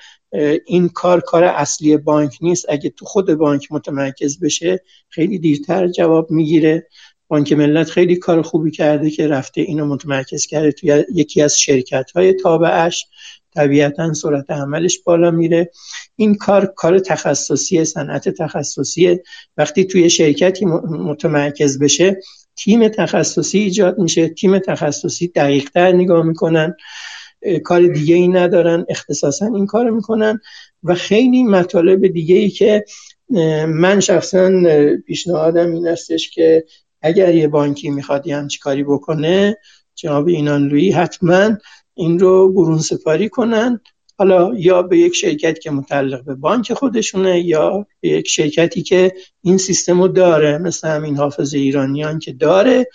این 0.65 0.89
کار 0.89 1.19
کار 1.21 1.43
اصلی 1.43 1.97
بانک 1.97 2.37
نیست. 2.41 2.65
اگه 2.69 2.89
تو 2.89 3.05
خود 3.05 3.33
بانک 3.33 3.67
متمرکز 3.71 4.39
بشه 4.39 4.83
خیلی 5.09 5.39
دیرتر 5.39 5.87
جواب 5.87 6.31
می‌گیره. 6.31 6.87
بانک 7.27 7.53
ملت 7.53 7.89
خیلی 7.89 8.15
کار 8.15 8.41
خوبی 8.41 8.71
کرده 8.71 9.09
که 9.09 9.27
رفته 9.27 9.61
اینو 9.61 9.85
متمرکز 9.85 10.45
کرده 10.45 10.71
توی 10.71 11.03
یکی 11.13 11.41
از 11.41 11.59
شرکت 11.59 12.11
های 12.15 12.33
تابعش. 12.33 13.05
طبیعتا 13.55 14.13
سرعت 14.13 14.51
عملش 14.51 14.99
بالا 14.99 15.31
میره. 15.31 15.71
این 16.15 16.35
کار 16.35 16.65
کار 16.65 16.99
تخصصی 16.99 17.85
صنعت 17.85 18.29
تخصصی. 18.29 19.19
وقتی 19.57 19.85
توی 19.85 20.09
شرکتی 20.09 20.65
متمرکز 20.65 21.79
بشه 21.79 22.19
تیم 22.55 22.87
تخصصی 22.87 23.59
ایجاد 23.59 23.99
میشه. 23.99 24.29
تیم 24.29 24.59
تخصصی 24.59 25.27
دقیقتر 25.27 25.91
نگاه 25.91 26.25
می‌کنن. 26.25 26.75
کار 27.63 27.87
دیگه 27.87 28.15
ای 28.15 28.27
ندارن. 28.27 28.85
اختصاصا 28.89 29.45
این 29.45 29.65
کار 29.65 29.89
می‌کنن. 29.89 30.39
و 30.83 30.95
خیلی 30.95 31.43
مطالب 31.43 32.07
دیگه 32.07 32.35
ای 32.35 32.49
که 32.49 32.85
من 33.67 33.99
شخصا 33.99 34.51
پیشنهادم 35.07 35.71
این 35.71 35.87
استش 35.87 36.29
که 36.29 36.65
اگر 37.01 37.35
یه 37.35 37.47
بانکی 37.47 37.89
می‌خواد 37.89 38.27
یه 38.27 38.37
همچی 38.37 38.59
کاری 38.59 38.83
بکنه 38.83 39.57
جناب 39.95 40.27
اینان 40.27 40.67
لوی 40.67 40.91
حتما 40.91 41.57
این 41.93 42.19
رو 42.19 42.53
برون 42.53 42.79
سپاری 42.79 43.29
کنن. 43.29 43.79
حالا 44.17 44.53
یا 44.57 44.81
به 44.81 44.97
یک 44.97 45.15
شرکت 45.15 45.59
که 45.59 45.71
متعلق 45.71 46.23
به 46.23 46.35
بانک 46.35 46.73
خودشونه 46.73 47.39
یا 47.39 47.85
به 47.99 48.09
یک 48.09 48.27
شرکتی 48.27 48.83
که 48.83 49.13
این 49.41 49.57
سیستم 49.57 50.01
رو 50.01 50.07
داره 50.07 50.57
مثل 50.57 50.87
همین 50.87 51.17
حافظ 51.17 51.53
ایرانیان 51.53 52.19
که 52.19 52.33
داره 52.33 52.87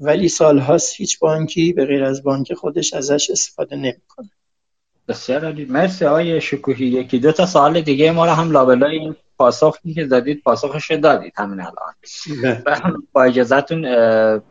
ولی 0.00 0.28
سالهاست 0.28 0.94
هیچ 0.96 1.18
بانکی 1.18 1.72
به 1.72 1.86
غیر 1.86 2.04
از 2.04 2.22
بانک 2.22 2.54
خودش 2.54 2.94
ازش 2.94 3.30
استفاده 3.30 3.76
نمی‌کنه. 3.76 4.30
بسیار 5.08 5.44
عالی. 5.44 5.64
مرسی 5.64 6.04
آقای 6.04 6.40
شکوهی. 6.40 6.86
یکی 6.86 7.18
دو 7.18 7.32
تا 7.32 7.46
سوال 7.46 7.80
دیگه 7.80 8.12
ما 8.12 8.26
رو 8.26 8.32
هم 8.32 8.50
لابلای 8.50 8.98
این 8.98 9.16
پاسخی 9.38 9.94
که 9.94 10.04
دادید 10.04 10.42
پاسخش 10.42 10.90
دادید 10.90 11.32
همین 11.36 11.60
الان. 11.60 13.02
با 13.12 13.22
اجازهتون 13.22 13.82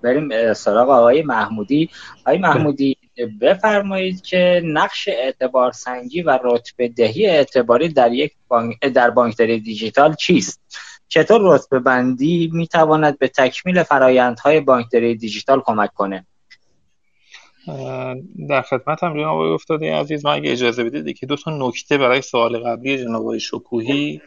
بریم 0.01 0.53
سراغ 0.53 0.89
آقای 0.89 1.21
محمودی. 1.21 1.89
آقای 2.25 2.37
محمودی 2.37 2.97
بفرمایید 3.41 4.21
که 4.21 4.61
نقش 4.65 5.07
اعتبار 5.07 5.71
سنجی 5.71 6.21
و 6.21 6.39
رتبه 6.43 6.87
دهی 6.87 7.27
اعتباری 7.27 7.89
در 7.89 8.11
یک 8.11 8.31
بانک 8.47 8.79
در 8.79 9.09
بانکداری 9.09 9.59
دیجیتال 9.59 10.13
چیست؟ 10.13 10.61
چطور 11.07 11.55
رتبه 11.55 11.79
بندی 11.79 12.49
می 12.53 12.67
تواند 12.67 13.19
به 13.19 13.27
تکمیل 13.27 13.83
فرایندهای 13.83 14.59
بانکداری 14.59 15.15
دیجیتال 15.15 15.61
کمک 15.65 15.93
کنه؟ 15.93 16.25
در 18.49 18.61
خدمت 18.61 19.03
هم 19.03 19.13
جناب 19.13 19.39
افتاده 19.39 19.95
عزیز 19.95 20.25
من 20.25 20.31
اگه 20.31 20.51
اجازه 20.51 20.83
بدید 20.83 21.17
که 21.17 21.25
دو 21.25 21.35
تا 21.35 21.51
نکته 21.57 21.97
برای 21.97 22.21
سوال 22.21 22.59
قبلی 22.59 22.97
جناب 22.97 23.37
شکوهی 23.37 24.21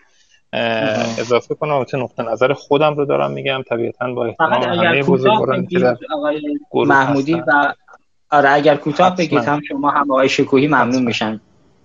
اضافه 1.19 1.55
کنم. 1.55 1.73
البته 1.73 1.99
نقطه 1.99 2.23
نظر 2.23 2.53
خودم 2.53 2.95
رو 2.95 3.05
دارم 3.05 3.31
میگم 3.31 3.63
طبیعتا 3.69 4.13
با 4.15 4.27
احترام 4.27 4.63
همه 4.63 5.03
بزرگوارانی 5.03 5.67
که 5.67 5.79
در 5.79 5.97
محمودی 6.75 7.35
و 7.35 7.75
آره 8.35 8.51
اگر 8.51 8.77
کوتاه 8.77 9.17
بگید 9.17 9.45
هم 9.45 9.61
شما 9.69 9.91
هم 9.91 10.11
آقای 10.11 10.29
شکوهی 10.29 10.67
ممنون 10.67 11.03
میشن. 11.03 11.41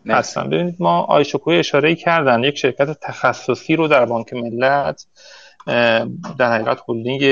هستم 0.08 0.50
ببینید 0.50 0.76
ما 0.80 1.00
آقای 1.00 1.26
شکوهی 1.26 1.60
اشاره 1.60 1.96
کردن 1.96 2.44
یک 2.44 2.58
شرکت 2.58 3.00
تخصصی 3.02 3.76
رو 3.76 3.88
در 3.88 4.06
بانک 4.06 4.34
ملت 4.34 5.06
در 6.38 6.54
حقیقت 6.54 6.80
هلدینگ 6.88 7.24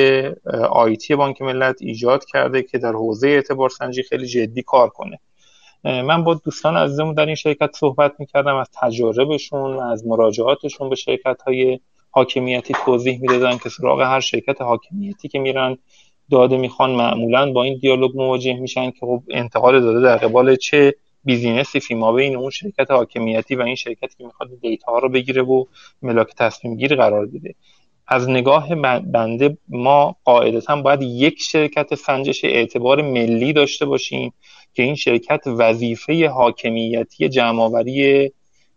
IT 0.70 1.16
بانک 1.16 1.42
ملت 1.42 1.76
ایجاد 1.80 2.26
کرده 2.26 2.64
که 2.64 2.78
در 2.78 2.92
حوزه 2.92 3.28
اعتبار 3.28 3.70
سنجی 3.70 4.04
خیلی 4.04 4.28
جدی 4.28 4.64
کار 4.64 4.90
کنه. 4.90 5.20
من 5.84 6.24
با 6.24 6.34
دوستان 6.34 6.78
عزیزمون 6.78 7.14
در 7.14 7.26
این 7.26 7.36
شرکت 7.36 7.70
صحبت 7.76 8.14
می‌کردم 8.20 8.56
از 8.56 8.68
تجاربشون 8.82 9.76
و 9.76 9.80
از 9.80 10.08
مراجعاتشون 10.08 10.90
به 10.90 10.96
شرکت 10.96 11.42
های 11.42 11.80
حاکمیتی 12.12 12.74
توضیح 12.86 13.22
می‌دادن 13.22 13.58
که 13.58 13.70
سراغ 13.70 14.02
هر 14.02 14.20
شرکت 14.20 14.62
حاکمیتی 14.62 15.28
که 15.28 15.40
میرن 15.40 15.78
داده 16.32 16.58
می‌خوان 16.58 16.92
معمولا 16.92 17.52
با 17.52 17.64
این 17.64 17.78
دیالوگ 17.78 18.12
مواجه 18.16 18.54
میشن 18.54 18.92
که 18.92 19.00
خب 19.00 19.24
انتقال 19.30 19.82
داده 19.82 20.02
در 20.02 20.18
قبال 20.18 20.56
چه 20.56 20.96
business 21.24 21.73
ی 21.73 21.80
فیما 21.80 22.12
بین 22.12 22.36
اون 22.36 22.50
شرکت 22.50 22.92
حاکمیتی 22.92 23.56
و 23.56 23.62
این 23.62 23.76
شرکتی 23.76 24.16
که 24.18 24.26
می‌خواد 24.26 24.50
data 24.62 24.92
ها 24.92 25.00
رو 25.00 25.10
بگیره 25.10 25.42
و 25.42 25.66
ملاک 26.02 26.36
تصمیم 26.38 26.76
گیری 26.76 26.96
قرار 26.96 27.26
بده. 27.26 27.56
از 28.08 28.30
نگاه 28.30 28.76
بنده 29.00 29.58
ما 29.70 30.16
قاعدتا 30.24 30.82
باید 30.82 31.02
یک 31.02 31.42
شرکت 31.42 31.96
سنجش 31.96 32.46
اعتبار 32.46 33.02
ملی 33.02 33.54
داشته 33.54 33.86
باشیم 33.86 34.34
که 34.74 34.84
این 34.84 34.96
شرکت 34.96 35.42
وظیفه 35.46 36.30
حاکمیتی 36.30 37.30
جمعآوری 37.30 38.32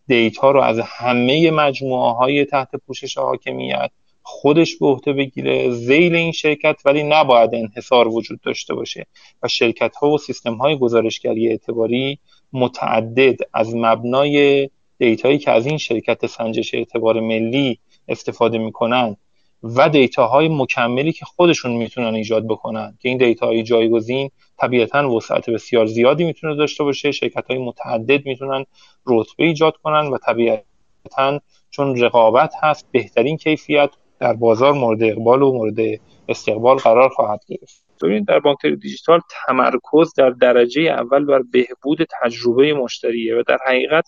دیتا 0.06 0.50
رو 0.50 0.60
از 0.60 0.78
همه 0.78 1.50
مجموعه 1.50 2.12
های 2.12 2.44
تحت 2.44 2.76
پوشش 2.86 3.18
حاکمیت 3.18 3.90
خودش 4.22 4.76
به 4.76 4.86
عهده 4.86 5.12
بگیره 5.12 5.70
زیل 5.70 6.14
این 6.14 6.32
شرکت 6.32 6.80
ولی 6.84 7.02
نباید 7.02 7.54
انحصار 7.54 8.08
وجود 8.08 8.40
داشته 8.40 8.74
باشه 8.74 9.06
و 9.42 9.48
شرکت 9.48 9.96
ها 9.96 10.10
و 10.10 10.18
سیستم 10.18 10.54
های 10.54 10.78
گزارشگری 10.78 11.48
اعتباری 11.48 12.18
متعدد 12.52 13.36
از 13.54 13.76
مبنای 13.76 14.68
دیتایی 14.98 15.38
که 15.38 15.50
از 15.50 15.66
این 15.66 15.78
شرکت 15.78 16.26
سنجش 16.26 16.74
اعتبار 16.74 17.20
ملی 17.20 17.78
استفاده 18.08 18.58
می‌کنن 18.58 19.16
و 19.62 19.88
دیتاهای 19.88 20.48
مکملی 20.48 21.12
که 21.12 21.24
خودشون 21.24 21.72
می‌تونن 21.72 22.14
ایجاد 22.14 22.46
بکنن. 22.46 22.98
که 23.00 23.08
این 23.08 23.18
دیتاهای 23.18 23.62
جایگزین 23.62 24.30
طبیعتا 24.58 25.10
وسعت 25.10 25.50
بسیار 25.50 25.86
زیادی 25.86 26.24
می‌تونه 26.24 26.54
داشته 26.56 26.84
باشه 26.84 27.12
شرکت 27.12 27.46
های 27.50 27.58
متعدد 27.58 28.26
می‌تونن 28.26 28.64
رتبه 29.06 29.44
ایجاد 29.44 29.76
کنن 29.76 30.06
و 30.06 30.18
طبیعتا 30.18 31.40
چون 31.70 32.00
رقابت 32.00 32.54
هست 32.62 32.86
بهترین 32.92 33.36
کیفیت 33.36 33.90
بازار 34.38 34.72
مورد 34.72 35.02
اقبال 35.02 35.42
و 35.42 35.52
مورد 35.52 36.00
استقبال 36.28 36.76
قرار 36.76 37.08
خواهد 37.08 37.40
گرفت. 37.48 37.84
ببینید 38.02 38.26
در 38.26 38.38
بانکداری 38.38 38.76
دیجیتال 38.76 39.20
تمرکز 39.46 40.14
در 40.16 40.30
درجه 40.30 40.82
اول 40.82 41.24
بر 41.24 41.42
بهبود 41.52 41.98
تجربه 42.22 42.74
مشتریه 42.74 43.36
و 43.36 43.42
در 43.46 43.58
حقیقت 43.66 44.04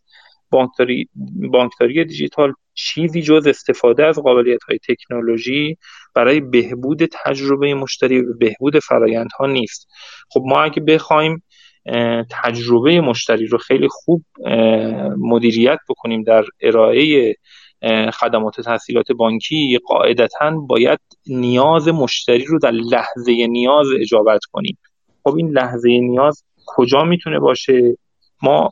بانکداری 0.51 1.09
بانکداری 1.53 2.05
دیجیتال 2.05 2.53
چیزی 2.75 3.23
جز 3.23 3.47
استفاده 3.47 4.07
از 4.07 4.19
قابلیت 4.19 4.63
های 4.69 4.79
تکنولوژی 4.89 5.77
برای 6.15 6.41
بهبود 6.41 7.07
تجربه 7.25 7.75
مشتری 7.75 8.21
و 8.21 8.35
بهبود 8.39 8.79
فرایندها 8.79 9.47
نیست. 9.47 9.89
خب 10.31 10.43
ما 10.45 10.63
اگه 10.63 10.83
بخوایم 10.83 11.43
تجربه 12.31 13.01
مشتری 13.01 13.47
رو 13.47 13.59
خیلی 13.59 13.89
خوب 13.91 14.25
مدیریت 15.19 15.79
بکنیم 15.89 16.23
در 16.23 16.45
ارائه 16.61 17.35
خدمات 18.13 18.61
تحصیلات 18.61 19.13
بانکی 19.13 19.79
قاعدتا 19.87 20.51
باید 20.51 20.99
نیاز 21.27 21.89
مشتری 21.89 22.45
رو 22.45 22.59
در 22.59 22.71
لحظه 22.71 23.47
نیاز 23.47 23.87
اجابت 24.01 24.45
کنیم. 24.53 24.79
خب 25.25 25.37
این 25.37 25.51
لحظه 25.51 25.89
نیاز 25.89 26.45
کجا 26.67 27.05
می‌تونه 27.05 27.39
باشه؟ 27.39 27.97
ما 28.43 28.71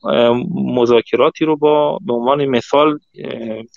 مذاکراتی 0.55 1.45
رو 1.45 1.57
با 1.57 1.99
به 2.07 2.13
عنوان 2.13 2.45
مثال 2.47 2.99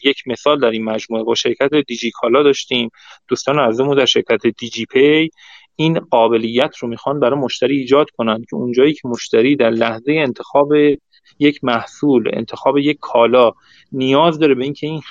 یک 0.04 0.18
مثال 0.26 0.60
در 0.60 0.72
این 0.72 0.84
مجموعه 0.84 1.24
با 1.24 1.36
شرکت 1.36 1.70
دیجیکالا 1.88 2.44
داشتیم. 2.44 2.90
دوستان 3.28 3.60
عزیزمون 3.60 3.98
در 3.98 4.06
شرکت 4.06 4.48
دیجی 4.48 4.86
پی 4.86 5.30
این 5.76 6.00
قابلیت 6.00 6.78
رو 6.78 6.88
می‌خوان 6.88 7.20
برای 7.20 7.40
مشتری 7.40 7.78
ایجاد 7.78 8.10
کنن 8.10 8.42
که 8.50 8.56
اونجایی 8.56 8.94
که 8.94 9.08
مشتری 9.08 9.56
در 9.56 9.70
لحظه 9.70 10.14
انتخاب 10.14 10.74
یک 11.40 11.64
محصول 11.64 12.30
انتخاب 12.34 12.78
یک 12.78 12.98
کالا 13.02 13.52
نیاز 13.92 14.40
داره 14.40 14.56
به 14.56 14.64
اینکه 14.64 14.88
این 14.88 15.02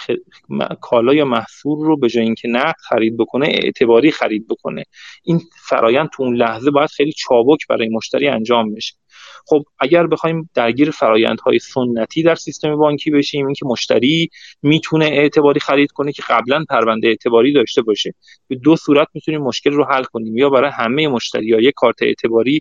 کالا 0.81 1.15
یا 1.15 1.25
محصول 1.25 1.87
رو 1.87 1.97
به 1.97 2.09
جای 2.09 2.25
اینکه 2.25 2.49
نقد 2.49 2.77
خرید 2.89 3.17
بکنه 3.17 3.47
اعتباری 3.51 4.11
خرید 4.11 4.47
بکنه. 4.49 4.85
این 5.25 5.41
فرایند 5.69 6.09
تو 6.13 6.23
اون 6.23 6.37
لحظه 6.37 6.71
باید 6.71 6.91
خیلی 6.91 7.13
چابک 7.13 7.67
برای 7.69 7.89
مشتری 7.89 8.29
انجام 8.29 8.75
بشه. 8.75 8.95
خب 9.47 9.65
اگر 9.79 10.07
بخوایم 10.07 10.51
درگیر 10.55 10.91
فرایندهای 10.91 11.59
سنتی 11.59 12.23
در 12.23 12.35
سیستم 12.35 12.77
بانکی 12.77 13.11
بشیم 13.11 13.47
اینکه 13.47 13.67
مشتری 13.67 14.29
می‌تونه 14.63 15.05
اعتباری 15.05 15.61
خرید 15.61 15.91
کنه 15.91 16.13
که 16.13 16.23
قبلا 16.29 16.65
پرونده 16.69 17.09
اعتباری 17.09 17.53
داشته 17.53 17.83
باشه. 17.83 18.15
به 18.49 18.57
دو 18.57 18.77
صورت 18.77 19.09
می‌تونیم 19.15 19.41
مشکل 19.41 19.71
رو 19.71 19.85
حل 19.85 20.05
کنیم. 20.05 20.37
یا 20.37 20.51
برای 20.51 20.71
همه 20.71 21.09
مشتری 21.09 21.53
ها 21.53 21.61
یک 21.61 21.75
کارت 21.77 22.03
اعتباری 22.03 22.61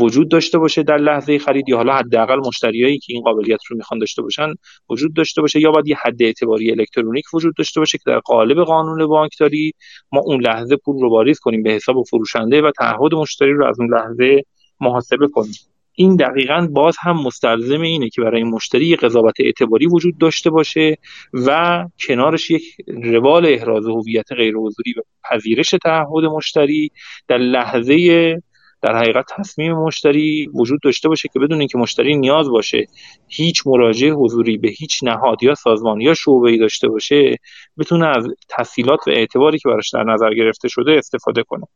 وجود 0.00 0.28
داشته 0.28 0.58
باشه 0.58 0.82
در 0.82 0.96
لحظه 0.96 1.38
خرید 1.38 1.68
یا 1.68 1.76
حالا 1.76 1.94
حداقل 1.94 2.36
مشتریایی 2.46 2.98
که 2.98 3.12
این 3.12 3.22
قابلیت 3.22 3.60
رو 3.68 3.76
می‌خوان 3.76 4.00
داشته 4.00 4.22
باشن 4.22 4.54
وجود 4.90 5.14
داشته 5.14 5.40
باشه 5.40 5.60
یا 5.60 5.70
باید 5.70 5.88
یه 5.88 5.96
حد 5.96 6.22
اعتباری 6.22 6.70
الکترونیک 6.70 7.24
وجود 7.34 7.54
داشته 7.56 7.80
باشه 7.80 7.98
که 7.98 8.04
در 8.06 8.18
قالب 8.18 8.64
قانون 8.64 9.06
بانکداری 9.06 9.72
ما 10.12 10.20
اون 10.20 10.40
لحظه 10.40 10.76
پول 10.76 11.00
رو 11.00 11.10
واریز 11.10 11.38
کنیم 11.38 11.62
به 11.62 11.70
حساب 11.70 12.02
فروشنده 12.02 12.62
و 12.62 12.70
تعهد 12.70 13.14
مشتری 13.14 13.52
رو 13.52 13.66
از 13.66 13.80
اون 13.80 13.94
لحظه 13.94 14.42
محاسبه 14.80 15.28
کنیم. 15.28 15.54
این 15.92 16.16
دقیقا 16.16 16.68
باز 16.72 16.96
هم 17.00 17.22
مستلزم 17.22 17.80
اینه 17.80 18.08
که 18.08 18.22
برای 18.22 18.44
مشتری 18.44 18.86
یک 18.86 19.00
قضاوت 19.00 19.34
اعتباری 19.40 19.86
وجود 19.86 20.18
داشته 20.18 20.50
باشه 20.50 20.96
و 21.32 21.84
کنارش 22.08 22.50
یک 22.50 22.62
روال 22.88 23.46
احراز 23.46 23.86
هویت 23.86 24.32
غیر 24.32 24.54
حضوری 24.54 24.94
و 24.96 25.00
پذیرش 25.30 25.70
تعهد 25.70 26.24
مشتری 26.24 26.90
در 27.28 27.38
لحظه 27.38 28.42
در 28.82 28.96
حقیقت 28.96 29.24
تصمیم 29.36 29.72
مشتری 29.72 30.48
وجود 30.54 30.80
داشته 30.82 31.08
باشه 31.08 31.28
که 31.32 31.38
بدون 31.38 31.58
اینکه 31.58 31.78
مشتری 31.78 32.16
نیاز 32.16 32.48
باشه 32.48 32.86
هیچ 33.28 33.62
مراجعه 33.66 34.12
حضوری 34.12 34.56
به 34.58 34.68
هیچ 34.68 35.00
نهاد 35.02 35.42
یا 35.42 35.54
سازمان 35.54 36.00
یا 36.00 36.14
شعبه‌ای 36.14 36.58
داشته 36.58 36.88
باشه 36.88 37.36
بتونه 37.78 38.06
از 38.06 38.26
تسهیلات 38.48 39.08
و 39.08 39.10
اعتباری 39.10 39.58
که 39.58 39.68
براش 39.68 39.90
در 39.92 40.04
نظر 40.04 40.34
گرفته 40.34 40.68
شده 40.68 40.92
استفاده 40.92 41.42
کنه. 41.42 41.66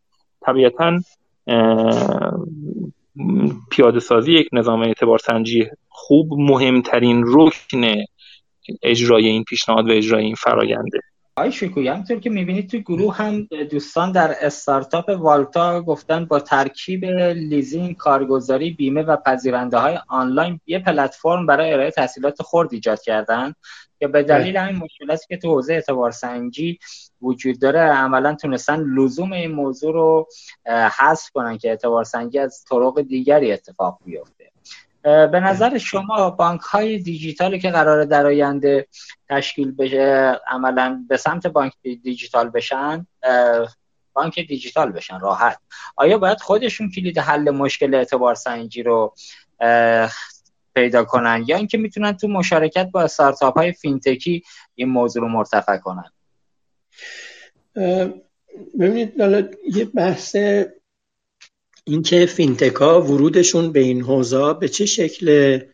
طبیعتا 0.46 0.98
پیاده 3.70 4.00
سازی 4.00 4.32
یک 4.32 4.48
نظام 4.52 4.82
اعتبار 4.82 5.18
سنجی 5.18 5.66
خوب 5.88 6.28
مهمترین 6.32 7.24
رکن 7.26 8.04
اجرای 8.82 9.26
این 9.26 9.44
پیشنهاد 9.44 9.88
و 9.88 9.92
اجرای 9.92 10.24
این 10.24 10.34
فراینده 10.34 11.00
آی 11.36 11.52
شکوی 11.52 11.88
همطور 11.88 12.20
که 12.20 12.30
می‌بینید 12.30 12.70
توی 12.70 12.80
گروه 12.80 13.16
هم 13.16 13.42
دوستان 13.70 14.12
در 14.12 14.36
استارتاپ 14.40 15.08
والتا 15.08 15.82
گفتن 15.82 16.24
با 16.24 16.40
ترکیب 16.40 17.04
لیزینگ 17.04 17.96
کارگزاری 17.96 18.70
بیمه 18.70 19.02
و 19.02 19.16
پذیرنده 19.16 19.78
های 19.78 19.98
آنلاین 20.08 20.60
یه 20.66 20.78
پلتفرم 20.78 21.46
برای 21.46 21.72
ارائه 21.72 21.90
تحصیلات 21.90 22.42
خرد 22.42 22.72
ایجاد 22.72 23.00
کردن 23.00 23.54
که 23.98 24.08
به 24.08 24.22
دلیل 24.22 24.56
همین 24.56 24.76
مشکلاتی 24.76 25.26
که 25.28 25.36
تو 25.36 25.48
حوزه 25.48 25.74
اعتبار 25.74 26.10
سنجی 26.10 26.78
وجود 27.22 27.60
داره. 27.60 27.80
عملا 27.80 28.34
تونستن 28.34 28.80
لزوم 28.80 29.32
این 29.32 29.52
موضوع 29.52 29.92
رو 29.92 30.28
حذف 30.98 31.30
کنن 31.30 31.58
که 31.58 31.68
اعتبار 31.68 32.04
سنجی 32.04 32.38
از 32.38 32.64
طرق 32.70 33.00
دیگری 33.00 33.52
اتفاق 33.52 33.98
بیفته. 34.04 34.33
به 35.04 35.40
نظر 35.40 35.78
شما 35.78 36.30
بانک 36.30 36.60
های 36.60 36.98
دیجیتالی 36.98 37.58
که 37.58 37.70
قراره 37.70 38.04
در 38.04 38.26
آینده 38.26 38.86
تشکیل 39.28 39.72
بشه 39.72 40.40
عملا 40.46 41.04
به 41.08 41.16
سمت 41.16 41.46
بانک 41.46 41.72
دیجیتال 41.82 42.50
بشن 42.50 43.06
بانک 44.12 44.40
دیجیتال 44.40 44.92
بشن 44.92 45.20
راحت. 45.20 45.58
آیا 45.96 46.18
باید 46.18 46.40
خودشون 46.40 46.90
کلید 46.90 47.18
حل 47.18 47.50
مشکل 47.50 47.94
اعتبار 47.94 48.34
سنجی 48.34 48.82
رو 48.82 49.14
پیدا 50.74 51.04
کنن؟ 51.04 51.44
یا 51.46 51.56
اینکه 51.56 51.78
می‌تونن 51.78 52.12
تو 52.12 52.28
مشارکت 52.28 52.90
با 52.90 53.02
استارتاپ 53.02 53.58
های 53.58 53.72
fintech 53.72 54.34
ی 54.34 54.42
این 54.74 54.88
موضوع 54.88 55.22
رو 55.22 55.28
مرتفع 55.28 55.76
کنن؟ 55.76 56.10
ببینید 58.80 59.14
یه 59.74 59.84
بحث 59.84 60.36
اینکه 61.86 62.26
فینتکا 62.26 63.02
ورودشون 63.02 63.72
به 63.72 63.80
این 63.80 64.02
حوزه 64.02 64.54
به 64.60 64.68
چه 64.68 64.86
شکله 64.86 65.68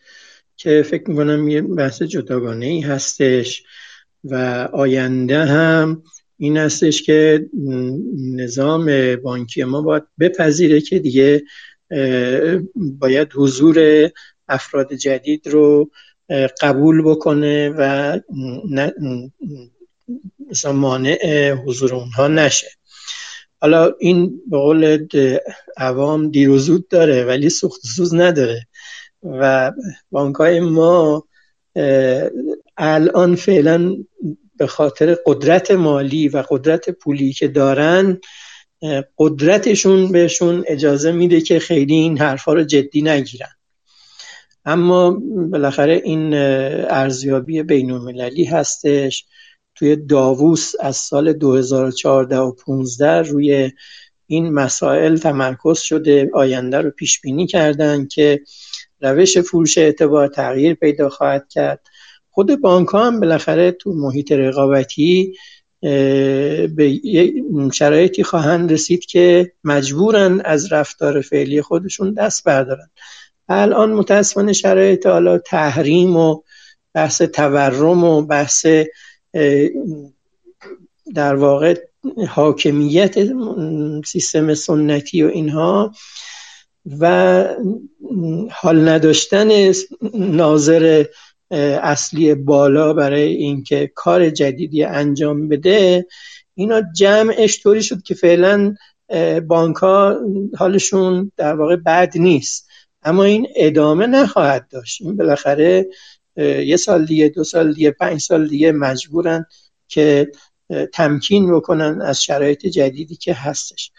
که 0.57 0.83
فکر 0.83 1.11
می‌کنم 1.11 1.49
یه 1.49 1.63
بحث 1.63 2.03
جداگانه 2.03 2.67
ای 2.67 2.81
هستش 2.81 3.63
و 4.25 4.35
آینده 4.73 5.45
هم 5.45 6.03
این 6.39 6.57
هستش 6.57 7.03
که 7.03 7.47
نظام 8.17 9.17
بانکی 9.17 9.65
ما 9.65 9.83
باید 9.83 10.03
بپذیره 10.21 10.81
که 10.81 10.99
دیگه 10.99 11.43
باید 12.75 13.29
حضور 13.35 14.09
افراد 14.49 14.93
جدید 14.93 15.49
رو 15.49 15.91
قبول 16.61 17.03
بکنه 17.03 17.69
و 17.79 18.19
مثلا 20.51 20.73
مانع 20.73 21.53
حضور 21.53 21.95
اونها 21.95 22.29
نشه. 22.29 22.80
حالا 23.61 23.93
این 23.99 24.41
به 24.51 24.57
قول 24.57 25.07
عوام 25.77 26.31
دیر 26.31 26.51
و 26.51 26.79
داره 26.91 27.25
ولی 27.25 27.51
سوخت 27.51 27.81
سوز 27.87 28.15
نداره. 28.15 28.67
و 29.23 29.73
بانک 30.11 30.37
های 30.37 30.61
ما 30.61 31.25
الان 32.77 33.37
فعلا 33.37 33.97
به 34.57 34.67
خاطر 34.67 35.17
قدرت 35.27 35.71
مالی 35.71 36.29
و 36.29 36.45
قدرت 36.51 36.91
پولی 36.91 37.33
که 37.33 37.49
دارن 37.49 38.21
قدرتشون 39.19 40.13
بهشون 40.13 40.65
اجازه 40.67 41.13
میده 41.13 41.41
که 41.41 41.59
خیلی 41.59 41.95
این 41.95 42.19
حرفا 42.19 42.53
رو 42.53 42.65
جدی 42.65 43.03
نگیرن. 43.03 43.51
اما 44.65 45.11
بالاخره 45.51 46.01
این 46.05 46.35
ارزیابی 46.35 47.63
بین 47.63 47.91
المللی 47.91 48.45
هستش. 48.45 49.25
توی 49.81 49.97
داووس 49.97 50.73
از 50.81 50.97
سال 50.97 51.33
2014 51.33 52.39
و 52.39 52.53
15 52.53 53.23
روی 53.23 53.73
این 54.27 54.53
مسائل 54.53 55.17
تمرکز 55.17 55.79
شده 55.79 56.31
آینده 56.35 56.79
رو 56.79 56.91
پیش 56.91 57.21
بینی 57.21 57.47
کردن 57.47 58.07
که 58.07 58.41
روش 59.01 59.39
فروش 59.39 59.79
اعتبار 59.79 60.29
تغییر 60.29 60.75
پیدا 60.75 61.09
خواهد 61.09 61.49
کرد. 61.49 61.81
خود 62.31 62.61
بانک 62.61 62.89
ها 62.89 63.07
هم 63.07 63.21
بالاخره 63.21 63.71
تو 63.73 63.93
محیط 63.93 64.33
رقابتی 64.33 65.35
به 66.77 67.01
شرایطی 67.73 68.23
خواهند 68.23 68.73
رسید 68.73 69.07
که 69.07 69.53
مجبورن 69.65 70.41
از 70.45 70.73
رفتار 70.73 71.21
فعلی 71.21 71.63
خودشون 71.63 72.15
دست 72.15 72.45
بردارن. 72.45 72.91
الان 73.49 73.93
متاسفانه 73.93 74.53
شرایط 74.53 75.07
حالا 75.07 75.39
تحریم 75.39 76.17
و 76.17 76.43
بحث 76.95 77.23
تورم 77.23 78.05
و 78.05 78.23
بحث 78.23 78.67
در 81.15 81.35
واقع 81.35 81.75
حاکمیت 82.29 83.15
سیستم 84.07 84.55
سنتی 84.55 85.23
و 85.23 85.27
اینها 85.27 85.93
و 87.01 87.45
حال 88.51 88.89
نداشتن 88.89 89.73
ناظر 90.15 91.05
اصلی 91.83 92.35
بالا 92.35 92.93
برای 92.93 93.35
اینکه 93.35 93.93
کار 93.95 94.31
جدیدی 94.31 94.85
انجام 94.85 95.49
بده 95.49 96.07
اینا 96.55 96.83
جمعش 96.97 97.63
طوری 97.63 97.83
شد 97.83 98.03
که 98.03 98.15
فعلا 98.15 98.75
بانک 99.47 99.77
ها 99.77 100.21
حالشون 100.57 101.33
در 101.37 101.55
واقع 101.55 101.77
بد 101.77 102.13
نیست. 102.17 102.69
اما 103.03 103.25
این 103.25 103.49
ادامه 103.57 104.07
نخواهد 104.07 104.69
داشت. 104.71 105.03
این 105.03 105.17
بالاخره 105.17 105.87
یه 106.37 106.77
سال 106.77 107.05
دیگه 107.05 107.29
دو 107.29 107.45
سال 107.45 107.73
دیگه 107.73 107.91
پنج 107.91 108.21
سال 108.21 108.49
دیگه 108.49 108.73
مجبورن 108.73 109.47
که 109.89 110.33
تمکین 110.93 111.55
بکنن 111.55 112.01
از 112.03 112.23
شرایط 112.23 112.67
جدیدی 112.67 113.17
که 113.17 113.35
هستش. 113.35 113.93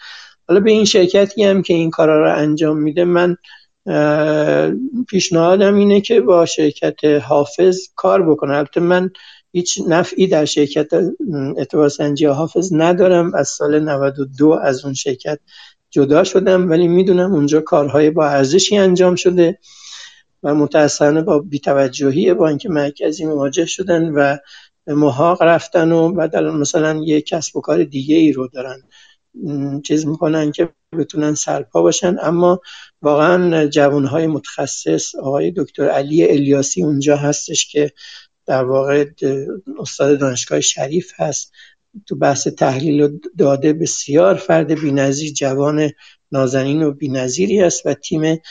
حالا 0.47 0.59
به 0.59 0.71
این 0.71 0.85
شرکتی 0.85 1.43
هم 1.43 1.61
که 1.61 1.73
این 1.73 1.89
کارا 1.89 2.19
رو 2.23 2.37
انجام 2.37 2.77
میده 2.77 3.05
من 3.05 3.37
پیشنهادم 5.07 5.75
اینه 5.75 6.01
که 6.01 6.21
با 6.21 6.45
شرکت 6.45 7.03
حافظ 7.05 7.79
کار 7.95 8.29
بکنه 8.29 8.53
البته 8.53 8.79
من 8.79 9.09
هیچ 9.51 9.79
نفعی 9.87 10.27
در 10.27 10.45
شرکت 10.45 10.87
اعتبار 11.57 11.89
سنجی 11.89 12.25
حافظ 12.25 12.69
ندارم. 12.73 13.33
از 13.35 13.47
سال 13.47 13.79
92 13.79 14.49
از 14.63 14.85
اون 14.85 14.93
شرکت 14.93 15.39
جدا 15.89 16.23
شدم 16.23 16.69
ولی 16.69 16.87
می‌دونم 16.87 17.33
اونجا 17.33 17.61
کارهای 17.61 18.09
با 18.09 18.27
ارزشی 18.27 18.77
انجام 18.77 19.15
شده. 19.15 19.59
و 20.43 20.55
متاسفانه 20.55 21.21
با 21.21 21.39
بیتوجهی 21.39 22.33
بانک 22.33 22.65
مرکزی 22.65 23.25
مواجه 23.25 23.65
شدن 23.65 24.09
و 24.09 24.37
محاق 24.87 25.41
رفتن 25.41 25.91
و 25.91 26.11
بعد 26.11 26.35
مثلا 26.35 27.01
یه 27.03 27.21
کسب 27.21 27.55
و 27.55 27.61
کار 27.61 27.83
دیگه 27.83 28.15
ای 28.15 28.31
رو 28.31 28.47
دارن 28.47 28.81
چیز 29.83 30.05
می‌کنن 30.07 30.51
که 30.51 30.69
بتونن 30.99 31.35
سرپا 31.35 31.81
باشن. 31.81 32.17
اما 32.21 32.61
واقعا 33.01 33.67
جوانهای 33.67 34.27
متخصص 34.27 35.15
آقای 35.15 35.53
دکتر 35.57 35.89
علی 35.89 36.23
الیاسی 36.23 36.83
اونجا 36.83 37.17
هستش 37.17 37.67
که 37.67 37.91
در 38.45 38.63
واقع 38.63 39.05
استاد 39.79 40.19
دانشگاه 40.19 40.61
شریف 40.61 41.11
هست. 41.15 41.51
تو 42.07 42.15
بحث 42.15 42.47
تحلیل 42.47 43.01
و 43.01 43.17
داده 43.37 43.73
بسیار 43.73 44.35
فرد 44.35 44.81
بینظیر 44.81 45.33
جوان 45.33 45.89
نازنین 46.31 46.83
و 46.83 46.91
بینظیری 46.91 47.61
است 47.61 47.85
و 47.85 47.93
تیم 47.93 48.41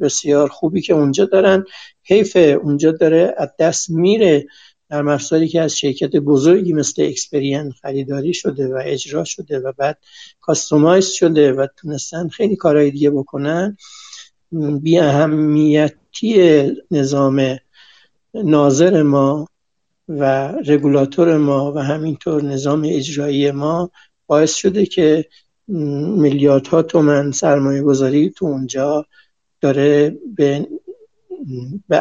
بسیار 0.00 0.48
خوبی 0.48 0.80
که 0.80 0.94
اونجا 0.94 1.24
دارن. 1.24 1.64
حیف 2.02 2.36
اونجا 2.36 2.92
داره 2.92 3.34
از 3.38 3.48
دست 3.58 3.90
میره 3.90 4.46
در 4.90 5.08
افزاری 5.08 5.48
که 5.48 5.60
از 5.60 5.78
شرکت 5.78 6.16
بزرگی 6.16 6.72
مثل 6.72 7.02
اکسپرین 7.02 7.70
خریداری 7.70 8.34
شده 8.34 8.68
و 8.68 8.82
اجرا 8.84 9.24
شده 9.24 9.58
و 9.58 9.72
بعد 9.72 9.98
کاستومایز 10.40 11.08
شده 11.08 11.52
و 11.52 11.66
تونستن 11.76 12.28
خیلی 12.28 12.56
کارهای 12.56 12.90
دیگه 12.90 13.10
بکنن. 13.10 13.76
بی 14.82 14.98
اهمیتی 14.98 16.72
نظام 16.90 17.58
ناظر 18.34 19.02
ما 19.02 19.48
و 20.08 20.52
رگولاتور 20.66 21.36
ما 21.36 21.72
و 21.72 21.78
همینطور 21.78 22.42
نظام 22.42 22.82
اجرایی 22.86 23.50
ما 23.50 23.90
باعث 24.26 24.54
شده 24.54 24.86
که 24.86 25.24
میلیاردها 25.68 26.82
تومن 26.82 27.30
سرمایه 27.30 27.82
گذاری 27.82 28.30
تو 28.30 28.46
اونجا 28.46 29.06
داره 29.64 30.16
به 30.36 30.66
به 31.88 31.96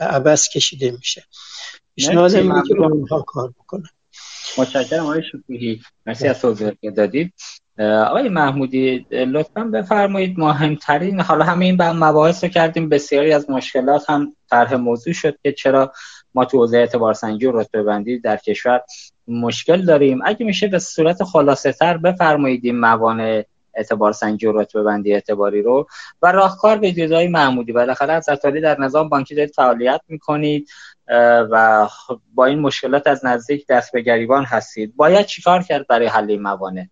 عبس 0.00 0.48
کشیده 0.48 0.90
میشه. 0.90 1.24
پیشنهاد 1.94 2.34
اینه 2.34 2.62
که 2.68 2.74
با 2.74 2.86
اونها 2.86 3.20
کار 3.20 3.50
بکنن. 3.58 3.88
متشکرم 4.58 5.02
آقای 5.02 5.22
شکوهی. 5.22 5.80
مرسی 6.06 6.28
از 6.28 6.40
توضیحاتی 6.40 6.78
که 6.80 6.90
دادید. 6.90 7.32
آقای 7.78 8.28
محمودی 8.28 9.06
لطفا 9.10 9.64
بفرمایید 9.64 10.38
مهمترین 10.38 11.20
حالا 11.20 11.44
همه 11.44 11.64
این 11.64 11.82
مباحث 11.82 12.44
رو 12.44 12.50
کردیم 12.50 12.88
بسیاری 12.88 13.32
از 13.32 13.50
مشکلات 13.50 14.10
هم 14.10 14.36
طرح 14.50 14.74
موضوع 14.74 15.12
شد 15.12 15.38
که 15.42 15.52
چرا 15.52 15.92
ما 16.34 16.44
تو 16.44 16.58
حوزه 16.58 16.76
اعتبار 16.76 17.14
سنجی 17.14 17.46
و 17.46 17.52
رتبه 17.52 17.82
بندی 17.82 18.18
در 18.18 18.36
کشور 18.36 18.80
مشکل 19.28 19.84
داریم. 19.84 20.20
اگه 20.24 20.46
میشه 20.46 20.66
به 20.66 20.78
صورت 20.78 21.24
خلاصه 21.24 21.72
تر 21.72 21.96
بفرمایید 21.96 22.64
این 22.64 22.80
موانع 22.80 23.44
اعتبار 23.74 24.12
سنجی 24.12 24.46
و 24.46 24.60
رتبه 24.60 24.82
بندی 24.82 25.14
اعتباری 25.14 25.62
رو. 25.62 25.86
و 26.22 26.32
راهکار 26.32 26.78
به 26.78 26.92
جزای 26.92 27.28
محمودی. 27.28 27.72
بالاخره 27.72 28.12
از 28.12 28.28
در 28.62 28.80
نظام 28.80 29.08
بانکی 29.08 29.34
دارید 29.34 29.54
فعالیت 29.54 30.00
می‌کنید 30.08 30.68
و 31.50 31.88
با 32.34 32.44
این 32.44 32.58
مشکلات 32.58 33.06
از 33.06 33.24
نزدیک 33.24 33.66
دست 33.66 33.92
به 33.92 34.00
گریبان 34.00 34.44
هستید. 34.44 34.96
باید 34.96 35.26
چیکار 35.26 35.62
کرد 35.62 35.86
برای 35.86 36.06
حل 36.06 36.30
این 36.30 36.42
موانع؟ 36.42 36.86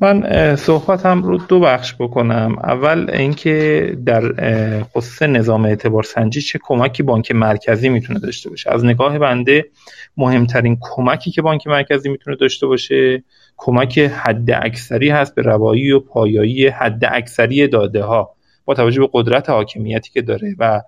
من 0.00 0.56
صحبتم 0.56 1.22
رو 1.22 1.38
دو 1.38 1.60
بخش 1.60 1.94
بکنم. 1.94 2.56
اول 2.64 3.10
اینکه 3.12 3.96
در 4.06 4.22
خصوص 4.82 5.22
نظام 5.22 5.64
اعتبار 5.64 6.02
سنجی 6.02 6.40
چه 6.40 6.58
کمکی 6.62 7.02
بانک 7.02 7.32
مرکزی 7.32 7.88
می‌تونه 7.88 8.18
داشته 8.18 8.50
باشه. 8.50 8.70
از 8.70 8.84
نگاه 8.84 9.18
بنده 9.18 9.64
مهمترین 10.16 10.78
کمکی 10.80 11.30
که 11.30 11.42
بانک 11.42 11.66
مرکزی 11.66 12.08
می‌تونه 12.08 12.36
داشته 12.36 12.66
باشه 12.66 13.24
کمک 13.56 13.98
حد 13.98 14.50
اکثری 14.50 15.08
هست 15.08 15.34
به 15.34 15.42
روایی 15.42 15.92
و 15.92 16.00
پایایی 16.00 16.68
حد 16.68 17.04
اکثری 17.04 17.68
داده 17.68 18.02
ها 18.02 18.34
با 18.64 18.74
توجه 18.74 19.00
به 19.00 19.08
قدرت 19.12 19.50
حاکمیتی 19.50 20.10
که 20.10 20.22
داره 20.22 20.54
و 20.58 20.80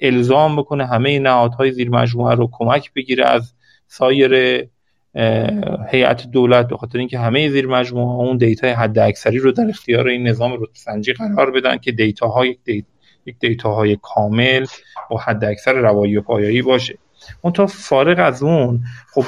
الزام 0.00 0.56
بکنه 0.56 0.86
همه 0.86 1.18
نهادهای 1.18 1.72
زیر 1.72 1.90
مجموعه 1.90 2.34
رو 2.34 2.48
کمک 2.52 2.92
بگیره 2.92 3.26
از 3.26 3.52
سایر 3.86 4.64
هیئت 5.90 6.26
دولت 6.26 6.68
به 6.68 6.76
خاطر 6.76 6.98
اینکه 6.98 7.18
همه 7.18 7.50
زیر 7.50 7.66
مجموعه 7.66 8.28
اون 8.28 8.36
data 8.36 8.66
حد 8.66 8.98
اکثری 8.98 9.38
رو 9.38 9.52
در 9.52 9.66
اختیار 9.68 10.08
این 10.08 10.28
نظام 10.28 10.58
سنجی 10.72 11.12
قرار 11.12 11.50
بدن 11.50 11.76
که 11.76 11.92
data 11.92 12.28
ها 12.28 12.46
یک, 12.46 12.58
data 12.64 12.86
یک 13.26 13.38
دیتا 13.40 13.72
های 13.72 13.98
کامل 14.02 14.66
با 15.10 15.18
حد 15.18 15.44
اکثر 15.44 15.72
روایی 15.72 16.16
و 16.16 16.22
پایایی 16.22 16.62
باشه. 16.62 16.98
اون 17.42 17.52
تا 17.52 17.66
فارغ 17.66 18.18
از 18.18 18.42
اون 18.42 18.80
خب 19.14 19.24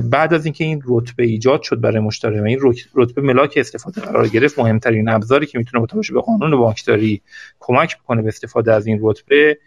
بعد 0.00 0.34
از 0.34 0.44
اینکه 0.44 0.64
این 0.64 0.82
رتبه 0.86 1.24
ایجاد 1.24 1.62
شد 1.62 1.80
برای 1.80 1.98
مشتری 1.98 2.40
و 2.40 2.44
این 2.44 2.60
رتبه 2.94 3.22
ملاک 3.22 3.54
استفاده 3.56 4.00
قرار 4.00 4.28
گرفت. 4.28 4.58
مهمترین 4.58 5.08
ابزاری 5.08 5.46
که 5.46 5.58
می‌تونه 5.58 5.86
با 5.86 6.00
به 6.14 6.20
قانون 6.20 6.56
بانکداری 6.56 7.22
کمک 7.60 7.98
بکنه 7.98 8.22
به 8.22 8.28
استفاده 8.28 8.72
از 8.72 8.86
این 8.86 8.98
رتبه 9.02 9.58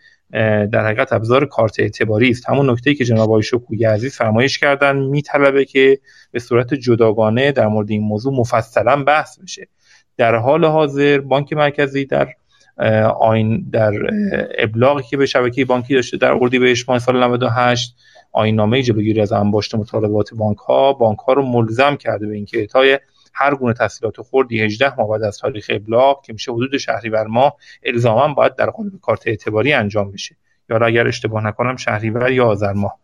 در 0.71 0.85
حقیقت 0.85 1.13
ابزار 1.13 1.45
کارت 1.45 1.79
اعتباری 1.79 2.29
است. 2.29 2.49
همون 2.49 2.69
نکته 2.69 2.93
که 2.93 3.05
جناب 3.05 3.29
آقای 3.29 3.43
شکوی 3.43 3.85
عزیز 3.85 4.15
فرمایش 4.15 4.59
کردن 4.59 4.95
میطلبه 4.95 5.65
که 5.65 5.99
به 6.31 6.39
صورت 6.39 6.73
جداگانه 6.73 7.51
در 7.51 7.67
مورد 7.67 7.91
این 7.91 8.01
موضوع 8.01 8.33
مفصلا 8.33 9.03
بحث 9.03 9.39
بشه. 9.39 9.67
در 10.17 10.35
حال 10.35 10.65
حاضر 10.65 11.19
بانک 11.19 11.53
مرکزی 11.53 12.05
در 12.05 12.27
آین 13.19 13.69
در 13.71 13.93
ابلاغی 14.57 15.03
که 15.03 15.17
به 15.17 15.25
شبکه 15.25 15.65
بانکی 15.65 15.95
داشته 15.95 16.17
در 16.17 16.31
اردیبهشت 16.31 16.89
ماه 16.89 16.99
سال 16.99 17.23
98 17.23 17.95
نامه 18.53 18.81
جلوگیری 18.81 19.21
از 19.21 19.31
انباشت 19.31 19.75
مطالبات 19.75 20.33
بانک 20.33 20.57
ها 20.57 20.93
بانک 20.93 21.19
ها 21.19 21.33
رو 21.33 21.45
ملزم 21.45 21.95
کرده 21.95 22.27
به 22.27 22.35
اینکه 22.35 22.57
اعطای 22.57 22.99
هر 23.33 23.55
گونه 23.55 23.73
تسهیلات 23.73 24.21
خوردی 24.21 24.61
18 24.61 24.95
ماه 24.97 25.09
بعد 25.09 25.23
از 25.23 25.37
تاریخ 25.37 25.65
ابلاغ 25.73 26.25
که 26.25 26.33
میشه 26.33 26.51
حدود 26.51 26.77
شهریور 26.77 27.27
ماه 27.27 27.57
الزاما 27.83 28.33
باید 28.33 28.55
در 28.55 28.69
قالب 28.69 28.91
کارت 29.01 29.27
اعتباری 29.27 29.73
انجام 29.73 30.11
بشه. 30.11 30.35
یا 30.69 30.77
اگر 30.77 31.07
اشتباه 31.07 31.47
نکنم 31.47 31.75
شهریور 31.75 32.31
یا 32.31 32.47
آذر 32.47 32.73
ماه 32.73 32.99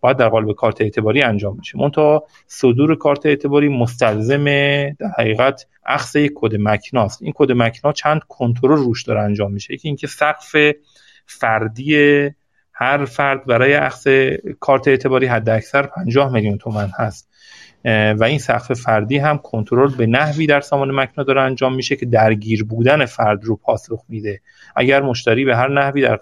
باید 0.00 0.16
در 0.16 0.28
قالب 0.28 0.52
کارت 0.52 0.80
اعتباری 0.80 1.22
انجام 1.22 1.56
بشه. 1.56 1.78
منتها 1.78 2.26
صدور 2.46 2.94
کارت 2.94 3.26
اعتباری 3.26 3.68
مستلزم 3.68 4.44
در 4.90 5.08
حقیقت 5.18 5.66
اخذ 5.86 6.16
یک 6.16 6.32
کد 6.34 6.56
مکناست. 6.58 7.22
این 7.22 7.32
کد 7.36 7.52
مکنا 7.52 7.92
چند 7.92 8.20
کنترل 8.28 8.76
روش 8.76 9.02
داره 9.02 9.20
انجام 9.20 9.52
میشه. 9.52 9.74
یکی 9.74 9.88
اینکه 9.88 10.06
سقف 10.06 10.56
فردی 11.26 11.94
هر 12.80 13.04
فرد 13.04 13.46
برای 13.46 13.74
اخذ 13.74 14.30
کارت 14.60 14.88
اعتباری 14.88 15.26
حد 15.26 15.48
اکثر 15.48 15.82
50 15.82 16.32
میلیون 16.32 16.58
تومن 16.58 16.90
هست. 16.98 17.30
و 17.84 18.24
این 18.24 18.38
سقف 18.38 18.72
فردی 18.72 19.18
هم 19.18 19.38
کنترل 19.38 19.94
به 19.94 20.06
نحوی 20.06 20.46
در 20.46 20.60
سامان 20.60 20.90
مکنا 20.90 21.24
داره 21.24 21.42
انجام 21.42 21.74
میشه 21.74 21.96
که 21.96 22.06
درگیر 22.06 22.64
بودن 22.64 23.06
فرد 23.06 23.44
رو 23.44 23.56
پاسخ 23.56 24.04
میده. 24.08 24.40
اگر 24.76 25.02
مشتری 25.02 25.44
به 25.44 25.56
هر 25.56 25.68
نحوی 25.68 26.02
در 26.02 26.20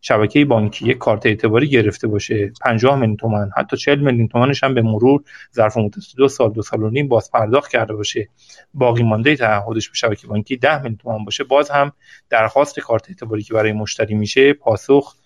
شبکه 0.00 0.44
بانکی 0.44 0.86
یک 0.86 0.98
کارت 0.98 1.26
اعتباری 1.26 1.68
گرفته 1.68 2.08
باشه 2.08 2.52
50 2.60 2.96
میلیون 2.98 3.16
تومن 3.16 3.50
حتی 3.56 3.76
40 3.76 3.98
میلیون 3.98 4.28
تومنش 4.28 4.64
هم 4.64 4.74
به 4.74 4.82
مرور 4.82 5.22
ظرف 5.54 5.76
مدت 5.76 5.94
دو 6.16 6.28
سال 6.28 6.52
دو 6.52 6.62
سال 6.62 6.82
و 6.82 6.90
نیم 6.90 7.08
باز 7.08 7.30
پرداخت 7.30 7.70
کرده 7.70 7.94
باشه. 7.94 8.28
باقی 8.74 9.02
مانده 9.02 9.36
تعهدش 9.36 9.88
به 9.88 9.94
شبکه 9.94 10.26
بانکی 10.26 10.56
10 10.56 10.76
میلیون 10.76 10.96
تومن 10.96 11.24
باشه 11.24 11.44
باز 11.44 11.70
هم 11.70 11.92
درخواست 12.30 12.80
کارت 12.80 13.08
اعتباری 13.08 13.42
که 13.42 13.54
برای 13.54 13.72
مشتری 13.72 14.14
میشه 14.14 14.52
پاسخ 14.52 15.16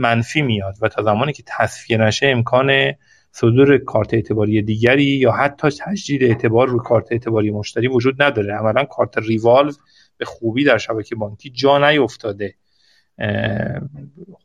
منفی 0.00 0.42
میاد 0.42 0.74
و 0.80 0.88
تا 0.88 1.02
زمانی 1.02 1.32
که 1.32 1.42
تصفیه 1.46 1.96
نشه 1.96 2.26
امکان 2.26 2.92
صدور 3.32 3.78
کارت 3.78 4.14
اعتباری 4.14 4.62
دیگری 4.62 5.04
یا 5.04 5.32
حتی 5.32 5.68
تجدید 5.70 6.22
اعتبار 6.24 6.68
روی 6.68 6.80
کارت 6.84 7.12
اعتباری 7.12 7.50
مشتری 7.50 7.88
وجود 7.88 8.22
نداره. 8.22 8.54
عملا 8.54 8.84
کارت 8.84 9.18
ریوالو 9.18 9.72
به 10.16 10.24
خوبی 10.24 10.64
در 10.64 10.78
شبکه 10.78 11.14
بانکی 11.14 11.50
جا 11.50 11.90
نیفتاده. 11.90 12.54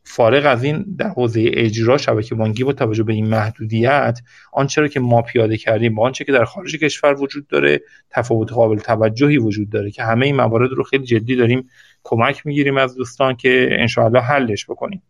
فارغ 0.04 0.46
از 0.46 0.64
این 0.64 0.84
در 0.98 1.08
حوزه 1.08 1.50
اجرا 1.54 1.98
شبکه 1.98 2.34
بانکی 2.34 2.64
با 2.64 2.72
توجه 2.72 3.02
به 3.02 3.12
این 3.12 3.26
محدودیت 3.26 4.20
آنچه 4.52 4.80
را 4.80 4.88
که 4.88 5.00
ما 5.00 5.22
پیاده 5.22 5.56
کردیم 5.56 5.94
با 5.94 6.06
آنچه 6.06 6.24
که 6.24 6.32
در 6.32 6.44
خارج 6.44 6.76
کشور 6.76 7.22
وجود 7.22 7.46
داره 7.46 7.80
تفاوت 8.10 8.52
قابل 8.52 8.78
توجهی 8.78 9.38
وجود 9.38 9.70
داره 9.70 9.90
که 9.90 10.02
همه 10.02 10.26
این 10.26 10.36
موارد 10.36 10.70
رو 10.70 10.82
خیلی 10.84 11.04
جدی 11.04 11.36
داریم 11.36 11.68
کمک 12.02 12.46
می‌گیریم 12.46 12.76
از 12.76 12.94
دوستان 12.94 13.36
که 13.36 13.68
انشاءالله 13.70 14.20
حلش 14.20 14.66
بکنیم. 14.70 15.02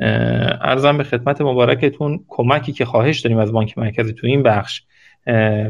ارزم 0.00 0.98
به 0.98 1.04
خدمت 1.04 1.40
مبارکتون 1.40 2.24
کمکی 2.28 2.72
که 2.72 2.84
خواهش 2.84 3.20
داریم 3.20 3.38
از 3.38 3.52
بانک 3.52 3.78
مرکزی 3.78 4.12
تو 4.12 4.26
این 4.26 4.42
بخش 4.42 4.82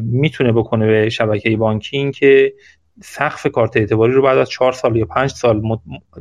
می‌تونه 0.03 0.53
بکنه 0.53 0.87
به 0.87 1.09
شبکه 1.09 1.57
بانکی 1.57 1.97
این 1.97 2.13
که 2.13 2.53
سقف 3.03 3.47
کارت 3.47 3.77
اعتباری 3.77 4.13
رو 4.13 4.23
بعد 4.23 4.39
از 4.39 4.51
چهار 4.51 4.73
سال 4.73 4.97
یا 4.97 5.05
پنج 5.05 5.31
سال 5.31 5.63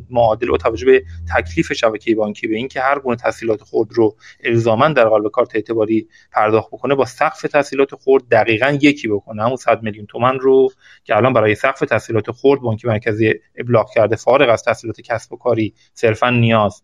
معادل 0.10 0.48
با 0.48 0.58
توجه 0.58 0.86
به 0.86 1.04
تکلیف 1.36 1.74
شبکه 1.74 2.16
بانکی 2.16 2.48
به 2.48 2.56
اینکه 2.56 2.82
هر 2.82 3.00
گونه 3.00 3.16
تسهیلات 3.16 3.62
خود 3.62 3.90
رو 3.94 4.16
الزاما 4.44 4.88
در 4.88 5.10
قالب 5.10 5.32
کارت 5.32 5.56
اعتباری 5.56 6.08
پرداخت 6.32 6.68
بکنه 6.68 6.96
با 6.96 7.06
سقف 7.06 7.42
تسهیلات 7.42 7.96
خورد 7.96 8.24
دقیقا 8.32 8.78
یکی 8.82 9.08
بکنه. 9.08 9.44
همون 9.44 9.56
100 9.56 9.84
میلیون 9.84 10.06
تومن 10.06 10.40
رو 10.40 10.70
که 11.04 11.16
الان 11.16 11.34
برای 11.34 11.56
سقف 11.56 11.80
تسهیلات 11.80 12.32
خورد 12.32 12.62
بانک 12.62 12.86
مرکزی 12.86 13.34
ابلاغ 13.56 13.90
کرده 13.96 14.16
فارغ 14.16 14.50
از 14.50 14.64
تسهیلات 14.64 15.02
کسب 15.02 15.34
و 15.34 15.38
کاری 15.38 15.74
صرفا 15.94 16.30
نیاز. 16.30 16.84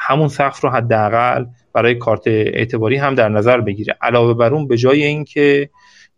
همون 0.00 0.28
سقف 0.28 0.60
رو 0.60 0.70
حداقل 0.70 1.44
برای 1.72 1.94
کارت 1.94 2.26
اعتباری 2.26 2.96
هم 2.96 3.14
در 3.14 3.28
نظر 3.28 3.60
بگیره. 3.60 3.96
علاوه 4.02 4.34
بر 4.34 4.54
اون 4.54 4.68
به 4.68 4.76
جای 4.76 5.02
اینکه 5.02 5.70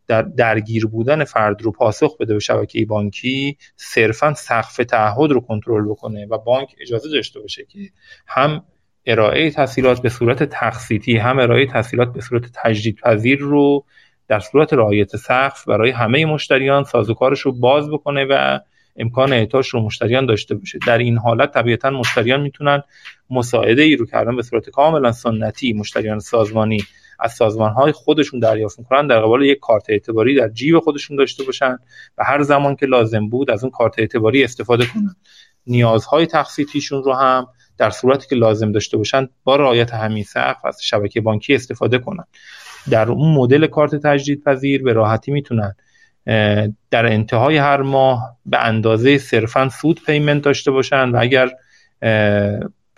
در 0.07 0.23
درگیر 0.23 0.87
بودن 0.87 1.25
فرد 1.25 1.63
رو 1.63 1.73
پاسخ 1.73 2.17
بده 2.17 2.35
به 2.35 2.41
شبکه 2.41 2.87
بانکی 2.87 3.57
صرفا 3.77 4.35
سقف 4.35 4.77
تعهد 4.77 5.31
رو 5.31 5.41
کنترل 5.41 5.89
بکنه 5.89 6.27
و 6.27 6.39
بانک 6.39 6.69
اجازه 6.81 7.11
داشته 7.11 7.41
باشه 7.41 7.65
که 7.65 7.79
هم 8.27 8.65
ارائه 9.07 9.51
تسهیلات 9.51 10.03
به 10.03 10.09
صورت 10.09 10.45
تقسیطی 10.45 11.17
هم 11.17 11.39
ارائه 11.39 11.67
تسهیلات 11.67 12.13
به 12.13 12.21
صورت 12.21 12.43
تجدیدپذیر 12.55 13.39
رو 13.39 13.85
در 14.29 14.41
صورت 14.41 14.73
رعایت 14.73 15.17
سقف 15.17 15.69
برای 15.69 15.91
همه 15.91 16.27
مشتریان 16.27 16.85
سازوکارش 16.85 17.41
رو 17.41 17.53
باز 17.53 17.91
بکنه 17.91 18.27
و 18.31 18.59
امکان 18.97 19.33
اعطاش 19.33 19.69
رو 19.69 19.81
مشتریان 19.81 20.27
داشته 20.27 20.55
باشه. 20.55 20.79
در 20.87 20.99
این 20.99 21.19
حالت 21.19 21.55
طبیعتا 21.55 21.91
مشتریان 21.91 22.41
می‌تونن 22.41 22.83
مساعده 23.33 23.83
ای 23.83 23.97
رو 23.97 24.07
کردن 24.07 24.37
به 24.37 24.43
صورت 24.43 24.71
کاملا 24.71 25.13
سنتی 25.13 25.73
مشتریان 25.73 26.19
سازمانی 26.19 26.85
از 27.19 27.33
سازمان 27.33 27.73
های 27.73 27.93
خودشون 27.93 28.41
دریافت 28.41 28.79
می‌کنن. 28.79 29.07
در 29.07 29.21
قبال 29.21 29.43
یک 29.43 29.59
کارت 29.59 29.85
اعتباری 29.89 30.35
در 30.35 30.49
جیب 30.49 30.79
خودشون 30.79 31.17
داشته 31.17 31.45
باشن 31.45 31.79
و 32.19 32.25
هر 32.25 32.43
زمان 32.43 32.77
که 32.77 32.87
لازم 32.87 33.29
بود 33.29 33.51
از 33.51 33.65
اون 33.65 33.71
کارت 33.71 33.99
اعتباری 33.99 34.45
استفاده 34.45 34.87
کنن. 34.87 35.17
نیازهای 35.67 36.27
تقسیطیشون 36.27 37.03
رو 37.03 37.13
هم 37.13 37.47
در 37.79 37.91
صورتی 37.91 38.29
که 38.29 38.37
لازم 38.37 38.73
داشته 38.73 38.97
باشن 38.97 39.29
با 39.45 39.57
رعایت 39.57 39.95
همین 39.95 40.25
سقف 40.25 40.65
از 40.65 40.79
شبکه 40.83 41.21
بانکی 41.21 41.55
استفاده 41.55 41.99
کنن. 41.99 42.25
در 42.91 43.09
اون 43.09 43.35
مدل 43.35 43.67
کارت 43.67 43.95
تجدیدپذیر 43.97 44.83
به 44.83 44.93
راحتی 44.93 45.33
می‌تونن 45.33 45.75
در 46.91 47.07
انتهای 47.07 47.57
هر 47.57 47.83
ماه 47.83 48.37
به 48.47 48.65
اندازه 48.65 49.19
صرفا 49.19 49.69
سود 49.69 50.01
payment 50.07 50.43
داشته 50.43 50.71
باشن 50.71 51.09
و 51.09 51.19
اگر 51.21 51.51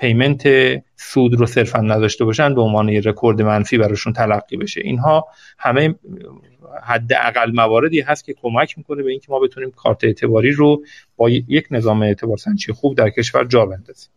payment 0.04 0.48
سود 0.96 1.34
رو 1.34 1.46
صرفا 1.46 1.80
نداشته 1.80 2.24
باشن 2.24 2.54
به 2.54 2.60
عنوان 2.60 2.88
یه 2.88 3.00
رکورد 3.00 3.42
منفی 3.42 3.78
براشون 3.78 4.12
تلقی 4.12 4.56
بشه. 4.56 4.80
اینها 4.84 5.28
همه 5.58 5.94
حداقل 6.82 7.52
مواردی 7.54 8.00
هست 8.00 8.24
که 8.24 8.34
کمک 8.42 8.78
می‌کنه 8.78 9.02
به 9.02 9.10
اینکه 9.10 9.26
ما 9.32 9.40
بتونیم 9.40 9.70
کارت 9.70 10.04
اعتباری 10.04 10.50
رو 10.50 10.84
با 11.16 11.30
یک 11.30 11.66
نظام 11.70 12.02
اعتبار 12.02 12.36
سنجی 12.36 12.72
خوب 12.72 12.96
در 12.96 13.10
کشور 13.10 13.44
جا 13.44 13.66
بندازیم. 13.66 14.10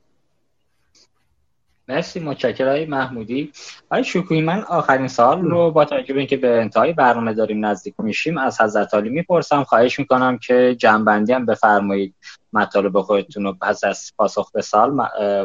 مرسی 1.88 2.20
متشکرم 2.20 2.70
های 2.70 2.86
محمودی. 2.86 3.52
آقای 3.90 4.04
شکوی 4.04 4.42
من 4.42 4.62
آخرین 4.62 5.08
سال 5.08 5.42
رو 5.42 5.72
با 5.72 5.86
توجه 5.86 6.14
به 6.14 6.20
اینکه 6.20 6.38
به 6.38 6.62
انتهای 6.62 6.94
برنامه 6.94 7.34
داریم 7.34 7.66
نزدیک 7.66 7.94
میشیم 7.98 8.38
از 8.38 8.62
حضرت 8.62 8.94
علی 8.94 9.10
می‌پرسم. 9.10 9.64
خواهش 9.64 10.00
می‌کنم 10.00 10.38
که 10.38 10.76
جنبندی 10.80 11.34
هم 11.34 11.46
بفرمایید. 11.46 12.16
مطالب 12.54 13.02
خودتون 13.02 13.44
رو 13.44 13.54
پس 13.54 13.84
از 13.84 14.12
پاسخ 14.18 14.52
به 14.52 14.62
سال 14.62 14.92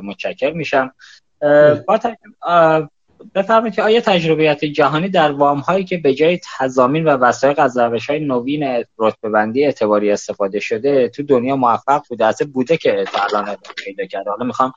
متشکر 0.01 0.52
میشم. 0.52 0.93
با 1.86 1.98
بفرمایید 3.35 3.74
که 3.74 3.82
آیا 3.82 4.01
تجربیات 4.01 4.65
جهانی 4.65 5.09
در 5.09 5.32
وام 5.32 5.59
هایی 5.59 5.85
که 5.85 5.97
به 5.97 6.15
جای 6.15 6.40
تضامین 6.59 7.05
و 7.05 7.09
وسایق 7.09 7.59
از 7.59 7.78
روش 7.78 8.11
های 8.11 8.20
نوین 8.20 8.85
رتبه 8.99 9.28
بندی 9.28 9.65
اعتباری 9.65 10.11
استفاده 10.11 10.61
شده 10.61 11.09
تو 11.09 11.23
دنیا 11.23 11.57
موفق 11.57 12.03
بوده؟ 12.09 12.27
از 12.27 12.39
بوده 12.53 12.77
که 12.77 13.05
تا 13.12 13.23
الان 13.23 13.57
پیدا 13.85 14.07
کرده. 14.07 14.31
حالا 14.31 14.44
می‌خوام 14.44 14.73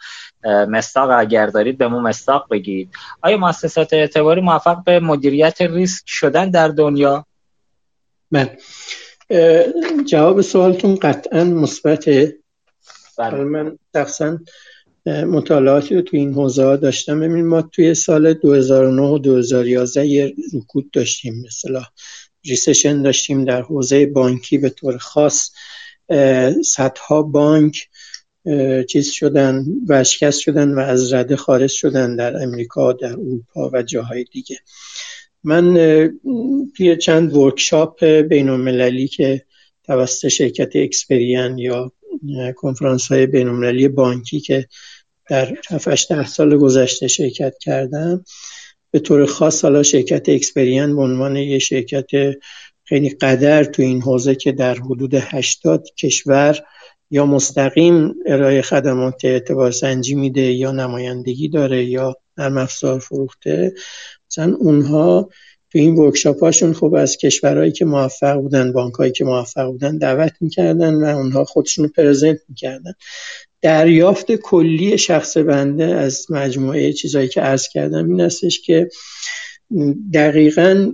مستاق 0.45 1.09
اگر 1.09 1.47
دارید 1.47 1.77
به 1.77 1.87
مو 1.87 1.99
مستاق 1.99 2.47
بگید. 2.51 2.89
آیا 3.21 3.37
مؤسسات 3.37 3.93
اعتباری 3.93 4.41
موفق 4.41 4.83
به 4.83 4.99
مدیریت 4.99 5.61
ریسک 5.61 6.03
شدن 6.07 6.49
در 6.49 6.67
دنیا؟ 6.67 7.25
من 8.31 8.49
جواب 10.05 10.41
سوالتون 10.41 10.95
قطعا 10.95 11.43
مثبت 11.43 12.05
بله. 13.17 13.43
من 13.43 13.77
شخصا 13.93 14.37
مطالعاتی 15.05 15.95
رو 15.95 16.01
تو 16.01 16.17
این 16.17 16.33
حوزه 16.33 16.77
داشتم. 16.77 17.19
ببینیم 17.19 17.47
ما 17.47 17.61
توی 17.61 17.93
سال 17.93 18.33
2009 18.33 19.01
و 19.01 19.17
2011 19.17 20.07
یه 20.07 20.33
رکود 20.53 20.91
داشتیم. 20.91 21.43
مثلا 21.47 21.83
ریسشن 22.45 23.01
داشتیم 23.01 23.45
در 23.45 23.61
حوزه 23.61 24.05
بانکی 24.05 24.57
به 24.57 24.69
طور 24.69 24.97
خاص. 24.97 25.51
صدها 26.63 27.21
بانک 27.21 27.87
چیز 28.87 29.11
شدن 29.11 29.65
ورشکست 29.87 30.39
شدن 30.39 30.73
و 30.73 30.79
از 30.79 31.13
رده 31.13 31.35
خارج 31.35 31.71
شدن 31.71 32.15
در 32.15 32.43
امریکا 32.43 32.93
در 32.93 33.11
اروپا 33.11 33.69
و 33.73 33.83
جاهای 33.83 34.23
دیگه. 34.23 34.57
من 35.43 35.73
توی 36.77 36.97
چند 36.97 37.35
ورکشاپ 37.35 38.03
بین 38.05 38.49
المللی 38.49 39.07
که 39.07 39.45
توسط 39.83 40.27
شرکت 40.27 40.75
اکسپریان 40.75 41.57
یا 41.57 41.91
کنفرانس 42.55 43.07
های 43.07 43.25
بین 43.25 43.87
بانکی 43.87 44.39
که 44.39 44.67
در 45.29 45.57
7 45.69 46.09
ده 46.09 46.27
سال 46.27 46.57
گذشته 46.57 47.07
شرکت 47.07 47.57
کردم. 47.57 48.25
به 48.91 48.99
طور 48.99 49.25
خاص 49.25 49.63
حالا 49.63 49.83
شرکت 49.83 50.29
اکسپریان 50.29 50.95
به 50.95 51.01
عنوان 51.01 51.35
یه 51.35 51.59
شرکت 51.59 52.09
خیلی 52.83 53.09
قدر 53.09 53.63
تو 53.63 53.81
این 53.81 54.01
حوزه 54.01 54.35
که 54.35 54.51
در 54.51 54.75
حدود 54.75 55.13
80 55.13 55.87
کشور 55.97 56.59
یا 57.11 57.25
مستقیم 57.25 58.13
ارائه 58.25 58.61
خدمات 58.61 59.25
اعتبار 59.25 59.71
سنجی 59.71 60.15
میده 60.15 60.41
یا 60.41 60.71
نمایندگی 60.71 61.49
داره 61.49 61.85
یا 61.85 62.15
نرم 62.37 62.57
افزار 62.57 62.99
فروخته. 62.99 63.73
مثلا 64.29 64.55
اونها 64.59 65.29
تو 65.71 65.79
این 65.79 65.95
ورکشاپ 65.95 66.43
هاشون 66.43 66.73
خب 66.73 66.93
از 66.93 67.17
کشورهایی 67.17 67.71
که 67.71 67.85
موفق 67.85 68.35
بودن 68.35 68.73
بانک 68.73 69.13
که 69.13 69.25
موفق 69.25 69.65
بودن 69.65 69.97
دعوت 69.97 70.33
می‌کردن 70.41 70.93
و 70.93 71.17
اونها 71.17 71.43
خودشون 71.43 71.85
رو 71.85 71.91
پرزنت 71.91 72.39
می‌کردن. 72.49 72.93
دریافت 73.65 74.31
کلی 74.31 74.97
شخص 74.97 75.37
بنده 75.37 75.85
از 75.85 76.31
مجموعه 76.31 76.93
چیزهایی 76.93 77.27
که 77.27 77.41
عرض 77.41 77.67
کردم 77.67 78.09
این 78.09 78.21
استش 78.21 78.61
که 78.61 78.89
دقیقا 80.13 80.91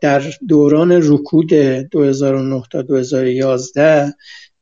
در 0.00 0.22
دوران 0.48 0.92
رکود 0.92 1.52
2009 1.52 2.62
تا 2.72 2.82
2011 2.82 4.14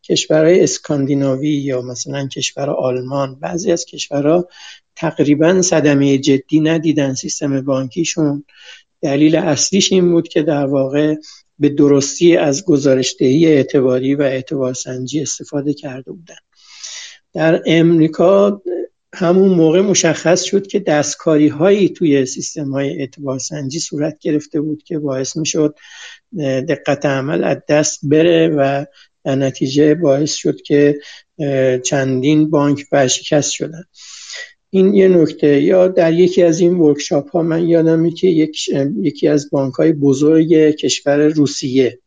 کشورهای 0.03 0.63
اسکاندیناوی 0.63 1.51
یا 1.51 1.83
مثلا 1.83 2.29
کشور 2.29 2.71
آلمان 2.71 3.35
بعضی 3.41 3.73
از 3.73 3.85
کشورها 3.85 4.49
تقریبا 4.97 5.63
صدمه 5.63 6.19
جدی 6.19 6.61
ندیدن 6.61 7.15
سیستم 7.15 7.61
بانکیشون. 7.61 8.45
دلیل 9.03 9.37
اصلیش 9.37 9.93
این 9.93 10.11
بود 10.11 10.29
که 10.29 10.43
در 10.43 10.67
واقع 10.67 11.15
به 11.59 11.69
درستی 11.69 12.37
از 12.37 12.65
گزارشدهی 12.65 13.47
اعتباری 13.47 14.15
و 14.15 14.23
اعتبار 14.23 14.75
سنجی 14.75 15.21
استفاده 15.21 15.75
کرده 15.75 16.13
بودن. 16.13 16.37
در 17.35 17.63
امریکا 17.67 18.63
همون 19.15 19.49
موقع 19.49 19.81
مشخص 19.81 20.43
شد 20.43 20.67
که 20.67 20.81
دستکاری 20.81 21.49
هایی 21.49 21.89
توی 21.89 22.27
سیستم 22.27 22.71
های 22.71 23.01
اعتبار 23.01 23.39
سنجی 23.39 23.81
صورت 23.81 24.19
گرفته 24.19 24.61
بود 24.61 24.83
که 24.83 24.99
باعث 24.99 25.37
می 25.37 25.47
شد 25.47 25.75
دقت 26.69 27.07
عمل 27.07 27.45
از 27.45 27.57
دست 27.69 28.01
بره 28.03 28.49
و 28.49 28.85
در 29.25 29.35
نتیجه 29.35 29.95
باعث 29.95 30.35
شد 30.35 30.61
که 30.63 30.99
چندین 31.85 32.51
بانک 32.51 32.91
برشکست 32.91 33.51
شدن. 33.51 33.83
این 34.71 34.95
یه 34.95 35.09
نکته. 35.09 35.63
یا 35.63 35.89
در 35.89 36.13
یکی 36.13 36.43
از 36.43 36.61
این 36.61 36.75
ورکشاپ 36.75 37.31
ها 37.31 37.43
من 37.43 37.69
یادم 37.69 38.11
که 38.11 38.29
یک 38.29 38.69
یکی 39.03 39.29
از 39.29 39.51
بانک 39.51 39.75
های 39.75 39.93
بزرگ 39.93 40.71
کشور 40.71 41.29
روسیه 41.29 41.99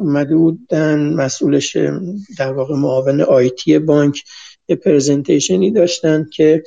اومده 0.00 0.36
بودن 0.36 0.98
مسئولش 1.14 1.76
در 2.38 2.52
واقع 2.52 2.74
معاون 2.74 3.20
آیتی 3.20 3.78
بانک 3.78 4.24
یه 4.68 4.76
پرزنتیشنی 4.76 5.70
داشتن 5.70 6.26
که 6.32 6.62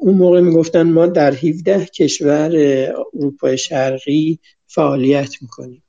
اون 0.00 0.14
موقع 0.14 0.40
می‌گفتن 0.40 0.82
ما 0.82 1.06
در 1.06 1.32
17 1.34 1.86
کشور 1.86 2.50
اروپای 3.14 3.58
شرقی 3.58 4.38
فعالیت 4.66 5.42
می‌کنیم 5.42 5.82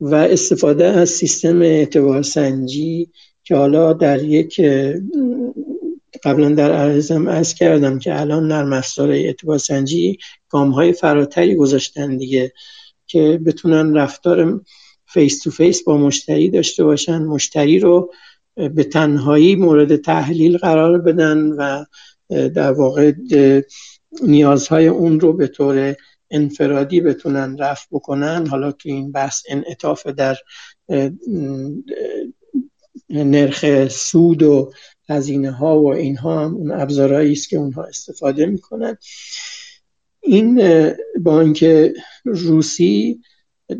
و 0.00 0.14
استفاده 0.14 0.84
از 0.84 1.10
سیستم 1.10 1.62
اعتبار 1.62 2.22
سنجی 2.22 3.10
که 3.44 3.56
حالا 3.56 3.92
در 3.92 4.24
یک 4.24 4.60
قبلا 6.24 6.48
در 6.48 6.72
عرضم 6.72 7.28
از 7.28 7.54
کردم 7.54 7.98
که 7.98 8.20
الان 8.20 8.48
نرم 8.48 8.72
افزار 8.72 9.10
اعتبار 9.10 9.58
سنجی 9.58 10.18
گام 10.48 10.70
های 10.70 10.92
فراتری 10.92 11.54
گذاشتن 11.54 12.16
دیگه 12.16 12.52
که 13.06 13.40
بتونن 13.46 13.96
رفتار 13.96 14.60
face 15.12 15.42
to 15.42 15.50
face 15.50 15.84
با 15.84 15.96
مشتری 15.96 16.50
داشته 16.50 16.84
باشن 16.84 17.22
مشتری 17.22 17.78
رو 17.78 18.12
به 18.54 18.84
تنهایی 18.84 19.56
مورد 19.56 19.96
تحلیل 19.96 20.58
قرار 20.58 20.98
بدن 20.98 21.38
و 21.38 21.84
در 22.28 22.72
واقع 22.72 23.12
نیازهای 24.22 24.86
اون 24.86 25.20
رو 25.20 25.32
به 25.32 25.46
طور 25.46 25.96
انفرادی 26.30 27.00
بتونن 27.00 27.58
رفع 27.58 27.86
بکنن. 27.90 28.46
حالا 28.46 28.72
تو 28.72 28.88
این 28.88 29.12
بحث 29.12 29.42
انعطاف 29.48 30.06
در 30.06 30.36
نرخ 33.10 33.88
سود 33.88 34.42
و 34.42 34.72
هزینه 35.08 35.50
ها 35.50 35.80
و 35.80 35.94
اینها 35.94 36.44
هم 36.44 36.54
اون 36.54 36.70
ابزارهایی 36.70 37.32
است 37.32 37.48
که 37.48 37.56
اونها 37.56 37.84
استفاده 37.84 38.46
می‌کنن. 38.46 38.96
این 40.20 40.62
بانک 41.22 41.64
روسی 42.24 43.20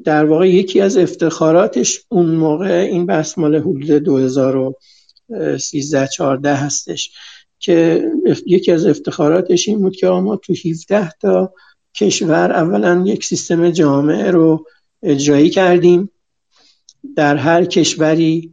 در 0.05 0.25
واقع 0.25 0.49
یکی 0.49 0.81
از 0.81 0.97
افتخاراتش 0.97 2.05
اون 2.09 2.27
موقع 2.27 2.89
این 2.91 3.07
بحث 3.07 3.39
مال 3.39 3.57
حدود 3.57 3.91
2013 3.91 6.07
14 6.07 6.55
هستش 6.55 7.11
که 7.59 8.05
یکی 8.47 8.73
از 8.73 8.87
افتخاراتش 8.87 9.69
این 9.69 9.79
بود 9.79 9.97
که 9.97 10.07
ما 10.07 10.37
تو 10.37 10.55
17 10.65 11.11
تا 11.21 11.55
کشور 11.95 12.53
اولا 12.53 13.03
یک 13.07 13.25
سیستم 13.25 13.71
جامعه 13.71 14.31
رو 14.31 14.67
اجرایی 15.03 15.51
کردیم. 15.51 16.11
در 17.17 17.37
هر 17.37 17.65
کشوری 17.65 18.53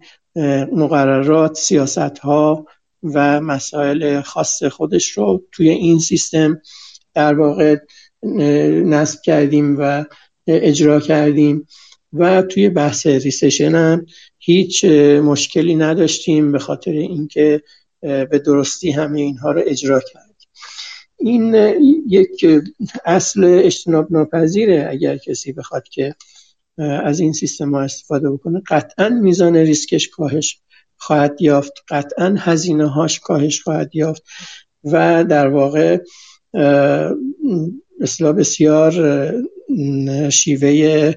مقررات 0.71 1.57
سیاست 1.57 2.19
ها 2.19 2.65
و 3.03 3.41
مسائل 3.41 4.21
خاص 4.21 4.63
خودش 4.63 5.09
رو 5.09 5.43
توی 5.51 5.69
این 5.69 5.99
سیستم 5.99 6.61
در 7.13 7.39
واقع 7.39 7.77
نصب 8.83 9.21
کردیم 9.21 9.75
و 9.79 10.05
اجرا 10.47 10.99
کردیم. 10.99 11.67
و 12.13 12.41
توی 12.41 12.69
بحث 12.69 13.07
ریسشن 13.07 13.75
هم 13.75 14.05
هیچ 14.37 14.85
مشکلی 15.23 15.75
نداشتیم 15.75 16.51
به 16.51 16.59
خاطر 16.59 16.91
اینکه 16.91 17.61
به 18.01 18.41
درستی 18.45 18.91
همه 18.91 19.21
اینها 19.21 19.51
رو 19.51 19.61
اجرا 19.65 19.99
کردیم. 19.99 20.47
این 21.19 21.55
یک 22.07 22.45
اصل 23.05 23.43
اجتناب 23.43 24.11
ناپذیره 24.11 24.87
اگر 24.89 25.17
کسی 25.17 25.51
بخواد 25.53 25.87
که 25.87 26.15
از 26.77 27.19
این 27.19 27.33
سیستم 27.33 27.75
ها 27.75 27.81
استفاده 27.81 28.31
بکنه. 28.31 28.61
قطعا 28.67 29.09
میزان 29.09 29.55
ریسکش 29.55 30.09
کاهش 30.09 30.61
خواهد 30.97 31.41
یافت. 31.41 31.73
قطعا 31.89 32.35
هزینه 32.37 32.87
هاش 32.87 33.19
کاهش 33.19 33.61
خواهد 33.61 33.95
یافت. 33.95 34.23
و 34.83 35.23
در 35.23 35.47
واقع 35.47 35.97
اصلا 38.01 38.33
بسیار 38.33 38.93
شیوه 40.29 41.13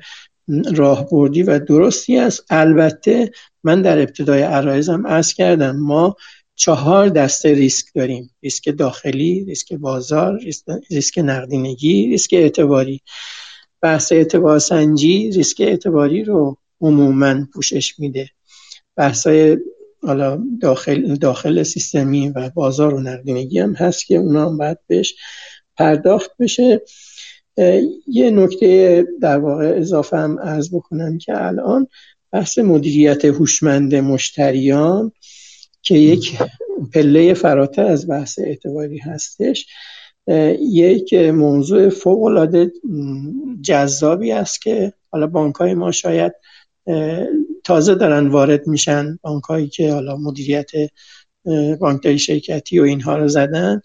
راهبردی 0.76 1.42
و 1.42 1.58
درستی 1.58 2.18
است. 2.18 2.44
البته 2.50 3.30
من 3.64 3.82
در 3.82 3.98
ابتدای 3.98 4.42
عرایزم 4.42 5.06
عرض 5.06 5.34
کردم 5.34 5.76
ما 5.76 6.16
چهار 6.54 7.08
دسته 7.08 7.54
ریسک 7.54 7.86
داریم. 7.94 8.30
ریسک 8.42 8.76
داخلی 8.78 9.44
ریسک 9.44 9.72
بازار 9.72 10.40
ریسک 10.90 11.18
نقدینگی 11.18 12.06
ریسک 12.06 12.32
اعتباری. 12.32 13.00
بحث 13.82 14.12
اعتبار 14.12 14.58
سنجی 14.58 15.30
ریسک 15.30 15.60
اعتباری 15.60 16.24
رو 16.24 16.56
عموما 16.80 17.46
پوشش 17.54 17.98
میده. 17.98 18.28
بحث 18.96 19.26
حالا 20.02 20.42
داخل, 20.60 21.14
داخل 21.14 21.62
سیستمی 21.62 22.28
و 22.28 22.50
بازار 22.50 22.94
و 22.94 23.00
نقدینگی 23.00 23.58
هم 23.58 23.74
هست 23.74 24.06
که 24.06 24.16
اونا 24.16 24.48
هم 24.48 24.56
باید 24.56 24.78
بهش 24.86 25.14
پرداخت 25.76 26.30
بشه. 26.38 26.80
یه 28.06 28.30
نکته 28.30 29.06
در 29.20 29.38
واقع 29.38 29.74
اضافه 29.76 30.16
هم 30.16 30.38
ارز 30.38 30.74
بکنم 30.74 31.18
که 31.18 31.46
الان 31.46 31.86
بحث 32.32 32.58
مدیریت 32.58 33.24
هوشمند 33.24 33.94
مشتریان 33.94 35.12
که 35.82 35.94
یک 35.94 36.38
پله 36.92 37.34
فراتر 37.34 37.84
از 37.84 38.08
بحث 38.08 38.38
اعتباری 38.38 38.98
هستش 38.98 39.66
یک 40.60 41.14
موضوع 41.14 41.88
فوق 41.88 42.22
العاده 42.22 42.72
جذابی 43.62 44.32
است 44.32 44.62
که 44.62 44.92
حالا 45.10 45.26
بانک 45.26 45.54
های 45.54 45.74
ما 45.74 45.92
شاید 45.92 46.32
تازه 47.64 47.94
دارن 47.94 48.28
وارد 48.28 48.66
میشن 48.66 49.18
بانک 49.22 49.44
هایی 49.44 49.68
که 49.68 49.92
حالا 49.92 50.16
مدیریت 50.16 50.70
بانکداری 51.80 52.18
شرکتی 52.18 52.78
و 52.78 52.82
اینها 52.82 53.16
رو 53.16 53.28
زدن 53.28 53.80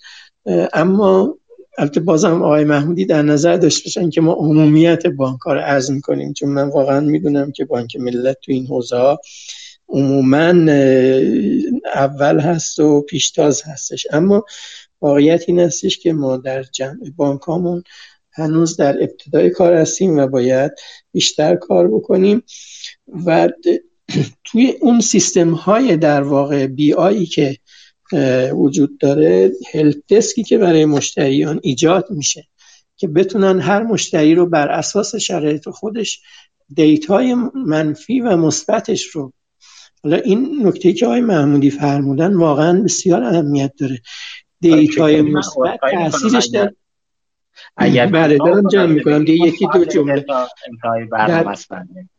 اما 0.74 1.38
البته 1.78 2.00
بازم 2.00 2.44
آقای 2.44 2.64
محمودی 2.64 3.06
در 3.06 3.22
نظر 3.22 3.58
داشته 3.58 3.84
باشن 3.86 4.10
که 4.10 4.22
ما 4.22 4.34
عمومیت 4.34 5.08
بانک 5.08 5.40
ها 5.40 5.54
رو 5.54 5.60
عرض 5.60 5.92
می‌کنیم 5.92 6.34
چون 6.34 6.50
من 6.50 6.70
واقعا 6.70 7.00
می‌دونم 7.00 7.52
که 7.52 7.66
بانک 7.66 7.96
ملت 7.96 8.38
تو 8.42 8.52
این 8.52 8.68
حوزه 8.68 8.98
ها 8.98 9.20
عموما 9.90 10.72
اول 11.96 12.40
هست 12.40 12.80
و 12.80 13.02
پیشتاز 13.02 13.62
هستش. 13.64 14.08
اما 14.12 14.46
واقعیت 15.02 15.44
این 15.48 15.60
هستش 15.60 16.00
که 16.00 16.14
ما 16.14 16.38
در 16.38 16.64
جمع 16.64 17.10
بانک 17.16 17.42
هامون 17.42 17.84
هنوز 18.32 18.78
در 18.78 19.04
ابتدای 19.04 19.50
کار 19.50 19.74
هستیم 19.74 20.18
و 20.18 20.28
باید 20.28 20.72
بیشتر 21.12 21.56
کار 21.56 21.88
بکنیم. 21.88 22.44
و 23.26 23.50
توی 24.46 24.74
اون 24.82 25.02
سیستم 25.02 25.52
های 25.52 25.98
در 25.98 26.22
واقع 26.22 26.68
BI 26.68 26.94
یی 26.94 27.26
که 27.26 27.58
وجود 28.53 28.98
داره 28.98 29.52
help 29.74 29.98
desk 30.10 30.37
ی 30.37 30.44
که 30.44 30.57
برای 30.57 30.86
مشتریان 30.86 31.60
ایجاد 31.64 32.11
میشه 32.11 32.48
که 32.98 33.07
بتونن 33.07 33.60
هر 33.60 33.84
مشتری 33.84 34.36
رو 34.36 34.45
بر 34.45 34.68
اساس 34.68 35.15
شرایط 35.15 35.69
خودش 35.69 36.22
data 36.74 37.23
ی 37.23 37.36
منفی 37.68 38.19
و 38.19 38.38
مثبتش 38.38 39.06
رو 39.06 39.34
حالا 40.03 40.18
این 40.18 40.68
نکته 40.68 40.94
که 40.94 41.06
آقای 41.06 41.22
محمودی 41.22 41.69
فرمودن 41.69 42.34
واقعا 42.34 42.82
بسیار 42.82 43.23
اهمیت 43.23 43.72
داره. 43.80 44.02
data 44.62 45.10
ی 45.10 45.22
مثبت 45.22 45.80
تاثیرش 45.91 46.45
در 46.45 46.72
اگر 47.77 48.06
بله 48.06 48.38
دارم 48.38 48.68
جمع 48.68 48.86
می‌کنم 48.86 49.26
دیگه 49.26 49.48
یکی 49.48 49.68
دو 49.73 49.86
جمله. 49.86 50.26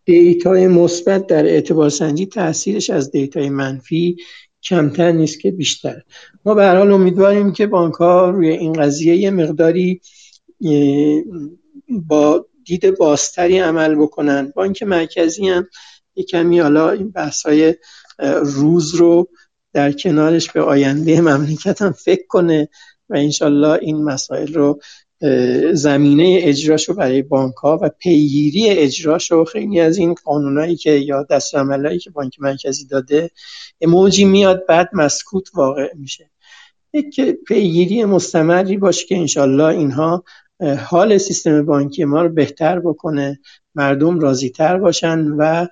دیتای 0.05 0.67
مثبت 0.69 1.27
در 1.27 1.47
اعتبار 1.47 1.91
سنجی 1.91 2.27
تاثیرش 2.27 2.91
از 2.91 3.11
دیتای 3.11 3.49
منفی 3.49 4.17
کمتر 4.69 5.13
نیست 5.13 5.41
که 5.41 5.51
بیشتر. 5.51 6.03
ما 6.45 6.55
به 6.55 6.65
هر 6.65 6.77
حال 6.77 6.93
امیدواریم 6.93 7.53
که 7.53 7.67
بانک 7.67 7.95
ها 7.95 8.31
روی 8.31 8.51
این 8.51 8.73
قضیه 8.73 9.17
یه 9.17 9.31
مقداری 9.31 10.01
با 11.89 12.47
دید 12.65 12.99
بازتری 12.99 13.59
عمل 13.59 13.95
بکنن. 13.95 14.53
بانک 14.57 14.83
مرکزی 14.83 15.49
هم 15.49 15.69
یه 16.15 16.25
کمی 16.25 16.61
حالا 16.61 16.91
این 16.91 17.11
بحث 17.11 17.47
های 17.47 17.75
روز 18.43 18.95
رو 18.95 19.29
در 19.73 19.93
کنارش 19.93 20.51
به 20.51 20.63
آینده 20.63 21.21
مملکت 21.21 21.83
هم 21.83 21.93
فکر 21.93 22.27
کنه 22.29 22.69
و 23.09 23.17
انشالله 23.17 23.79
این 23.83 24.05
مسائل 24.05 24.55
رو 24.55 24.81
زمینه 25.73 26.39
اجراش 26.43 26.89
رو 26.89 26.95
برای 26.95 27.23
بانک 27.23 27.55
ها 27.55 27.79
و 27.83 27.91
پیگیری 27.99 28.69
اجراش 28.69 29.31
رو 29.31 29.45
خیلی 29.45 29.81
از 29.81 29.99
این 29.99 30.15
قانونایی 30.25 30.77
که 30.77 30.91
یا 30.91 31.23
دستورالعملایی 31.23 31.99
که 31.99 32.11
بانک 32.11 32.41
مرکزی 32.41 32.87
داده 32.87 33.31
موجی 33.83 34.25
میاد 34.25 34.67
بعد 34.67 34.91
مسکوت 34.93 35.49
واقع 35.55 35.95
میشه. 35.95 36.31
یک 36.93 37.21
پیگیری 37.21 38.05
مستمری 38.05 38.77
باشه 38.77 39.07
که 39.07 39.17
انشالله 39.17 39.65
اینها 39.65 40.25
حال 40.87 41.19
سیستم 41.19 41.67
بانکی 41.67 42.05
ما 42.05 42.23
رو 42.23 42.29
بهتر 42.29 42.81
بکنه 42.81 43.41
مردم 43.75 44.21
راضی 44.21 44.51
تر 44.51 44.79
باشن 44.79 45.29
و 45.39 45.67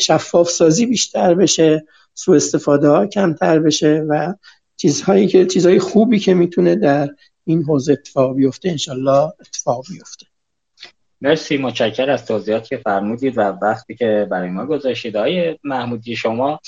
شفاف 0.00 0.50
سازی 0.50 0.86
بیشتر 0.86 1.34
بشه 1.34 1.86
سوء 2.14 2.36
استفاده 2.36 2.88
ها 2.88 3.06
کمتر 3.06 3.58
بشه 3.58 4.04
و 4.08 4.34
چیزهایی 4.76 5.26
که 5.26 5.46
چیزهای 5.46 5.78
خوبی 5.78 6.18
که 6.18 6.34
می‌تونه 6.34 6.76
در 6.76 7.10
این 7.46 7.62
حوزه 7.62 7.92
اتفاق 7.92 8.36
بیفته 8.36 8.68
انشالله 8.68 9.32
اتفاق 9.40 9.84
بیفته. 9.90 10.26
مرسی 11.20 11.56
متشکر 11.56 12.10
از 12.10 12.26
توضیحاتی 12.26 12.68
که 12.68 12.76
فرمودید 12.76 13.38
و 13.38 13.40
وقتی 13.40 13.94
که 13.94 14.26
برای 14.30 14.50
ما 14.50 14.66
گذاشتید. 14.66 15.16
آقای 15.16 15.58
محمودی 15.64 16.16
شما 16.16 16.60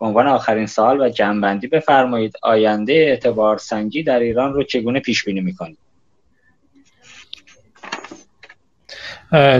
به 0.00 0.06
عنوان 0.06 0.26
آخرین 0.26 0.66
سال 0.66 1.00
و 1.00 1.08
جنبندی 1.08 1.66
بفرمایید 1.66 2.34
آینده 2.42 2.92
اعتبار 2.92 3.58
سنجی 3.58 4.02
در 4.02 4.18
ایران 4.18 4.52
رو 4.52 4.62
چگونه 4.62 5.00
پیش 5.00 5.24
بینی 5.24 5.40
می‌کنید؟ 5.40 5.78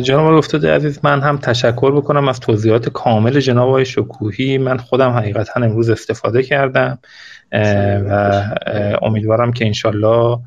جناب 0.02 0.34
افتاده 0.34 0.74
عزیز 0.74 1.00
من 1.02 1.20
هم 1.20 1.38
تشکر 1.38 1.96
بکنم 1.96 2.28
از 2.28 2.40
توضیحات 2.40 2.88
کامل 2.88 3.40
جناب 3.40 3.68
آقای 3.68 3.84
شکوهی. 3.84 4.58
من 4.58 4.76
خودم 4.76 5.10
حقیقتا 5.10 5.60
امروز 5.60 5.90
استفاده 5.90 6.42
کردم 6.42 6.98
و 8.10 8.42
امیدوارم 9.02 9.52
که 9.52 9.66
انشالله 9.66 10.38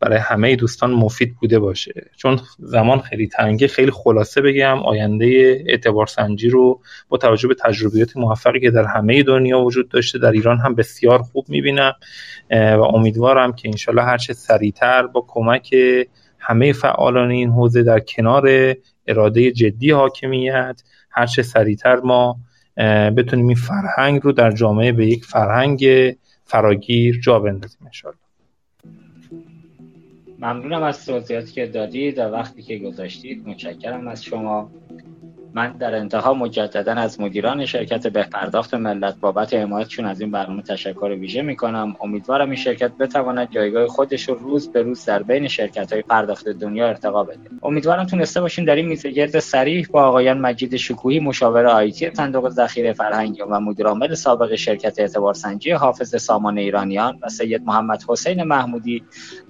برای 0.00 0.18
همه 0.18 0.56
دوستان 0.56 0.92
مفید 0.92 1.36
بوده 1.40 1.58
باشه. 1.58 2.10
چون 2.16 2.40
زمان 2.58 3.00
خیلی 3.00 3.28
تنگه 3.28 3.68
خیلی 3.68 3.90
خلاصه 3.90 4.40
بگم 4.40 4.78
آینده 4.78 5.62
اعتبار 5.66 6.06
سنجی 6.06 6.48
رو 6.48 6.80
با 7.08 7.16
توجه 7.16 7.48
به 7.48 7.54
تجربیات 7.54 8.16
موفقی 8.16 8.60
که 8.60 8.70
در 8.70 8.84
همه 8.84 9.22
دنیا 9.22 9.60
وجود 9.60 9.88
داشته 9.88 10.18
در 10.18 10.32
ایران 10.32 10.58
هم 10.58 10.74
بسیار 10.74 11.18
خوب 11.18 11.44
می‌بینم. 11.48 11.92
و 12.50 12.80
امیدوارم 12.94 13.52
که 13.52 13.68
انشالله 13.68 14.02
هرچه 14.02 14.32
سریعتر 14.32 15.06
با 15.06 15.24
کمک 15.28 15.74
همه 16.38 16.72
فعالان 16.72 17.30
این 17.30 17.50
حوزه 17.50 17.82
در 17.82 18.00
کنار 18.00 18.74
اراده 19.06 19.50
جدی 19.50 19.90
حاکمیت 19.90 20.82
هرچه 21.10 21.42
سریعتر 21.42 21.96
ما 21.96 22.36
بتونیم 23.16 23.46
این 23.46 23.56
فرهنگ 23.56 24.20
رو 24.22 24.32
در 24.32 24.50
جامعه 24.50 24.92
به 24.92 25.06
یک 25.06 25.24
فرهنگ 25.24 25.86
فراگیر 26.44 27.20
جا 27.20 27.38
بندازیم 27.38 27.80
انشالله. 27.84 28.23
ممنونم 30.44 30.82
از 30.82 31.06
توضیحاتی 31.06 31.52
که 31.52 31.66
دادید 31.66 32.18
و 32.18 32.22
وقتی 32.22 32.62
که 32.62 32.78
گذاشتید 32.78 33.48
متشکرم 33.48 34.08
از 34.08 34.24
شما. 34.24 34.74
من 35.54 35.72
در 35.72 35.94
انتها 35.94 36.34
مجددا 36.34 36.92
از 36.92 37.20
مدیران 37.20 37.66
شرکت 37.66 38.06
به 38.06 38.22
پرداخت 38.22 38.74
ملت 38.74 39.20
بابت 39.20 39.54
حمایتشون 39.54 40.04
از 40.04 40.20
این 40.20 40.30
برنامه 40.30 40.62
تشکر 40.62 41.16
ویژه 41.20 41.42
می‌کنم 41.42 41.96
امیدوارم 42.00 42.50
این 42.50 42.56
شرکت 42.56 42.92
بتواند 42.92 43.50
جایگاه 43.50 43.86
خودش 43.86 44.28
رو 44.28 44.34
روز 44.34 44.72
به 44.72 44.82
روز 44.82 45.04
در 45.04 45.22
بین 45.22 45.48
شرکت 45.48 45.92
های 45.92 46.02
پرداخت 46.02 46.48
دنیا 46.48 46.88
ارتقا 46.88 47.24
بده. 47.24 47.40
امیدوارم 47.62 48.04
تونسته 48.04 48.40
باشیم 48.40 48.64
در 48.64 48.74
این 48.74 48.88
میز 48.88 49.06
گرد 49.06 49.38
سریح 49.38 49.86
با 49.90 50.02
آقایان 50.02 50.38
مجید 50.38 50.76
شکوهی 50.76 51.20
مشاور 51.20 51.66
آیتی 51.66 52.10
صندوق 52.14 52.48
ذخیره 52.48 52.92
فرهنگی 52.92 53.42
و 53.42 53.60
مدیر 53.60 54.14
سابق 54.14 54.54
شرکت 54.54 55.00
اعتبار 55.00 55.34
سنجی 55.34 55.70
حافظ 55.70 56.22
سامان 56.22 56.58
ایرانیان 56.58 57.18
و 57.22 57.28
سید 57.28 57.62
محمد 57.64 58.04
حسین 58.08 58.42
محمودی 58.42 59.04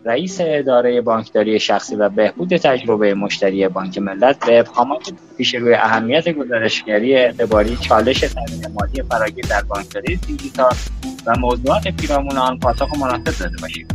رئیس 0.05 0.39
اداره 0.41 1.01
بانکداری 1.01 1.61
شخصی 1.61 1.97
و 1.97 2.09
بهبود 2.09 2.57
تجربه 2.57 3.15
مشتری 3.15 3.69
بانک 3.69 3.99
ملت 3.99 4.47
به 4.47 4.59
ابهامات 4.59 5.13
پیش 5.37 5.55
روی 5.55 5.75
اهمیت 5.95 6.29
گزارشگری 6.29 7.17
اعتباری 7.17 7.77
چالش 7.77 8.21
تامین 8.21 8.67
مالی 8.81 9.03
فراگیر 9.03 9.47
در 9.47 9.63
بانکداری 9.63 10.17
دیجیتال 10.17 10.75
و 11.27 11.35
موضوعات 11.39 11.89
پیرامون 11.89 12.39
آن 12.39 12.59
پاسخ 12.59 12.95
مناسب 13.01 13.39
داده 13.39 13.57
باشیم. 13.63 13.89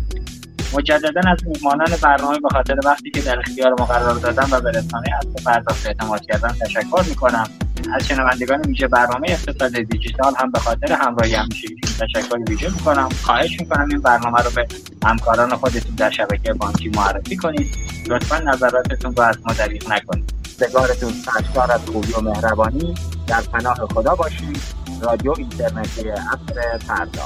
مجددا 0.73 1.21
از 1.31 1.37
میهمانان 1.47 1.87
برنامه 2.01 2.39
به 2.39 2.49
خاطر 2.49 2.75
وقتی 2.85 3.11
که 3.11 3.21
در 3.21 3.39
اختیار 3.39 3.75
ما 3.79 3.85
قرار 3.85 4.15
دادن 4.15 4.47
و 4.51 4.61
به 4.61 4.69
رسانه 4.69 5.07
اصل 5.17 5.43
پرداخت 5.45 5.87
اعتماد 5.87 6.25
کردن 6.25 6.49
تشکر 6.49 7.03
می‌کنم. 7.09 7.49
از 7.93 8.07
شنوندگان 8.07 8.61
ویژه 8.61 8.87
برنامه 8.87 9.27
اقتصاد 9.29 9.71
دیجیتال 9.71 10.33
هم 10.37 10.51
به 10.51 10.59
خاطر 10.59 10.93
همراهی 10.93 11.33
همیشگی 11.33 11.75
تشکر 11.99 12.37
ویژه 12.49 12.69
می‌کنم. 12.69 13.09
خواهش 13.23 13.59
می‌کنم 13.59 13.87
این 13.89 13.99
برنامه 13.99 14.41
رو 14.41 14.51
به 14.55 14.67
همکاران 15.05 15.55
خودتون 15.55 15.95
در 15.95 16.09
شبکه 16.09 16.53
بانکی 16.53 16.89
معرفی 16.89 17.35
کنید. 17.35 17.75
لطفا 18.09 18.37
نظراتتون 18.37 19.15
رو 19.15 19.23
از 19.23 19.37
ما 19.45 19.53
دریغ 19.53 19.91
نکنید. 19.91 20.38
روزگارتون 20.61 21.13
سرشار 21.13 21.71
از 21.71 21.81
خوبی 21.85 22.13
و 22.13 22.21
مهربانی. 22.21 22.93
در 23.27 23.41
پناه 23.41 23.87
خدا 23.93 24.15
باشید. 24.15 24.61
رادیو 25.01 25.33
اینترنتی 25.37 26.09
اصر 26.09 26.77
پردا 26.87 27.23